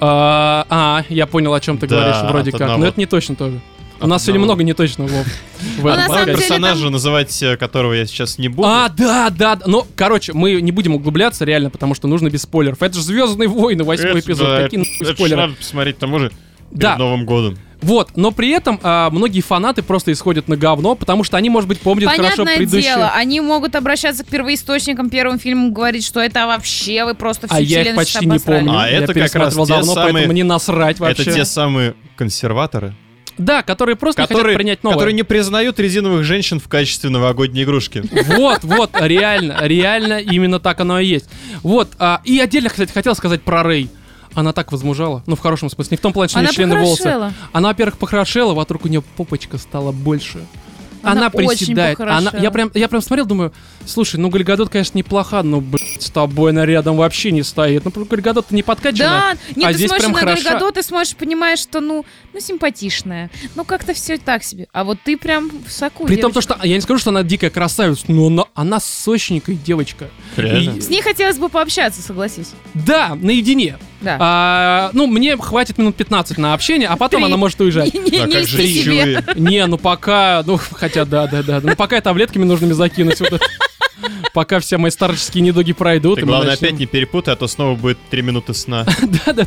А, 0.01 0.67
а, 0.71 1.05
я 1.09 1.27
понял, 1.27 1.53
о 1.53 1.61
чем 1.61 1.79
ты 1.79 1.87
говоришь, 1.87 2.17
вроде 2.23 2.53
как. 2.53 2.79
Но 2.79 2.87
это 2.87 2.99
не 2.99 3.07
точно 3.07 3.37
тоже. 3.37 3.61
У 4.03 4.07
нас 4.07 4.23
сегодня 4.23 4.41
много 4.41 4.63
неточного, 4.63 5.11
персонажа, 5.77 6.89
называть 6.91 7.43
э, 7.43 7.57
которого 7.57 7.93
я 7.93 8.07
сейчас 8.07 8.39
не 8.39 8.49
буду. 8.49 8.67
А, 8.67 8.89
да, 8.89 9.31
да, 9.31 9.57
да. 9.57 9.63
Ну, 9.67 9.87
короче, 9.95 10.33
мы 10.33 10.61
не 10.61 10.73
будем 10.73 10.95
углубляться 10.95 11.45
реально, 11.45 11.71
потому 11.71 11.95
что 11.95 12.09
нужно 12.09 12.31
без 12.31 12.43
спойлеров. 12.43 12.83
Это 12.83 12.95
же 12.95 13.03
Звездные 13.03 13.49
войны, 13.49 13.85
восьмой 13.85 14.21
эпизод. 14.21 14.63
Какие 14.63 14.85
спойлеры? 15.13 15.41
надо 15.41 15.55
посмотреть 15.55 15.97
к 15.97 15.99
тому 15.99 16.19
же 16.19 16.31
перед 16.71 16.81
Да. 16.81 16.97
Новым 16.97 17.27
годом. 17.27 17.59
Вот, 17.83 18.11
но 18.15 18.31
при 18.31 18.51
этом 18.51 18.79
а, 18.83 19.09
многие 19.11 19.41
фанаты 19.41 19.83
просто 19.83 20.13
исходят 20.13 20.49
на 20.49 20.57
говно, 20.57 20.95
потому 20.95 21.25
что 21.25 21.39
они, 21.39 21.49
может 21.49 21.67
быть, 21.67 21.81
помнят 21.81 22.11
хорошо 22.11 22.23
Понятное 22.37 22.57
предыдущие. 22.59 22.95
дело, 22.95 23.11
они 23.15 23.41
могут 23.41 23.75
обращаться 23.75 24.23
к 24.23 24.27
первоисточникам, 24.29 25.09
первым 25.09 25.39
фильмам, 25.39 25.73
говорить, 25.73 26.05
что 26.05 26.21
это 26.21 26.47
вообще 26.47 27.05
вы 27.07 27.15
просто 27.15 27.47
всю 27.47 27.57
А 27.57 27.61
я 27.61 27.83
их 27.83 27.97
почти 27.97 28.27
не 28.27 28.39
помню. 28.39 28.79
А 28.79 28.87
я 28.87 28.99
это 28.99 29.15
как 29.15 29.35
раз 29.35 29.55
те 29.55 29.65
давно, 29.65 29.95
самые- 29.95 30.13
поэтому 30.13 30.33
мне 30.33 30.45
насрать 30.45 30.99
вообще. 31.01 31.23
Это 31.23 31.33
те 31.33 31.45
самые 31.47 31.95
консерваторы, 32.17 32.95
Да, 33.41 33.63
которые 33.63 33.97
просто 33.97 34.23
которые, 34.23 34.45
хотят 34.45 34.57
принять 34.59 34.85
новое. 34.85 34.97
которые 34.97 35.15
не 35.15 35.23
признают 35.23 35.81
резиновых 35.81 36.25
женщин 36.25 36.61
в 36.61 36.69
качестве 36.69 37.11
новогодней 37.11 37.65
игрушки. 37.65 38.03
Вот, 38.37 38.63
вот, 38.63 38.91
реально, 39.01 39.59
реально, 39.63 40.21
именно 40.21 40.61
так 40.61 40.81
оно 40.81 41.01
и 41.01 41.07
есть. 41.07 41.27
Вот, 41.63 41.89
а, 41.99 42.21
и 42.25 42.39
отдельно, 42.39 42.69
кстати, 42.69 42.93
хотел 42.93 43.15
сказать 43.15 43.43
про 43.43 43.63
Рэй. 43.63 43.91
Она 44.35 44.53
так 44.53 44.71
возмужала, 44.71 45.25
ну 45.27 45.35
в 45.35 45.41
хорошем 45.41 45.69
смысле, 45.71 45.93
не 45.93 45.97
в 45.97 46.01
том 46.01 46.13
плане, 46.13 46.29
что 46.29 46.39
у 46.39 46.43
нее 46.43 46.53
члены 46.53 46.79
волосы. 46.79 47.33
Она, 47.53 47.69
во-первых, 47.69 47.99
похорошела, 47.99 48.55
вокруг 48.55 48.85
у 48.85 48.89
нее 48.89 49.03
попочка 49.17 49.59
стала 49.59 49.91
больше. 49.91 50.39
Она 51.03 51.13
Она, 51.13 51.31
очень 51.33 51.59
приседает. 51.59 51.99
Она, 52.01 52.17
похорошела. 52.17 52.43
я, 52.43 52.51
прям, 52.51 52.71
я 52.75 52.89
прям 52.89 53.01
смотрел, 53.03 53.27
думаю, 53.27 53.53
слушай, 53.87 54.17
ну 54.17 54.29
Гальгадот, 54.29 54.69
конечно, 54.69 54.99
неплоха, 54.99 55.43
но, 55.43 55.61
блядь, 55.61 56.03
с 56.03 56.11
тобой 56.11 56.51
она 56.51 56.67
рядом 56.67 56.97
вообще 56.97 57.31
не 57.33 57.43
стоит. 57.43 57.85
Ну, 57.85 58.05
Гальгадот 58.05 58.51
не 58.51 58.63
подкачанная. 58.63 59.09
Да, 59.09 59.33
нет, 59.57 59.65
а 59.67 59.69
ты 59.73 59.75
здесь 59.79 59.89
смотришь 59.89 60.05
прям 60.07 60.13
на 60.13 60.19
хороша. 60.21 60.43
Гальгадот, 60.43 60.75
ты 60.75 60.83
смотришь, 60.83 61.17
понимаешь, 61.17 61.59
что, 61.59 61.81
ну, 61.81 62.05
ну, 62.33 62.41
симпатичная. 62.41 63.31
Ну, 63.55 63.65
как-то 63.65 63.95
все 63.95 64.19
так 64.19 64.45
себе. 64.45 64.69
А 64.73 64.85
вот 64.85 64.99
ты 65.05 65.17
прям 65.17 65.51
в 65.67 65.71
соку, 65.73 66.05
При 66.07 66.17
том, 66.17 66.33
то, 66.33 66.41
девочка. 66.41 66.55
что 66.59 66.67
я 66.67 66.75
не 66.75 66.81
скажу, 66.81 67.01
что 67.01 67.11
она 67.11 67.23
дикая 67.23 67.51
красавица, 67.51 68.05
но 68.09 68.27
она, 68.27 68.45
она 68.55 68.81
сочненькая 68.81 69.57
девочка. 69.57 70.09
Реально? 70.37 70.77
И- 70.79 70.81
С 70.81 70.89
ней 70.89 71.03
хотелось 71.03 71.39
бы 71.39 71.49
пообщаться, 71.49 72.03
согласись. 72.03 72.53
да, 72.75 73.15
наедине. 73.15 73.79
Да. 74.01 74.17
А, 74.19 74.91
ну, 74.93 75.07
мне 75.07 75.37
хватит 75.37 75.79
минут 75.79 75.97
15 75.97 76.39
на 76.39 76.55
общение, 76.55 76.89
а 76.89 76.97
потом 76.97 77.21
Три. 77.21 77.27
она 77.27 77.37
может 77.37 77.61
уезжать. 77.61 77.93
Не, 77.93 78.01
не, 78.01 78.47
себе. 78.47 79.25
Не, 79.37 79.67
ну 79.67 79.79
пока, 79.79 80.43
ну, 80.47 80.59
хотя 80.73 81.05
да, 81.05 81.27
да, 81.27 81.43
да. 81.43 81.61
Ну, 81.63 81.77
пока 81.77 82.01
таблетками 82.01 82.45
нужными 82.45 82.73
закинуть. 82.73 83.21
вот 83.21 83.33
это. 83.33 83.47
Пока 84.33 84.61
все 84.61 84.79
мои 84.79 84.91
старческие 84.91 85.43
недуги 85.43 85.73
пройдут. 85.73 86.21
Ты, 86.21 86.27
главное, 86.27 86.53
начнем- 86.53 86.69
опять 86.69 86.79
не 86.81 86.87
перепутай, 86.87 87.35
а 87.35 87.37
то 87.37 87.47
снова 87.47 87.77
будет 87.77 87.99
3 88.11 88.23
минуты 88.23 88.55
сна. 88.55 88.87
Да-да. 89.27 89.47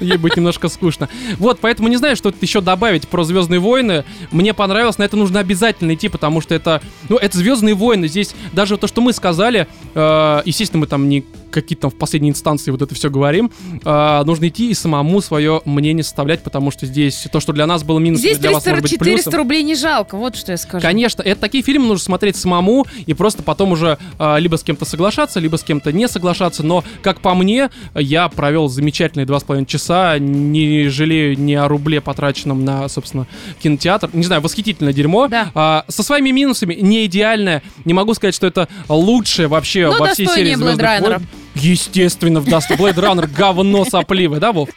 Ей 0.00 0.16
будет 0.16 0.36
немножко 0.36 0.68
скучно. 0.68 1.08
Вот, 1.38 1.58
поэтому 1.60 1.88
не 1.88 1.96
знаю, 1.96 2.16
что 2.16 2.30
тут 2.30 2.42
еще 2.42 2.60
добавить 2.60 3.08
про 3.08 3.24
Звездные 3.24 3.60
войны. 3.60 4.04
Мне 4.30 4.52
понравилось, 4.52 4.98
на 4.98 5.04
это 5.04 5.16
нужно 5.16 5.40
обязательно 5.40 5.94
идти, 5.94 6.08
потому 6.08 6.40
что 6.40 6.54
это. 6.54 6.82
Ну, 7.08 7.16
это 7.16 7.38
Звездные 7.38 7.74
войны. 7.74 8.08
Здесь 8.08 8.34
даже 8.52 8.76
то, 8.76 8.86
что 8.86 9.00
мы 9.00 9.12
сказали, 9.12 9.66
э, 9.94 10.42
естественно, 10.44 10.80
мы 10.80 10.86
там 10.86 11.08
не 11.08 11.24
какие-то 11.54 11.82
там 11.82 11.90
в 11.90 11.94
последней 11.94 12.30
инстанции 12.30 12.70
вот 12.70 12.82
это 12.82 12.94
все 12.94 13.10
говорим. 13.10 13.50
э, 13.84 14.22
нужно 14.24 14.48
идти 14.48 14.70
и 14.70 14.74
самому 14.74 15.20
свое 15.20 15.60
мнение 15.64 16.02
составлять, 16.04 16.42
потому 16.42 16.70
что 16.70 16.86
здесь 16.86 17.26
то, 17.32 17.40
что 17.40 17.52
для 17.52 17.66
нас 17.66 17.82
было 17.82 17.98
минусом, 17.98 18.20
Здесь 18.22 18.38
для 18.38 18.50
вас 18.50 18.64
может 18.66 18.82
быть 18.82 18.92
300-400 18.94 18.98
плюсом. 18.98 19.34
рублей 19.34 19.62
не 19.62 19.74
жалко, 19.74 20.16
вот 20.16 20.36
что 20.36 20.52
я 20.52 20.58
скажу. 20.58 20.82
Конечно, 20.82 21.22
это 21.22 21.40
такие 21.40 21.62
фильмы 21.64 21.86
нужно 21.86 22.04
смотреть 22.04 22.36
самому 22.36 22.86
и 23.06 23.14
просто 23.14 23.42
потом 23.42 23.72
уже 23.72 23.98
а, 24.18 24.36
либо 24.38 24.56
с 24.56 24.62
кем-то 24.62 24.84
соглашаться, 24.84 25.40
либо 25.40 25.56
с 25.56 25.62
кем-то 25.62 25.92
не 25.92 26.08
соглашаться. 26.08 26.62
Но, 26.62 26.84
как 27.02 27.20
по 27.20 27.34
мне, 27.34 27.70
я 27.94 28.28
провел 28.28 28.68
замечательные 28.68 29.26
два 29.26 29.40
с 29.40 29.44
половиной 29.44 29.66
часа, 29.66 30.18
не 30.18 30.88
жалею 30.88 31.38
ни 31.38 31.54
о 31.54 31.68
рубле, 31.68 32.00
потраченном 32.00 32.64
на, 32.64 32.88
собственно, 32.88 33.26
кинотеатр. 33.62 34.10
Не 34.12 34.24
знаю, 34.24 34.42
восхитительное 34.42 34.92
дерьмо. 34.92 35.28
Да. 35.28 35.50
А, 35.54 35.84
со 35.88 36.02
своими 36.02 36.30
минусами, 36.30 36.74
не 36.74 37.06
идеальное. 37.06 37.62
Не 37.84 37.94
могу 37.94 38.14
сказать, 38.14 38.34
что 38.34 38.46
это 38.46 38.68
лучшее 38.88 39.48
вообще 39.48 39.90
Ну, 39.90 39.98
во 39.98 40.08
всей 40.08 40.26
серии 40.26 40.54
«Звездных 40.54 40.78
Райнера». 40.78 41.18
войн». 41.18 41.28
Естественно, 41.54 42.40
в 42.40 42.46
Dust 42.46 42.76
Blade 42.76 42.94
Runner 42.96 43.26
говно 43.32 43.84
сопливое, 43.84 44.40
да, 44.40 44.52
Вов? 44.52 44.68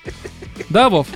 Да, 0.70 0.90
Вов? 0.90 1.08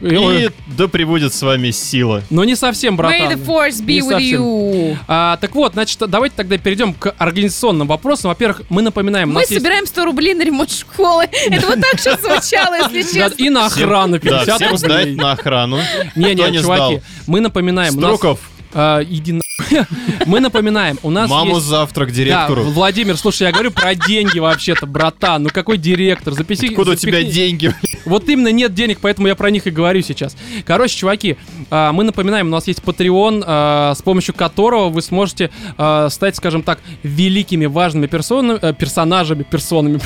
И 0.00 0.50
да 0.76 0.88
прибудет 0.88 1.32
с 1.32 1.40
вами 1.42 1.70
сила. 1.70 2.24
Но 2.28 2.42
не 2.42 2.56
совсем, 2.56 2.94
May 2.94 2.96
братан. 2.96 3.32
the 3.32 3.46
force 3.46 3.80
be 3.84 4.00
with 4.00 4.10
совсем. 4.10 4.42
you. 4.42 4.96
А, 5.06 5.36
так 5.36 5.54
вот, 5.54 5.74
значит, 5.74 5.96
давайте 6.08 6.34
тогда 6.36 6.58
перейдем 6.58 6.92
к 6.92 7.14
организационным 7.18 7.86
вопросам. 7.86 8.30
Во-первых, 8.30 8.62
мы 8.68 8.82
напоминаем, 8.82 9.28
Мы 9.28 9.34
нас 9.42 9.50
есть- 9.50 9.62
собираем 9.62 9.86
100 9.86 10.04
рублей 10.04 10.34
на 10.34 10.42
ремонт 10.42 10.72
школы. 10.72 11.28
Это 11.46 11.66
вот 11.68 11.80
так 11.80 12.00
сейчас 12.00 12.20
звучало, 12.20 12.74
если 12.90 13.02
честно. 13.16 13.34
и 13.44 13.48
на 13.48 13.66
охрану 13.66 14.18
Всем- 14.18 14.30
да, 14.32 14.38
50 14.40 14.56
всем 14.56 14.70
рублей. 14.72 14.88
сдать 14.88 15.16
на 15.16 15.32
охрану. 15.32 15.78
Не, 16.16 16.34
Кто 16.34 16.46
не, 16.46 16.50
не 16.50 16.58
чуваки, 16.62 17.00
мы 17.28 17.40
напоминаем, 17.40 17.94
а, 18.74 19.02
иди 19.04 19.32
на- 19.32 19.41
Мы 20.26 20.40
напоминаем, 20.40 20.98
у 21.02 21.10
нас 21.10 21.30
маму 21.30 21.56
есть... 21.56 21.66
завтра 21.66 22.06
к 22.06 22.08
Да, 22.08 22.14
директору. 22.14 22.62
Владимир, 22.64 23.16
слушай, 23.16 23.44
я 23.44 23.52
говорю 23.52 23.70
про 23.70 23.94
деньги 23.94 24.38
вообще-то, 24.38 24.86
братан. 24.86 25.44
Ну 25.44 25.50
какой 25.52 25.78
директор? 25.78 26.32
Записи. 26.34 26.66
Откуда 26.66 26.92
у 26.92 26.94
тебя 26.94 27.20
запихни- 27.20 27.32
деньги? 27.32 27.74
Вот 28.04 28.28
именно 28.28 28.48
нет 28.48 28.74
денег, 28.74 28.98
поэтому 29.00 29.28
я 29.28 29.34
про 29.34 29.50
них 29.50 29.66
и 29.66 29.70
говорю 29.70 30.02
сейчас. 30.02 30.36
Короче, 30.64 30.96
чуваки, 30.96 31.36
а, 31.70 31.92
мы 31.92 32.04
напоминаем, 32.04 32.48
у 32.48 32.50
нас 32.50 32.66
есть 32.66 32.80
Patreon, 32.80 33.44
а, 33.46 33.94
с 33.94 34.02
помощью 34.02 34.34
которого 34.34 34.88
вы 34.88 35.02
сможете 35.02 35.50
а, 35.78 36.08
стать, 36.08 36.36
скажем 36.36 36.62
так, 36.62 36.80
великими 37.02 37.66
важными 37.66 38.06
персонами, 38.06 38.58
э, 38.60 38.72
персонажами, 38.74 39.42
персонами. 39.44 40.00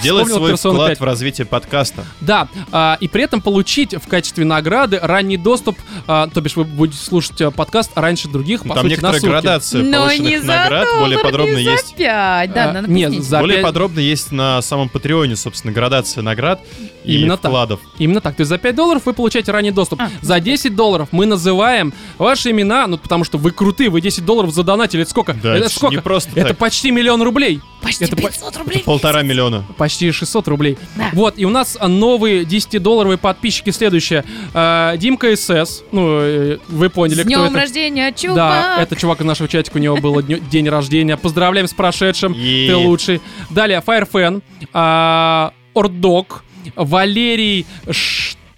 Сделать 0.00 0.28
свой 0.28 0.50
«Персона 0.50 0.74
вклад 0.74 0.92
5». 0.92 0.98
в 0.98 1.04
развитие 1.04 1.46
подкаста. 1.46 2.04
Да, 2.20 2.48
и 3.00 3.08
при 3.08 3.22
этом 3.22 3.40
получить 3.40 3.94
в 3.94 4.06
качестве 4.08 4.44
награды 4.44 4.98
ранний 5.00 5.36
доступ, 5.36 5.78
то 6.06 6.30
бишь 6.40 6.56
вы 6.56 6.64
будете 6.64 7.02
слушать 7.02 7.40
э, 7.40 7.50
подкаст 7.50 7.90
раньше 7.94 8.28
других, 8.28 8.62
по 8.62 8.74
Там 8.74 8.84
сути, 8.84 8.99
некоторая 9.08 9.20
градация 9.42 9.82
Но 9.82 10.12
не 10.12 10.38
за 10.40 10.46
наград. 10.46 10.86
Более 10.98 11.16
доллар, 11.18 11.22
подробно 11.22 11.56
не 11.56 11.64
за 11.64 11.70
есть 11.70 11.94
пять. 11.96 12.52
Да, 12.52 12.70
А, 12.70 12.72
надо 12.72 12.90
нет, 12.90 13.12
за 13.22 13.38
Более 13.40 13.56
пять- 13.58 13.64
подробно 13.66 14.00
есть 14.00 14.32
на 14.32 14.60
самом 14.62 14.88
Патреоне, 14.88 15.36
собственно, 15.36 15.72
градация 15.72 16.22
наград 16.22 16.60
и 17.04 17.16
Именно 17.16 17.36
так. 17.36 17.50
вкладов. 17.50 17.80
Именно 17.98 18.20
так. 18.20 18.36
То 18.36 18.42
есть 18.42 18.48
за 18.48 18.58
5 18.58 18.74
долларов 18.74 19.02
вы 19.06 19.12
получаете 19.12 19.52
ранний 19.52 19.70
доступ. 19.70 20.00
А. 20.02 20.10
За 20.22 20.40
10 20.40 20.74
долларов 20.76 21.08
мы 21.12 21.26
называем 21.26 21.92
ваши 22.18 22.50
имена, 22.50 22.86
ну 22.86 22.98
потому 22.98 23.24
что 23.24 23.38
вы 23.38 23.50
крутые, 23.50 23.90
вы 23.90 24.00
10 24.00 24.24
долларов 24.24 24.52
задонатили. 24.52 25.02
Это 25.02 25.10
сколько? 25.10 25.34
Да, 25.34 25.56
это 25.56 25.66
это 25.66 25.74
сколько? 25.74 25.96
не 25.96 26.02
просто 26.02 26.30
это 26.34 26.48
так. 26.48 26.58
почти 26.58 26.90
миллион 26.90 27.22
рублей. 27.22 27.60
Почти 27.82 28.04
это 28.04 28.16
по- 28.16 28.22
500 28.22 28.56
рублей. 28.58 28.82
Полтора 28.84 29.22
миллиона. 29.22 29.64
Почти 29.78 30.10
600 30.12 30.48
рублей. 30.48 30.78
Да. 30.96 31.08
Вот, 31.12 31.34
и 31.38 31.44
у 31.46 31.50
нас 31.50 31.78
а, 31.80 31.88
новые 31.88 32.42
10-долларовые 32.44 33.16
подписчики 33.16 33.70
следующие. 33.70 34.24
А, 34.52 34.96
Димка 34.98 35.34
СС, 35.34 35.82
ну, 35.92 36.20
э, 36.20 36.58
вы 36.68 36.90
поняли, 36.90 37.16
С 37.16 37.20
кто 37.20 37.28
днем 37.28 37.42
это. 37.44 37.56
рождения, 37.56 38.12
чувак! 38.12 38.36
Да, 38.36 38.76
это 38.82 38.96
чувак 38.96 39.20
из 39.20 39.24
нашего 39.24 39.48
чатика, 39.48 39.78
у 39.78 39.80
него 39.80 39.96
был 39.96 40.20
день 40.22 40.68
рождения. 40.68 41.16
Поздравляем 41.16 41.66
с 41.66 41.72
прошедшим, 41.72 42.34
ты 42.34 42.76
лучший. 42.76 43.20
Далее, 43.48 43.82
Firefan, 43.86 44.42
а, 44.74 45.52
Ордок, 45.72 46.42
Валерий 46.76 47.66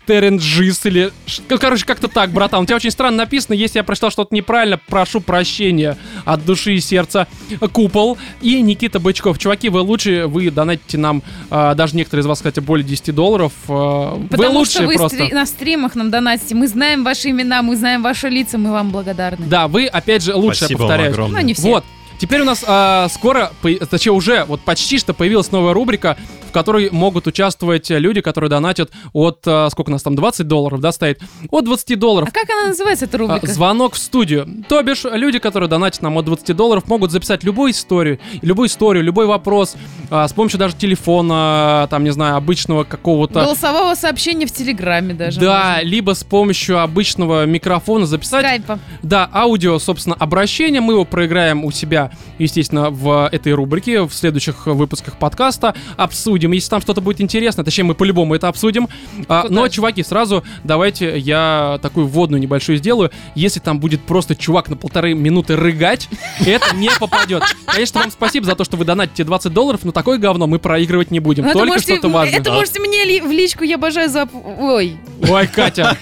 Штеренджис 0.05 0.85
или... 0.87 1.11
ш- 1.27 1.43
ну, 1.49 1.59
Короче, 1.59 1.85
как-то 1.87 2.09
так, 2.09 2.31
братан. 2.31 2.63
У 2.63 2.67
тебя 2.67 2.77
очень 2.77 2.91
странно 2.91 3.19
написано. 3.19 3.55
Если 3.55 3.79
я 3.79 3.85
прочитал 3.85 4.11
что-то 4.11 4.35
неправильно, 4.35 4.79
прошу 4.89 5.21
прощения 5.21 5.97
от 6.25 6.45
души 6.45 6.75
и 6.75 6.81
сердца. 6.81 7.29
Купол 7.73 8.19
и 8.41 8.61
Никита 8.63 8.99
Бычков. 8.99 9.39
Чуваки, 9.39 9.69
вы 9.69 9.81
лучшие, 9.81 10.27
вы 10.27 10.51
донатите 10.51 10.99
нам, 10.99 11.23
а, 11.51 11.75
даже 11.75 11.95
некоторые 11.97 12.23
из 12.23 12.27
вас, 12.27 12.39
кстати, 12.39 12.61
более 12.61 12.85
10 12.85 13.15
долларов. 13.15 13.53
а, 13.69 14.17
вы 14.17 14.29
Потому 14.29 14.59
лучшие 14.59 14.73
что 14.73 14.87
вы 14.87 14.97
просто. 14.97 15.17
стри- 15.19 15.33
на 15.33 15.47
стримах 15.47 15.95
нам 15.95 16.11
донатите. 16.11 16.55
Мы 16.55 16.67
знаем 16.67 17.05
ваши 17.05 17.31
имена, 17.31 17.63
мы 17.63 17.77
знаем 17.77 18.03
ваши 18.03 18.29
лица, 18.29 18.59
мы 18.59 18.73
вам 18.73 18.91
благодарны. 18.91 19.47
Да, 19.47 19.69
вы, 19.69 19.87
опять 19.87 20.23
же, 20.25 20.35
лучшие, 20.35 20.57
Спасибо 20.67 20.79
вам 20.81 20.89
повторяю. 20.89 21.13
огромное. 21.13 21.41
Ну, 21.41 21.47
не 21.47 21.55
все. 21.55 21.63
Вот. 21.69 21.85
Теперь 22.19 22.41
у 22.43 22.45
нас 22.45 22.65
а, 22.67 23.09
скоро, 23.09 23.53
точнее 23.91 24.13
уже, 24.13 24.45
вот 24.45 24.61
почти 24.61 24.99
что 24.99 25.13
появилась 25.13 25.51
новая 25.51 25.75
рубрика, 25.75 26.17
в 26.53 26.55
которой 26.55 26.91
могут 26.91 27.27
участвовать 27.27 27.91
э, 27.91 27.99
люди, 27.99 28.21
которые 28.21 28.51
донатят 28.51 28.91
от, 29.15 29.41
а, 29.47 29.71
сколько 29.71 29.89
у 29.89 29.93
нас 29.93 30.03
там, 30.03 30.15
20 30.15 30.47
долларов, 30.47 30.81
да, 30.81 30.93
стоит? 30.93 31.19
От 31.51 31.65
20 31.65 31.99
долларов. 31.99 32.29
А 32.29 32.31
как 32.31 32.51
она 32.51 32.69
называется, 32.69 33.07
эта 33.07 33.17
А, 33.17 33.21
рубрика? 33.21 33.47
Звонок 33.47 33.95
в 33.95 33.99
студию. 33.99 34.47
То 34.69 34.83
бишь, 34.83 35.05
люди, 35.05 35.39
которые 35.39 35.71
донатят 35.71 36.03
нам 36.03 36.19
от 36.19 36.27
20 36.27 36.55
долларов, 36.55 36.87
могут 36.89 37.11
записать 37.11 37.43
любую 37.43 37.71
историю, 37.71 38.19
любую 38.43 38.69
историю, 38.69 39.03
любой 39.03 39.25
вопрос, 39.25 39.77
а, 40.11 40.29
с 40.29 40.35
помощью 40.35 40.59
даже 40.59 40.77
телефона, 40.77 41.87
там, 41.89 42.05
не 42.05 42.11
знаю, 42.11 42.37
обычного 42.37 42.85
какого-то... 42.85 43.45
Голосового 43.45 43.95
сообщения 43.95 44.45
в 44.45 44.53
Телеграме 44.53 45.15
даже. 45.15 45.41
Да, 45.41 45.81
либо 45.83 46.13
с 46.15 46.23
помощью 46.23 46.83
обычного 46.83 47.47
микрофона 47.47 48.05
записать. 48.05 48.45
Скайпа. 48.45 48.79
Да, 49.03 49.27
аудио, 49.33 49.79
собственно, 49.79 50.17
обращение. 50.17 50.83
Мы 50.83 50.93
его 50.93 51.07
проиграем 51.07 51.65
у 51.65 51.71
себя, 51.71 52.11
естественно, 52.39 52.91
в 52.91 53.31
этой 53.33 53.55
рубрике, 53.55 54.03
в 54.03 54.13
следующих 54.13 54.67
выпусках 54.67 55.19
подкаста. 55.19 55.75
Обсудим. 55.97 56.42
Если 56.51 56.69
там 56.71 56.81
что-то 56.81 57.01
будет 57.01 57.21
интересно, 57.21 57.63
точнее, 57.65 57.85
мы 57.85 57.95
по-любому 57.95 58.35
это 58.35 58.49
обсудим. 58.49 58.89
А, 59.29 59.47
но, 59.49 59.69
чуваки, 59.69 60.03
сразу 60.03 60.43
давайте 60.65 61.17
я 61.19 61.79
такую 61.83 62.07
вводную 62.09 62.41
небольшую 62.41 62.79
сделаю. 62.79 63.11
Если 63.35 63.61
там 63.61 63.79
будет 63.79 64.03
просто 64.03 64.35
чувак 64.35 64.69
на 64.69 64.77
полторы 64.77 65.15
минуты 65.15 65.55
рыгать, 65.57 66.09
это 66.45 66.75
не 66.75 66.91
попадет. 66.99 67.43
Конечно, 67.67 68.01
вам 68.01 68.11
спасибо 68.11 68.47
за 68.47 68.57
то, 68.57 68.65
что 68.65 68.77
вы 68.77 68.85
донатите 68.85 69.25
20 69.25 69.53
долларов, 69.53 69.81
но 69.85 69.93
такое 69.93 70.19
говно 70.19 70.47
мы 70.47 70.59
проигрывать 70.59 71.11
не 71.11 71.21
будем. 71.21 71.45
Ну, 71.45 71.51
это 71.51 71.59
Только 71.59 71.75
можете- 71.75 71.93
что-то 71.95 72.09
важное. 72.09 72.39
Это 72.41 72.53
можете 72.53 72.81
мне 72.81 73.05
ли- 73.05 73.21
в 73.21 73.31
личку, 73.31 73.65
я 73.65 73.77
обожаю 73.77 74.09
за... 74.09 74.29
Ой, 74.59 74.97
Ой, 75.29 75.47
Катя. 75.47 75.97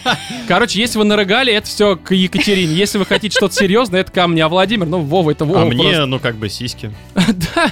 Короче, 0.48 0.80
если 0.80 0.98
вы 0.98 1.04
нарыгали, 1.04 1.52
это 1.52 1.66
все 1.66 1.96
к 1.96 2.14
Екатерине. 2.14 2.72
Если 2.74 2.96
вы 2.98 3.04
хотите 3.04 3.36
что-то 3.36 3.54
серьезное, 3.54 4.00
это 4.00 4.10
ко 4.10 4.26
мне. 4.26 4.44
А 4.44 4.48
Владимир, 4.48 4.86
ну, 4.86 5.00
Вова, 5.00 5.30
это 5.30 5.44
Вова 5.44 5.62
А 5.62 5.64
мне, 5.66 5.82
просто. 5.82 6.06
ну, 6.06 6.18
как 6.18 6.36
бы 6.36 6.48
сиськи. 6.48 6.90
Да. 7.54 7.70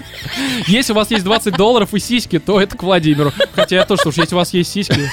Если 0.67 0.93
у 0.93 0.97
вас 0.97 1.11
есть 1.11 1.25
20 1.25 1.55
долларов 1.57 1.95
и 1.95 1.99
сиськи, 1.99 2.39
то 2.39 2.58
это 2.59 2.77
к 2.77 2.83
Владимиру. 2.83 3.33
Хотя 3.55 3.77
я 3.77 3.85
тоже, 3.85 4.03
слушай, 4.03 4.21
если 4.21 4.35
у 4.35 4.39
вас 4.39 4.53
есть 4.55 4.73
сиськи, 4.73 5.09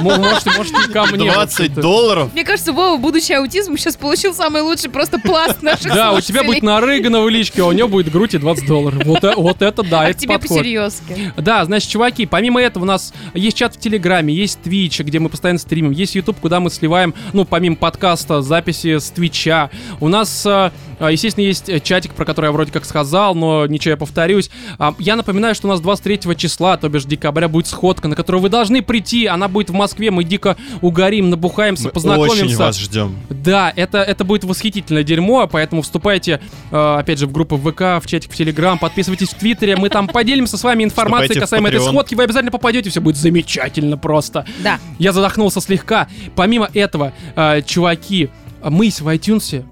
можете, 0.00 0.50
можете 0.56 0.90
ко 0.92 1.06
мне. 1.06 1.30
20 1.30 1.36
вообще-то. 1.36 1.80
долларов? 1.80 2.32
мне 2.32 2.44
кажется, 2.44 2.72
Вова, 2.72 2.96
будучи 2.98 3.32
аутизмом, 3.32 3.78
сейчас 3.78 3.96
получил 3.96 4.34
самый 4.34 4.62
лучший 4.62 4.90
просто 4.90 5.18
пласт 5.18 5.62
наших 5.62 5.92
Да, 5.94 6.12
у 6.12 6.20
тебя 6.20 6.42
будет 6.44 6.62
нарыгано 6.62 7.22
в 7.22 7.28
личке, 7.28 7.62
а 7.62 7.66
у 7.66 7.72
него 7.72 7.88
будет 7.88 8.10
грудь 8.10 8.34
и 8.34 8.38
20 8.38 8.66
долларов. 8.66 9.02
Вот, 9.04 9.24
э- 9.24 9.34
вот 9.36 9.62
это 9.62 9.82
да, 9.82 10.00
А 10.02 10.08
это 10.10 10.18
тебе 10.20 10.34
подход. 10.38 10.58
по-серьезки. 10.58 11.32
Да, 11.36 11.64
значит, 11.64 11.90
чуваки, 11.90 12.26
помимо 12.26 12.60
этого 12.60 12.82
у 12.84 12.86
нас 12.86 13.12
есть 13.34 13.56
чат 13.56 13.74
в 13.76 13.78
Телеграме, 13.80 14.34
есть 14.34 14.58
Twitch, 14.64 15.02
где 15.02 15.18
мы 15.18 15.28
постоянно 15.28 15.58
стримим, 15.58 15.90
есть 15.92 16.14
YouTube, 16.14 16.38
куда 16.40 16.60
мы 16.60 16.70
сливаем, 16.70 17.14
ну, 17.32 17.44
помимо 17.44 17.76
подкаста, 17.76 18.42
записи 18.42 18.98
с 18.98 19.10
Твича. 19.10 19.70
У 20.00 20.08
нас, 20.08 20.44
э, 20.46 20.70
э, 20.98 21.08
естественно, 21.12 21.44
есть 21.44 21.82
чатик, 21.82 22.12
про 22.14 22.24
который 22.24 22.46
я 22.46 22.52
вроде 22.52 22.72
как 22.72 22.84
сказал, 22.84 23.34
но 23.34 23.66
ничего, 23.66 23.90
я 23.90 23.96
повторюсь. 23.96 24.50
А, 24.78 24.94
Я 24.98 25.16
напоминаю, 25.16 25.54
что 25.54 25.66
у 25.68 25.70
нас 25.70 25.80
23 25.80 26.36
числа, 26.36 26.76
то 26.82 26.88
бишь 26.88 27.04
декабря, 27.04 27.48
будет 27.48 27.68
сходка, 27.68 28.08
на 28.08 28.16
которую 28.16 28.42
вы 28.42 28.48
должны 28.48 28.82
прийти. 28.82 29.26
Она 29.26 29.46
будет 29.46 29.70
в 29.70 29.72
Москве, 29.72 30.10
мы 30.10 30.24
дико 30.24 30.56
угорим, 30.80 31.30
набухаемся, 31.30 31.84
Мы 31.84 31.90
познакомимся. 31.90 32.44
очень 32.44 32.56
вас 32.56 32.78
ждем. 32.78 33.16
Да, 33.30 33.72
это, 33.74 33.98
это 33.98 34.24
будет 34.24 34.42
восхитительное 34.42 35.04
дерьмо, 35.04 35.46
поэтому 35.46 35.82
вступайте, 35.82 36.40
э, 36.72 36.96
опять 36.98 37.20
же, 37.20 37.26
в 37.28 37.32
группу 37.32 37.56
ВК, 37.56 38.02
в 38.02 38.06
чатик 38.06 38.32
в 38.32 38.36
Телеграм, 38.36 38.78
подписывайтесь 38.78 39.28
в 39.28 39.34
Твиттере, 39.38 39.76
мы 39.76 39.90
там 39.90 40.08
поделимся 40.08 40.58
с 40.58 40.64
вами 40.64 40.82
информацией 40.82 41.38
касаемо 41.38 41.68
этой 41.68 41.80
сходки, 41.80 42.16
вы 42.16 42.24
обязательно 42.24 42.50
попадете, 42.50 42.90
все 42.90 43.00
будет 43.00 43.16
замечательно 43.16 43.96
просто. 43.96 44.44
Да. 44.64 44.80
Я 44.98 45.12
задохнулся 45.12 45.60
слегка. 45.60 46.08
Помимо 46.34 46.68
этого, 46.74 47.12
э, 47.36 47.62
чуваки, 47.62 48.28
мы 48.64 48.88
в 48.90 49.08
iTunes. 49.08 49.64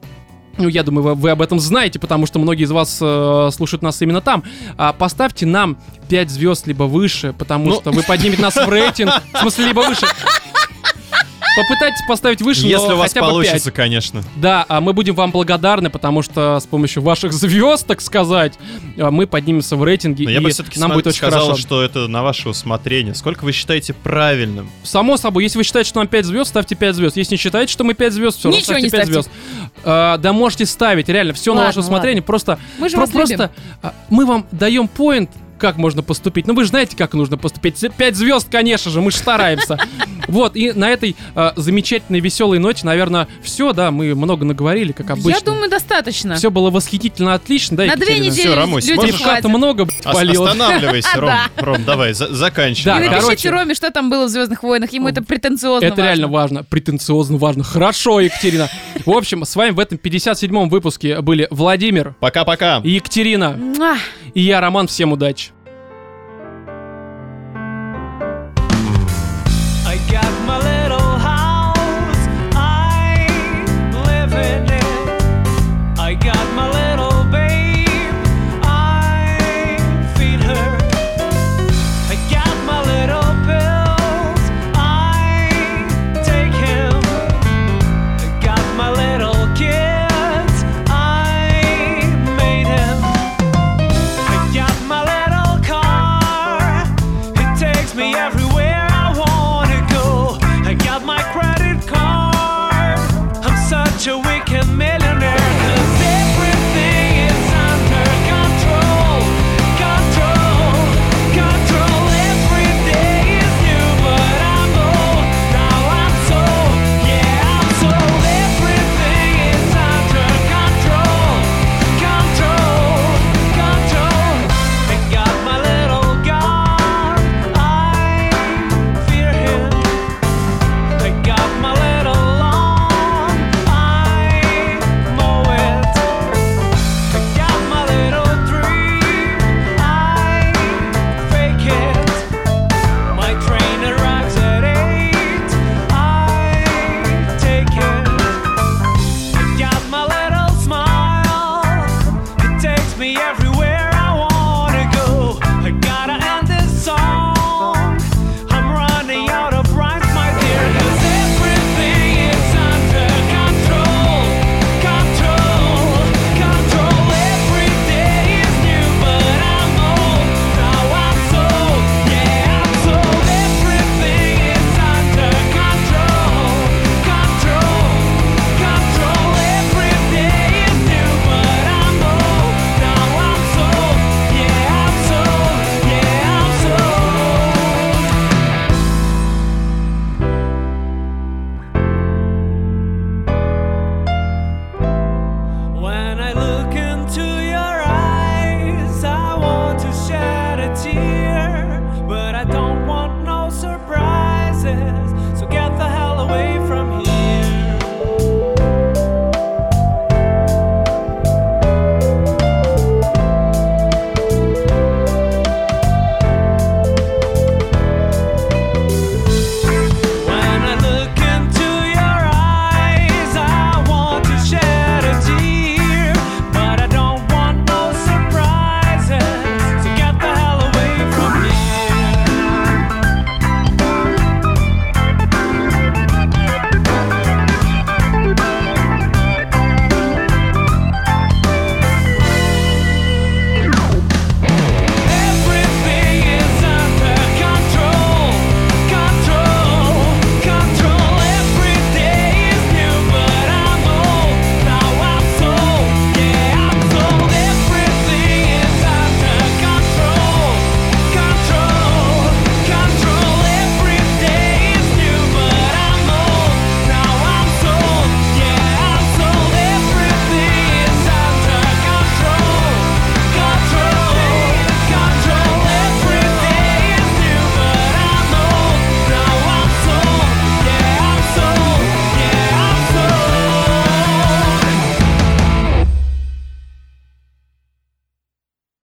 Ну, 0.58 0.68
я 0.68 0.82
думаю, 0.82 1.02
вы, 1.02 1.14
вы 1.14 1.30
об 1.30 1.40
этом 1.42 1.58
знаете, 1.60 1.98
потому 1.98 2.26
что 2.26 2.38
многие 2.38 2.64
из 2.64 2.70
вас 2.70 2.98
э, 3.00 3.48
слушают 3.52 3.82
нас 3.82 4.00
именно 4.02 4.20
там. 4.20 4.42
А, 4.76 4.92
поставьте 4.92 5.46
нам 5.46 5.78
5 6.08 6.30
звезд 6.30 6.66
либо 6.66 6.84
выше, 6.84 7.32
потому 7.38 7.66
Ну. 7.70 7.74
что 7.80 7.90
вы 7.92 8.02
поднимете 8.02 8.42
нас 8.42 8.56
в 8.56 8.68
рейтинг. 8.68 9.10
В 9.34 9.38
смысле, 9.38 9.66
либо 9.66 9.80
выше. 9.80 10.06
Попытайтесь 11.62 12.00
поставить 12.08 12.40
выше, 12.42 12.62
Если 12.66 12.86
но 12.88 12.94
у 12.94 12.96
вас 12.98 13.08
хотя 13.08 13.20
бы 13.20 13.26
5. 13.26 13.30
получится, 13.32 13.70
конечно. 13.70 14.22
Да, 14.36 14.64
а 14.68 14.80
мы 14.80 14.92
будем 14.92 15.14
вам 15.14 15.30
благодарны, 15.30 15.90
потому 15.90 16.22
что 16.22 16.58
с 16.60 16.66
помощью 16.66 17.02
ваших 17.02 17.32
звезд, 17.32 17.86
так 17.86 18.00
сказать, 18.00 18.54
а, 18.98 19.10
мы 19.10 19.26
поднимемся 19.26 19.76
в 19.76 19.84
рейтинге, 19.84 20.24
Но 20.24 20.30
и 20.30 20.34
я 20.34 20.40
бы 20.40 20.50
все-таки 20.50 20.78
нам 20.80 20.92
будет 20.92 21.08
очень 21.08 21.18
сказал, 21.18 21.42
хорошо. 21.46 21.60
что 21.60 21.82
это 21.82 22.08
на 22.08 22.22
ваше 22.22 22.48
усмотрение. 22.48 23.14
Сколько 23.14 23.44
вы 23.44 23.52
считаете 23.52 23.92
правильным? 23.92 24.70
Само 24.82 25.16
собой, 25.16 25.44
если 25.44 25.58
вы 25.58 25.64
считаете, 25.64 25.88
что 25.90 25.98
нам 25.98 26.08
5 26.08 26.24
звезд, 26.26 26.50
ставьте 26.50 26.74
5 26.74 26.94
звезд. 26.96 27.16
Если 27.16 27.34
не 27.34 27.38
считаете, 27.38 27.72
что 27.72 27.84
мы 27.84 27.94
5 27.94 28.12
звезд, 28.12 28.38
все, 28.38 28.48
Ничего 28.48 28.62
ставьте 28.64 28.82
не 28.82 28.90
5 28.90 29.06
ставьте. 29.08 29.12
звезд. 29.12 29.30
А, 29.84 30.16
да 30.18 30.32
можете 30.32 30.66
ставить, 30.66 31.08
реально, 31.08 31.32
все 31.34 31.52
на 31.52 31.58
Ладно, 31.60 31.66
ваше 31.68 31.80
усмотрение. 31.80 32.22
Просто, 32.22 32.58
Мы 32.78 32.88
же 32.88 32.96
про- 32.96 33.00
вас 33.06 33.10
любим. 33.14 33.26
просто 33.38 33.50
а, 33.82 33.94
мы 34.08 34.26
вам 34.26 34.46
даем 34.52 34.88
поинт, 34.88 35.30
как 35.60 35.76
можно 35.76 36.02
поступить. 36.02 36.46
Ну, 36.46 36.54
вы 36.54 36.64
же 36.64 36.70
знаете, 36.70 36.96
как 36.96 37.12
нужно 37.14 37.36
поступить. 37.38 37.76
5 37.96 38.16
звезд, 38.16 38.48
конечно 38.50 38.90
же, 38.90 39.00
мы 39.00 39.10
же 39.12 39.18
стараемся. 39.18 39.78
Вот, 40.28 40.54
и 40.54 40.70
на 40.72 40.88
этой 40.90 41.16
а, 41.34 41.54
замечательной, 41.56 42.20
веселой 42.20 42.60
ноте, 42.60 42.86
наверное, 42.86 43.26
все, 43.42 43.72
да, 43.72 43.90
мы 43.90 44.14
много 44.14 44.44
наговорили, 44.44 44.92
как 44.92 45.10
обычно. 45.10 45.30
Я 45.30 45.40
думаю, 45.40 45.68
достаточно. 45.68 46.36
Все 46.36 46.52
было 46.52 46.70
восхитительно, 46.70 47.34
отлично, 47.34 47.78
да, 47.78 47.86
На 47.86 47.96
две 47.96 48.04
Екатерина? 48.18 48.24
недели 48.30 48.46
Всё, 48.46 48.54
Рамусь, 48.54 48.86
людям 48.86 49.06
можешь- 49.06 49.20
хватит. 49.22 49.44
много, 49.46 49.84
блядь. 49.86 50.04
Останавливайся, 50.36 51.08
Ром. 51.20 51.32
Ром, 51.56 51.84
давай, 51.84 52.12
за- 52.12 52.26
И 52.26 52.34
заканчивай. 52.34 52.84
Да, 52.84 53.00
напишите 53.00 53.22
короче. 53.22 53.50
Роме, 53.50 53.74
что 53.74 53.90
там 53.90 54.08
было 54.08 54.26
в 54.26 54.28
Звездных 54.28 54.62
войнах. 54.62 54.92
Ему 54.92 55.08
это 55.08 55.20
претенциозно 55.20 55.84
Это 55.86 56.00
реально 56.02 56.28
важно, 56.28 56.62
претенциозно 56.62 57.36
важно. 57.36 57.64
Хорошо, 57.64 58.20
Екатерина. 58.20 58.68
В 59.04 59.10
общем, 59.10 59.44
с 59.44 59.56
вами 59.56 59.70
в 59.70 59.80
этом 59.80 59.98
57-м 59.98 60.68
выпуске 60.68 61.22
были 61.22 61.48
Владимир 61.50 62.14
Пока-пока. 62.20 62.82
и 62.84 62.90
Екатерина. 62.90 63.58
И 64.34 64.42
я, 64.42 64.60
Роман. 64.60 64.86
Всем 64.86 65.10
удачи. 65.10 65.49